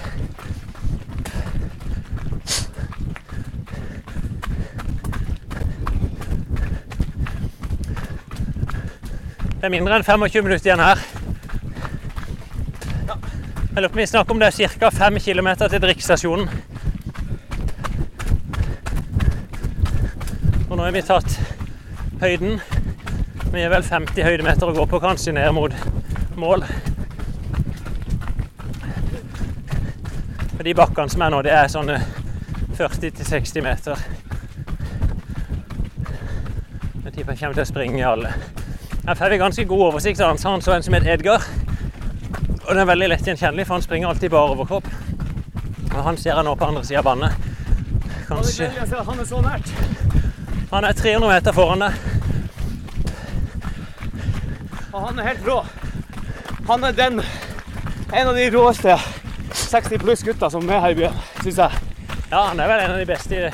Det 9.57 9.65
er 9.65 9.73
mindre 9.73 9.97
enn 9.97 10.05
25 10.07 10.45
minutter 10.45 10.69
igjen 10.69 10.79
her. 10.79 11.01
Jeg 13.77 13.83
lurer 13.83 13.91
på 13.91 13.97
om 13.97 13.99
vi 13.99 14.07
snakker 14.07 14.33
om 14.33 14.39
det 14.39 14.47
er 14.47 14.77
ca. 14.79 14.89
5 14.89 15.19
km 15.19 15.49
til 15.67 15.81
drikkestasjonen. 15.83 16.47
Og 20.69 20.77
nå 20.77 20.83
har 20.85 20.95
vi 20.95 21.03
tatt 21.03 21.39
høyden. 22.23 22.61
Vi 23.51 23.61
er 23.65 23.73
vel 23.73 23.83
50 23.83 24.23
høydemeter 24.23 24.71
å 24.71 24.77
gå 24.79 24.87
på, 24.87 25.03
kanskje 25.03 25.35
ned 25.35 25.51
mot 25.59 25.75
mål. 26.39 26.63
Og 30.56 30.56
de 30.67 30.73
bakkene 30.75 31.07
som 31.09 31.21
er 31.23 31.31
nå, 31.31 31.37
det 31.45 31.53
er 31.55 31.69
sånne 31.71 32.01
40-60 32.75 33.63
meter. 33.63 34.01
Jeg 37.05 37.13
tipper 37.13 37.31
jeg 37.31 37.39
kommer 37.39 37.55
til 37.55 37.63
å 37.63 37.67
springe 37.69 38.01
i 38.01 38.03
alle. 38.03 38.33
Her 39.07 39.15
får 39.15 39.31
vi 39.31 39.37
ganske 39.39 39.63
god 39.69 39.83
oversikt 39.85 40.19
av 40.19 40.33
han. 40.33 40.41
Så 40.41 40.51
han 40.51 40.65
så 40.65 40.73
en 40.75 40.83
som 40.83 40.97
het 40.97 41.07
Edgar. 41.07 41.45
Og 42.65 42.73
den 42.73 42.81
er 42.83 42.89
veldig 42.89 43.07
lett 43.13 43.29
gjenkjennelig, 43.29 43.63
for 43.69 43.77
han 43.77 43.85
springer 43.85 44.11
alltid 44.11 44.33
bare 44.33 44.57
overkropp. 44.57 44.89
Og 45.93 46.01
han 46.03 46.19
ser 46.19 46.33
jeg 46.33 46.43
nå 46.43 46.55
på 46.59 46.67
andre 46.67 46.83
sida 46.83 46.99
av 46.99 47.07
vannet. 47.07 47.31
Kanskje 48.27 48.67
Han 48.75 49.19
er 49.23 49.29
så 49.29 49.39
nært. 49.41 49.71
Han 50.73 50.83
er 50.83 50.97
300 50.99 51.31
meter 51.31 51.55
foran 51.55 51.85
deg. 51.85 51.93
Og 54.91 54.99
han 55.05 55.19
er 55.23 55.31
helt 55.31 55.47
rå. 55.47 55.61
Han 56.67 56.83
er 56.83 56.99
den 56.99 57.21
en 57.23 58.27
av 58.27 58.35
de 58.35 58.49
råeste 58.51 58.99
60 59.67 59.99
pluss 59.99 60.23
gutter 60.23 60.49
som 60.49 60.69
er 60.69 60.79
her 60.79 60.95
i 60.95 60.95
byen, 60.95 61.13
syns 61.43 61.57
jeg. 61.57 61.71
Ja, 62.31 62.41
han 62.49 62.59
er 62.59 62.67
vel 62.71 62.83
en 62.83 62.91
av 62.91 62.97
de 62.99 63.05
beste 63.07 63.51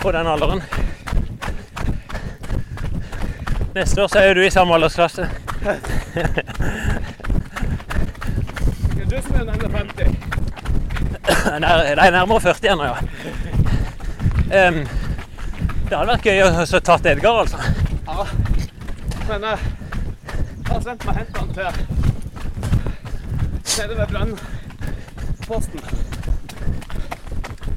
på 0.00 0.12
den 0.12 0.26
alderen. 0.26 0.62
Neste 3.74 4.02
år 4.02 4.08
så 4.08 4.18
er 4.18 4.28
jo 4.28 4.34
du 4.40 4.42
i 4.44 4.50
samme 4.50 4.74
aldersklasse. 4.74 5.28
Er 9.00 9.06
du 9.10 9.16
som 9.22 9.34
er 9.40 9.44
nærmere 9.44 9.70
50. 9.78 10.16
Nær, 11.60 11.76
det 11.84 12.04
er 12.04 12.10
nærmere 12.10 12.40
40 12.40 12.72
ennå, 12.72 12.84
ja. 12.84 12.96
Um, 14.50 14.80
det 15.88 15.96
hadde 15.96 16.10
vært 16.12 16.26
gøy 16.26 16.42
å 16.44 16.66
så 16.66 16.80
tatt 16.84 17.06
Edgar, 17.10 17.42
altså. 17.44 17.58
Ja. 18.06 18.26
Men 19.30 19.44
eh, 19.52 19.58
jeg 20.30 20.72
har 20.72 20.80
sendt 20.84 21.06
meg 21.06 21.14
hentene 21.20 21.52
til 21.54 21.64
nede 23.78 23.94
ved 23.98 24.06
brannposten. 25.50 25.80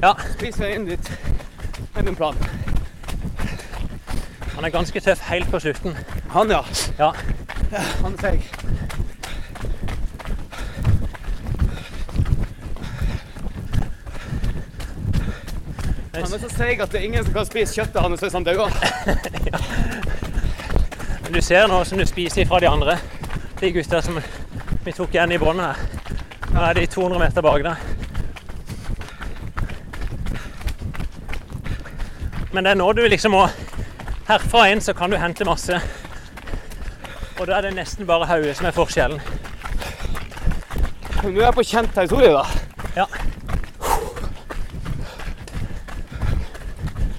Ja, 0.02 0.14
Spis 0.38 0.60
veien 0.60 0.86
dit. 0.86 1.12
Det 1.94 2.00
er 2.00 2.04
min 2.04 2.16
plan. 2.16 2.36
han 4.56 4.66
er 4.66 4.70
ganske 4.70 5.00
tøff 5.00 5.20
helt 5.30 5.50
på 5.52 5.60
slutten. 5.60 5.98
Han, 6.30 6.52
ja. 6.52 6.62
Ja, 7.00 7.12
Han 8.04 8.14
er 8.14 8.18
seig. 8.22 8.50
Han 16.14 16.24
er 16.24 16.40
så 16.40 16.50
seig 16.58 16.82
at 16.82 16.92
det 16.92 17.00
er 17.00 17.04
ingen 17.04 17.26
som 17.26 17.34
kan 17.34 17.46
spise 17.46 17.74
kjøttet 17.74 18.02
hans 18.02 18.22
hvis 18.22 18.34
han 18.34 18.44
dør. 18.44 18.70
men 21.24 21.34
du 21.34 21.42
ser 21.42 21.68
nå 21.68 21.84
som 21.84 21.98
du 21.98 22.06
spiser 22.06 22.46
fra 22.46 22.60
de 22.60 22.70
andre. 22.70 22.98
De 23.60 23.72
gutta 23.72 24.02
som 24.02 24.22
vi 24.86 24.92
tok 24.92 25.14
igjen 25.14 25.32
i 25.32 25.42
båndet 25.42 25.66
her. 25.66 25.93
Nå 26.54 26.62
er 26.62 26.74
de 26.78 26.86
200 26.86 27.20
meter 27.20 27.42
bak 27.42 27.64
deg. 27.66 27.76
Men 32.54 32.64
det 32.64 32.72
er 32.72 32.78
nå 32.78 32.92
du 32.94 33.02
liksom 33.10 33.34
må 33.34 33.48
Herfra 34.28 34.68
inn 34.72 34.82
så 34.82 34.94
kan 34.94 35.12
du 35.12 35.18
hente 35.18 35.46
masse. 35.46 35.80
Og 37.40 37.48
da 37.50 37.58
er 37.58 37.66
det 37.66 37.74
nesten 37.76 38.08
bare 38.08 38.30
hodet 38.30 38.54
som 38.56 38.70
er 38.70 38.76
forskjellen. 38.78 39.20
Nå 41.24 41.30
er 41.34 41.42
jeg 41.48 41.58
på 41.58 41.66
kjent 41.68 41.92
territorium, 41.96 42.38
da. 42.38 42.46
Ja. 42.96 43.06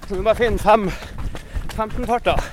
Så 0.08 0.14
nå 0.14 0.22
må 0.22 0.30
jeg 0.30 0.40
finne 0.44 0.62
fem 0.62 0.90
15-farter. 1.74 2.50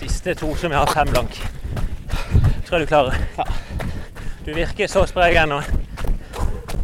Siste 0.00 0.34
to 0.34 0.54
som 0.56 0.72
jeg 0.72 0.80
har 0.80 0.96
fem 0.96 1.12
blank. 1.12 1.61
Tror 2.72 2.80
jeg 2.80 2.86
du 2.86 2.90
klarer. 2.90 3.14
Du 4.46 4.54
virker 4.54 4.86
så 4.88 5.02
sprek 5.06 5.34
ennå. 5.36 5.58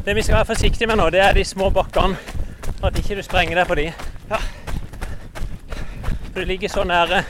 Det 0.05 0.15
vi 0.17 0.23
skal 0.23 0.35
være 0.35 0.45
forsiktige 0.45 0.87
med 0.87 0.99
nå, 1.01 1.07
det 1.11 1.21
er 1.25 1.33
de 1.33 1.45
små 1.45 1.71
bakkene. 1.73 2.17
At 2.85 2.99
ikke 2.99 3.17
du 3.17 3.23
sprenger 3.25 3.57
deg 3.57 3.67
på 3.71 3.75
de. 3.79 3.87
For 6.27 6.37
du 6.37 6.45
ligger 6.45 6.69
så 6.69 6.85
nære 6.85 7.23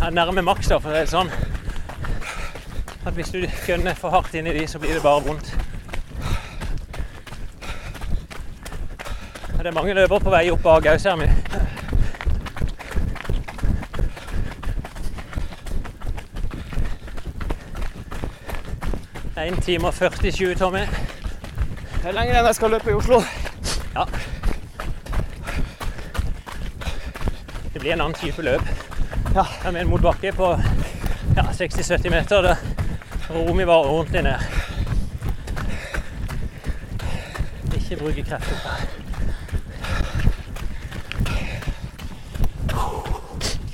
ja, 0.00 0.10
nærme 0.10 0.46
maks, 0.48 0.72
da, 0.72 0.80
for 0.80 0.88
å 0.88 0.96
si 0.96 1.04
det 1.04 1.12
sånn. 1.12 1.28
At 3.04 3.12
hvis 3.20 3.36
du 3.36 3.44
gønner 3.68 4.00
for 4.00 4.16
hardt 4.16 4.32
inn 4.40 4.48
i 4.48 4.56
de, 4.56 4.64
så 4.64 4.80
blir 4.80 4.96
det 4.96 5.04
bare 5.04 5.28
vondt. 5.28 5.52
Det 9.60 9.68
er 9.68 9.76
mange 9.76 9.92
løpere 9.92 10.24
på 10.24 10.32
vei 10.38 10.46
opp 10.56 10.64
bak 10.64 10.88
òg, 10.88 10.96
ser 11.04 11.20
vi. 11.20 11.28
1 19.36 19.62
time 19.62 19.86
og 19.86 19.94
47, 19.94 20.54
Tommy. 20.54 20.78
Det 20.78 22.06
er 22.06 22.14
lenger 22.14 22.36
enn 22.38 22.46
jeg 22.46 22.54
skal 22.54 22.70
løpe 22.70 22.90
i 22.92 22.94
Oslo. 22.94 23.18
Ja. 23.96 24.04
Det 27.72 27.80
blir 27.80 27.92
en 27.96 28.04
annen 28.04 28.14
type 28.14 28.42
løp. 28.46 28.62
Ja. 29.34 29.42
Jeg 29.64 29.72
mener 29.72 29.90
mot 29.90 30.02
bakke 30.04 30.30
på 30.36 30.52
ja, 31.34 31.42
60-70 31.50 32.10
meter. 32.14 32.42
Da 32.46 32.54
roer 33.34 33.54
vi 33.58 33.66
bare 33.66 33.90
ordentlig 33.90 34.22
ned. 34.22 34.38
Ikke 37.74 37.98
bruke 38.04 38.22
krefter 38.22 38.54
på 38.62 38.68
det. 38.70 38.78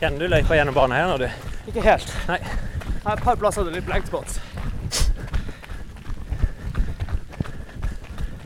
Kjenner 0.00 0.18
du 0.24 0.26
løypa 0.32 0.56
gjennom 0.56 0.74
banen 0.74 0.96
her 0.96 1.10
nå, 1.10 1.16
du? 1.20 1.28
Ikke 1.68 1.84
helt. 1.84 2.08
Nei. 2.30 2.40
Her 3.04 3.12
er 3.12 3.18
et 3.18 3.24
par 3.28 3.36
plasser 3.36 3.68
det 3.68 3.74
er 3.74 3.82
litt 3.82 3.90
blank 3.90 4.08
spots. 4.08 4.39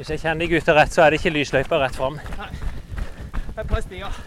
Hvis 0.05 0.11
jeg 0.11 0.21
kjenner 0.21 0.49
gutta 0.53 0.73
rett, 0.77 0.93
så 0.93 1.01
er 1.01 1.15
det 1.15 1.17
ikke 1.17 1.31
lysløypa 1.33 1.79
rett 1.81 1.95
fram. 1.97 2.19
Det 2.21 3.55
er 3.57 3.61
et 3.63 3.71
par 3.71 3.81
stier. 3.81 4.19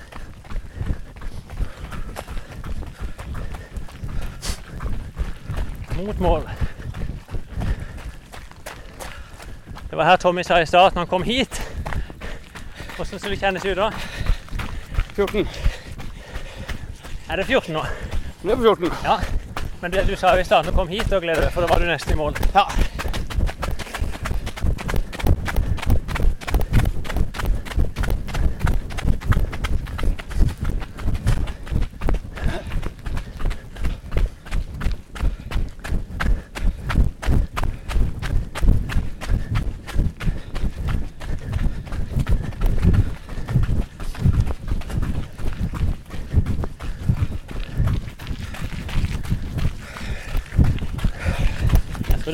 Mot 6.00 6.24
mål. 6.26 6.50
Det 9.92 10.02
var 10.02 10.10
her 10.10 10.18
Tommy 10.18 10.42
sa 10.42 10.58
i 10.58 10.66
stad 10.66 10.88
at 10.88 10.98
han 10.98 11.08
kom 11.08 11.22
hit 11.24 11.62
Hvordan 12.96 13.20
skal 13.20 13.30
det 13.30 13.40
kjennes 13.40 13.70
ut 13.70 13.78
da? 13.78 13.92
14. 15.14 15.48
Er 17.30 17.36
det 17.36 17.46
14 17.46 17.74
nå? 17.78 17.86
Nå 18.42 18.52
er 18.52 18.56
på 18.56 18.64
14. 18.64 18.94
Ja. 19.06 19.22
Men 19.82 19.94
det 19.94 20.10
du 20.10 20.16
sa 20.18 20.34
jo 20.34 20.42
i 20.42 20.50
stad, 20.50 20.66
at 20.66 20.74
du 20.74 20.74
kom 20.74 20.90
hit, 20.90 21.06
da 21.06 21.22
gleder 21.22 21.46
du 21.46 21.52
deg, 21.52 21.54
for 21.54 21.62
da 21.62 21.70
var 21.70 21.86
du 21.86 21.86
nesten 21.86 22.18
i 22.18 22.24
mål. 22.26 22.34
Ja. 22.56 22.66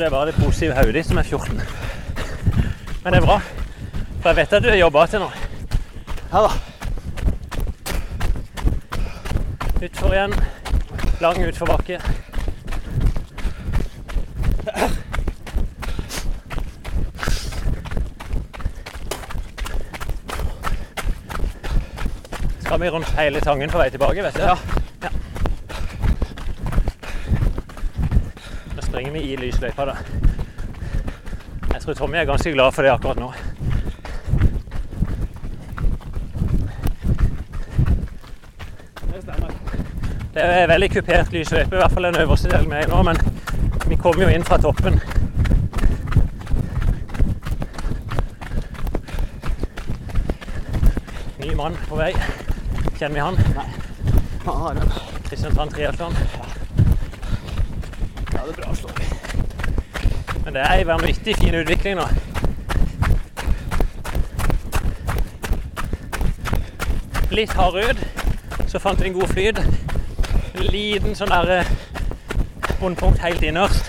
Det 0.04 0.10
er 0.12 0.18
bare 0.18 0.26
det 0.26 0.34
positive 0.36 0.74
hodet 0.76 0.94
ditt 0.94 1.06
som 1.08 1.18
er 1.18 1.22
14. 1.22 1.60
Men 3.04 3.12
det 3.12 3.20
er 3.22 3.24
bra. 3.24 3.38
For 4.20 4.28
jeg 4.28 4.36
vet 4.36 4.52
at 4.52 4.62
du 4.62 4.68
har 4.68 4.76
jobba 4.76 5.06
til 5.06 5.22
nå. 5.22 5.30
Ja 6.32 6.42
da. 6.44 6.50
Utfor 9.86 10.12
igjen. 10.12 10.36
Lang 11.24 11.40
utforbakke. 11.48 12.00
Skal 22.60 22.80
vi 22.80 22.88
rundt 22.90 23.16
hele 23.16 23.40
Tangen 23.40 23.70
på 23.70 23.80
vei 23.80 23.88
tilbake, 23.90 24.22
vet 24.22 24.34
du? 24.36 24.48
Ja. 24.52 24.73
Springer 29.04 29.20
vi 29.20 29.32
i 29.32 29.36
lysløypa, 29.36 29.84
da. 29.84 29.94
Jeg 31.72 31.80
tror 31.82 31.94
Tommy 31.94 32.16
er 32.16 32.24
ganske 32.24 32.52
glad 32.52 32.72
for 32.72 32.82
det 32.82 32.90
akkurat 32.92 33.18
nå. 33.20 33.32
Det 39.12 39.20
stemmer. 39.22 39.50
Det 40.34 40.44
er 40.44 40.66
veldig 40.72 40.88
kupert 40.94 41.32
lysløype, 41.32 41.76
i 41.76 41.82
hvert 41.82 41.92
fall 41.92 42.08
den 42.08 42.16
øverste 42.22 42.48
delen 42.48 42.72
i 42.72 42.86
nå, 42.88 43.02
men 43.02 43.20
vi 43.88 44.00
kommer 44.00 44.24
jo 44.24 44.30
inn 44.32 44.44
fra 44.48 44.56
toppen. 44.56 44.96
Ny 51.44 51.52
mann 51.60 51.76
på 51.90 52.00
vei. 52.00 52.14
Kjenner 52.96 53.14
vi 53.14 53.20
han? 53.20 53.36
Nei. 53.52 53.68
Kristian. 54.44 54.92
Kristiansand 55.28 55.76
Triathlon. 55.76 56.16
Ja, 58.44 58.48
det 58.50 58.58
er 58.58 58.62
bra 58.62 58.74
slå. 58.74 58.88
Men 60.44 60.54
det 60.54 60.60
er 60.60 60.72
en 60.80 60.86
vanvittig 60.86 61.36
fin 61.36 61.54
utvikling 61.54 61.94
nå. 61.96 62.04
Litt 67.32 67.54
hard 67.56 67.78
ut, 67.78 68.02
så 68.68 68.82
fant 68.84 69.00
vi 69.00 69.08
en 69.08 69.16
god 69.16 69.32
flyt. 69.32 69.62
En 69.64 70.68
liten 70.68 71.16
sånn 71.16 71.32
der 71.32 71.54
eh, 71.54 71.72
bunnpunkt 72.82 73.24
helt 73.24 73.48
innerst. 73.48 73.88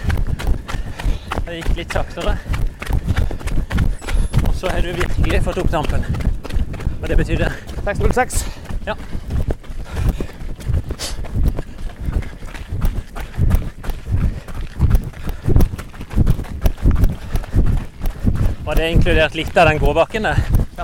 Det 1.41 1.59
gikk 1.59 1.75
litt 1.81 1.99
saktere. 1.99 2.37
Og 4.45 4.55
så 4.55 4.71
har 4.71 4.87
du 4.87 4.93
virkelig 4.95 5.43
fått 5.49 5.59
opp 5.65 5.75
dampen. 5.75 6.07
Og 7.01 7.09
det 7.11 7.19
betyr 7.19 7.43
det. 7.43 7.51
606. 7.83 8.45
Ja. 8.87 8.95
Det 18.85 18.91
inkludert 18.91 19.33
litt 19.35 19.57
av 19.57 19.65
den 19.65 19.77
gåbakken 19.77 20.23
der? 20.23 20.39
Ja. 20.77 20.83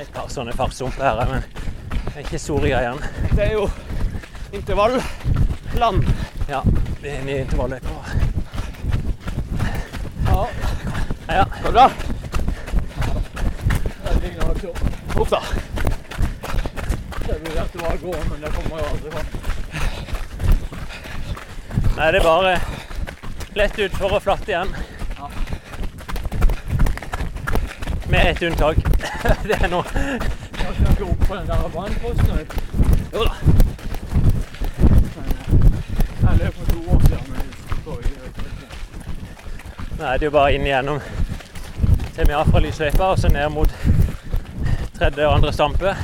Et 0.00 0.10
par 0.12 0.26
sånne 0.34 0.50
fartshumper 0.58 1.04
her, 1.06 1.30
men 1.30 1.44
det 1.92 2.16
er 2.16 2.24
ikke 2.24 2.40
store 2.42 2.72
greiene. 2.72 3.12
Det 3.36 3.44
er 3.44 3.52
jo 3.54 3.68
intervallland. 4.50 6.10
Ja, 6.50 6.64
vi 7.04 7.12
er 7.12 7.20
inne 7.20 7.36
i 7.36 7.38
intervalløypa. 7.44 7.94
Ja, 10.26 10.42
ja. 11.28 11.46
går 11.62 11.70
det 11.70 11.72
bra? 11.78 11.88
Opp 15.14 15.30
da. 15.36 15.42
Det 17.28 17.42
blir 17.46 17.62
at 17.62 17.72
det 17.72 17.86
var 17.86 18.06
gående, 18.08 18.30
men 18.32 18.40
det 18.42 18.56
kommer 18.58 18.82
jo 18.82 18.94
aldri 18.96 19.14
fram. 19.14 19.35
Nei, 21.96 22.10
det 22.12 22.20
er 22.20 22.26
bare 22.26 22.56
lett 23.56 23.78
utfor 23.86 24.18
og 24.18 24.22
flatt 24.22 24.48
igjen. 24.48 24.74
Med 28.08 28.30
ett 28.30 28.42
unntak. 28.42 28.76
Det 29.48 29.56
er 29.58 29.68
nå 29.72 29.82
skal 30.76 30.92
ikke 30.92 31.04
opp 31.04 31.28
på 31.28 31.34
den 31.34 31.46
der 31.46 31.68
vannposten. 31.74 32.38
Jo 33.12 33.24
da. 33.24 33.34
Jeg 36.20 36.38
løp 36.38 36.54
for 36.54 36.64
to 36.72 36.78
år 36.90 37.00
siden, 37.00 37.24
men 37.28 37.38
jeg 37.38 37.46
husker 37.76 38.44
ikke. 38.46 38.66
Nå 39.98 40.04
er 40.04 40.18
det 40.18 40.24
jo 40.28 40.30
bare 40.30 40.54
inn 40.54 40.66
igjennom 40.66 41.00
til 42.16 42.26
vi 42.28 42.32
har 42.32 42.48
fra 42.48 42.60
lysløypa 42.64 43.04
og 43.12 43.18
så 43.20 43.28
ned 43.28 43.48
mot 43.52 43.72
tredje 44.98 45.26
og 45.26 45.34
andre 45.34 45.52
stampe. 45.52 45.96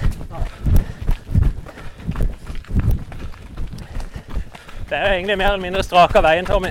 Det 4.92 4.98
er 4.98 5.06
jo 5.06 5.12
egentlig 5.14 5.38
mer 5.38 5.46
eller 5.46 5.62
mindre 5.62 5.82
strak 5.82 6.16
av 6.18 6.26
veien, 6.26 6.44
Tommy. 6.44 6.68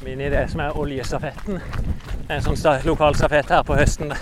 Min 0.00 0.22
idé 0.24 0.46
som 0.48 0.62
er 0.64 0.78
oljestafetten. 0.80 1.60
En 2.32 2.46
sånn 2.46 2.56
lokal 2.88 3.18
stafett 3.20 3.52
her 3.52 3.66
på 3.68 3.76
høsten 3.76 4.14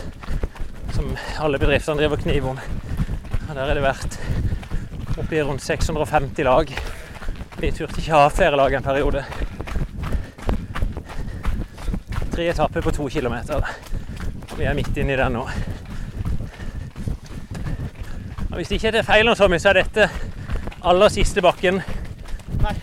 som 0.97 1.15
alle 1.39 1.63
bedriftene 1.63 2.03
driver 2.03 2.19
kniv 2.19 2.49
om. 2.51 2.59
Og 2.59 3.55
der 3.55 3.63
er 3.63 3.79
det 3.79 3.85
vært 3.85 4.19
oppi 5.23 5.39
rundt 5.39 5.63
650 5.63 6.49
lag. 6.51 6.75
Vi 7.63 7.71
turte 7.79 8.03
ikke 8.03 8.19
ha 8.19 8.27
flere 8.35 8.59
lag 8.59 8.75
en 8.75 8.91
periode. 8.91 9.23
Tre 12.35 12.51
etapper 12.57 12.83
på 12.83 12.97
to 12.99 13.07
kilometer. 13.07 13.71
Vi 14.61 14.65
er 14.65 14.75
midt 14.75 14.97
inne 14.97 15.15
i 15.15 15.17
den 15.17 15.33
nå. 15.33 15.47
Og 18.51 18.57
hvis 18.59 18.71
ikke 18.77 18.91
det 18.93 19.01
er 19.01 19.07
feil 19.09 19.31
så 19.63 19.71
er 19.71 19.79
dette 19.79 20.11
aller 20.85 21.09
siste 21.09 21.41
bakken. 21.41 21.81
Nei. 22.61 22.75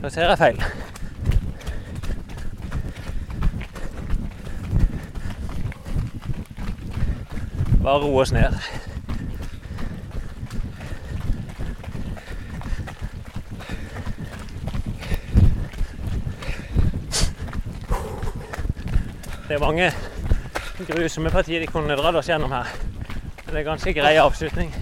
Da 0.00 0.08
ser 0.08 0.32
jeg 0.32 0.38
feil. 0.40 0.64
Bare 7.82 8.00
roe 8.00 8.22
oss 8.22 8.32
ned. 8.32 8.56
Det 8.56 8.68
er 19.60 19.66
mange 19.66 19.92
grusomme 20.88 21.30
partier 21.30 21.60
de 21.60 21.66
kunne 21.68 21.96
dratt 21.96 22.16
oss 22.16 22.28
gjennom 22.28 22.52
her. 22.52 22.68
Men 23.44 23.54
det 23.54 23.60
er 23.60 23.66
ganske 23.66 23.92
grei 23.92 24.16
avslutning. 24.16 24.72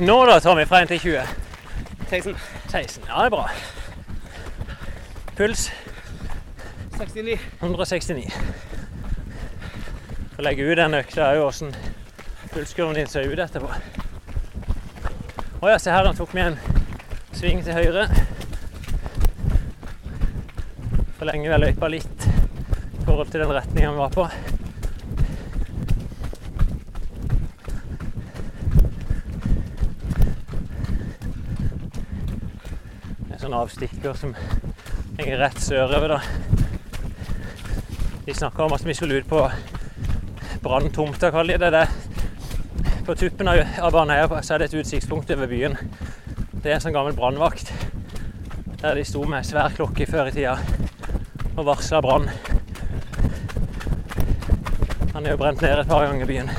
Nå 0.00 0.16
da, 0.26 0.38
Tommy, 0.40 0.64
fra 0.66 0.82
1 0.82 0.88
til 0.88 0.98
20? 0.98 1.20
16. 2.10 2.36
16. 2.68 3.04
Ja, 3.08 3.18
det 3.18 3.24
er 3.24 3.30
bra. 3.30 3.48
Puls 5.36 5.68
69. 6.98 7.38
169. 7.60 8.32
Å 10.38 10.44
legge 10.46 10.66
ut 10.66 10.78
den 10.80 10.96
økta 10.96 11.28
er 11.28 11.40
jo 11.40 11.48
åssen 11.50 11.74
pulskurven 12.52 12.96
din 12.96 13.08
ser 13.10 13.28
ut 13.28 13.40
etterpå. 13.44 13.68
Å 15.62 15.70
ja, 15.70 15.78
se 15.78 15.92
her, 15.92 16.08
han 16.08 16.16
tok 16.16 16.32
med 16.34 16.54
en 16.54 16.58
sving 17.36 17.60
til 17.64 17.76
høyre. 17.76 18.08
Forlenger 21.22 21.52
vel 21.52 21.62
løypa 21.62 21.86
litt 21.86 22.24
i 22.26 23.02
forhold 23.04 23.28
til 23.30 23.44
den 23.44 23.52
retninga 23.54 23.92
vi 23.92 23.98
var 24.00 24.10
på. 24.10 24.24
En 33.28 33.38
sånn 33.38 33.54
avstikker 33.54 34.18
som 34.18 34.34
henger 35.20 35.38
rett 35.44 35.62
sørover, 35.62 36.16
da. 36.16 36.18
De 38.26 38.34
snakka 38.34 38.66
om 38.66 38.74
at 38.74 38.82
vi 38.82 38.98
skulle 38.98 39.22
ut 39.22 39.30
på 39.30 39.46
branntomta, 40.66 41.30
kaller 41.30 41.54
de 41.54 41.70
det. 41.70 41.86
det. 41.86 42.98
På 43.06 43.14
tuppen 43.14 43.54
av 43.54 43.94
Baneheia 43.94 44.26
er 44.26 44.58
det 44.58 44.72
et 44.72 44.78
utsiktspunkt 44.82 45.30
over 45.38 45.46
byen. 45.46 45.78
Det 46.58 46.66
er 46.66 46.80
en 46.80 46.86
sånn 46.88 46.98
gammel 46.98 47.14
brannvakt. 47.14 47.70
Der 48.82 48.98
de 48.98 49.06
sto 49.06 49.22
med 49.22 49.46
svær 49.46 49.70
klokke 49.70 50.10
før 50.10 50.34
i 50.34 50.40
tida 50.42 50.58
og 51.56 51.66
varsla 51.66 52.00
brann. 52.00 52.28
Han 55.12 55.26
er 55.26 55.34
jo 55.34 55.40
brent 55.40 55.60
ned 55.62 55.78
et 55.82 55.88
par 55.88 56.06
ganger 56.06 56.24
i 56.24 56.30
byen. 56.30 56.50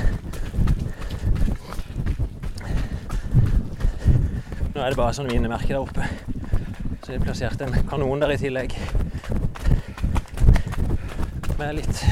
Nå 4.74 4.82
er 4.82 4.90
det 4.90 4.98
bare 4.98 5.14
sånn 5.16 5.30
minnemerke 5.30 5.72
der 5.72 5.82
oppe. 5.82 6.06
Så 7.02 7.12
de 7.12 7.18
det 7.18 7.24
plassert 7.26 7.60
en 7.66 7.74
kanon 7.90 8.22
der 8.22 8.34
i 8.34 8.38
tillegg. 8.40 8.76
Med 11.58 11.76
litt 11.80 12.04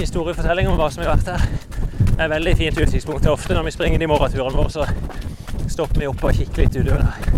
historiefortelling 0.00 0.70
om 0.70 0.78
hva 0.80 0.90
som 0.92 1.04
har 1.04 1.16
vært 1.16 1.32
her. 1.34 1.48
Det 2.12 2.20
er 2.20 2.32
veldig 2.36 2.56
fint 2.60 2.78
er 3.30 3.34
ofte 3.34 3.56
når 3.56 3.68
vi 3.70 3.76
springer 3.76 4.02
de 4.02 4.10
morgenturene 4.10 4.56
våre, 4.56 4.70
så 4.70 5.68
stopper 5.72 6.04
vi 6.04 6.10
opp 6.12 6.24
og 6.28 6.36
kikker 6.36 6.66
litt 6.66 6.76
utover 6.76 7.06
der. 7.08 7.31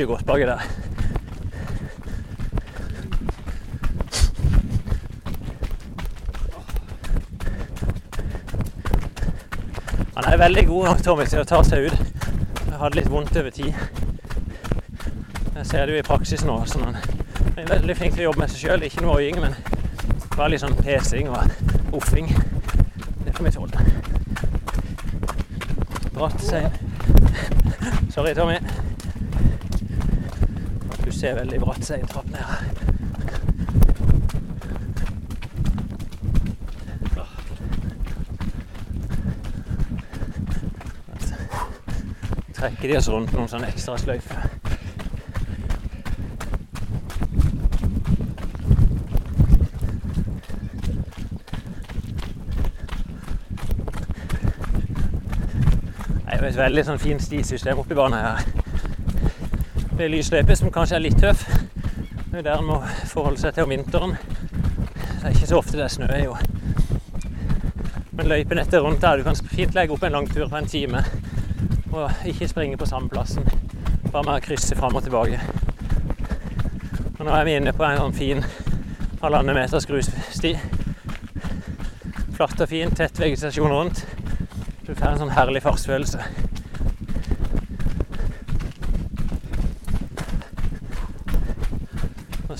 Pusher 0.00 0.06
godt 0.06 0.26
baki 0.26 0.42
der. 0.42 0.60
Han 10.16 10.32
er 10.32 10.36
veldig 10.36 10.66
god 10.66 11.02
Tommy 11.04 11.26
til 11.28 11.42
å 11.42 11.44
ta 11.44 11.60
seg 11.64 11.90
ut. 11.90 12.16
Jeg 12.64 12.78
hadde 12.80 12.96
litt 12.96 13.10
vondt 13.12 13.36
over 13.36 13.50
tid. 13.50 13.74
Jeg 15.56 15.66
ser 15.68 15.84
det 15.84 15.98
jo 15.98 16.00
i 16.00 16.08
praksis 16.08 16.46
nå. 16.48 16.56
Sånn 16.64 16.88
han 16.88 17.00
er 17.60 17.68
veldig 17.68 17.96
flink 18.00 18.16
til 18.16 18.24
å 18.24 18.30
jobbe 18.30 18.46
med 18.46 18.54
seg 18.54 18.64
sjøl. 18.64 18.88
Ikke 18.88 19.04
noe 19.04 19.20
øying, 19.20 19.40
men 19.44 19.56
bare 20.36 20.54
litt 20.54 20.64
sånn 20.64 20.80
pesing 20.80 21.28
og 21.28 21.96
offing. 22.00 22.32
Det 23.26 23.36
får 23.36 23.50
vi 23.50 23.56
tåle. 23.58 23.88
Bratt 26.16 26.40
sein. 26.40 26.72
Sorry, 28.08 28.32
Tommy. 28.34 28.79
Ser 31.20 31.34
veldig 31.36 31.58
bratt 31.60 31.84
seintrapp 31.84 32.30
ned 32.32 32.40
her. 32.40 32.64
trekker 42.60 42.88
de 42.88 42.96
oss 42.96 43.08
rundt 43.08 43.32
noen 43.32 43.48
sånne 43.48 43.68
ekstra 43.68 43.98
sløyfer. 44.00 44.48
Det 56.24 56.32
er 56.32 56.40
jo 56.40 56.48
et 56.48 56.58
veldig 56.64 56.84
sånn 56.88 57.00
fint 57.04 57.24
stisystem 57.24 57.84
oppi 57.84 57.96
banen 57.96 58.24
her. 58.24 58.59
Det 60.00 60.06
lysløype 60.08 60.54
som 60.56 60.70
kanskje 60.72 60.96
er 60.96 61.02
litt 61.04 61.18
tøff. 61.20 61.42
Det 62.30 62.38
er 62.38 62.44
der 62.46 62.62
en 62.62 62.70
må 62.70 62.78
forholde 63.10 63.36
seg 63.36 63.52
til 63.52 63.66
om 63.66 63.72
vinteren. 63.74 64.14
Det 64.14 65.26
er 65.28 65.34
ikke 65.34 65.48
så 65.50 65.58
ofte 65.58 65.76
det 65.76 65.82
er 65.84 65.92
snø, 65.92 66.06
jo. 66.22 66.36
Men 68.16 68.30
løypenettet 68.30 68.80
rundt 68.80 69.04
der, 69.04 69.20
du 69.20 69.26
kan 69.26 69.36
fint 69.36 69.76
legge 69.76 69.92
opp 69.92 70.06
en 70.08 70.16
langtur 70.16 70.48
på 70.48 70.56
en 70.56 70.70
time. 70.72 71.04
Og 71.92 72.24
ikke 72.32 72.48
springe 72.48 72.80
på 72.80 72.88
samme 72.88 73.12
plassen. 73.12 73.44
Bare 74.06 74.24
med 74.24 74.38
å 74.38 74.46
krysse 74.46 74.78
fram 74.78 74.96
og 74.96 75.04
tilbake. 75.04 75.36
Og 77.18 77.20
nå 77.26 77.36
er 77.36 77.44
vi 77.44 77.60
inne 77.60 77.76
på 77.76 77.84
en 77.84 78.00
sånn 78.00 78.16
fin 78.16 78.40
halvannen 79.20 79.52
meters 79.52 79.84
grussti. 79.90 80.54
Flatt 82.38 82.56
og 82.56 82.72
fin, 82.72 82.96
tett 82.96 83.20
vegetasjon 83.20 83.76
rundt. 83.76 84.06
Du 84.86 84.94
får 84.94 85.10
en 85.10 85.26
sånn 85.26 85.36
herlig 85.36 85.60
fartsfølelse. 85.68 86.24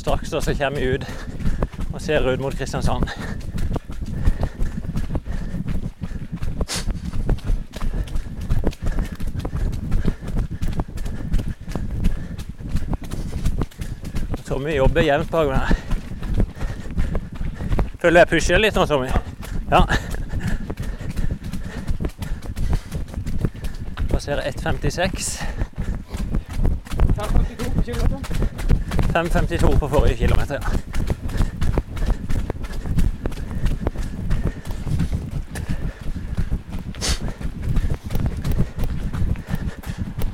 Straks 0.01 0.31
da 0.31 0.41
så 0.41 0.55
kommer 0.55 0.81
vi 0.81 0.87
ut 0.87 1.05
og 1.93 2.01
ser 2.01 2.33
ut 2.33 2.41
mot 2.41 2.55
Kristiansand. 2.57 3.09
Tommy 14.49 14.77
jobber 14.77 15.05
jevnt 15.05 15.31
bak 15.31 15.53
meg. 15.53 15.77
Føler 18.01 18.23
jeg 18.23 18.29
pusher 18.33 18.59
litt 18.63 18.75
nå, 18.81 18.87
Tommy? 18.89 19.13
Ja. 19.71 19.85
Passerer 24.09 24.49
1,56. 24.49 25.31
5,52 27.21 27.75
på 27.77 27.83
kilometeren. 27.83 28.20
5,52 29.11 29.79
på 29.79 29.89
forrige 29.89 30.17
kilometer. 30.17 30.59
ja. 30.63 30.69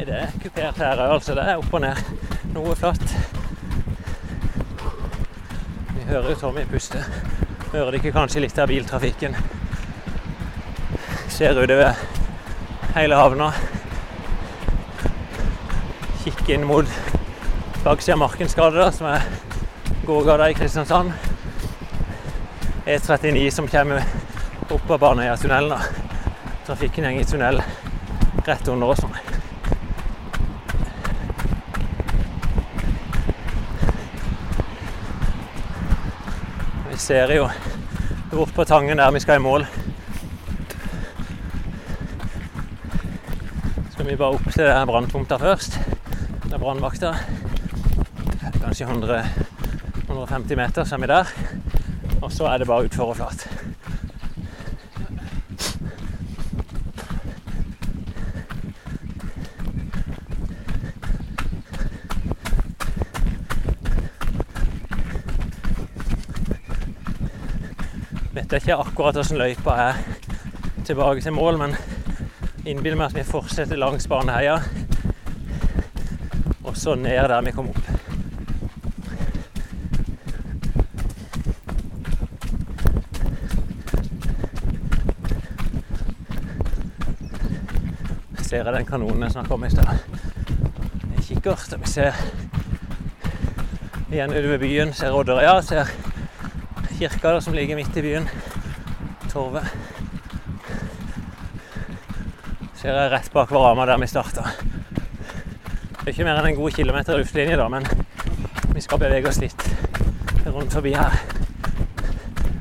Det 0.07 0.15
er 0.15 0.27
kupert 0.43 0.77
her 0.79 1.01
òg, 1.03 1.13
altså. 1.17 1.35
Det 1.35 1.43
er 1.43 1.57
opp 1.59 1.73
og 1.75 1.81
ned. 1.83 1.97
Noe 2.55 2.77
flatt. 2.79 3.17
Vi 5.97 6.05
hører 6.07 6.29
jo 6.31 6.37
Tommy 6.41 6.63
puste. 6.71 7.03
Hører 7.73 7.91
det 7.91 8.01
ikke 8.05 8.13
kanskje 8.15 8.45
litt 8.45 8.59
av 8.63 8.71
biltrafikken? 8.71 9.35
Ser 11.33 11.59
utover 11.59 11.99
hele 12.95 13.19
havna. 13.19 13.51
Kikker 16.23 16.55
inn 16.55 16.71
mot 16.71 17.16
baksida 17.87 18.13
av 18.13 18.19
Markensgade, 18.19 18.79
da, 18.79 18.93
som 18.93 19.07
er 19.07 19.23
gågata 20.07 20.51
i 20.51 20.55
Kristiansand. 20.55 21.13
E39 22.87 23.51
som 23.51 23.69
kommer 23.69 24.03
opp 24.71 24.91
av 24.91 24.99
Baneheia-tunnelen. 24.99 25.79
Trafikken 26.67 27.05
henger 27.05 27.21
i 27.21 27.25
tunnel 27.25 27.63
rett 28.47 28.69
under 28.69 28.91
oss. 28.91 29.05
sånn. 29.05 29.15
Vi 36.91 36.99
ser 36.99 37.37
jo 37.39 37.47
bort 38.35 38.55
på 38.55 38.65
Tangen 38.65 38.99
der 38.99 39.15
vi 39.15 39.23
skal 39.23 39.39
i 39.39 39.47
mål. 39.47 39.71
Skal 43.95 44.07
vi 44.07 44.17
bare 44.17 44.35
opp 44.35 44.51
til 44.51 44.87
branntomta 44.91 45.39
først. 45.39 45.79
Det 46.43 46.55
er 46.55 46.59
brannvakta. 46.59 47.15
Kanskje 48.77 48.95
100, 48.95 49.25
150 50.09 50.57
meter, 50.57 50.85
så 50.85 50.95
er 50.95 51.01
vi 51.01 51.07
der. 51.07 51.27
Og 52.23 52.33
så 52.33 52.45
er 52.45 52.59
det 52.59 52.67
bare 52.67 52.85
utfor 52.85 53.05
og 53.05 53.17
flat. 53.17 53.47
Vet 68.35 68.53
ikke 68.53 68.77
akkurat 68.77 69.17
hvordan 69.17 69.41
løypa 69.41 69.81
er 69.87 70.05
tilbake 70.85 71.25
til 71.25 71.33
mål, 71.33 71.57
men 71.65 71.81
innbiller 72.67 73.01
meg 73.01 73.09
at 73.09 73.23
vi 73.23 73.25
fortsetter 73.25 73.81
langs 73.81 74.05
Baneheia. 74.05 74.61
Og 76.65 76.77
så 76.77 76.95
ned 76.95 77.33
der 77.33 77.41
vi 77.41 77.57
kom 77.57 77.73
opp. 77.73 77.86
Ser 88.57 88.65
jeg 88.65 88.73
den 88.73 88.87
kanonen 88.89 89.21
jeg 89.27 89.35
snakka 89.35 89.53
om 89.53 89.65
i 89.67 89.69
stad. 89.69 89.99
En 91.05 91.25
kikkert. 91.27 91.75
Vi 91.77 91.91
ser 91.93 92.15
igjen 94.09 94.33
utover 94.33 94.63
byen. 94.63 94.95
Ser 94.97 95.13
Odderøya. 95.13 95.59
Ser 95.61 95.91
kirka 96.97 97.35
der 97.35 97.43
som 97.45 97.53
ligger 97.53 97.77
midt 97.77 97.99
i 98.01 98.05
byen. 98.07 98.31
Torvet. 99.29 99.69
Ser 102.81 102.97
jeg 102.97 103.13
rett 103.13 103.29
bak 103.35 103.53
Varama 103.53 103.85
der 103.91 104.01
vi 104.01 104.09
starta. 104.09 104.47
Det 104.49 106.07
er 106.07 106.15
ikke 106.15 106.25
mer 106.25 106.41
enn 106.41 106.49
en 106.55 106.61
god 106.63 106.79
kilometer 106.79 107.21
luftlinje, 107.21 107.59
da, 107.61 107.69
men 107.69 107.85
vi 108.73 108.81
skal 108.81 109.03
bevege 109.05 109.29
oss 109.29 109.43
litt 109.45 109.69
rundt 110.47 110.73
forbi 110.73 110.95
her. 110.97 111.21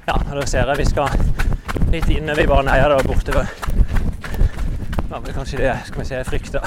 Ja, 0.09 0.19
og 0.19 0.41
da 0.41 0.43
ser 0.43 0.67
jeg 0.73 0.83
vi 0.83 0.91
skal 0.91 1.87
litt 1.95 2.11
innover 2.17 2.43
i 2.43 2.51
Baneheia 2.51 2.91
og 2.97 3.07
bortover. 3.07 3.64
Kanskje 5.35 5.57
det 5.57 5.79
skal 5.85 5.99
vi 5.99 6.05
se, 6.05 6.15
jeg 6.15 6.25
frykter. 6.25 6.59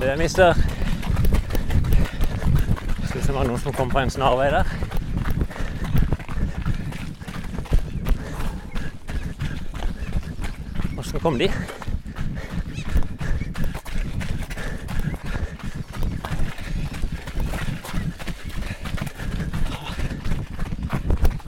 Det 0.00 0.10
er 0.10 0.16
mister. 0.16 0.54
Ser 3.06 3.16
ut 3.16 3.24
som 3.24 3.32
det 3.32 3.34
var 3.34 3.46
noen 3.46 3.60
som 3.62 3.72
kom 3.72 3.90
på 3.90 3.98
en 4.02 4.10
snarvei 4.10 4.50
der. 4.50 4.66
Åssen 10.98 11.20
kom 11.20 11.38
de? 11.38 11.48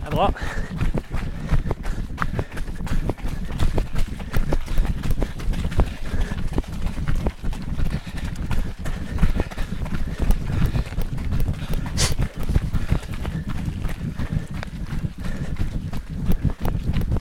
Det 0.04 0.06
er 0.06 0.10
bra. 0.10 0.32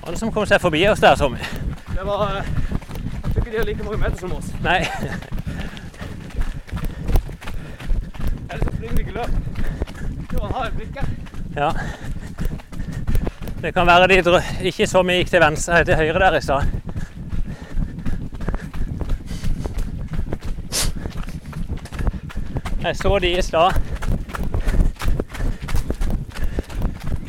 Var 0.04 0.12
det 0.12 0.13
som 0.24 0.32
kom 0.32 0.46
seg 0.48 0.62
forbi 0.64 0.86
oss 0.88 1.02
der, 1.04 1.16
Tommy? 1.20 1.38
Det 1.94 2.04
var 2.08 2.38
eh, 2.38 2.46
Jeg 3.24 3.34
tror 3.34 3.42
ikke 3.42 3.52
de 3.52 3.58
har 3.58 3.66
like 3.68 3.84
mange 3.84 3.98
meter 4.04 4.18
som 4.22 4.32
oss. 4.38 4.46
Nei. 4.64 4.80
Eller 8.52 8.64
så 8.64 8.70
springer 8.76 8.96
de 8.96 9.02
ikke 9.04 9.16
løp. 9.18 9.30
Du 10.32 10.38
har 10.46 10.66
et 10.70 10.74
blikk 10.78 10.96
her. 11.02 11.08
Ja. 11.58 11.70
Det 13.64 13.74
kan 13.76 13.88
være 13.88 14.08
de 14.12 14.22
dro- 14.30 14.40
ikke 14.72 14.88
så 14.88 15.04
mye 15.04 15.18
gikk 15.22 15.30
til 15.34 15.44
venstre, 15.44 15.84
til 15.88 15.96
høyre 16.00 16.20
der 16.24 16.38
i 16.40 16.42
stad. 16.44 16.62
Jeg 22.84 22.96
så 22.98 23.20
de 23.20 23.38
i 23.38 23.42
stad. 23.42 23.72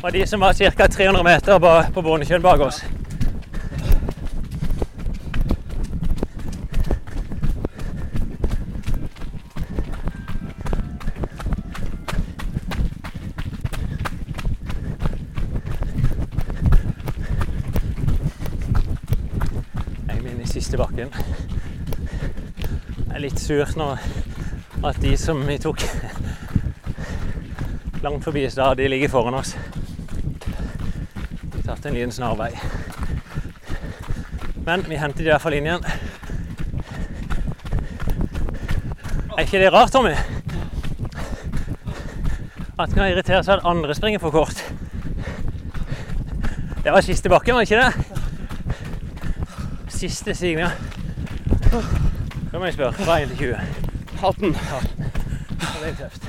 Og 0.05 0.13
de 0.13 0.27
som 0.27 0.39
var 0.39 0.53
ca. 0.53 0.87
300 0.87 1.23
meter 1.23 1.59
på, 1.59 1.83
på 1.93 2.01
bak 2.41 2.59
oss. 2.59 2.83
Jeg 20.07 20.17
er 20.17 20.19
inne 20.19 20.43
i 20.43 20.45
siste 20.45 20.77
bakken. 20.77 21.09
Jeg 23.07 23.15
er 23.15 23.23
litt 23.25 23.41
sur 23.41 23.73
nå 23.73 23.95
at 24.85 25.01
de 25.01 25.17
som 25.17 25.41
vi 25.47 25.57
tok 25.57 25.81
langt 28.05 28.23
forbi 28.23 28.45
i 28.45 28.53
stad, 28.53 28.77
de 28.77 28.87
ligger 28.87 29.09
foran 29.09 29.41
oss. 29.41 29.57
En 31.85 31.93
liten 31.93 32.11
snarvei. 32.11 32.51
Men 34.65 34.85
vi 34.89 34.97
hentet 34.97 35.21
i 35.21 35.29
hvert 35.29 35.41
fall 35.43 35.53
inn 35.53 35.67
igjen. 35.67 35.83
Er 39.35 39.43
ikke 39.43 39.61
det 39.61 39.69
rart, 39.73 39.91
Tommy? 39.93 40.15
At 42.79 42.89
det 42.89 42.95
kan 42.97 43.05
irritere 43.05 43.43
seg 43.45 43.59
at 43.59 43.69
andre 43.69 43.93
springer 43.93 44.23
for 44.23 44.33
kort. 44.33 44.65
Det 46.81 46.93
var 46.93 47.05
siste 47.05 47.29
bakken, 47.29 47.53
var 47.53 47.61
det 47.61 47.69
ikke 47.69 47.83
det? 47.85 47.93
Siste 49.93 50.33
stigninga. 50.33 50.71
Så 52.51 52.57
må 52.57 52.65
jeg 52.65 52.73
spørre. 52.73 52.93
Fra 52.97 53.21
1 53.21 53.27
til 53.27 53.37
20. 53.37 53.57
18. 54.23 54.55
18. 54.55 55.11
det 55.83 55.89
er 55.89 55.95
tøft. 56.01 56.24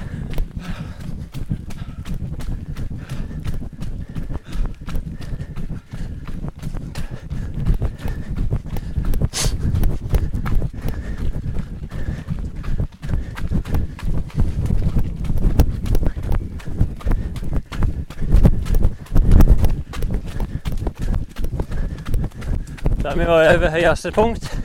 Da 23.27 23.32
er 23.43 23.57
over 23.57 23.70
høyeste 23.70 24.12
punkt. 24.15 24.59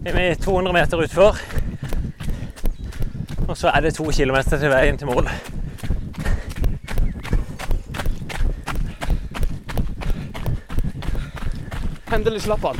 Vi 0.00 0.10
Er 0.10 0.16
vi 0.16 0.34
200 0.42 0.72
meter 0.72 0.96
utfor. 1.00 1.36
Og 3.48 3.56
så 3.56 3.68
er 3.68 3.80
det 3.80 3.94
to 3.94 4.10
kilometer 4.10 4.58
til 4.58 4.68
veien 4.68 4.98
til 4.98 5.06
mål. 5.06 5.28
Endelig 12.14 12.42
slapp 12.42 12.60
han. 12.60 12.76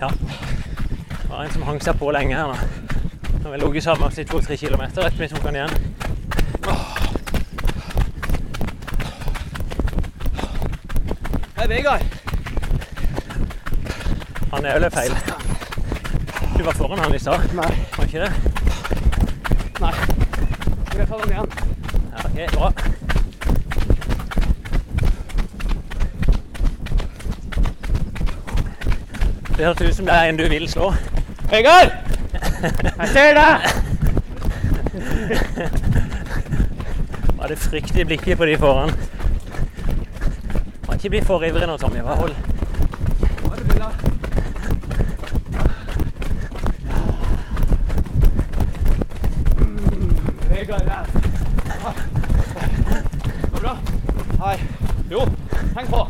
Ja. 0.00 0.08
Det 1.22 1.30
var 1.30 1.44
en 1.44 1.52
som 1.52 1.62
hang 1.62 1.82
seg 1.82 1.98
på 1.98 2.10
lenge 2.10 2.34
her 2.34 2.50
nå. 2.50 2.58
Nå 3.38 3.44
har 3.44 3.50
vi 3.54 3.62
ligget 3.62 3.86
sammen 3.86 4.18
i 4.18 4.24
to-tre 4.24 4.56
kilometer 4.56 5.06
etter 5.06 5.22
vi 5.22 5.28
tok 5.28 5.46
han 5.46 5.54
igjen. 5.54 5.70
Hei, 11.56 11.68
Vegard. 11.76 12.13
Han 14.64 14.82
er 14.82 14.84
jo 14.84 14.90
feil. 14.90 15.14
Du 16.58 16.62
var 16.64 16.72
foran 16.72 16.98
han 16.98 17.14
i 17.14 17.18
stad, 17.18 17.40
Nei. 17.54 17.72
var 17.96 18.04
ikke 18.04 18.20
det? 18.20 18.32
Nei. 19.80 19.92
Skal 20.86 20.98
jeg 20.98 21.08
ta 21.08 21.14
den 21.20 21.30
igjen? 21.30 21.48
Ja, 22.12 22.18
ok, 22.24 22.38
bra. 22.54 22.72
Det 29.56 29.64
høres 29.66 29.80
ut 29.80 29.94
som 29.96 30.06
det 30.06 30.14
er 30.14 30.24
en 30.28 30.36
du 30.40 30.48
vil 30.48 30.68
slå. 30.68 30.94
Vegard! 31.50 31.92
Jeg 32.98 33.08
ser 33.12 33.34
deg! 33.36 33.68
Var 37.36 37.46
det 37.52 37.58
fryktelig 37.58 38.06
blikket 38.06 38.38
på 38.38 38.44
de 38.48 38.56
foran? 38.58 38.90
Må 40.86 40.92
ikke 40.96 41.08
bli 41.18 41.22
for 41.28 41.44
ivrig 41.44 41.66
nå, 41.68 41.76
Tommy. 41.76 42.00
Bare 42.00 42.16
hold. 42.16 42.34
Bare 43.44 43.64
bilder. 43.68 43.92
Mm, 49.58 50.16
Vegard 50.50 50.84
der. 50.84 51.04
Går 53.52 53.60
bra? 53.60 53.76
Nei. 54.38 54.56
Jo, 55.10 55.20
heng 55.76 55.88
på. 55.88 56.08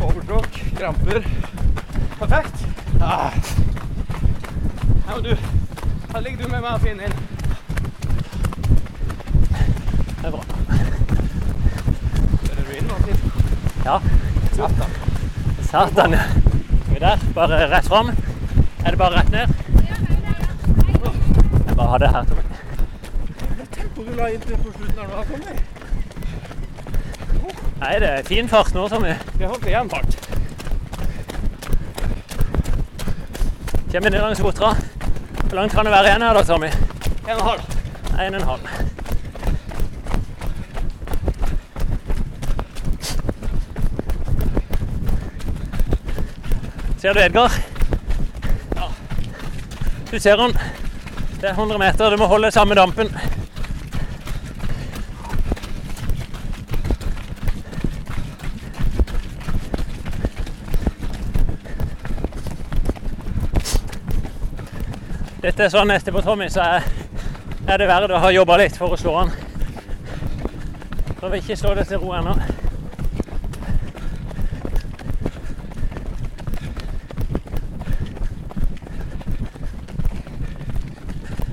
Overtråkk, 0.00 0.64
kramper. 0.78 1.22
Perfekt. 2.18 2.66
Ah. 3.02 3.30
Her 5.06 5.14
må 5.14 5.20
du. 5.20 5.36
Her 6.14 6.20
ligger 6.20 6.44
du 6.44 6.48
med 6.50 6.60
meg 6.60 6.72
og 6.72 6.80
finner 6.80 7.04
inn. 7.04 7.14
Det 10.20 10.26
er 10.26 10.30
bra. 10.30 10.42
Ser 12.44 12.64
du 12.64 12.72
inn, 12.76 12.90
Martin? 12.90 13.18
Ja. 13.84 14.00
Satan. 14.52 14.90
Satan. 15.70 16.12
Er 16.14 16.28
vi 16.88 16.98
der? 16.98 17.18
Bare 17.34 17.70
rett 17.70 17.86
fram? 17.88 18.08
Er 18.86 18.90
det 18.90 18.98
bare 18.98 19.20
rett 19.20 19.30
ned? 19.30 19.46
Jeg 21.66 21.76
bare 21.76 21.88
har 21.88 21.98
det 21.98 22.08
her. 22.08 22.24
Tommy. 22.24 22.42
Tempo 23.70 24.02
du 24.02 24.10
la 24.18 24.26
inn 24.34 24.40
til 24.40 24.56
på 24.58 24.72
slutten 24.74 24.98
her 24.98 25.06
nå, 25.12 25.22
Tommy. 25.30 25.54
Nei, 27.80 27.94
det 28.02 28.10
er 28.10 28.26
fin 28.26 28.50
fart 28.50 28.74
nå, 28.74 28.88
Tommy. 28.88 29.14
Vi 29.38 29.44
har 29.44 29.54
fått 29.54 29.70
igjen 29.70 29.90
fart. 29.94 30.18
Kommer 33.92 34.10
ned 34.10 34.20
langs 34.20 34.40
Otra. 34.40 34.74
Hvor 35.44 35.56
langt 35.60 35.72
kan 35.72 35.86
det 35.86 35.94
være 35.94 36.10
igjen 36.10 36.26
her 36.26 36.34
da, 36.34 36.42
Tommy? 36.50 36.72
En 37.28 37.30
og 37.30 37.38
en 37.38 37.46
halv. 37.46 37.62
En 38.18 38.34
og 38.34 38.40
en 38.40 38.48
halv. 38.54 38.89
Ser 47.00 47.14
du 47.14 47.20
Edgar? 47.20 47.52
Ja. 48.76 48.88
Du 50.10 50.20
ser 50.20 50.36
han. 50.36 50.52
Det 51.40 51.48
er 51.48 51.52
100 51.52 51.78
meter. 51.78 52.10
Du 52.10 52.16
må 52.16 52.26
holde 52.28 52.50
samme 52.50 52.74
dampen. 52.74 53.08
Dette 65.40 65.64
er 65.64 65.72
sånn 65.72 65.90
etterpå, 65.96 66.20
Tommy, 66.20 66.50
så 66.52 66.60
er, 66.60 66.84
det 67.80 67.86
verdt 67.88 68.12
å 68.12 68.20
ha 68.20 68.28
jobba 68.36 68.60
litt 68.60 68.76
for 68.76 68.92
å 68.92 69.00
slå 69.00 69.22
han. 69.22 69.32
Prøver 71.16 71.40
ikke 71.40 71.56
slå 71.56 71.72
det 71.80 71.88
til 71.88 72.04
ro 72.04 72.12
ennå. 72.20 72.36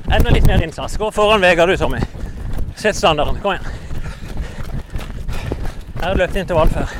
Enda 0.08 0.30
litt 0.30 0.36
mer 0.48 0.64
innsats. 0.64 0.98
Gå 0.98 1.12
foran 1.12 1.42
Vegard 1.42 1.70
du, 1.70 1.78
Tommy. 1.78 2.00
Sett 2.76 2.96
standarden. 2.96 3.40
Kom 3.42 3.52
igjen. 3.52 3.66
Jeg 5.94 6.04
har 6.04 6.16
løpt 6.16 6.36
intervall 6.36 6.70
før. 6.70 6.94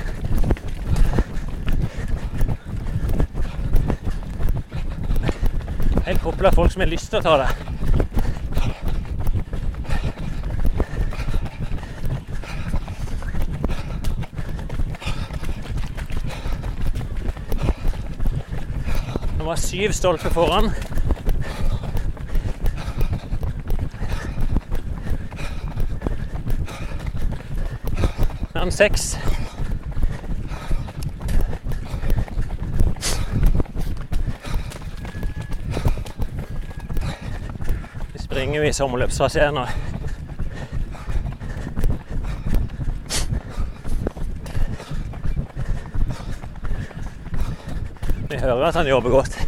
Helt 6.06 6.22
koppel 6.24 6.52
folk 6.56 6.72
som 6.72 6.84
har 6.84 6.92
lyst 6.92 7.10
til 7.12 7.20
å 7.20 7.24
ta 7.24 7.38
det. 7.44 7.48
Det 19.38 19.48
var 19.48 19.56
syv 19.64 19.96
stolper 19.96 20.36
foran. 20.36 20.72
gang 28.68 28.74
seks. 28.74 29.18
Vi 38.14 38.20
springer 38.20 38.56
jo 38.56 38.64
i 38.64 38.74
sommerløpstraseen 38.74 39.58
og 39.58 39.68
Vi 48.30 48.36
hører 48.36 48.66
at 48.66 48.76
han 48.76 48.88
jobber 48.88 49.10
godt. 49.10 49.48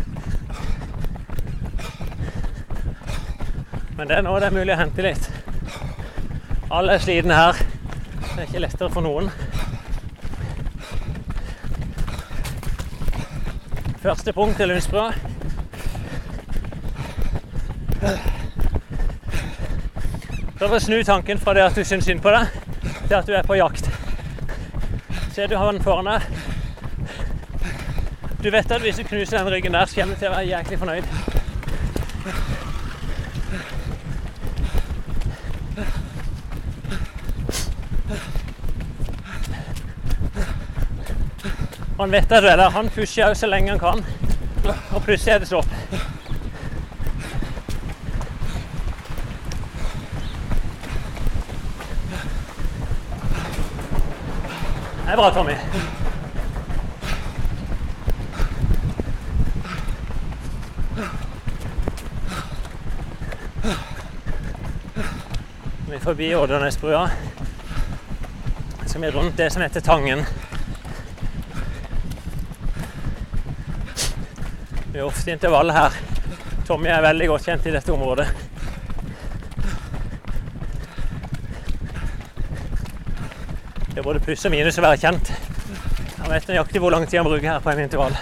Men 3.97 4.07
det 4.07 4.17
er 4.17 4.21
nå 4.21 4.39
det 4.39 4.47
er 4.47 4.55
mulig 4.55 4.73
å 4.73 4.79
hente 4.79 5.03
litt. 5.03 5.29
Alle 6.71 6.95
er 6.95 7.03
slitne 7.03 7.35
her. 7.35 7.68
Det 8.39 8.45
er 8.45 8.51
ikke 8.53 8.59
lettere 8.63 8.87
for 8.93 9.03
noen. 9.03 9.25
Første 13.99 14.31
punkt 14.31 14.61
er 14.63 14.69
Lundsbrua. 14.69 15.09
Prøv 20.55 20.77
å 20.77 20.79
snu 20.79 21.01
tanken 21.03 21.41
fra 21.43 21.57
det 21.57 21.65
at 21.65 21.75
du 21.75 21.83
syns 21.83 22.07
synd 22.07 22.23
på 22.23 22.31
deg, 22.31 22.55
til 23.09 23.17
at 23.17 23.27
du 23.27 23.35
er 23.35 23.43
på 23.43 23.59
jakt. 23.59 23.91
Se 25.35 25.43
du 25.43 25.57
har 25.59 25.73
den 25.73 25.83
foran 25.83 26.07
deg? 26.07 26.31
Du 28.39 28.47
vet 28.55 28.71
at 28.71 28.87
hvis 28.87 29.03
du 29.03 29.03
knuser 29.03 29.41
den 29.41 29.51
ryggen 29.51 29.75
der, 29.75 29.83
så 29.83 29.99
kommer 29.99 30.15
du 30.15 30.23
til 30.23 30.31
å 30.31 30.37
være 30.37 30.47
jæklig 30.53 30.79
fornøyd. 30.85 31.28
Han 41.99 42.11
vet 42.11 42.31
at 42.31 42.43
du 42.43 42.47
er 42.47 42.55
der. 42.55 42.69
Han 42.71 42.87
pusher 42.95 43.27
òg 43.27 43.33
så 43.35 43.47
lenge 43.51 43.73
han 43.73 43.79
kan. 43.79 44.05
Og 44.95 45.01
plutselig 45.03 45.33
er 45.33 45.39
det 45.43 45.49
stopp. 45.49 45.67
Det 55.03 55.11
er 55.11 55.19
bra, 55.19 55.29
Tommy. 55.35 55.57
Vi 65.89 65.95
er 65.95 65.99
forbi 65.99 66.35
Årdalnesbrua. 66.35 67.09
Så 68.87 68.99
vi 68.99 69.07
er 69.07 69.11
rundt 69.11 69.35
det 69.37 69.51
som 69.51 69.61
heter 69.67 69.83
Tangen. 69.83 70.23
Vi 74.99 75.03
er 75.05 75.07
ofte 75.07 75.29
i 75.29 75.31
intervall 75.31 75.69
her. 75.71 75.93
Tommy 76.67 76.89
er 76.91 76.99
veldig 76.99 77.27
godt 77.29 77.45
kjent 77.47 77.67
i 77.69 77.71
dette 77.71 77.93
området. 77.93 78.25
Det 83.85 83.95
er 83.95 84.03
både 84.03 84.19
pluss 84.25 84.43
og 84.43 84.51
minus 84.51 84.75
å 84.75 84.83
være 84.83 84.99
kjent. 84.99 85.31
Han 86.17 86.27
vet 86.33 86.51
nøyaktig 86.51 86.81
hvor 86.83 86.91
lang 86.91 87.07
tid 87.07 87.21
han 87.21 87.29
bruker 87.29 87.47
her 87.47 87.63
på 87.63 87.71
en 87.71 87.79
intervall. 87.85 88.19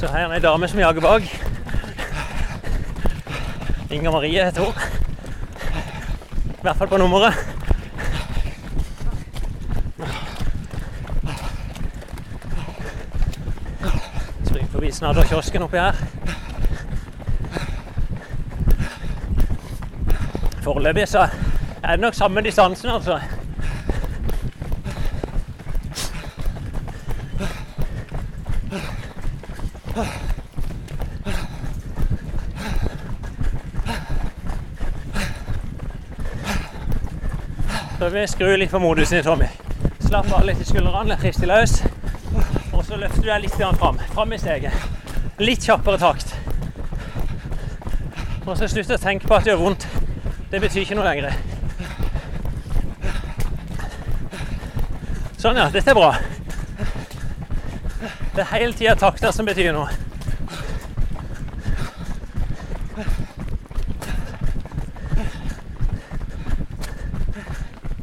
Så 0.00 0.08
her 0.08 0.24
er 0.24 0.32
det 0.32 0.38
ei 0.38 0.46
dame 0.46 0.70
som 0.72 0.80
jager 0.80 1.04
bak. 1.04 1.28
Inger 3.92 4.16
Marie 4.16 4.40
heter 4.40 4.64
hun. 4.64 4.72
I 6.56 6.64
hvert 6.64 6.80
fall 6.80 6.94
på 6.94 7.02
nummeret. 7.04 7.44
Springer 14.48 14.72
forbi 14.72 14.85
snadderkiosken 14.96 15.62
oppi 15.62 15.76
her. 15.76 15.94
Foreløpig 20.64 21.08
så 21.08 21.28
er 21.82 21.90
det 21.90 22.00
nok 22.00 22.14
samme 22.14 22.40
distansen, 22.40 22.90
altså. 22.90 23.20
Så 37.98 38.08
vi 38.08 38.26
skrur 38.26 38.56
litt 38.56 38.70
på 38.70 38.78
modusen, 38.78 39.22
Tommy. 39.22 39.46
Slapp 40.06 40.32
av 40.32 40.44
litt 40.46 40.60
i 40.62 40.66
skuldrene, 40.68 41.16
rist 41.22 41.42
løs. 41.46 41.80
Og 42.72 42.84
så 42.84 42.98
løfter 43.00 43.24
du 43.24 43.30
deg 43.32 43.46
litt 43.46 43.56
fram. 43.56 43.98
Fram 44.12 44.32
i 44.36 44.38
steget. 44.38 44.85
Litt 45.38 45.66
kjappere 45.66 45.98
takt. 46.00 46.30
Og 48.46 48.54
så 48.56 48.68
slutt 48.70 48.92
å 48.94 48.96
tenke 49.00 49.28
på 49.28 49.36
at 49.36 49.44
det 49.44 49.52
gjør 49.52 49.64
vondt. 49.66 49.84
Det 50.48 50.60
betyr 50.62 50.84
ikke 50.86 50.96
noe 50.96 51.04
lenger. 51.04 51.34
Sånn, 55.36 55.58
ja. 55.60 55.66
Dette 55.74 55.92
er 55.92 55.98
bra. 55.98 56.14
Det 58.36 58.44
er 58.44 58.48
hele 58.54 58.72
tida 58.78 58.94
takter 58.96 59.34
som 59.34 59.48
betyr 59.48 59.74
noe. 59.76 59.90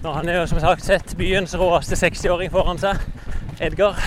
Nå 0.04 0.12
har 0.12 0.20
han 0.20 0.30
jo 0.36 0.46
som 0.52 0.62
sagt 0.62 0.86
sett 0.86 1.16
byens 1.18 1.58
råeste 1.58 1.98
60-åring 1.98 2.54
foran 2.54 2.82
seg. 2.82 3.02
Edgar. 3.64 3.98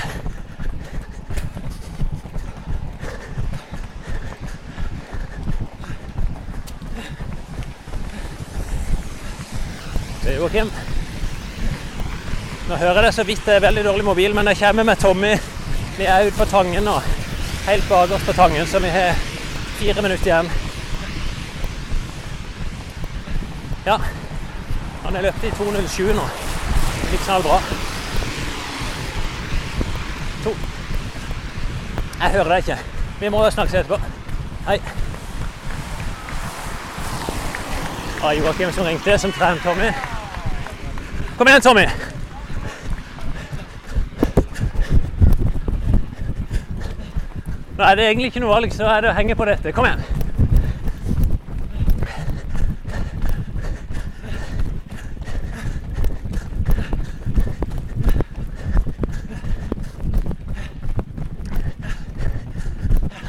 Det 10.27 10.37
Joakim. 10.37 10.71
Nå 12.69 12.77
hører 12.77 12.95
jeg 12.95 13.03
det 13.05 13.15
så 13.15 13.25
vidt, 13.25 13.45
det 13.47 13.55
er 13.55 13.61
veldig 13.61 13.85
dårlig 13.85 14.05
mobil, 14.05 14.33
men 14.35 14.49
jeg 14.51 14.59
kommer 14.59 14.83
med 14.83 14.97
Tommy. 14.97 15.37
Vi 15.99 16.05
er 16.05 16.27
ute 16.27 16.37
på 16.37 16.45
Tangen 16.51 16.83
nå. 16.83 16.95
Helt 17.67 17.87
bakerst 17.89 18.27
på 18.27 18.33
Tangen, 18.33 18.67
så 18.67 18.81
vi 18.83 18.89
har 18.91 19.15
fire 19.79 20.03
minutter 20.03 20.27
igjen. 20.27 20.51
Ja. 23.87 24.01
Han 25.05 25.17
er 25.17 25.23
løpt 25.29 25.45
i 25.47 25.53
2.07 25.61 26.11
nå. 26.19 26.27
Det 27.05 27.13
gikk 27.13 27.23
knallbra. 27.29 27.61
To. 30.43 30.57
Jeg 32.19 32.35
hører 32.35 32.51
deg 32.51 32.67
ikke. 32.67 32.81
Vi 33.21 33.31
må 33.31 33.47
snakkes 33.51 33.79
etterpå. 33.79 34.01
Hei. 34.67 34.81
Var 38.21 38.37
Joakim 38.43 38.75
som 38.75 38.91
ringte, 38.91 39.19
som 39.19 39.39
trente 39.39 39.63
Tommy. 39.63 39.95
Kom 41.37 41.49
igjen, 41.49 41.61
Tommy. 41.61 41.87
Nå 47.77 47.85
er 47.85 47.95
det 47.95 48.07
egentlig 48.07 48.31
ikke 48.31 48.41
noe 48.41 48.55
valg, 48.55 48.73
så 48.73 48.87
er 48.89 49.05
det 49.05 49.11
å 49.11 49.17
henge 49.19 49.37
på 49.37 49.45
dette. 49.45 49.73
Kom 49.77 49.85
igjen. 49.85 50.01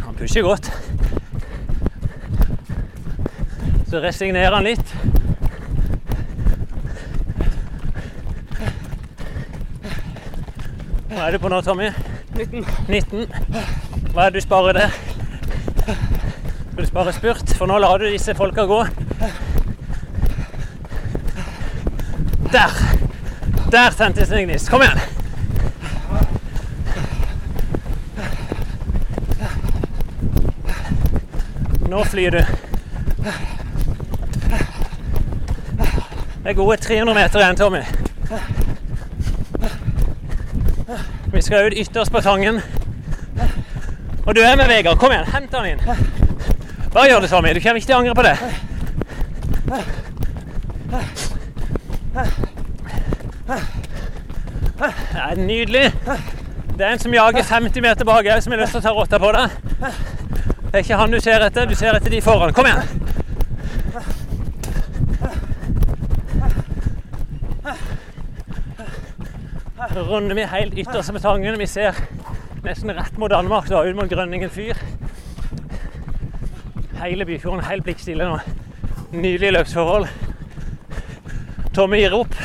Han 0.06 0.16
pusher 0.16 0.48
godt. 0.48 0.72
Så 3.92 4.00
resignerer 4.00 4.56
han 4.56 4.72
litt. 4.72 4.98
Hva 11.18 11.31
er 11.31 11.34
du 11.34 11.39
på 11.41 11.49
nå, 11.49 11.57
Tommy? 11.65 11.88
19. 12.38 12.65
19. 12.94 13.23
Hva 14.14 14.27
er 14.27 14.35
det 14.35 14.38
du 14.38 14.44
sparer 14.44 14.77
der? 14.77 14.91
Skal 15.81 16.84
du 16.84 16.85
spare 16.85 17.14
spurt? 17.15 17.53
For 17.57 17.65
nå 17.65 17.80
lar 17.81 17.98
du 17.98 18.06
disse 18.06 18.35
folka 18.38 18.68
gå. 18.69 18.77
Der! 22.53 22.77
Der 23.73 23.98
tentes 23.98 24.30
en 24.30 24.45
gnist. 24.45 24.69
Kom 24.69 24.85
igjen! 24.85 25.02
Nå 31.89 32.03
flyr 32.14 32.38
du. 32.38 32.44
Det 36.44 36.53
er 36.53 36.61
gode 36.61 36.77
300 36.77 37.23
meter 37.23 37.41
igjen, 37.41 37.57
Tommy. 37.65 37.88
Vi 41.34 41.41
skal 41.41 41.68
ut 41.68 41.74
ytterst 41.78 42.12
på 42.12 42.22
Tangen. 42.22 42.62
Og 44.26 44.36
du 44.36 44.41
er 44.41 44.56
med, 44.56 44.68
Vegard. 44.68 44.98
Kom 44.98 45.12
igjen, 45.12 45.26
hent 45.34 45.54
han 45.54 45.66
inn. 45.70 45.80
Bare 46.94 47.08
gjør 47.10 47.20
det, 47.20 47.30
Tommy. 47.30 47.54
Du 47.54 47.60
kommer 47.60 47.76
ikke 47.76 47.88
til 47.88 47.95
å 47.95 47.99
angre 47.99 48.16
på 48.16 48.24
det. 48.26 48.38
Det 54.78 55.22
er 55.24 55.36
nydelig. 55.36 55.91
Det 56.78 56.86
er 56.86 56.91
en 56.91 56.99
som 56.99 57.14
jager 57.14 57.44
50 57.44 57.82
meter 57.82 58.06
bak 58.06 58.26
òg, 58.26 58.41
som 58.41 58.52
har 58.54 58.62
lyst 58.62 58.76
til 58.76 58.82
å 58.82 58.86
ta 58.88 58.94
rotta 58.95 59.20
på 59.20 59.32
deg. 59.36 59.49
Det 60.68 60.74
er 60.74 60.84
ikke 60.84 60.99
han 60.99 61.12
du 61.12 61.20
ser 61.24 61.45
etter, 61.45 61.66
du 61.66 61.76
ser 61.76 61.95
etter 61.98 62.12
de 62.14 62.22
foran. 62.22 62.54
Kom 62.54 62.68
igjen! 62.68 62.84
Så 69.78 69.86
runder 70.06 70.36
vi 70.36 70.45
helt 70.45 70.74
ytterst 70.78 71.14
med 71.14 71.22
Tangen. 71.22 71.60
Vi 71.60 71.65
ser 71.65 71.95
nesten 72.64 72.91
rett 72.91 73.18
mot 73.18 73.32
Danmark, 73.32 73.69
da, 73.69 73.84
ut 73.84 73.95
mot 73.95 74.10
Grønningen 74.10 74.49
fyr. 74.49 74.78
Hele 77.02 77.26
Byfjorden 77.26 77.65
helt 77.65 77.84
blikkstille 77.84 78.28
nå. 78.28 78.40
Nydelige 79.11 79.52
løpsforhold. 79.52 80.07
Tommy 81.74 82.02
gir 82.02 82.15
opp. 82.18 82.36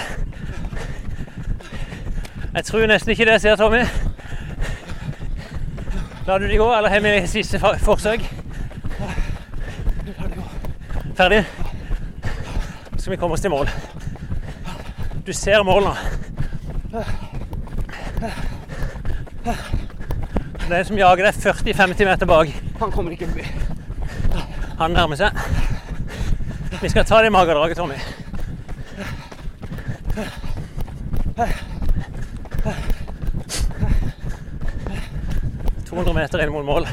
Jeg 2.54 2.64
tror 2.64 2.86
nesten 2.86 3.10
ikke 3.10 3.24
det 3.24 3.38
jeg 3.38 3.40
ser, 3.40 3.56
Tommy. 3.56 3.82
Lar 6.26 6.38
du 6.38 6.46
de 6.46 6.56
gå, 6.56 6.68
eller 6.76 6.88
har 6.88 7.00
vi 7.00 7.26
siste 7.26 7.58
forsøk? 7.58 8.20
Ferdig? 11.16 11.44
Så 12.92 12.98
skal 12.98 13.10
vi 13.10 13.16
komme 13.16 13.34
oss 13.34 13.40
til 13.40 13.50
mål. 13.50 13.68
Du 15.26 15.32
ser 15.32 15.62
mål 15.62 15.82
nå. 15.82 15.94
Det 19.43 20.78
er 20.78 20.85
som 20.86 20.98
jager 20.98 21.27
deg 21.27 21.35
40-50 21.43 22.06
meter 22.06 22.27
bak. 22.31 22.51
Han 22.81 22.93
kommer 22.94 23.14
ikke 23.14 23.28
forbi. 23.31 23.44
Han 24.78 24.94
nærmer 24.94 25.19
seg. 25.19 25.31
Vi 26.82 26.90
skal 26.90 27.05
ta 27.06 27.23
det 27.23 27.31
i 27.31 27.35
magedraget, 27.35 27.77
Tommy. 27.77 27.98
...200 35.93 36.12
meter 36.16 36.40
inn 36.40 36.52
mot 36.55 36.64
mål. 36.64 36.86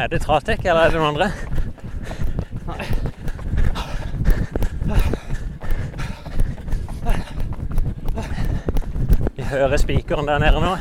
Er 0.00 0.06
det 0.08 0.22
Tratek, 0.24 0.64
eller 0.64 0.80
er 0.86 0.90
det 0.94 1.00
noen 1.00 1.12
andre? 1.12 1.28
Vi 9.36 9.41
hører 9.52 9.76
spikeren 9.76 10.28
der 10.28 10.38
nede 10.38 10.60
nå. 10.60 10.76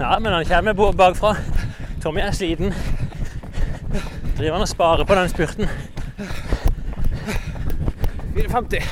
Ja, 0.00 0.18
men 0.18 0.32
han 0.32 0.44
kommer 0.46 0.92
bakfra. 0.92 1.36
Tommy 2.02 2.20
er 2.20 2.30
sliten. 2.30 2.74
Driver 4.38 4.52
han 4.52 4.60
og 4.60 4.68
sparer 4.68 5.04
på 5.04 5.14
den 5.14 5.28
spurten. 5.28 5.68
54. 8.34 8.82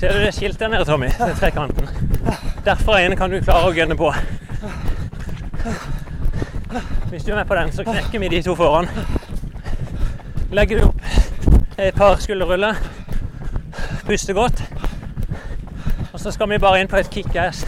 Ser 0.00 0.12
du 0.12 0.18
det 0.18 0.34
skiltet 0.34 0.60
der 0.60 0.68
nede, 0.68 0.84
Tommy? 0.84 1.06
Den 1.18 1.36
trekanten. 1.36 1.88
Derfra 2.64 3.00
inne 3.04 3.16
kan 3.16 3.30
du 3.30 3.40
klare 3.44 3.68
å 3.68 3.74
gønne 3.76 3.96
på. 3.96 4.12
Hvis 7.10 7.24
du 7.24 7.32
er 7.32 7.36
med 7.36 7.44
på 7.44 7.54
den, 7.54 7.72
så 7.72 7.84
knekker 7.84 8.18
vi 8.18 8.28
de 8.28 8.42
to 8.42 8.54
foran. 8.54 8.88
Legger 10.52 10.78
du 10.78 10.84
opp 10.88 11.00
et 11.78 11.94
par 11.94 12.16
skulderruller. 12.20 12.74
Puster 14.06 14.34
godt. 14.34 14.64
Og 16.12 16.20
så 16.20 16.30
skal 16.30 16.50
vi 16.50 16.58
bare 16.58 16.80
inn 16.80 16.88
på 16.88 16.96
et 16.96 17.10
kickass 17.10 17.66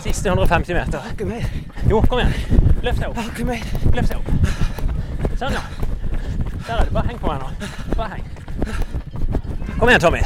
siste 0.00 0.28
150 0.28 0.74
meter. 0.74 1.00
Ikke 1.12 1.24
mer. 1.24 1.44
Jo, 1.90 2.00
kom 2.00 2.18
igjen. 2.18 2.34
Løft 2.82 3.00
deg 3.00 3.08
opp. 3.08 3.18
Ikke 3.28 3.44
mer. 3.44 3.64
Løft 3.94 4.12
deg 4.12 4.16
opp. 4.16 4.30
Sånn, 5.40 5.56
ja. 5.56 5.62
Der 6.66 6.74
er 6.74 6.84
du. 6.84 6.94
Bare 6.94 7.06
heng 7.08 7.20
på 7.20 7.28
meg 7.28 7.42
nå. 7.42 7.48
Bare 7.96 8.10
heng. 8.14 8.24
Kom 9.78 9.88
igjen, 9.88 10.00
Tommy. 10.00 10.22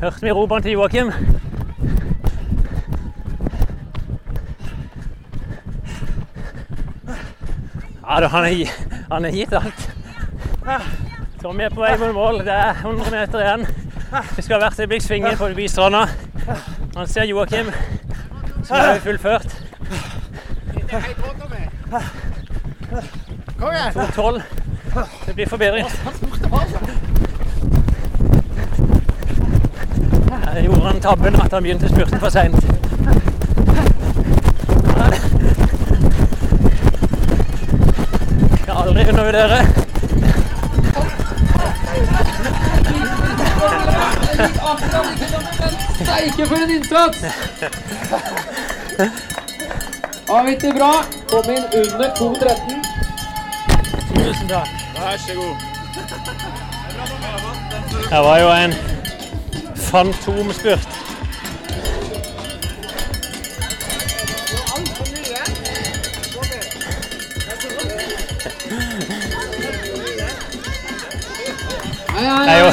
Hørte 0.00 0.24
vi 0.24 0.34
ropene 0.36 0.64
til 0.64 0.76
Joakim? 0.78 1.12
Ja 8.14 8.28
han 8.28 9.24
er 9.24 9.30
gitt 9.34 9.52
alt. 9.52 9.90
Tommy 11.42 11.64
er 11.66 11.72
på 11.74 11.80
vei 11.82 11.96
mot 11.98 12.12
mål. 12.14 12.38
Det 12.46 12.54
er 12.54 12.76
100 12.78 13.10
meter 13.10 13.40
igjen. 13.42 13.66
Vi 14.36 14.42
skal 14.42 14.60
hvert 14.62 14.78
øyeblikk 14.80 15.02
svinge 15.02 15.36
forbi 15.36 15.66
stranda. 15.68 16.04
Han 16.96 17.08
ser 17.10 17.24
Joakim, 17.26 17.72
som 18.62 18.76
er 18.76 19.00
fullført. 19.02 19.56
Kom 23.58 23.72
igjen! 23.72 23.92
2,12. 23.92 24.42
Det 25.26 25.34
blir 25.34 25.48
forbedring. 25.48 25.86
Her 30.44 30.62
gjorde 30.62 30.86
han 30.86 31.00
tabben 31.00 31.34
at 31.34 31.52
han 31.52 31.62
begynte 31.62 31.88
spurten 31.88 32.20
for 32.20 32.28
seint. 32.28 32.73
Skal 39.24 39.36
aldri 39.36 39.48
dere. 39.48 39.64
Steike 46.00 46.46
for 46.48 46.56
en 46.56 46.70
innsats! 46.74 47.18
Avgitt 50.28 50.66
bra. 50.76 50.92
Kom 51.30 51.46
inn 51.54 51.64
under 51.80 52.08
2.13. 52.18 52.84
Tusen 54.12 54.48
takk. 54.48 54.68
Vær 54.98 55.16
så 55.24 55.32
god. 55.40 55.56
Det 58.10 58.20
var 58.28 58.38
jo 58.38 58.48
en 58.52 58.72
fantomspurt. 59.76 60.83
Det 72.44 72.52
er 72.52 72.58
jo 72.60 72.70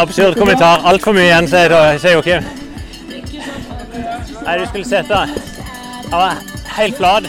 absurd 0.00 0.34
kommentar. 0.38 0.80
Altfor 0.88 1.12
mye 1.12 1.28
igjen, 1.28 1.48
sier 1.50 2.12
Joakim. 2.14 2.42
Nei, 4.46 4.54
du 4.58 4.64
skulle 4.66 4.88
sett 4.88 5.10
han. 5.12 5.28
Han 6.10 6.18
var 6.22 6.32
helt 6.76 6.96
flat. 6.96 7.24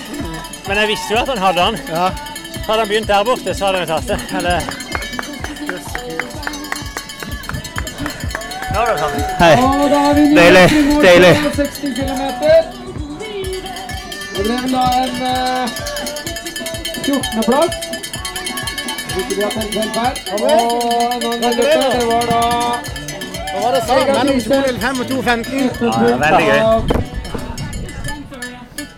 Men 0.67 0.77
jeg 0.77 0.87
visste 0.93 1.13
jo 1.13 1.19
at 1.19 1.27
han 1.33 1.41
hadde 1.41 1.61
han. 1.61 1.75
Hadde 1.91 2.79
han 2.79 2.87
begynt 2.87 3.07
der 3.11 3.23
borte, 3.27 3.53
så 3.53 3.65
hadde 3.65 3.77
han 3.83 3.87
tatt 3.91 4.07
det. 4.07 4.19
Eller... 4.39 4.59
Sånn. 8.71 9.15
Hei. 9.41 9.55
Deilig. 10.37 10.67
Deilig. 11.03 11.33
Det 14.31 14.43
ble 14.47 14.57
da 14.71 14.83
en 15.03 15.15
14.-plass 17.03 17.80
det 19.29 19.37
var 22.07 22.25
da 22.31 22.41
Hva 23.51 23.59
var 23.63 23.71
det 23.75 23.81
sa? 23.87 23.93
Mellom 24.07 24.37
2.05 24.39 24.99
og 25.01 25.05
2.15. 25.05 25.53
Ja, 25.81 25.89
veldig 26.23 26.45
gøy. 26.47 26.59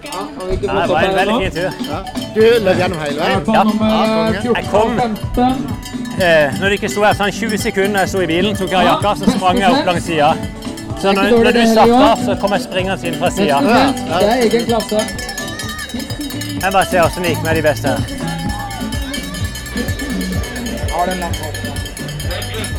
Ja, 0.04 0.20
det 0.62 0.90
var 0.90 1.02
en 1.02 1.16
veldig 1.16 1.36
fin 1.41 1.52
tur. 1.52 1.70
Du 2.36 2.41
løp 2.66 2.78
gjennom 2.78 3.00
hele 3.00 3.20
veien. 3.20 3.41
14 3.45 4.56
Jeg 4.56 4.66
kom. 4.72 4.90
Eh, 6.22 6.60
når 6.60 6.66
det 6.70 6.72
ikke 6.78 6.90
sto 6.94 7.02
her 7.04 7.16
sånn 7.18 7.32
20 7.34 7.58
sekunder 7.58 8.00
jeg 8.06 8.10
sto 8.12 8.20
i 8.22 8.28
bilen, 8.30 8.56
tok 8.56 8.72
jeg 8.76 8.86
jakka, 8.86 9.16
så 9.18 9.32
sprang 9.34 9.58
jeg 9.58 9.70
opp 9.74 9.86
langs 9.90 10.06
sida. 10.06 10.30
Så 11.02 11.12
når, 11.12 11.24
når 11.44 11.52
du 11.58 11.64
starta, 11.72 12.10
så 12.26 12.36
kom 12.41 12.54
jeg 12.54 12.62
springende 12.68 13.08
inn 13.10 13.18
fra 13.20 13.30
sida. 13.34 13.58
Det 13.66 13.72
er. 13.74 13.90
Jeg 16.62 16.72
bare 16.72 16.86
ser 16.86 17.02
åssen 17.04 17.26
det 17.26 17.34
gikk 17.34 17.44
med 17.44 17.56
de 17.60 17.64
beste 17.66 17.88
her. 17.98 18.23
Har 20.94 21.06
den 21.06 21.18
langt 21.20 21.40
opp. 21.48 21.57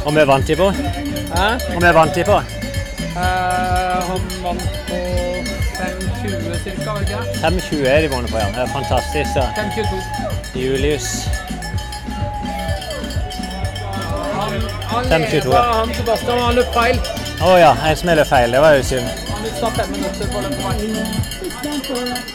Hvor 0.03 0.12
mye 0.15 0.27
vant 0.27 0.47
de 0.49 0.57
på. 0.57 0.70
Hæ? 0.70 1.47
Hvor 1.70 1.81
vi 1.81 1.95
vant 1.95 2.15
de 2.15 2.24
på. 2.24 2.36
Eh, 3.15 3.99
han 4.09 4.20
vant 4.43 4.62
på 4.89 4.99
5.20 5.78 6.62
cirka, 6.65 6.91
var 6.93 6.99
det 6.99 7.09
ikke 7.09 7.19
det? 7.32 7.41
5,20 7.45 7.86
er 7.86 8.01
de 8.01 8.11
vunnet 8.15 8.31
på, 8.31 8.39
ja. 8.39 8.47
Det 8.47 8.62
er 8.62 8.66
fantastisk. 8.66 9.31
Ja. 9.36 9.47
5.22. 9.59 10.61
Julius. 10.61 11.28
Han 14.95 15.05
5.22, 15.05 15.35
leda 15.35 15.57
ja. 15.57 15.62
han 15.73 15.95
Sebastian, 15.95 16.39
han 16.39 16.55
løp 16.55 16.74
feil. 16.74 16.99
Å 17.43 17.55
ja, 17.59 17.73
en 17.89 17.97
som 17.97 18.15
løp 18.15 18.28
feil. 18.31 18.53
Det 18.55 18.61
var 18.62 18.77
jo 18.78 18.82
synd. 18.95 19.09
Han 19.31 19.43
mista 19.43 19.70
fem 19.78 19.91
minutter 19.91 20.27
på 20.35 20.39
den. 20.41 20.55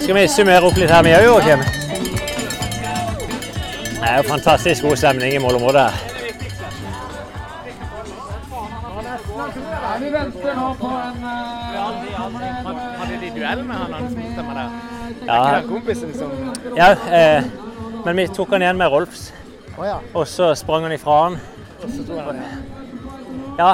Skal 0.01 0.15
vi 0.15 0.27
summere 0.27 0.65
opp 0.67 0.77
litt 0.81 0.91
her, 0.91 1.05
vi 1.05 1.15
òg, 1.15 1.29
Joakim? 1.29 1.78
Det 3.99 4.07
er 4.07 4.17
jo 4.17 4.23
fantastisk 4.29 4.83
god 4.83 4.95
stemning 4.95 5.33
i 5.33 5.37
målområdet 5.37 5.89
vi 9.99 10.09
venter 10.13 10.55
nå 10.55 10.67
på 10.79 10.87
en 10.87 11.23
eh, 11.23 11.79
Hadde 12.99 13.17
de 13.21 13.31
duell 13.35 13.63
med 13.67 13.75
han 13.75 13.93
han 13.93 14.11
spilte 14.11 14.45
med 14.47 14.55
der? 14.59 14.69
Ja, 15.27 15.39
Den 15.57 15.67
kompisen 15.69 16.13
som 16.17 16.31
ja 16.77 16.91
eh, 16.91 17.43
men 18.05 18.17
vi 18.17 18.27
tok 18.31 18.53
han 18.55 18.63
igjen 18.63 18.77
med 18.79 18.87
Rolfs. 18.87 19.33
Og 20.13 20.27
så 20.27 20.53
sprang 20.55 20.85
han 20.87 20.93
ifra 20.95 21.17
han. 21.23 21.35
Ja, 23.57 23.73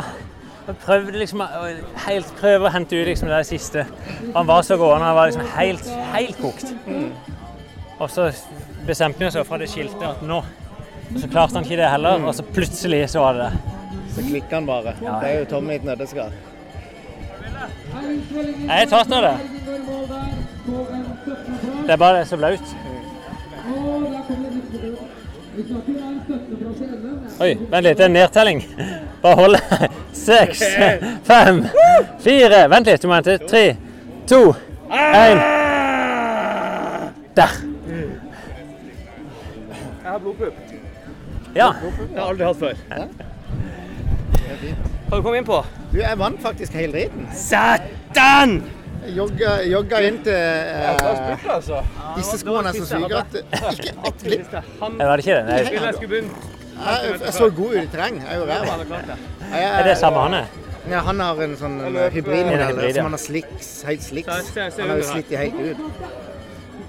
Og 0.67 0.77
prøvde 0.81 1.19
liksom 1.19 1.43
helt 2.07 2.31
prøve 2.39 2.65
å 2.65 2.71
hente 2.73 2.97
ut 2.97 3.05
liksom 3.05 3.29
det 3.29 3.43
siste. 3.45 3.85
Han 4.35 4.47
var 4.47 4.65
så 4.65 4.77
gående, 4.81 5.05
han 5.05 5.15
var 5.15 5.29
liksom 5.29 5.45
helt, 5.57 5.89
helt 6.15 6.41
kokt. 6.41 6.73
Og 7.99 8.09
så 8.09 8.31
bestemte 8.87 9.19
vi 9.19 9.27
oss 9.27 9.47
for 9.47 9.61
det 9.61 9.69
skilte 9.71 10.07
at 10.07 10.21
nå 10.25 10.41
Og 11.13 11.19
så 11.21 11.27
klarte 11.29 11.57
han 11.57 11.65
ikke 11.67 11.77
det 11.79 11.89
heller, 11.89 12.23
og 12.25 12.33
så 12.35 12.43
plutselig 12.43 13.03
så 13.09 13.21
var 13.21 13.33
det 13.37 13.49
det. 13.49 13.75
Så 14.15 14.23
klikker 14.25 14.55
han 14.55 14.65
bare. 14.65 14.95
Ja. 15.03 15.19
Det 15.21 15.29
er 15.29 15.39
jo 15.39 15.45
Tommy 15.51 15.75
i 15.75 15.75
et 15.75 15.85
nøtteskall. 15.85 16.33
Jeg 18.65 18.89
tatt 18.89 19.13
av 19.13 19.27
det. 19.27 19.35
Det 21.85 21.93
er 21.93 22.01
bare 22.01 22.17
det 22.17 22.23
er 22.23 22.29
så 22.31 22.39
blaut. 22.41 22.73
Oi, 27.39 27.51
vent 27.69 27.85
litt, 27.85 27.97
det 27.97 28.03
er 28.03 28.09
en 28.09 28.17
nedtelling. 28.17 28.63
Bare 29.21 29.35
hold. 29.39 29.59
Seks, 30.25 30.63
fem, 31.29 31.61
fire 32.23 32.65
Vent 32.71 32.89
litt, 32.89 33.03
du 33.03 33.11
må 33.11 33.19
vente. 33.19 33.37
Tre, 33.45 33.65
to, 34.27 34.41
én. 34.89 35.45
Der. 37.35 37.74
Jeg 40.15 40.21
har 40.21 40.23
blodpupp. 40.23 40.53
Ja. 41.55 41.65
Det 41.75 41.89
har 41.91 42.05
jeg 42.15 42.23
aldri 42.23 42.45
hatt 42.47 42.59
før. 42.59 42.75
Hva 45.09 45.17
du 45.19 45.23
kom 45.25 45.35
inn 45.35 45.47
på? 45.47 45.57
Du, 45.91 45.97
jeg 45.99 46.19
vant 46.21 46.39
faktisk 46.43 46.77
hele 46.79 46.93
driten. 46.95 47.25
Satan! 47.35 48.53
Jogga, 49.11 49.57
jogga 49.67 49.99
inn 50.07 50.21
til 50.23 50.33
eh, 50.33 51.51
altså. 51.51 51.81
Disse 52.15 52.39
skoene 52.41 52.71
er 52.71 52.79
så 52.79 52.87
syke 52.93 53.19
at 53.19 53.35
ikke 53.73 53.91
ett 54.07 54.23
glipp. 54.29 54.55
Var 54.55 55.11
det 55.11 55.25
ikke 55.25 55.35
det? 55.35 55.43
Nei. 55.51 55.59
jeg. 55.59 56.31
Jeg, 56.79 57.19
jeg 57.25 57.35
så 57.41 57.51
god 57.59 57.75
ut 57.75 57.83
i 57.83 57.85
terreng. 57.91 58.23
Jeg 58.23 58.31
er 58.31 58.39
jo 58.39 58.47
ræva. 58.49 58.79
det. 59.11 59.19
Er 59.51 59.83
det 59.91 59.99
samme 59.99 60.23
han 60.29 60.39
er? 60.39 60.51
Ja, 60.89 61.03
han 61.11 61.19
har 61.27 61.43
en 61.43 61.59
sånn 61.59 61.79
En 61.81 61.95
løp, 61.97 62.11
hybridmodell 62.15 62.61
En 62.61 62.67
hybrid, 62.71 62.91
ja. 62.93 62.97
som 63.01 63.11
han 63.11 63.19
har 63.19 63.25
slicks, 63.27 63.69
helt 63.91 64.03
slicks. 64.07 64.51
Ser 64.55 64.71
Han 64.79 64.95
har 64.95 64.95
jo 64.95 65.03
under 65.03 65.03
her. 65.03 65.11
slitt 65.11 65.29
de 65.29 65.35
helt 65.43 65.59
ut. 65.59 65.79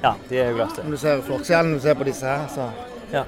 Ja, 0.02 0.14
de 0.30 0.38
er 0.44 0.50
jo 0.52 0.58
glatte. 0.62 0.84
Om 0.86 0.94
du 0.94 0.98
ser 1.00 1.22
forskjellen 1.26 1.74
du 1.74 1.80
ser 1.82 1.96
på 1.98 2.06
disse 2.06 2.28
her, 2.28 2.46
så 2.54 2.70
Ja, 3.12 3.22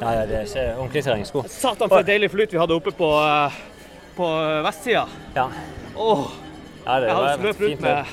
ja, 0.00 0.12
ja 0.12 0.26
det 0.26 0.40
er 0.42 0.76
ordentlige 0.76 1.02
terrengsko. 1.08 1.44
Satan 1.48 1.88
for 1.88 2.02
et 2.02 2.10
deilig 2.10 2.30
flyt 2.32 2.52
vi 2.52 2.60
hadde 2.60 2.76
oppe 2.76 2.92
på, 2.96 3.08
eh, 3.22 3.60
på 4.16 4.28
vestsida. 4.66 5.06
Ja. 5.36 5.48
Åh, 5.96 6.26
ja, 6.86 7.00
det 7.00 7.08
jeg 7.08 7.16
var 7.16 7.28
hadde 7.28 7.48
løpt 7.48 7.58
fint 7.58 7.70
rundt 7.70 7.80
med. 7.80 8.04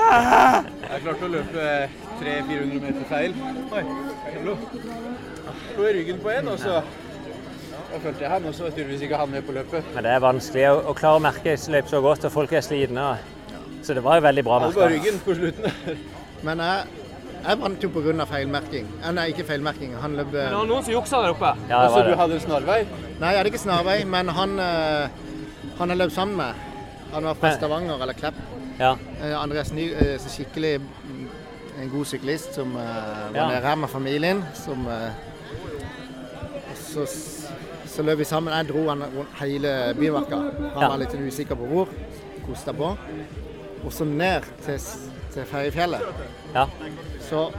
Jeg 0.90 1.02
klarte 1.04 1.26
å 1.26 1.28
løpe 1.30 1.64
300-400 2.20 2.80
meter 2.82 3.04
feil. 3.10 3.34
Oi, 3.70 3.82
jeg 4.32 4.42
lå 4.46 4.54
lå 5.76 5.86
i 5.86 5.92
ryggen 5.98 6.18
på 6.22 6.30
en, 6.32 6.48
og 6.50 6.58
så 6.58 6.80
da 7.90 7.98
følte 7.98 8.22
jeg 8.22 8.30
han, 8.30 8.46
og 8.46 8.54
så 8.54 8.64
var 8.66 8.74
tydeligvis 8.74 9.04
ikke 9.06 9.18
han 9.18 9.30
med 9.32 9.42
på 9.46 9.54
løpet. 9.54 9.92
Men 9.96 10.06
det 10.06 10.12
er 10.14 10.22
vanskelig 10.22 10.64
å, 10.70 10.74
å 10.90 10.94
klare 10.98 11.18
å 11.18 11.22
merke 11.24 11.56
løp 11.74 11.90
så 11.90 12.00
godt, 12.04 12.26
og 12.28 12.34
folk 12.34 12.52
er 12.54 12.64
slitne. 12.64 13.06
Så 13.82 13.96
det 13.96 14.04
var 14.04 14.20
jo 14.20 14.26
veldig 14.28 14.44
bra 14.46 14.58
Alle 14.60 14.74
bare 14.74 14.90
merka. 14.90 14.94
ryggen 14.94 15.20
på 15.24 15.36
slutten. 15.38 16.02
Men 16.46 16.62
jeg, 16.64 16.99
jeg 17.46 17.58
vant 17.60 17.82
jo 17.82 17.88
pga. 17.88 18.24
feilmerking. 18.26 18.86
Eh, 19.04 19.12
Nei, 19.12 19.28
ikke 19.32 19.44
feilmerking. 19.46 19.94
Han 20.02 20.16
løp 20.16 20.32
Men 20.32 20.46
det 20.50 20.54
var 20.58 20.66
noen 20.66 20.84
som 20.84 20.92
juksa 20.94 21.22
der 21.22 21.30
oppe. 21.34 21.52
Ja, 21.68 21.82
altså, 21.86 22.02
du 22.10 22.14
hadde 22.16 22.34
en 22.34 22.40
snarvei? 22.40 22.80
Nei, 23.20 23.28
jeg 23.30 23.38
hadde 23.38 23.46
ikke 23.52 23.58
snarvei, 23.64 24.04
men 24.04 24.28
han 24.28 24.58
eh, 24.58 25.08
han 25.78 25.88
jeg 25.88 25.96
løp 25.98 26.10
sammen 26.12 26.36
med, 26.36 26.54
han 27.14 27.24
var 27.24 27.34
fra 27.34 27.52
Stavanger 27.56 28.02
eller 28.02 28.12
Klepp. 28.14 28.34
Ja. 28.78 28.94
Eh, 29.22 29.34
Andreas 29.42 29.72
Ny, 29.72 29.92
eh, 29.92 30.18
så 30.20 30.28
skikkelig 30.28 30.80
mm, 30.80 31.28
en 31.82 31.90
god 31.90 32.04
syklist 32.06 32.54
som 32.54 32.76
eh, 32.76 33.32
var 33.32 33.34
Ja. 33.34 33.48
nede 33.48 33.66
her 33.66 33.74
med 33.76 33.88
familien. 33.88 34.44
Som 34.54 34.86
eh, 34.86 35.10
og 36.70 36.76
så, 36.76 37.06
så 37.86 38.02
løp 38.02 38.18
vi 38.18 38.24
sammen. 38.24 38.54
Jeg 38.54 38.68
dro 38.68 38.88
han 38.88 39.02
rundt 39.02 39.34
hele 39.40 39.94
bymarka. 39.98 40.36
Han 40.36 40.82
Ja. 40.82 40.88
var 40.88 40.96
litt 40.98 41.14
usikker 41.14 41.54
på 41.54 41.66
hvor. 41.66 41.88
Kosta 42.46 42.72
på. 42.72 42.96
Og 43.84 43.92
så 43.92 44.04
ned 44.04 44.42
til, 44.64 44.78
til 45.32 45.44
Ferjefjellet. 45.44 46.00
Ja. 46.54 46.66
Så 47.28 47.50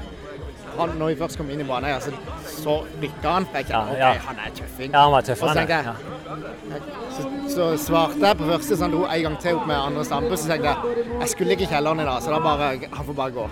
han, 0.78 0.94
når 1.00 1.12
vi 1.12 1.16
først 1.20 1.38
kom 1.40 1.50
inn 1.52 1.62
i 1.64 1.68
banen, 1.68 2.02
så, 2.02 2.12
så 2.48 2.76
dykka 3.02 3.36
han. 3.38 3.48
Jeg 3.54 3.68
tenkte, 3.70 3.98
ja. 4.00 4.12
OK, 4.16 4.26
han 4.28 4.42
er 4.46 4.54
tøffing. 4.56 4.92
ja, 4.94 5.02
han 5.04 5.12
var 5.12 5.26
tøff, 5.28 5.42
han 5.42 5.58
Ja. 5.70 5.96
så, 7.18 7.26
så 7.52 7.66
svarte 7.78 8.22
jeg 8.24 8.38
på 8.40 8.48
første, 8.48 8.78
så 8.78 8.88
han 8.88 8.94
dro 8.96 9.04
en 9.06 9.26
gang 9.28 9.40
til 9.44 9.60
opp 9.60 9.68
med 9.68 9.76
andre 9.80 10.06
stampe. 10.08 10.38
Så 10.40 10.48
tenkte 10.52 10.72
jeg 10.72 11.10
jeg 11.20 11.34
skulle 11.36 11.58
ikke 11.58 11.68
i 11.68 11.74
kjelleren 11.74 12.00
i 12.00 12.08
dag, 12.08 12.22
så 12.24 12.32
da 12.32 12.40
bare, 12.40 12.72
han 12.94 13.06
får 13.12 13.20
bare 13.20 13.36
gå. 13.36 13.50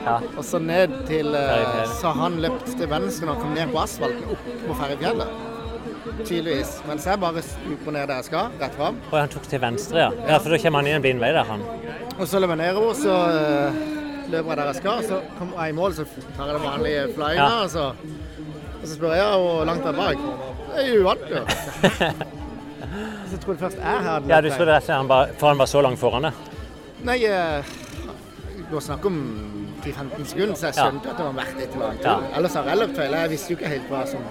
Ja. 0.00 0.16
Og 0.32 0.44
så 0.48 0.58
ned 0.64 0.94
til 1.10 1.34
eh, 1.36 1.80
Så 2.00 2.08
han 2.16 2.38
løpt 2.40 2.70
til 2.72 2.88
venstre 2.88 3.26
når 3.28 3.34
han 3.36 3.42
kom 3.42 3.50
ned 3.58 3.72
på 3.74 3.82
asfalten, 3.82 4.24
opp 4.32 4.46
på 4.64 4.76
Ferjefjellet. 4.78 5.38
Tydeligvis. 6.24 6.70
Mens 6.88 7.04
jeg 7.06 7.20
bare 7.20 7.42
stuper 7.44 7.92
ned 7.92 8.06
der 8.08 8.22
jeg 8.22 8.30
skal, 8.30 8.48
rett 8.62 8.76
fram. 8.80 8.96
Og 9.10 9.18
han 9.20 9.28
tok 9.28 9.44
til 9.52 9.60
venstre, 9.60 10.06
ja. 10.06 10.10
ja. 10.24 10.38
For 10.40 10.54
da 10.56 10.58
kommer 10.62 10.80
han 10.80 10.88
inn 10.88 10.96
en 10.98 11.04
blind 11.04 11.20
vei 11.20 11.34
der, 11.36 11.44
han. 11.44 11.60
Og 12.16 12.24
så 12.28 12.40
løper 12.40 12.56
jeg 12.56 12.62
nedover, 12.64 12.96
så 12.96 13.18
eh, 14.30 14.36
løper 14.38 14.60
der 14.60 14.70
jeg 14.70 14.78
skal. 14.80 15.04
Så 15.08 15.20
kommer 15.38 15.60
jeg 15.64 15.74
i 15.74 15.76
mål, 15.80 15.94
så 15.98 16.04
tar 16.36 16.46
jeg 16.50 16.54
den 16.54 16.64
vanlige 16.66 17.06
flyinga, 17.14 17.34
Ja. 17.42 17.62
og, 17.64 17.70
så, 17.70 17.84
og 18.80 18.84
så 18.86 18.94
spør 18.94 19.14
jeg 19.18 19.40
hvor 19.44 19.64
langt 19.68 19.86
er 19.86 19.92
bak. 19.92 20.16
Det 20.70 20.84
er 20.86 20.94
jo 20.94 21.02
vant, 21.08 21.26
jo. 21.30 21.44
Så 23.30 23.36
jeg 23.36 23.40
trodde 23.44 23.58
først 23.60 23.76
jeg 23.78 24.00
hadde 24.02 24.28
Ja, 24.32 24.40
du 24.40 24.48
trodde 24.50 24.72
rett 24.74 24.88
og 24.90 25.06
slett 25.06 25.38
for 25.38 25.48
han 25.52 25.58
var 25.60 25.66
så 25.70 25.80
langt 25.84 25.98
foran 26.00 26.24
det. 26.26 26.32
Nei, 27.06 27.18
eh, 27.24 27.62
det 28.56 28.72
var 28.72 28.80
snakk 28.82 29.04
om 29.06 29.18
10-15 29.84 30.24
sekunder, 30.26 30.54
så 30.58 30.66
jeg 30.66 30.74
Ja. 30.76 30.86
skjønte 30.88 31.10
at 31.12 31.16
det 31.20 31.24
var 31.26 31.32
verdt 31.38 31.60
et 31.62 31.74
eller 31.74 31.86
annet. 31.90 32.04
Ja. 32.04 32.16
Ellers 32.36 32.54
har 32.54 32.64
jeg 32.64 32.78
løpt 32.78 32.96
feil. 32.96 33.12
Jeg 33.12 33.30
visste 33.30 33.52
jo 33.52 33.56
ikke 33.58 33.68
helt 33.68 33.88
hva 33.92 34.00
som 34.10 34.26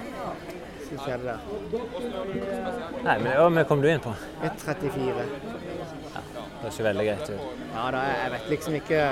skjedde 1.00 1.24
der. 1.24 1.40
Nei, 3.04 3.18
men 3.24 3.54
hva 3.56 3.64
kom 3.70 3.82
du 3.82 3.88
inn 3.88 4.00
på? 4.04 4.14
1.34. 4.44 5.24
Det 6.60 6.64
var 6.64 6.72
ikke 6.74 6.84
veldig 6.90 7.06
greit 7.08 7.30
ut. 7.30 7.42
Ja 7.76 7.92
da, 7.96 8.02
jeg 8.24 8.32
vet 8.36 8.50
liksom 8.50 8.74
ikke 8.82 9.04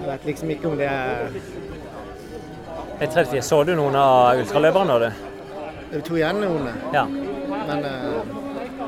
Jeg 0.00 0.08
vet 0.08 0.24
liksom 0.24 0.50
ikke 0.50 0.68
om 0.70 0.78
det 0.80 0.86
er 0.88 1.28
1.34, 3.00 3.40
så 3.40 3.62
du 3.64 3.74
noen 3.76 3.96
av 3.96 4.40
ultraløperne? 4.40 5.10
Vi 5.90 6.00
tok 6.04 6.16
igjen 6.18 6.40
noen, 6.42 6.68
Ja. 6.92 7.06
men 7.06 7.84
uh... 7.84 8.38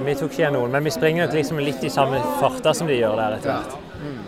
Vi 0.02 0.14
tok 0.18 0.32
ikke 0.32 0.40
igjen 0.42 0.56
noen, 0.56 0.72
men 0.72 0.84
vi 0.84 0.90
springer 0.92 1.26
nok 1.26 1.34
liksom 1.36 1.60
litt 1.62 1.84
i 1.84 1.90
samme 1.92 2.20
farta 2.40 2.72
som 2.74 2.88
de 2.88 2.96
gjør 2.96 3.16
der 3.20 3.36
etter 3.36 3.52
ja. 3.52 3.58
hvert. 3.60 3.74
Mm. 4.02 4.22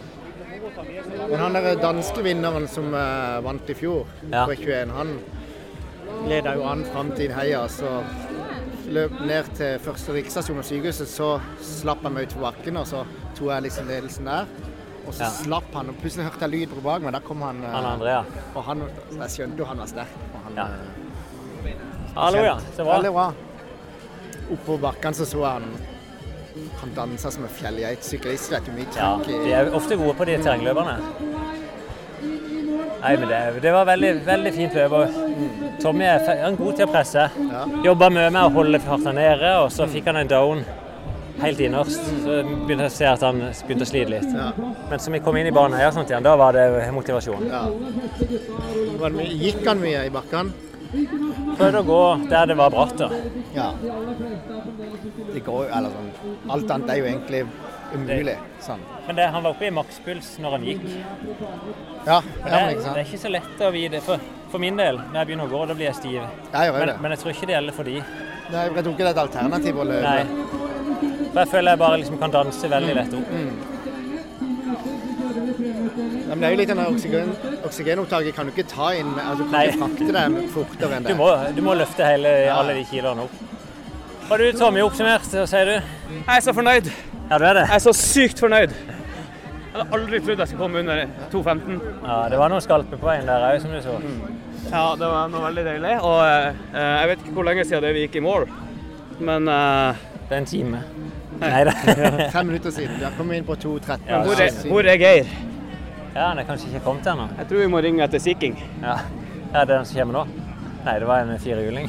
Men 1.30 1.38
han 1.40 1.56
der 1.56 1.80
danske 1.80 2.24
vinneren 2.24 2.68
som 2.68 2.92
uh, 2.94 3.40
vant 3.44 3.70
i 3.72 3.76
fjor, 3.76 4.04
Ja. 4.30 4.44
på 4.44 4.56
21, 4.60 4.92
han 4.96 5.16
leda 6.28 6.54
jo 6.56 6.64
an 6.68 6.84
fram 6.92 7.12
til 7.16 7.32
heia. 7.34 7.64
Så 7.68 7.90
løp 8.92 9.16
ned 9.24 9.48
til 9.56 9.80
første 9.84 10.12
riksstasjon 10.16 10.60
og 10.60 10.68
sykehuset, 10.68 11.08
så 11.08 11.34
slapp 11.64 12.04
han 12.04 12.16
meg 12.16 12.28
ut 12.28 12.36
på 12.36 12.44
bakken, 12.44 12.76
og 12.80 12.86
så 12.88 13.04
tok 13.36 13.50
jeg 13.50 13.66
liksom 13.68 13.88
ledelsen 13.88 14.28
der. 14.28 14.48
Og 15.06 15.12
så 15.12 15.20
Ja. 15.24 15.30
slapp 15.30 15.74
han, 15.74 15.88
og 15.90 15.94
plutselig 16.00 16.24
hørte 16.30 16.40
jeg 16.48 16.50
lyd 16.50 16.68
på 16.74 16.82
bak 16.82 17.02
meg. 17.02 17.12
Der 17.12 17.20
kom 17.20 17.42
han. 17.42 17.62
eh, 17.64 17.70
Han 17.70 17.84
andre, 17.84 18.06
ja. 18.08 18.22
Og 18.54 18.62
han, 18.64 18.82
jeg 19.20 19.30
skjønte 19.30 19.58
jo 19.58 19.64
han 19.64 19.78
var 19.78 19.86
sterk. 19.86 20.14
og 20.34 20.40
Han, 20.44 20.54
Ja. 20.56 20.64
eh, 20.64 21.72
Hallo, 22.16 22.38
ja. 22.44 22.56
Så 22.76 22.84
bra. 22.84 22.94
Veldig 22.98 23.12
bra. 23.12 23.32
Oppå 24.52 24.78
bakken 24.80 25.14
så 25.14 25.24
så 25.26 25.44
han 25.44 25.62
han 26.80 26.90
dansa 26.94 27.30
som 27.32 27.42
en 27.42 27.48
fjellgeit. 27.50 28.04
Syklist, 28.04 28.50
vet 28.52 28.64
du. 28.66 28.72
Mye 28.72 28.86
Ja, 28.96 29.16
trykk 29.18 29.44
de 29.44 29.52
er 29.52 29.70
ofte 29.74 29.96
gode 29.96 30.14
på 30.14 30.24
de 30.24 30.36
terrengløperne. 30.38 30.98
Nei, 33.02 33.16
men 33.16 33.28
det, 33.28 33.60
det 33.62 33.72
var 33.74 33.84
veldig, 33.84 34.12
veldig 34.24 34.52
fint 34.54 34.72
løp. 34.78 34.94
Tommy 35.82 36.04
er 36.08 36.22
er 36.30 36.54
god 36.56 36.76
til 36.78 36.86
å 36.86 36.90
presse. 36.92 37.26
Ja. 37.50 37.64
Jobba 37.84 38.08
mye 38.10 38.30
med 38.32 38.42
å 38.46 38.52
holde 38.54 38.80
farta 38.80 39.12
nede, 39.12 39.50
og 39.60 39.70
så 39.74 39.86
fikk 39.90 40.06
han 40.06 40.16
en 40.22 40.28
down 40.30 40.64
helt 41.40 41.60
innerst. 41.60 42.04
Så 42.24 42.36
begynte 42.44 42.86
jeg 42.86 42.92
å 42.92 42.96
se 42.98 43.08
at 43.10 43.24
han 43.26 43.40
begynte 43.66 43.86
å 43.86 43.90
slite 43.90 44.12
litt. 44.14 44.30
Ja. 44.34 44.50
Men 44.90 45.02
som 45.02 45.16
vi 45.16 45.22
kom 45.24 45.36
inn 45.40 45.48
i 45.50 45.54
banen 45.54 45.78
her, 45.80 45.90
sånt 45.96 46.10
igjen, 46.12 46.24
da 46.26 46.36
var 46.40 46.56
det 46.56 46.68
motivasjon. 46.94 47.48
Ja. 47.50 47.64
Gikk 49.34 49.66
han 49.66 49.82
mye 49.82 50.06
i 50.06 50.12
bakken? 50.14 50.52
Prøvde 51.58 51.80
å 51.80 51.86
gå 51.86 52.00
der 52.30 52.46
det 52.50 52.56
var 52.58 52.70
bratt. 52.70 52.96
da. 52.98 53.08
Ja. 53.54 53.72
Det 55.34 55.40
går 55.42 55.66
Eller 55.74 55.90
sånn 55.90 56.10
Alt 56.54 56.70
annet 56.70 56.92
er 56.92 57.00
jo 57.00 57.06
egentlig 57.08 57.40
umulig. 57.94 58.36
Sånn. 58.62 58.82
Men 59.06 59.18
det, 59.18 59.26
han 59.34 59.42
var 59.44 59.54
oppe 59.54 59.66
i 59.68 59.72
makspuls 59.74 60.32
når 60.42 60.56
han 60.56 60.64
gikk. 60.66 60.86
Ja, 62.06 62.20
det, 62.22 62.50
det, 62.50 62.78
det 62.84 62.94
er 62.94 63.02
ikke 63.04 63.20
så 63.22 63.30
lett 63.30 63.62
å 63.62 63.70
vite. 63.74 64.00
For, 64.06 64.22
for 64.50 64.62
min 64.62 64.78
del, 64.78 64.98
når 65.10 65.20
jeg 65.20 65.30
begynner 65.30 65.50
å 65.50 65.52
gå, 65.52 65.64
da 65.70 65.76
blir 65.78 65.90
jeg 65.90 65.98
stiv. 66.00 66.16
Jeg 66.18 66.70
gjør 66.70 66.78
Men, 66.80 66.90
det. 66.92 66.96
men 67.04 67.14
jeg 67.14 67.22
tror 67.22 67.34
ikke 67.34 67.50
det 67.50 67.56
gjelder 67.56 67.76
for 67.78 67.90
de. 67.90 67.96
Nei, 68.54 68.64
jeg 68.64 68.74
tror 68.84 68.92
ikke 68.94 69.04
det 69.04 69.10
er 69.10 69.14
et 69.14 69.22
alternativ 69.24 69.78
å 69.82 69.86
løpe. 69.90 70.14
Nei. 70.14 70.73
For 71.34 71.40
jeg 71.42 71.50
føler 71.50 71.74
jeg 71.74 71.78
bare 71.82 71.96
liksom 72.00 72.18
kan 72.22 72.30
danse 72.34 72.68
veldig 72.70 72.94
lett 72.94 73.14
opp. 73.18 73.32
Ja, 76.24 76.34
men 76.34 76.40
det 76.40 76.46
er 76.48 76.52
jo 76.54 76.58
litt 76.60 76.70
denne 76.70 76.84
oksygen, 76.90 77.32
oksygenopptaket 77.66 78.34
kan 78.36 78.48
du 78.48 78.52
ikke 78.54 78.64
ta 78.70 78.88
inn 78.96 79.10
altså, 79.14 79.44
du 79.44 79.50
kan 79.50 79.54
Nei. 79.58 79.64
ikke 79.68 79.80
frakte 79.82 80.14
dem 80.16 80.36
fortere 80.54 80.96
enn 80.98 81.04
Du 81.06 81.10
det. 81.12 81.16
må, 81.18 81.28
du 81.56 81.60
må 81.66 81.74
løfte 81.78 82.06
hele, 82.08 82.32
alle 82.54 82.74
de 82.78 82.84
kiloene 82.88 83.26
opp. 83.26 83.34
Har 84.30 84.40
du 84.40 84.46
Tommy 84.56 84.80
oppsummert, 84.82 85.26
hva 85.34 85.44
sier 85.50 85.68
du? 85.68 85.74
Jeg 86.14 86.36
er 86.38 86.44
så 86.46 86.54
fornøyd. 86.56 86.88
Ja, 87.28 87.38
du 87.38 87.44
er 87.44 87.58
det? 87.60 87.64
Jeg 87.68 87.76
er 87.76 87.84
så 87.84 87.92
sykt 87.98 88.40
fornøyd. 88.40 88.72
Jeg 88.74 89.74
hadde 89.82 89.98
aldri 89.98 90.20
trodd 90.24 90.40
jeg 90.42 90.48
skulle 90.52 90.62
komme 90.64 90.80
under 90.84 91.04
2.15. 91.34 91.78
Ja, 92.06 92.16
det 92.32 92.38
var 92.40 92.52
noen 92.54 92.64
skalper 92.64 93.00
på 93.02 93.08
veien 93.10 93.26
der 93.28 93.46
òg, 93.50 93.58
som 93.62 93.74
du 93.74 93.80
så. 93.84 93.98
Ja, 94.70 94.84
det 94.98 95.10
var 95.12 95.28
noe 95.32 95.44
veldig 95.48 95.64
deilig. 95.66 95.94
Og 96.06 96.18
eh, 96.24 96.62
jeg 96.78 97.10
vet 97.12 97.24
ikke 97.24 97.36
hvor 97.36 97.48
lenge 97.50 97.66
siden 97.68 97.84
det 97.84 97.92
vi 97.98 98.04
gikk 98.06 98.18
i 98.20 98.24
mål, 98.24 98.46
men 99.20 99.50
eh, 99.50 100.02
Det 100.24 100.32
er 100.32 100.40
en 100.40 100.48
time. 100.48 100.78
Nei 101.40 101.64
da. 101.66 101.74
Fem 102.34 102.46
minutter 102.46 102.70
siden. 102.70 102.98
du 102.98 103.04
har 103.04 103.12
kommet 103.18 103.40
inn 103.40 103.46
på 103.48 103.56
2.13. 103.56 104.06
Ja, 104.08 104.22
Hvor 104.22 104.40
er, 104.40 104.58
hvor 104.70 104.88
er 104.88 104.98
Geir? 105.00 105.30
Ja, 106.14 106.28
han 106.28 106.38
er 106.38 106.46
kanskje 106.46 106.70
ikke 106.70 106.84
kommet 106.84 107.06
ennå. 107.10 107.28
Jeg 107.38 107.48
tror 107.50 107.64
vi 107.64 107.70
må 107.72 107.80
ringe 107.82 108.04
etter 108.06 108.22
Sea 108.22 108.38
King. 108.40 108.54
Ja. 108.82 108.98
ja, 109.52 109.64
det 109.64 109.64
er 109.64 109.70
den 109.76 109.88
som 109.88 109.98
kommer 109.98 110.20
nå? 110.20 110.24
Nei, 110.84 110.98
det 111.00 111.08
var 111.08 111.24
en 111.24 111.40
firehjuling. 111.40 111.88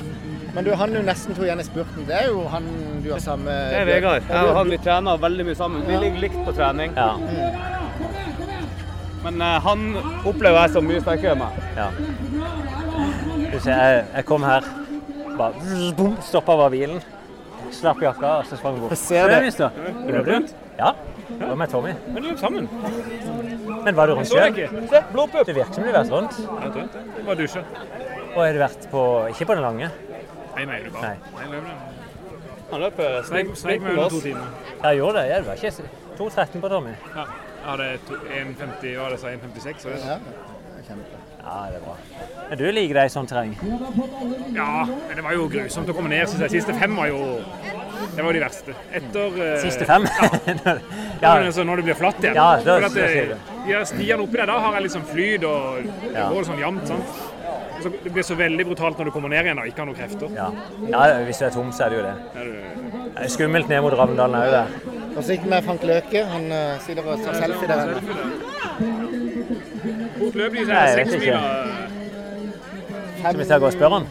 Men 0.56 0.64
du, 0.64 0.72
han 0.80 0.94
jo 0.96 1.02
nesten 1.04 1.36
tok 1.36 1.46
igjen 1.50 1.60
i 1.60 1.66
spurten, 1.68 2.06
det 2.08 2.16
er 2.16 2.30
jo 2.32 2.46
han 2.48 2.68
du 3.04 3.10
har 3.12 3.20
samme 3.20 3.52
Det 3.52 3.82
er 3.82 3.90
Vegard. 3.90 4.24
Jeg 4.30 4.50
og 4.50 4.56
han 4.56 4.70
vi 4.72 4.78
trener 4.80 5.20
veldig 5.20 5.46
mye 5.50 5.58
sammen. 5.60 5.84
Vi 5.84 5.98
ligger 6.00 6.22
likt 6.24 6.38
på 6.48 6.54
trening. 6.56 6.96
Ja. 6.96 7.10
Men 9.26 9.42
uh, 9.42 9.58
han 9.66 9.84
opplever 10.24 10.62
jeg 10.64 10.74
som 10.78 10.88
mye 10.88 11.02
sterkere 11.04 11.36
enn 11.36 11.44
meg. 11.44 11.60
ja. 11.76 11.90
Du 13.52 13.60
ser, 13.60 13.76
jeg, 13.76 14.06
jeg 14.16 14.26
kom 14.28 14.44
her, 14.48 14.66
bare 15.38 16.10
stoppa 16.24 16.56
over 16.56 16.72
bilen, 16.74 17.04
slapp 17.76 18.02
jakka 18.04 18.32
og 18.40 18.46
så 18.50 18.58
sprang 18.60 18.76
vi 18.78 18.84
bort. 18.86 18.94
Jeg 18.96 19.02
ser 19.02 19.28
det. 19.32 19.42
Mister. 19.46 19.70
Løp 20.10 20.26
du? 20.26 20.54
Ja. 20.80 20.92
Det 21.30 21.48
var 21.50 21.56
med 21.60 21.72
Tommy. 21.72 21.94
Men 22.08 22.22
du 22.24 22.30
løp 22.30 22.40
sammen. 22.40 22.70
Men 23.86 23.96
var 23.98 24.08
du 24.08 24.14
rundt 24.16 24.28
Så 24.30 24.40
det 24.40 24.70
sjøl? 24.70 24.88
Se, 24.92 25.02
blodpupp. 25.12 25.46
Det 25.50 25.56
virker 25.58 25.74
som 25.74 25.84
du 25.84 25.90
har 25.92 25.98
vært 26.04 26.14
rundt. 26.16 26.40
Jeg 26.40 26.72
tror 26.72 26.84
ikke. 26.86 27.04
Det 27.18 27.26
var 27.28 27.40
dusje. 27.42 27.66
Og 28.36 28.40
har 28.44 28.54
du 28.54 28.60
vært 28.60 28.88
på 28.92 29.04
Ikke 29.34 29.48
på 29.50 29.56
den 29.60 29.64
lange? 29.66 29.92
Nei, 30.56 30.66
nei, 30.66 30.80
du 30.86 30.90
bare. 30.96 31.14
Nei. 31.16 31.18
Nei, 31.40 31.52
løp 31.56 31.70
den. 31.70 31.84
Han 32.72 32.82
løper 32.82 33.22
Sneik, 33.28 33.82
med 33.82 33.92
under 33.92 34.10
to 34.10 34.20
timer. 34.24 34.48
Ja, 34.82 34.88
jeg 34.90 34.98
gjorde 34.98 35.20
det. 35.20 35.26
Ja, 35.30 35.36
det 35.38 35.48
var 35.48 35.54
ikke 35.54 35.90
2.13 36.18 36.62
på 36.64 36.70
Tommy. 36.70 36.96
Ja. 37.16 37.26
Jeg 37.66 37.70
hadde 37.72 37.90
to- 38.08 38.22
1,50, 38.40 38.96
hva 38.96 39.04
var 39.04 39.10
det, 39.10 39.20
så 39.20 39.28
1,56? 39.28 39.84
det? 39.84 40.00
Ja, 40.06 40.18
kjempe. 40.88 41.25
Ja, 41.46 41.56
det 41.70 41.78
er 41.78 41.84
bra. 41.86 41.96
Men 42.50 42.58
du 42.58 42.64
liker 42.74 42.98
deg 43.00 43.06
i 43.10 43.14
sånt 43.14 43.30
terreng? 43.30 43.52
Ja, 44.56 44.86
men 44.90 45.12
det 45.20 45.24
var 45.26 45.36
jo 45.38 45.46
grusomt 45.52 45.90
å 45.90 45.94
komme 45.98 46.10
ned. 46.10 46.26
synes 46.30 46.42
jeg. 46.48 46.56
Siste 46.60 46.74
fem 46.78 46.96
var 46.98 47.12
jo 47.12 47.20
Det 48.16 48.24
var 48.26 48.34
de 48.36 48.42
verste. 48.42 48.74
Etter 48.98 49.38
eh, 49.46 49.60
Siste 49.62 49.86
fem? 49.90 50.08
Ja. 51.22 51.30
ja. 51.40 51.46
altså, 51.46 51.64
når 51.64 51.80
det 51.80 51.86
blir 51.88 51.96
flatt 52.00 52.18
igjen. 52.24 52.36
Ja, 52.36 52.48
det, 52.60 52.66
det, 52.66 52.90
det. 52.96 53.04
eh, 53.06 53.14
sier 53.14 53.30
du. 53.30 53.54
De 53.66 53.72
her 53.78 53.86
stiene 53.90 54.26
oppi 54.26 54.38
der, 54.42 54.50
da 54.52 54.58
har 54.66 54.76
jeg 54.82 54.92
sånn 54.98 55.06
flyt 55.10 55.46
og 55.48 55.86
det 55.86 56.12
Ja. 56.18 56.26
går 56.34 56.50
sånn 56.50 56.60
jevnt. 56.60 56.90
sant? 56.92 57.16
Så 57.86 57.92
det 58.04 58.12
blir 58.16 58.26
så 58.26 58.36
veldig 58.40 58.66
brutalt 58.66 58.98
når 59.00 59.06
du 59.10 59.14
kommer 59.14 59.30
ned 59.30 59.46
igjen 59.46 59.60
og 59.62 59.68
ikke 59.70 59.84
har 59.84 59.90
noen 59.90 59.98
krefter. 60.00 60.32
Ja. 60.36 60.48
ja, 60.90 61.04
hvis 61.28 61.40
du 61.42 61.46
er 61.46 61.54
tom, 61.54 61.70
så 61.76 61.86
er 61.86 61.94
det 61.94 62.00
jo 62.00 62.06
det. 62.08 62.16
Er 62.42 62.50
Det 63.16 63.26
er 63.28 63.34
skummelt 63.36 63.70
ned 63.70 63.84
mot 63.86 63.94
Ravndalen 64.00 64.40
òg, 64.42 64.56
det. 64.56 64.66
Forsiktig 65.16 65.52
med 65.52 65.64
Frank 65.68 65.86
Løke. 65.88 66.26
Han 66.34 66.50
uh, 66.52 66.80
sitter 66.84 67.06
og 67.14 67.22
tar 67.24 67.38
selfie 67.40 67.70
der. 67.70 69.25
Fort 70.16 70.36
løp 70.40 70.54
de 70.56 70.66
Nei, 70.66 70.84
jeg 70.90 70.98
vet 70.98 71.10
seks 71.12 71.24
ikke. 71.24 71.40
Skal 73.20 73.38
vi 73.42 73.48
ta 73.50 73.58
og 73.60 73.74
spørre 73.74 74.00
han? 74.00 74.06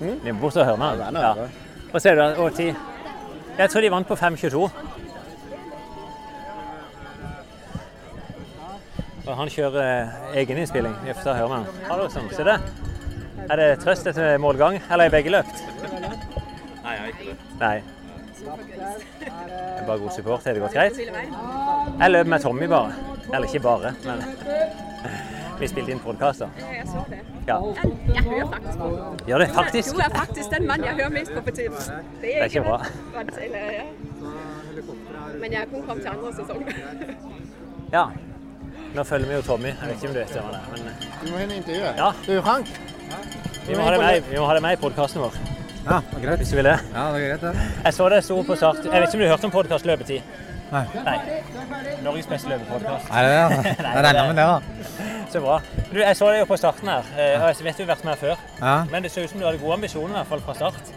Vi 0.00 0.32
må 0.32 0.40
borte 0.42 0.60
og 0.60 0.66
høre 0.68 0.76
med 0.80 0.98
Ja, 0.98 1.04
han. 1.04 1.14
det 1.14 1.22
er 1.22 1.26
Ja. 1.26 1.48
Hva 1.92 2.00
sier 2.02 2.14
du? 2.18 2.42
Og 2.42 2.54
ti? 2.54 2.66
Jeg 3.58 3.70
tror 3.70 3.80
de 3.80 3.90
vant 3.90 4.08
på 4.08 4.14
5.22. 4.20 4.70
Og 9.26 9.36
han 9.36 9.48
kjører 9.50 9.80
eh, 9.82 10.08
egeninnspilling. 10.42 10.94
Vi 11.04 11.14
får 11.14 11.22
ta 11.24 11.30
og 11.30 11.36
høre 11.40 11.48
med 11.48 11.56
han. 11.56 11.66
Hallo, 11.90 12.08
sånn. 12.12 12.28
Se 12.36 12.44
det. 12.46 12.58
Er 13.50 13.56
det 13.60 13.68
trøst 13.82 14.06
etter 14.06 14.36
målgang, 14.42 14.76
eller 14.90 15.04
er 15.08 15.14
begge 15.14 15.30
løpt? 15.34 15.62
Nei, 16.84 16.92
jeg 16.92 17.00
har 17.00 17.08
ikke 17.10 17.24
det. 17.30 17.36
Nei. 17.60 17.82
Det 18.36 19.80
er 19.80 19.86
bare 19.88 19.98
god 20.04 20.12
support. 20.14 20.44
Har 20.46 20.54
det 20.54 20.62
gått 20.62 20.76
greit? 20.76 21.00
Jeg 21.00 22.10
løp 22.12 22.26
med 22.30 22.42
Tommy 22.44 22.68
bare. 22.70 22.92
Eller 23.32 23.48
ikke 23.48 23.60
bare, 23.64 23.94
men 24.04 24.22
vi 25.60 25.68
spilte 25.68 25.92
inn 25.94 26.00
podkaster. 26.04 26.48
Jeg 26.60 26.86
så 26.90 27.02
det. 27.10 27.20
Ja. 27.48 27.56
Jeg 28.14 28.22
hører 28.26 28.48
faktisk 28.52 28.78
på. 28.78 28.88
Gjør 29.28 29.38
det 29.44 29.48
faktisk? 29.54 29.94
Du 29.94 30.02
er 30.04 30.12
faktisk 30.16 30.50
den 30.56 30.66
mannen 30.68 30.86
jeg 30.86 30.94
hører 31.00 31.14
mest 31.18 31.32
på 31.34 31.42
for 31.48 31.50
tiden. 31.50 32.04
Det 32.22 32.36
er 32.36 32.44
ikke 32.50 32.62
bra. 32.66 32.78
vant 33.14 33.38
ja. 33.42 33.86
Men 35.40 35.52
jeg 35.52 35.60
er 35.60 35.66
kun 35.72 35.82
kommet 35.88 36.02
til 36.04 36.12
andre 36.14 36.32
sesong. 36.40 36.62
Ja. 37.92 38.08
Nå 38.96 39.02
følger 39.06 39.28
vi 39.28 39.34
jo 39.34 39.42
Tommy. 39.46 39.68
Jeg 39.68 39.88
vet 39.88 39.92
ikke 39.94 40.08
om 40.08 40.14
du 40.14 40.18
vet 40.18 40.32
hvem 40.34 40.44
han 40.44 40.54
er, 40.54 40.64
men 40.72 40.80
Du 41.22 41.28
må 41.30 41.38
inn 41.38 41.52
i 41.54 41.58
intervjuet. 41.60 42.00
Ja. 42.00 42.08
Du, 42.26 42.32
Frank. 42.42 42.72
vi 43.68 43.76
må 43.76 43.84
ha 43.86 43.92
det 43.94 44.00
med, 44.00 44.24
vi 44.30 44.40
må 44.40 44.46
ha 44.48 44.56
det 44.56 44.62
med 44.64 44.74
i 44.74 44.80
podkasten 44.80 45.22
vår. 45.22 45.36
Ja, 45.86 46.00
det 46.10 46.18
er 46.18 46.24
greit. 46.24 46.40
Hvis 46.42 46.50
du 46.50 46.56
vil 46.58 46.66
det. 46.66 46.78
Ja, 46.94 47.04
det 47.14 47.22
er 47.22 47.28
greit, 47.28 47.44
det. 47.46 47.68
Jeg 47.84 47.94
så 47.94 48.08
det 48.10 48.24
sto 48.26 48.40
på 48.42 48.56
start. 48.58 48.82
Jeg 48.84 48.90
vet 48.90 49.06
ikke 49.06 49.20
om 49.20 49.22
du 49.22 49.28
hørte 49.30 49.46
om 49.46 49.54
podkast 49.54 49.86
Løpetid? 49.86 50.34
Nei. 50.72 50.82
Nei. 51.06 51.16
Norges 52.02 52.26
beste 52.30 52.50
løpepodkast. 52.50 53.10
Er 53.14 53.26
det 53.26 53.32
det? 53.32 53.38
ja? 53.86 53.92
Jeg 53.94 54.04
regna 54.08 54.24
med 54.26 54.38
det, 54.40 54.46
da. 54.50 54.58
Så 55.30 55.40
bra. 55.44 55.60
Du, 55.92 55.98
jeg 56.00 56.16
så 56.18 56.28
deg 56.32 56.40
jo 56.42 56.48
på 56.50 56.58
starten 56.58 56.90
her. 56.90 57.06
eh, 57.16 57.36
og 57.42 57.48
Jeg 57.52 57.66
vet 57.68 57.78
du 57.78 57.84
har 57.84 57.90
vært 57.94 58.04
med 58.08 58.20
før. 58.22 58.42
Ja. 58.60 58.74
Men 58.90 59.06
det 59.06 59.12
ser 59.14 59.26
ut 59.26 59.30
som 59.32 59.40
du 59.42 59.46
hadde 59.46 59.60
gode 59.62 59.76
ambisjoner, 59.78 60.14
i 60.14 60.18
hvert 60.20 60.32
fall 60.34 60.44
fra 60.48 60.54
start. 60.58 60.92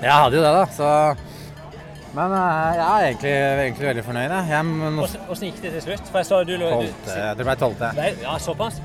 Jeg 0.00 0.12
hadde 0.12 0.36
jo 0.40 0.44
det, 0.44 0.52
da. 0.56 0.64
Så 0.76 0.90
Men 2.16 2.32
eh, 2.34 2.70
jeg 2.76 2.86
er 2.86 3.06
egentlig, 3.08 3.34
egentlig 3.64 3.86
veldig 3.90 4.04
fornøyd. 4.08 4.34
Åssen 5.04 5.28
åssen 5.30 5.48
gikk 5.50 5.60
det 5.64 5.72
til 5.78 5.84
slutt? 5.88 6.08
For 6.10 6.18
jeg 6.22 6.28
så 6.30 6.40
du 6.48 6.56
lå 6.60 6.70
Tolvte. 6.74 7.18
Det 7.38 7.46
ble 7.46 7.54
tolvte. 7.60 7.92
Ja, 8.24 8.34
såpass? 8.42 8.80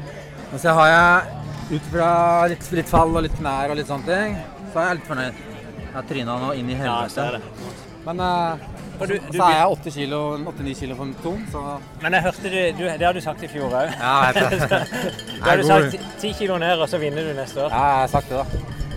Men 0.52 0.62
så 0.62 0.76
har 0.78 0.92
jeg 0.92 1.80
ut 1.80 1.88
fra 1.92 2.10
litt 2.52 2.68
fritt 2.70 2.92
fall 2.92 3.16
og 3.18 3.24
litt 3.26 3.36
knær 3.40 3.74
og 3.74 3.80
litt 3.80 3.90
sånne 3.90 4.06
ting, 4.06 4.36
så 4.72 4.84
er 4.84 4.92
jeg 4.92 5.00
litt 5.00 5.08
fornøyd. 5.10 5.40
Jeg 5.82 5.96
har 5.96 6.06
tryna 6.12 6.36
nå 6.44 6.52
inn 6.60 6.70
i 6.70 6.76
Ja, 6.78 7.00
så 7.10 7.26
helvete. 7.26 7.42
det. 7.42 8.02
Men 8.06 8.22
eh, 8.22 8.68
For 8.99 9.11
du, 9.11 9.15
du, 9.19 9.38
så 9.38 9.43
er 9.49 9.57
jeg 9.57 9.72
8 9.76 9.91
kilo, 9.97 10.19
8-9 10.51 10.73
kilo 10.80 10.95
for 10.99 11.09
tom, 11.23 11.41
så 11.51 11.61
men 12.01 12.15
jeg 12.15 12.23
hørte 12.27 12.51
du, 12.53 12.59
du 12.77 12.84
Det 12.85 13.05
har 13.05 13.13
du 13.17 13.22
sagt 13.26 13.43
i 13.43 13.49
fjor 13.51 13.73
òg. 13.76 13.91
ja. 13.91 14.15
Da 15.43 15.49
har 15.49 15.57
du 15.59 15.65
sagt 15.67 15.97
10 16.22 16.34
kilo 16.39 16.57
ned, 16.61 16.80
og 16.80 16.88
så 16.89 16.99
vinner 17.01 17.27
du 17.27 17.34
neste 17.38 17.65
år. 17.65 17.69
Ja, 17.76 17.84
jeg 17.91 18.01
har 18.05 18.11
sagt 18.15 18.30
det, 18.31 18.39
da. 18.39 18.45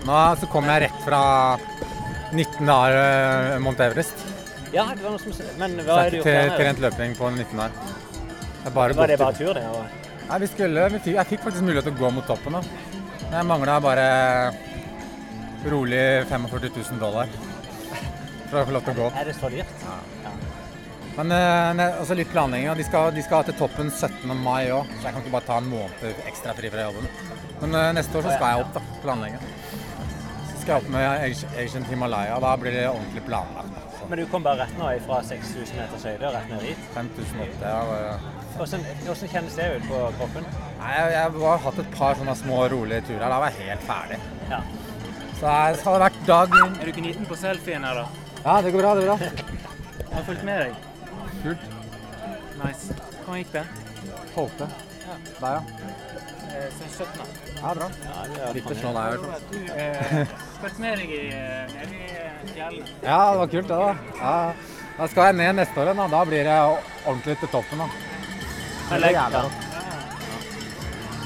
Nå 0.07 0.19
så 0.39 0.47
kommer 0.51 0.77
jeg 0.77 0.87
rett 0.89 1.01
fra 1.05 1.21
19 2.31 2.69
dager 2.69 2.99
eh, 3.01 3.57
Mount 3.63 3.79
Everest. 3.83 4.23
Ja, 4.73 4.85
det 4.93 5.01
var 5.03 5.15
noe 5.15 5.19
som 5.19 5.33
Men 5.59 5.79
hva 5.83 5.97
har 6.03 6.11
du 6.13 6.19
gjort 6.19 6.29
der 6.29 6.55
trent 6.55 6.79
løping 6.85 7.15
på 7.17 7.31
19 7.35 7.57
dager. 7.57 7.95
Er 8.65 8.75
Var 8.75 8.93
det 8.93 9.17
bare 9.19 9.33
tur, 9.35 9.53
det? 9.57 9.65
og- 9.65 9.97
Nei, 10.29 10.37
vi 10.43 10.47
skulle, 10.51 10.89
vi 10.93 10.99
fikk, 11.01 11.15
jeg 11.17 11.25
fikk 11.33 11.45
faktisk 11.47 11.63
mulighet 11.65 11.87
til 11.89 11.95
å 11.95 11.99
gå 12.03 12.09
mot 12.13 12.27
toppen. 12.29 12.53
da. 12.53 12.61
Jeg 13.31 13.45
mangla 13.49 13.79
bare 13.81 14.05
rolig 15.65 16.03
45 16.29 16.69
000 16.91 16.99
dollar 17.01 17.27
for 18.49 18.61
å 18.61 18.65
få 18.69 18.75
lov 18.77 18.85
til 18.87 18.95
å 18.95 18.99
gå. 19.03 19.09
Er 19.19 19.29
det 19.29 19.35
så 19.37 19.49
dyrt? 19.53 19.73
Men 21.19 21.33
eh, 21.35 21.69
ne, 21.75 21.85
også 21.99 22.15
litt 22.15 22.29
planlegging. 22.31 22.69
De 22.79 22.85
skal, 22.87 23.09
de 23.15 23.23
skal 23.25 23.43
til 23.47 23.57
toppen 23.59 23.89
17. 23.91 24.29
mai 24.39 24.69
òg, 24.71 24.87
så 24.99 25.09
jeg 25.09 25.15
kan 25.15 25.23
ikke 25.23 25.33
bare 25.35 25.47
ta 25.49 25.57
en 25.59 25.67
måned 25.71 26.23
ekstra 26.29 26.53
fri 26.55 26.71
fra 26.71 26.85
jobben. 26.87 27.09
Men 27.59 27.75
eh, 27.75 27.89
neste 27.97 28.19
år 28.19 28.29
så 28.29 28.35
skal 28.37 28.53
jeg 28.53 28.63
opp, 28.65 28.77
da. 28.77 28.83
Planlegge. 29.03 29.41
Så 30.53 30.61
skal 30.61 30.71
jeg 30.71 30.77
opp 30.83 30.89
med 30.93 31.35
Asian- 31.65 31.87
Himalaya. 31.89 32.37
og 32.37 32.45
Da 32.45 32.53
blir 32.61 32.77
det 32.77 32.85
ordentlig 32.87 33.25
planlagt. 33.27 33.81
Så 33.99 34.07
Men 34.09 34.21
du 34.21 34.25
kom 34.31 34.45
bare 34.45 34.63
rett 34.63 34.77
nå 34.79 34.93
fra 35.07 35.19
6000 35.27 35.81
meters 35.81 36.07
høyde 36.07 36.29
og 36.29 36.37
rett 36.37 36.53
ned 36.53 36.63
dit. 36.69 36.87
5008 36.95 37.73
ja, 37.73 38.15
Hvordan, 38.59 38.81
hvordan 39.05 39.29
kjennes 39.33 39.55
det 39.59 39.67
ut 39.75 39.85
på 39.87 39.99
kroppen? 40.19 40.47
Nei, 40.79 40.93
jeg, 40.95 41.11
jeg 41.17 41.43
har 41.43 41.61
hatt 41.67 41.83
et 41.83 41.91
par 41.95 42.15
sånne 42.19 42.35
små, 42.39 42.63
rolige 42.71 43.03
turer. 43.11 43.27
Da 43.27 43.41
var 43.43 43.51
jeg 43.51 43.69
helt 43.69 43.85
ferdig. 43.87 44.17
Ja. 44.49 44.63
Så 45.39 45.51
jeg 45.51 45.83
har 45.83 46.01
vært 46.03 46.23
dag 46.27 46.55
Er 46.59 46.89
du 46.89 46.95
gniten 46.95 47.27
på 47.27 47.37
selfien 47.39 47.85
her, 47.87 48.01
da? 48.01 48.28
Ja, 48.43 48.61
det 48.61 48.71
går 48.71 48.79
bra. 48.81 48.95
det 48.95 49.05
går 49.07 49.17
bra. 49.17 49.17
Jeg 49.99 50.15
har 50.15 50.23
fulgt 50.23 50.43
med 50.43 50.59
deg. 50.63 50.73
Kult. 51.43 51.65
Nice. 52.63 52.95
Hvordan 53.25 53.39
gikk 53.39 53.51
det? 53.53 53.65
Tolvte. 54.35 54.67
Der, 55.39 55.47
ja. 55.47 55.61
Eh, 56.49 56.69
17. 56.97 57.07
Ja, 57.61 57.73
bra. 57.73 57.87
Ja, 58.05 58.25
det 58.29 58.41
er 58.41 58.53
Litt 58.57 58.69
sånn 58.81 58.99
er 58.99 59.17
fall. 59.23 59.41
Du 59.51 59.57
eh, 59.75 60.33
fulgte 60.61 60.83
med 60.83 61.01
deg 61.01 61.13
i, 61.13 61.21
eh, 61.35 61.73
nede 61.75 61.95
i 61.95 62.09
eh, 62.09 62.43
fjellet. 62.53 62.91
Ja, 63.03 63.19
det 63.31 63.39
var 63.41 63.51
kult, 63.53 63.71
det, 63.71 63.79
da. 63.79 63.89
Ja. 64.19 64.35
Da 64.99 65.07
skal 65.07 65.29
jeg 65.29 65.37
ned 65.39 65.59
neste 65.61 65.79
år 65.79 65.89
igjen. 65.91 66.01
da. 66.03 66.07
Da 66.15 66.21
blir 66.29 66.43
det 66.49 66.59
ordentlig 67.05 67.37
til 67.43 67.53
toppen. 67.53 67.83
da. 67.83 67.87
Det 68.89 68.97
er 68.97 69.15
jævlig 69.15 69.39
Kult. 69.39 69.49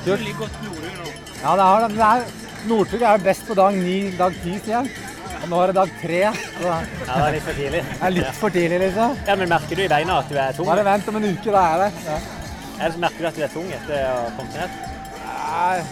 godt. 0.04 0.10
Er 0.14 0.26
litt 0.28 0.38
godt 0.38 0.56
blodig 0.62 0.94
nå. 1.00 1.12
Ja, 1.44 1.56
det 1.60 1.66
er 1.70 1.88
det. 1.88 1.96
det 1.98 2.68
Northug 2.68 3.02
er 3.04 3.18
best 3.24 3.48
på 3.48 3.56
dag 3.60 3.76
ni, 3.76 3.98
dag 4.18 4.36
ti, 4.44 4.58
sier 4.64 4.82
jeg. 4.82 5.13
Og 5.44 5.50
nå 5.52 5.60
er 5.64 5.72
det 5.72 5.76
dag 5.76 5.90
tre. 6.02 6.22
Så 6.56 6.70
Ja, 6.70 6.78
det 7.08 7.18
er 7.28 7.34
litt 7.36 7.44
for 7.48 7.58
tidlig. 7.60 7.82
det 7.90 8.08
er 8.08 8.16
litt 8.16 8.38
for 8.40 8.50
tidlig, 8.56 8.80
liksom. 8.86 9.18
Ja, 9.28 9.36
men 9.36 9.50
Merker 9.52 9.76
du 9.76 9.84
i 9.84 9.90
beina 9.92 10.20
at 10.24 10.30
du 10.32 10.38
er 10.40 10.56
tung? 10.56 10.70
Bare 10.72 10.86
vent 10.88 11.10
om 11.12 11.20
en 11.20 11.28
uke, 11.34 11.52
da 11.52 11.64
er 11.74 11.84
der. 11.84 12.00
Ja. 12.08 12.18
Eller 12.84 12.98
merker 13.04 13.20
du 13.20 13.28
at 13.28 13.36
du 13.38 13.44
er 13.44 13.52
tung 13.54 13.68
etter 13.76 14.00
å 14.08 14.16
ha 14.24 14.32
kommet 14.38 14.56
ned? 14.62 14.80
Nei, 15.44 15.84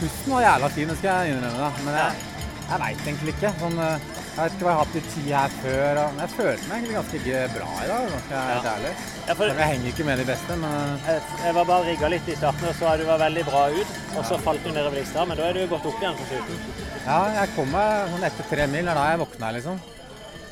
Pusten 0.00 0.32
var 0.34 0.42
jævla 0.42 0.68
fin, 0.74 0.88
det 0.90 0.96
skal 0.98 1.22
jeg 1.26 1.36
innrømme. 1.36 1.58
da. 1.62 1.70
Men 1.86 1.94
jeg, 2.00 2.24
jeg 2.66 2.80
veit 2.82 3.04
egentlig 3.06 3.34
ikke. 3.36 3.52
Sånn, 3.62 3.78
eh, 3.78 4.08
jeg 4.36 4.42
vet 4.42 4.56
ikke 4.56 4.66
hva 4.66 4.72
jeg 4.72 4.76
har 4.76 4.82
hatt 4.82 4.96
i 4.98 5.02
tid 5.14 5.28
her 5.32 5.54
før. 5.62 6.00
Og, 6.02 6.10
men 6.16 6.24
jeg 6.26 6.32
følte 6.34 6.66
meg 6.66 6.76
egentlig 6.80 6.96
ganske 6.98 7.20
ikke 7.22 7.44
bra 7.54 7.70
i 7.84 7.88
dag, 7.92 8.10
være 8.32 8.42
helt 8.50 8.68
ærlig. 8.74 8.92
Ja, 9.26 9.34
for 9.38 9.44
Jeg 9.62 9.70
henger 9.70 9.88
ikke 9.94 10.08
med 10.10 10.18
de 10.22 10.26
beste, 10.32 10.58
men 10.66 10.74
eh, 10.82 11.06
jeg, 11.12 11.22
jeg 11.46 11.54
var 11.60 11.70
bare 11.70 11.86
rigga 11.92 12.10
litt 12.16 12.28
i 12.34 12.36
starten 12.42 12.68
og 12.72 12.74
så 12.80 12.90
var 12.90 12.98
du 13.00 13.06
var 13.12 13.22
veldig 13.22 13.46
bra 13.52 13.62
ut. 13.78 13.96
Og 14.18 14.26
så 14.32 14.40
falt 14.42 14.66
du 14.66 14.70
nedover 14.74 14.98
lista, 14.98 15.24
men 15.30 15.38
da 15.38 15.46
er 15.48 15.56
du 15.60 15.64
gått 15.70 15.86
opp 15.92 16.02
igjen 16.02 16.18
på 16.18 16.28
slutten. 16.32 16.60
Ja, 17.06 17.18
jeg 17.36 17.52
kom 17.54 17.68
meg 17.70 18.12
sånn 18.12 18.26
etter 18.26 18.48
tre 18.50 18.66
mil. 18.70 18.82
Det 18.82 18.92
er 18.92 18.98
da 18.98 19.06
jeg 19.12 19.20
våkna, 19.22 19.50
liksom. 19.56 19.82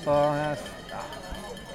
Så 0.05 0.19
jeg, 0.39 0.59
ja. 0.93 1.01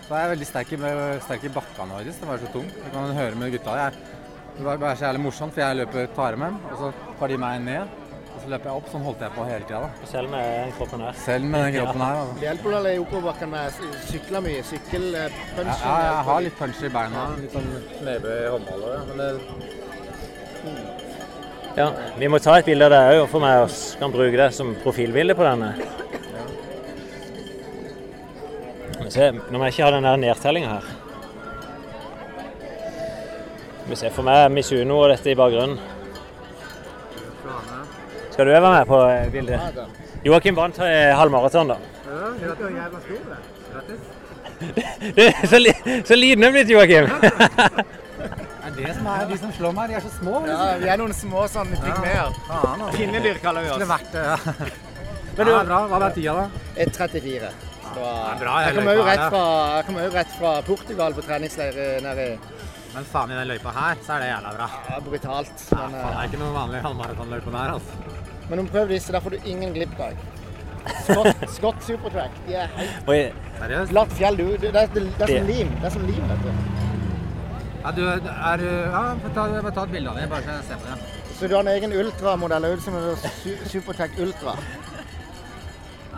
så 0.05 0.13
er 0.13 0.21
jeg 0.23 0.31
veldig 0.33 0.47
sterk 0.47 0.71
i, 0.75 0.79
sterk 1.25 1.47
i 1.49 1.51
bakkene 1.57 1.97
våre. 1.97 2.13
Det 2.19 2.29
var 2.29 2.43
så 2.43 2.51
tung. 2.53 2.67
Du 2.75 2.91
kan 2.93 3.17
høre 3.17 3.39
med 3.39 3.55
gutta. 3.57 3.77
Jeg, 3.83 4.19
det 4.59 4.67
var 4.67 4.79
bare 4.81 4.99
så 4.99 5.09
jævlig 5.09 5.23
morsomt, 5.25 5.55
for 5.55 5.65
jeg 5.65 5.79
løper 5.81 6.13
tar 6.15 6.37
med 6.39 6.53
dem, 6.53 6.61
og 6.69 6.83
så 6.83 7.15
tar 7.19 7.33
de 7.33 7.39
meg 7.43 7.65
ned. 7.65 7.97
Og 8.29 8.45
så 8.45 8.51
løper 8.53 8.69
jeg 8.69 8.79
opp. 8.79 8.87
Sånn 8.93 9.03
holdt 9.03 9.25
jeg 9.25 9.35
på 9.35 9.47
hele 9.49 9.67
tida. 9.67 9.89
Selv 10.13 10.31
med 10.31 10.47
den 10.47 10.71
kroppen 10.77 11.03
her. 11.03 11.19
Selv 11.25 11.49
med 11.49 11.65
den 11.65 11.75
kroppen 11.75 12.05
her. 12.05 12.21
Altså. 12.21 12.37
Det 12.39 12.47
hjelper 12.47 12.75
vel 12.77 12.87
i 12.87 12.93
oppoverbakken 13.03 13.51
med 13.51 13.81
sykler 14.07 14.45
mye. 14.47 14.61
Sykkelpunch. 14.69 15.73
Ja, 15.73 15.75
ja, 15.83 15.97
jeg 16.05 16.23
har 16.29 16.47
litt 16.47 16.57
punch 16.61 16.79
i 16.87 16.93
beina. 16.95 17.27
Litt 17.41 17.57
sånn 17.57 17.69
knebøy 17.97 18.37
i 18.37 18.49
håndballet. 18.55 18.95
ja, 18.95 19.03
Men 19.11 19.17
det, 19.19 20.98
Ja, 21.79 21.93
Vi 22.19 22.27
må 22.27 22.41
ta 22.43 22.57
et 22.59 22.67
bilde 22.67 22.89
av 22.89 22.91
det 22.91 23.19
òg, 23.21 23.25
for 23.31 23.39
meg 23.39 23.61
og 23.63 23.75
kan 24.01 24.11
bruke 24.11 24.35
det 24.35 24.49
som 24.51 24.73
profilbilde 24.83 25.31
på 25.37 25.45
denne. 25.47 25.69
Se, 29.09 29.29
nå 29.31 29.55
må 29.55 29.63
jeg 29.69 29.77
ikke 29.77 29.85
ha 29.85 29.93
den 29.95 30.05
der 30.05 30.19
nedtellinga 30.19 30.73
her. 30.73 30.89
Vi 33.87 33.97
ser 33.97 34.11
For 34.13 34.27
meg 34.27 34.51
Misuno 34.53 34.99
og 35.05 35.13
dette 35.13 35.31
i 35.31 35.37
bakgrunnen. 35.39 35.79
Skal 38.33 38.45
du 38.45 38.51
være 38.51 38.73
med 38.75 38.91
på 38.91 38.99
bildet? 39.37 39.79
Joakim 40.27 40.59
vant 40.59 40.81
eh, 40.83 41.15
halvmaraton, 41.15 41.71
da. 41.71 41.79
Ja, 42.09 42.33
er 42.51 42.75
jævla 42.75 43.01
stor, 43.07 43.23
det. 43.31 43.39
Grattis. 43.71 44.15
Så, 45.49 45.63
li 45.63 45.71
så 46.03 46.19
liten 46.19 46.43
er 46.43 46.51
blitt, 46.51 46.75
Joakim! 46.75 47.07
Det 48.85 48.93
som 48.97 49.07
er 49.13 49.25
de 49.29 49.37
som 49.41 49.51
slår 49.57 49.73
meg. 49.77 49.89
De 49.91 49.97
er 49.99 50.05
så 50.05 50.11
små. 50.17 50.35
Ja, 50.47 50.59
vi 50.81 50.91
er 50.93 51.01
noen 51.01 51.15
små 51.17 51.45
sånn 51.51 51.73
pygmeer. 51.75 52.19
Ja. 52.19 52.59
altså. 52.59 52.91
Pinnedyr 52.97 53.41
kaller 53.43 53.65
vi 53.65 53.73
Skulle 53.73 53.87
oss. 53.87 53.93
vært 53.95 54.13
det, 54.15 54.23
ja. 54.29 54.37
Men 55.39 55.47
du- 55.47 55.51
ja, 55.53 55.63
bra. 55.63 55.81
Hva 55.87 55.99
var 56.03 56.15
tida, 56.15 56.33
da? 56.35 56.63
1,34. 56.85 57.51
Så 57.89 58.07
bra, 58.39 58.55
jeg 58.61 58.65
jeg 58.69 58.75
kommer 58.75 58.95
jo 58.99 59.03
rett 59.07 59.23
fra, 59.33 59.43
jo 60.05 60.09
rett 60.13 60.33
fra 60.37 60.51
Portugal 60.67 61.15
på 61.17 61.23
treningsleir 61.25 61.77
eh, 61.85 62.01
nede 62.05 62.25
i 62.33 62.35
Men 62.93 63.05
faen, 63.05 63.31
i 63.31 63.37
den 63.37 63.47
løypa 63.49 63.71
her, 63.73 63.95
så 64.05 64.13
er 64.15 64.19
det 64.23 64.27
jævla 64.29 64.51
bra. 64.57 64.67
ja, 64.89 64.99
brutalt. 65.05 65.63
Ja, 65.71 65.77
faen, 65.77 65.95
det 65.95 66.03
eh, 66.03 66.19
er 66.19 66.29
ikke 66.29 66.41
noen 66.43 66.53
vanlig 66.53 66.81
halvmaratonløype 66.85 67.53
der, 67.55 67.73
altså. 67.77 68.19
men 68.49 68.59
om 68.63 68.67
prøv 68.67 68.93
disse, 68.93 69.11
der 69.13 69.19
får 69.25 69.35
du 69.37 69.49
ingen 69.55 69.73
glippdag. 69.73 70.17
Scott, 71.05 71.43
Scott 71.57 71.83
Supertrack. 71.85 72.37
De 72.47 72.55
er 72.55 72.69
helt 72.77 73.09
Oi, 73.09 73.19
Seriøst? 73.59 73.91
glatt 73.93 74.13
fjell. 74.21 74.37
Du, 74.37 74.45
det, 74.57 74.75
er, 74.75 74.87
det 74.93 75.25
er 75.25 75.33
som 75.35 75.49
lim. 75.49 75.73
Det 75.81 75.89
er 75.89 75.97
som 75.97 76.05
lim, 76.07 76.29
vet 76.29 76.45
du. 76.45 76.88
Ja, 77.83 77.91
du 77.95 78.03
er 78.07 78.65
Ja, 78.65 79.03
få 79.23 79.33
ta, 79.35 79.47
ta 79.71 79.83
et 79.83 79.91
bilde 79.91 80.09
av 80.09 80.19
det, 80.19 80.29
bare 80.29 80.43
så 80.43 80.57
jeg 80.57 80.67
ser 80.67 80.83
på 80.83 80.91
det. 80.91 81.19
Så 81.39 81.47
du 81.47 81.55
har 81.55 81.61
en 81.63 81.67
egen 81.71 81.93
ultramodell 81.95 82.65
ut 82.73 82.81
som 82.83 82.95
en 82.95 83.15
Supertech 83.15 83.69
Supertrack 83.71 84.19
Ultra. 84.19 84.55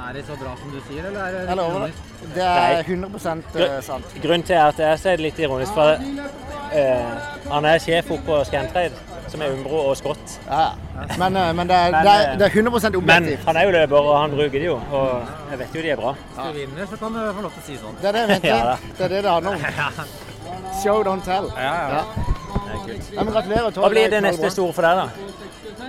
Er 0.10 0.14
det 0.14 0.24
så 0.26 0.36
bra 0.36 0.56
som 0.58 0.72
du 0.74 0.80
sier, 0.88 1.06
eller 1.06 1.20
er 1.20 1.32
det 1.32 1.42
Jeg 1.48 1.58
ironisk? 1.58 1.98
det. 2.36 2.44
Er 2.44 2.80
100 2.80 3.68
eh, 3.78 3.84
sant. 3.84 4.06
Grunnen 4.24 4.44
til 4.44 4.54
at 4.54 4.80
jeg 4.80 5.00
sier 5.00 5.20
det 5.20 5.26
litt 5.28 5.40
ironisk, 5.40 5.74
for 5.74 5.94
uh, 5.94 7.52
han 7.52 7.68
er 7.70 7.78
sjef 7.84 8.10
oppe 8.10 8.26
på 8.26 8.40
Scantrade, 8.50 8.98
som 9.30 9.42
er 9.42 9.54
Umbro 9.54 9.84
og 9.92 9.98
Scott. 9.98 10.40
Ja. 10.48 10.72
Men, 11.20 11.38
eh, 11.38 11.54
men 11.54 11.70
det, 11.70 11.76
er, 11.76 11.92
Men, 11.92 12.06
det, 12.08 12.16
er, 12.16 12.36
det 12.38 12.48
er 12.48 12.58
100 12.58 13.02
Men 13.02 13.30
han 13.46 13.58
er 13.58 13.64
jo 13.64 13.78
løper, 13.78 13.98
og 13.98 14.20
han 14.22 14.32
bruker 14.32 14.58
det 14.58 14.66
jo. 14.66 14.80
Og 14.92 15.30
jeg 15.52 15.60
vet 15.60 15.76
jo 15.76 15.86
de 15.86 15.94
er 15.94 16.02
bra. 16.02 16.16
Hvis 16.34 16.50
du 16.50 16.60
vinner, 16.60 16.86
så 16.90 16.98
kan 16.98 17.14
du 17.14 17.22
få 17.36 17.42
lov 17.42 17.52
til 17.52 17.62
å 17.62 17.70
si 17.70 17.80
sånn. 17.86 18.02
Det 18.02 18.10
er 18.10 18.20
det 18.20 18.28
jeg 18.28 18.46
Ja 18.56 18.76
Det 18.98 19.06
er 19.06 19.16
det 19.16 19.24
det 19.24 19.38
handler 19.38 19.56
om. 19.56 20.06
Show, 20.80 21.04
don't 21.04 21.26
tell. 21.28 21.52
Ja, 21.56 21.74
ja. 21.76 21.90
Ja. 21.90 22.06
Det 22.52 22.72
er 22.72 22.82
kult. 22.86 23.12
Ja, 23.12 23.24
men 23.24 23.34
gratulerer. 23.36 23.78
Hva 23.84 23.92
blir 23.92 24.12
det 24.12 24.24
neste 24.24 24.52
store 24.54 24.76
for 24.76 24.88
deg, 24.88 25.02
da? 25.02 25.08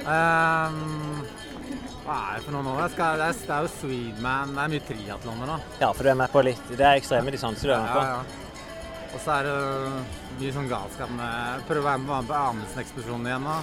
Um, 0.02 1.22
hva 2.02 2.16
er 2.18 2.38
det 2.38 2.44
for 2.44 2.56
noe 2.56 2.64
nå? 2.66 2.74
Jeg 2.82 2.94
skal, 2.96 3.20
det, 3.20 3.28
er, 3.30 3.40
det 3.46 3.56
er 3.56 3.66
jo 3.66 3.72
Sweedman. 3.76 4.54
Det 4.56 4.64
er 4.64 4.72
mye 4.72 4.86
triatloner 4.88 5.52
nå. 5.52 5.59
Ja, 5.80 5.90
for 5.92 6.02
du 6.02 6.12
er 6.12 6.18
med 6.18 6.32
på 6.32 6.42
litt 6.44 6.72
Det 6.72 6.82
er 6.82 6.98
ekstreme 6.98 7.34
distanser 7.34 7.70
du 7.70 7.74
er 7.76 7.84
med 7.84 7.92
på. 7.94 8.02
Ja, 8.02 8.16
ja. 8.16 8.40
Og 9.12 9.20
så 9.20 9.36
er 9.36 9.46
det 9.46 9.56
mye 10.40 10.54
sånn 10.56 10.70
galskap 10.70 11.10
med 11.12 11.66
Prøve 11.68 11.84
å 11.84 11.88
være 11.90 12.02
med 12.02 12.30
på 12.30 12.38
Amundsen-ekspedisjonen 12.38 13.28
igjen 13.28 13.46
da. 13.46 13.59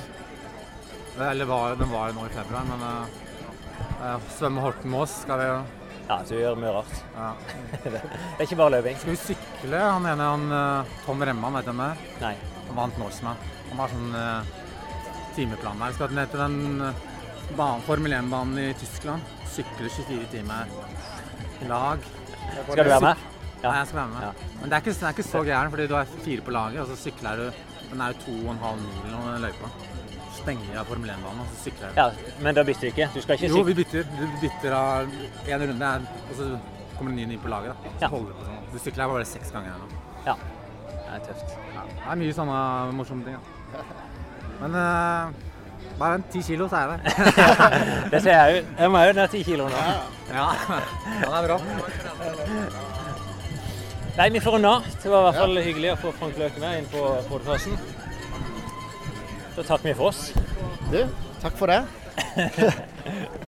Eller 1.30 1.50
var, 1.50 1.76
den 1.76 1.92
var 1.92 2.12
jo 2.12 2.20
nå 2.20 2.30
i 2.30 2.32
februar, 2.32 2.68
men 2.70 2.86
uh, 2.86 4.30
svømme 4.38 4.64
Horten-Moss 4.64 5.18
skal 5.26 5.42
vi 5.42 5.50
jo. 5.50 5.60
Ja, 6.10 6.16
du 6.26 6.32
gjør 6.40 6.56
mye 6.58 6.72
rart. 6.74 7.02
Ja. 7.14 7.28
Det 7.84 8.00
er 8.00 8.48
ikke 8.48 8.58
bare 8.58 8.80
løping. 8.80 8.96
Skal 8.98 9.14
vi 9.14 9.20
sykle? 9.22 9.78
Han 9.78 10.08
ene, 10.10 10.30
han 10.32 10.56
eh, 10.58 10.96
Tom 11.06 11.22
Remman, 11.22 11.60
vet 11.60 11.68
du 11.68 11.70
hvem 11.70 11.84
det 11.84 11.90
er? 11.92 12.16
Nei. 12.24 12.32
Han 12.70 12.80
vant 12.80 12.98
Norseman. 12.98 13.44
Han 13.70 13.82
har 13.84 13.94
sånn 13.94 14.16
uh, 14.18 14.50
timeplan 15.36 15.84
der. 15.84 15.94
Skal 15.94 16.16
ned 16.18 16.32
til 16.34 16.42
den 16.42 16.82
uh, 16.82 17.04
banen, 17.54 17.86
Formel 17.86 18.16
1-banen 18.18 18.58
i 18.64 18.68
Tyskland. 18.82 19.36
Sykle 19.54 19.90
24 20.00 20.32
timer 20.34 20.74
i 21.62 21.70
lag. 21.70 22.10
Skal 22.56 22.82
du 22.82 22.90
være 22.90 23.06
med? 23.06 23.24
Ja, 23.62 23.76
jeg 23.76 23.92
skal 23.92 24.02
være 24.02 24.12
med. 24.16 24.26
Ja. 24.26 24.50
Men 24.64 24.66
det 24.66 24.80
er 24.80 24.84
ikke, 24.86 24.96
det 24.96 25.08
er 25.12 25.18
ikke 25.18 25.30
så 25.30 25.46
gæren, 25.46 25.74
fordi 25.76 25.88
du 25.92 25.98
er 26.00 26.18
fire 26.26 26.46
på 26.46 26.58
laget, 26.58 26.82
og 26.82 26.90
så 26.90 26.98
sykler 27.04 27.44
du 27.44 27.66
Den 27.90 28.02
er 28.06 28.14
jo 28.14 28.22
to 28.26 28.36
og 28.46 28.52
en 28.54 28.66
halv 28.66 28.82
mil 28.82 29.14
den 29.14 29.46
løypa. 29.46 29.72
Stenger 30.40 30.78
av 30.80 30.86
Formel 30.90 31.10
1-banen, 31.14 31.40
og 31.44 31.48
så 31.54 31.64
sykler 31.68 31.90
jeg. 31.90 31.96
Ja, 32.00 32.36
men 32.46 32.56
da 32.58 32.64
bytter 32.68 32.88
vi 32.88 32.92
ikke? 32.94 33.08
Du 33.16 33.22
skal 33.24 33.36
ikke 33.40 33.50
Jo, 33.52 33.64
vi 33.68 33.74
bytter. 33.80 34.06
Du 34.20 34.24
bytter 34.42 34.76
av 34.78 35.12
én 35.48 35.66
runde, 35.72 35.90
og 36.30 36.34
så 36.38 36.48
kommer 36.98 37.12
det 37.12 37.26
en 37.26 37.30
ny 37.30 37.36
inn 37.38 37.44
på 37.44 37.52
laget. 37.52 37.74
da. 37.76 37.92
Så 38.00 38.02
Ja. 38.06 38.08
holder 38.14 38.32
du 38.32 38.40
på 38.40 38.46
sånn. 38.48 38.64
Du 38.74 38.80
sykler 38.80 39.08
bare 39.12 39.26
seks 39.26 39.52
ganger 39.52 39.72
her 39.72 39.80
nå. 39.84 39.88
Ja. 40.26 40.36
Det 40.94 41.12
er 41.16 41.20
tøft. 41.28 41.54
Ja, 41.76 41.84
det 41.90 42.08
er 42.12 42.16
mye 42.24 42.34
sånne 42.40 42.58
morsomme 42.94 43.24
ting. 43.26 43.38
Da. 43.74 43.84
Men 44.62 44.76
uh, 44.76 45.32
bare 46.00 46.14
en 46.20 46.24
ti 46.32 46.42
kilo, 46.44 46.68
så 46.70 46.76
er 46.76 46.82
jeg 46.82 46.90
der. 46.92 47.02
Det 48.12 48.22
ser 48.24 48.32
jeg 48.36 48.56
jo. 48.58 48.66
Jeg 48.80 48.92
må 48.92 49.04
jo 49.08 49.14
ned 49.14 49.30
ti 49.32 49.44
kilo 49.44 49.70
nå. 49.70 49.84
Ja, 50.30 50.50
det 51.22 51.30
er 51.34 51.48
bra. 51.48 51.58
Nei, 54.20 54.30
vi 54.36 54.40
får 54.44 54.52
runde 54.58 54.68
av. 54.70 54.84
Det 55.04 55.10
var 55.10 55.20
i 55.22 55.26
hvert 55.30 55.40
fall 55.40 55.58
hyggelig 55.64 55.92
å 55.94 56.00
få 56.02 56.12
Frank 56.20 56.38
Løke 56.38 56.60
med 56.60 56.80
inn 56.82 56.88
på 56.92 57.04
podkasten. 57.30 57.78
Da 59.60 59.64
takker 59.64 59.90
vi 59.90 59.94
for 59.94 60.08
oss. 60.08 60.20
Du, 60.88 61.02
takk 61.42 61.58
for 61.60 61.68
det. 61.68 61.82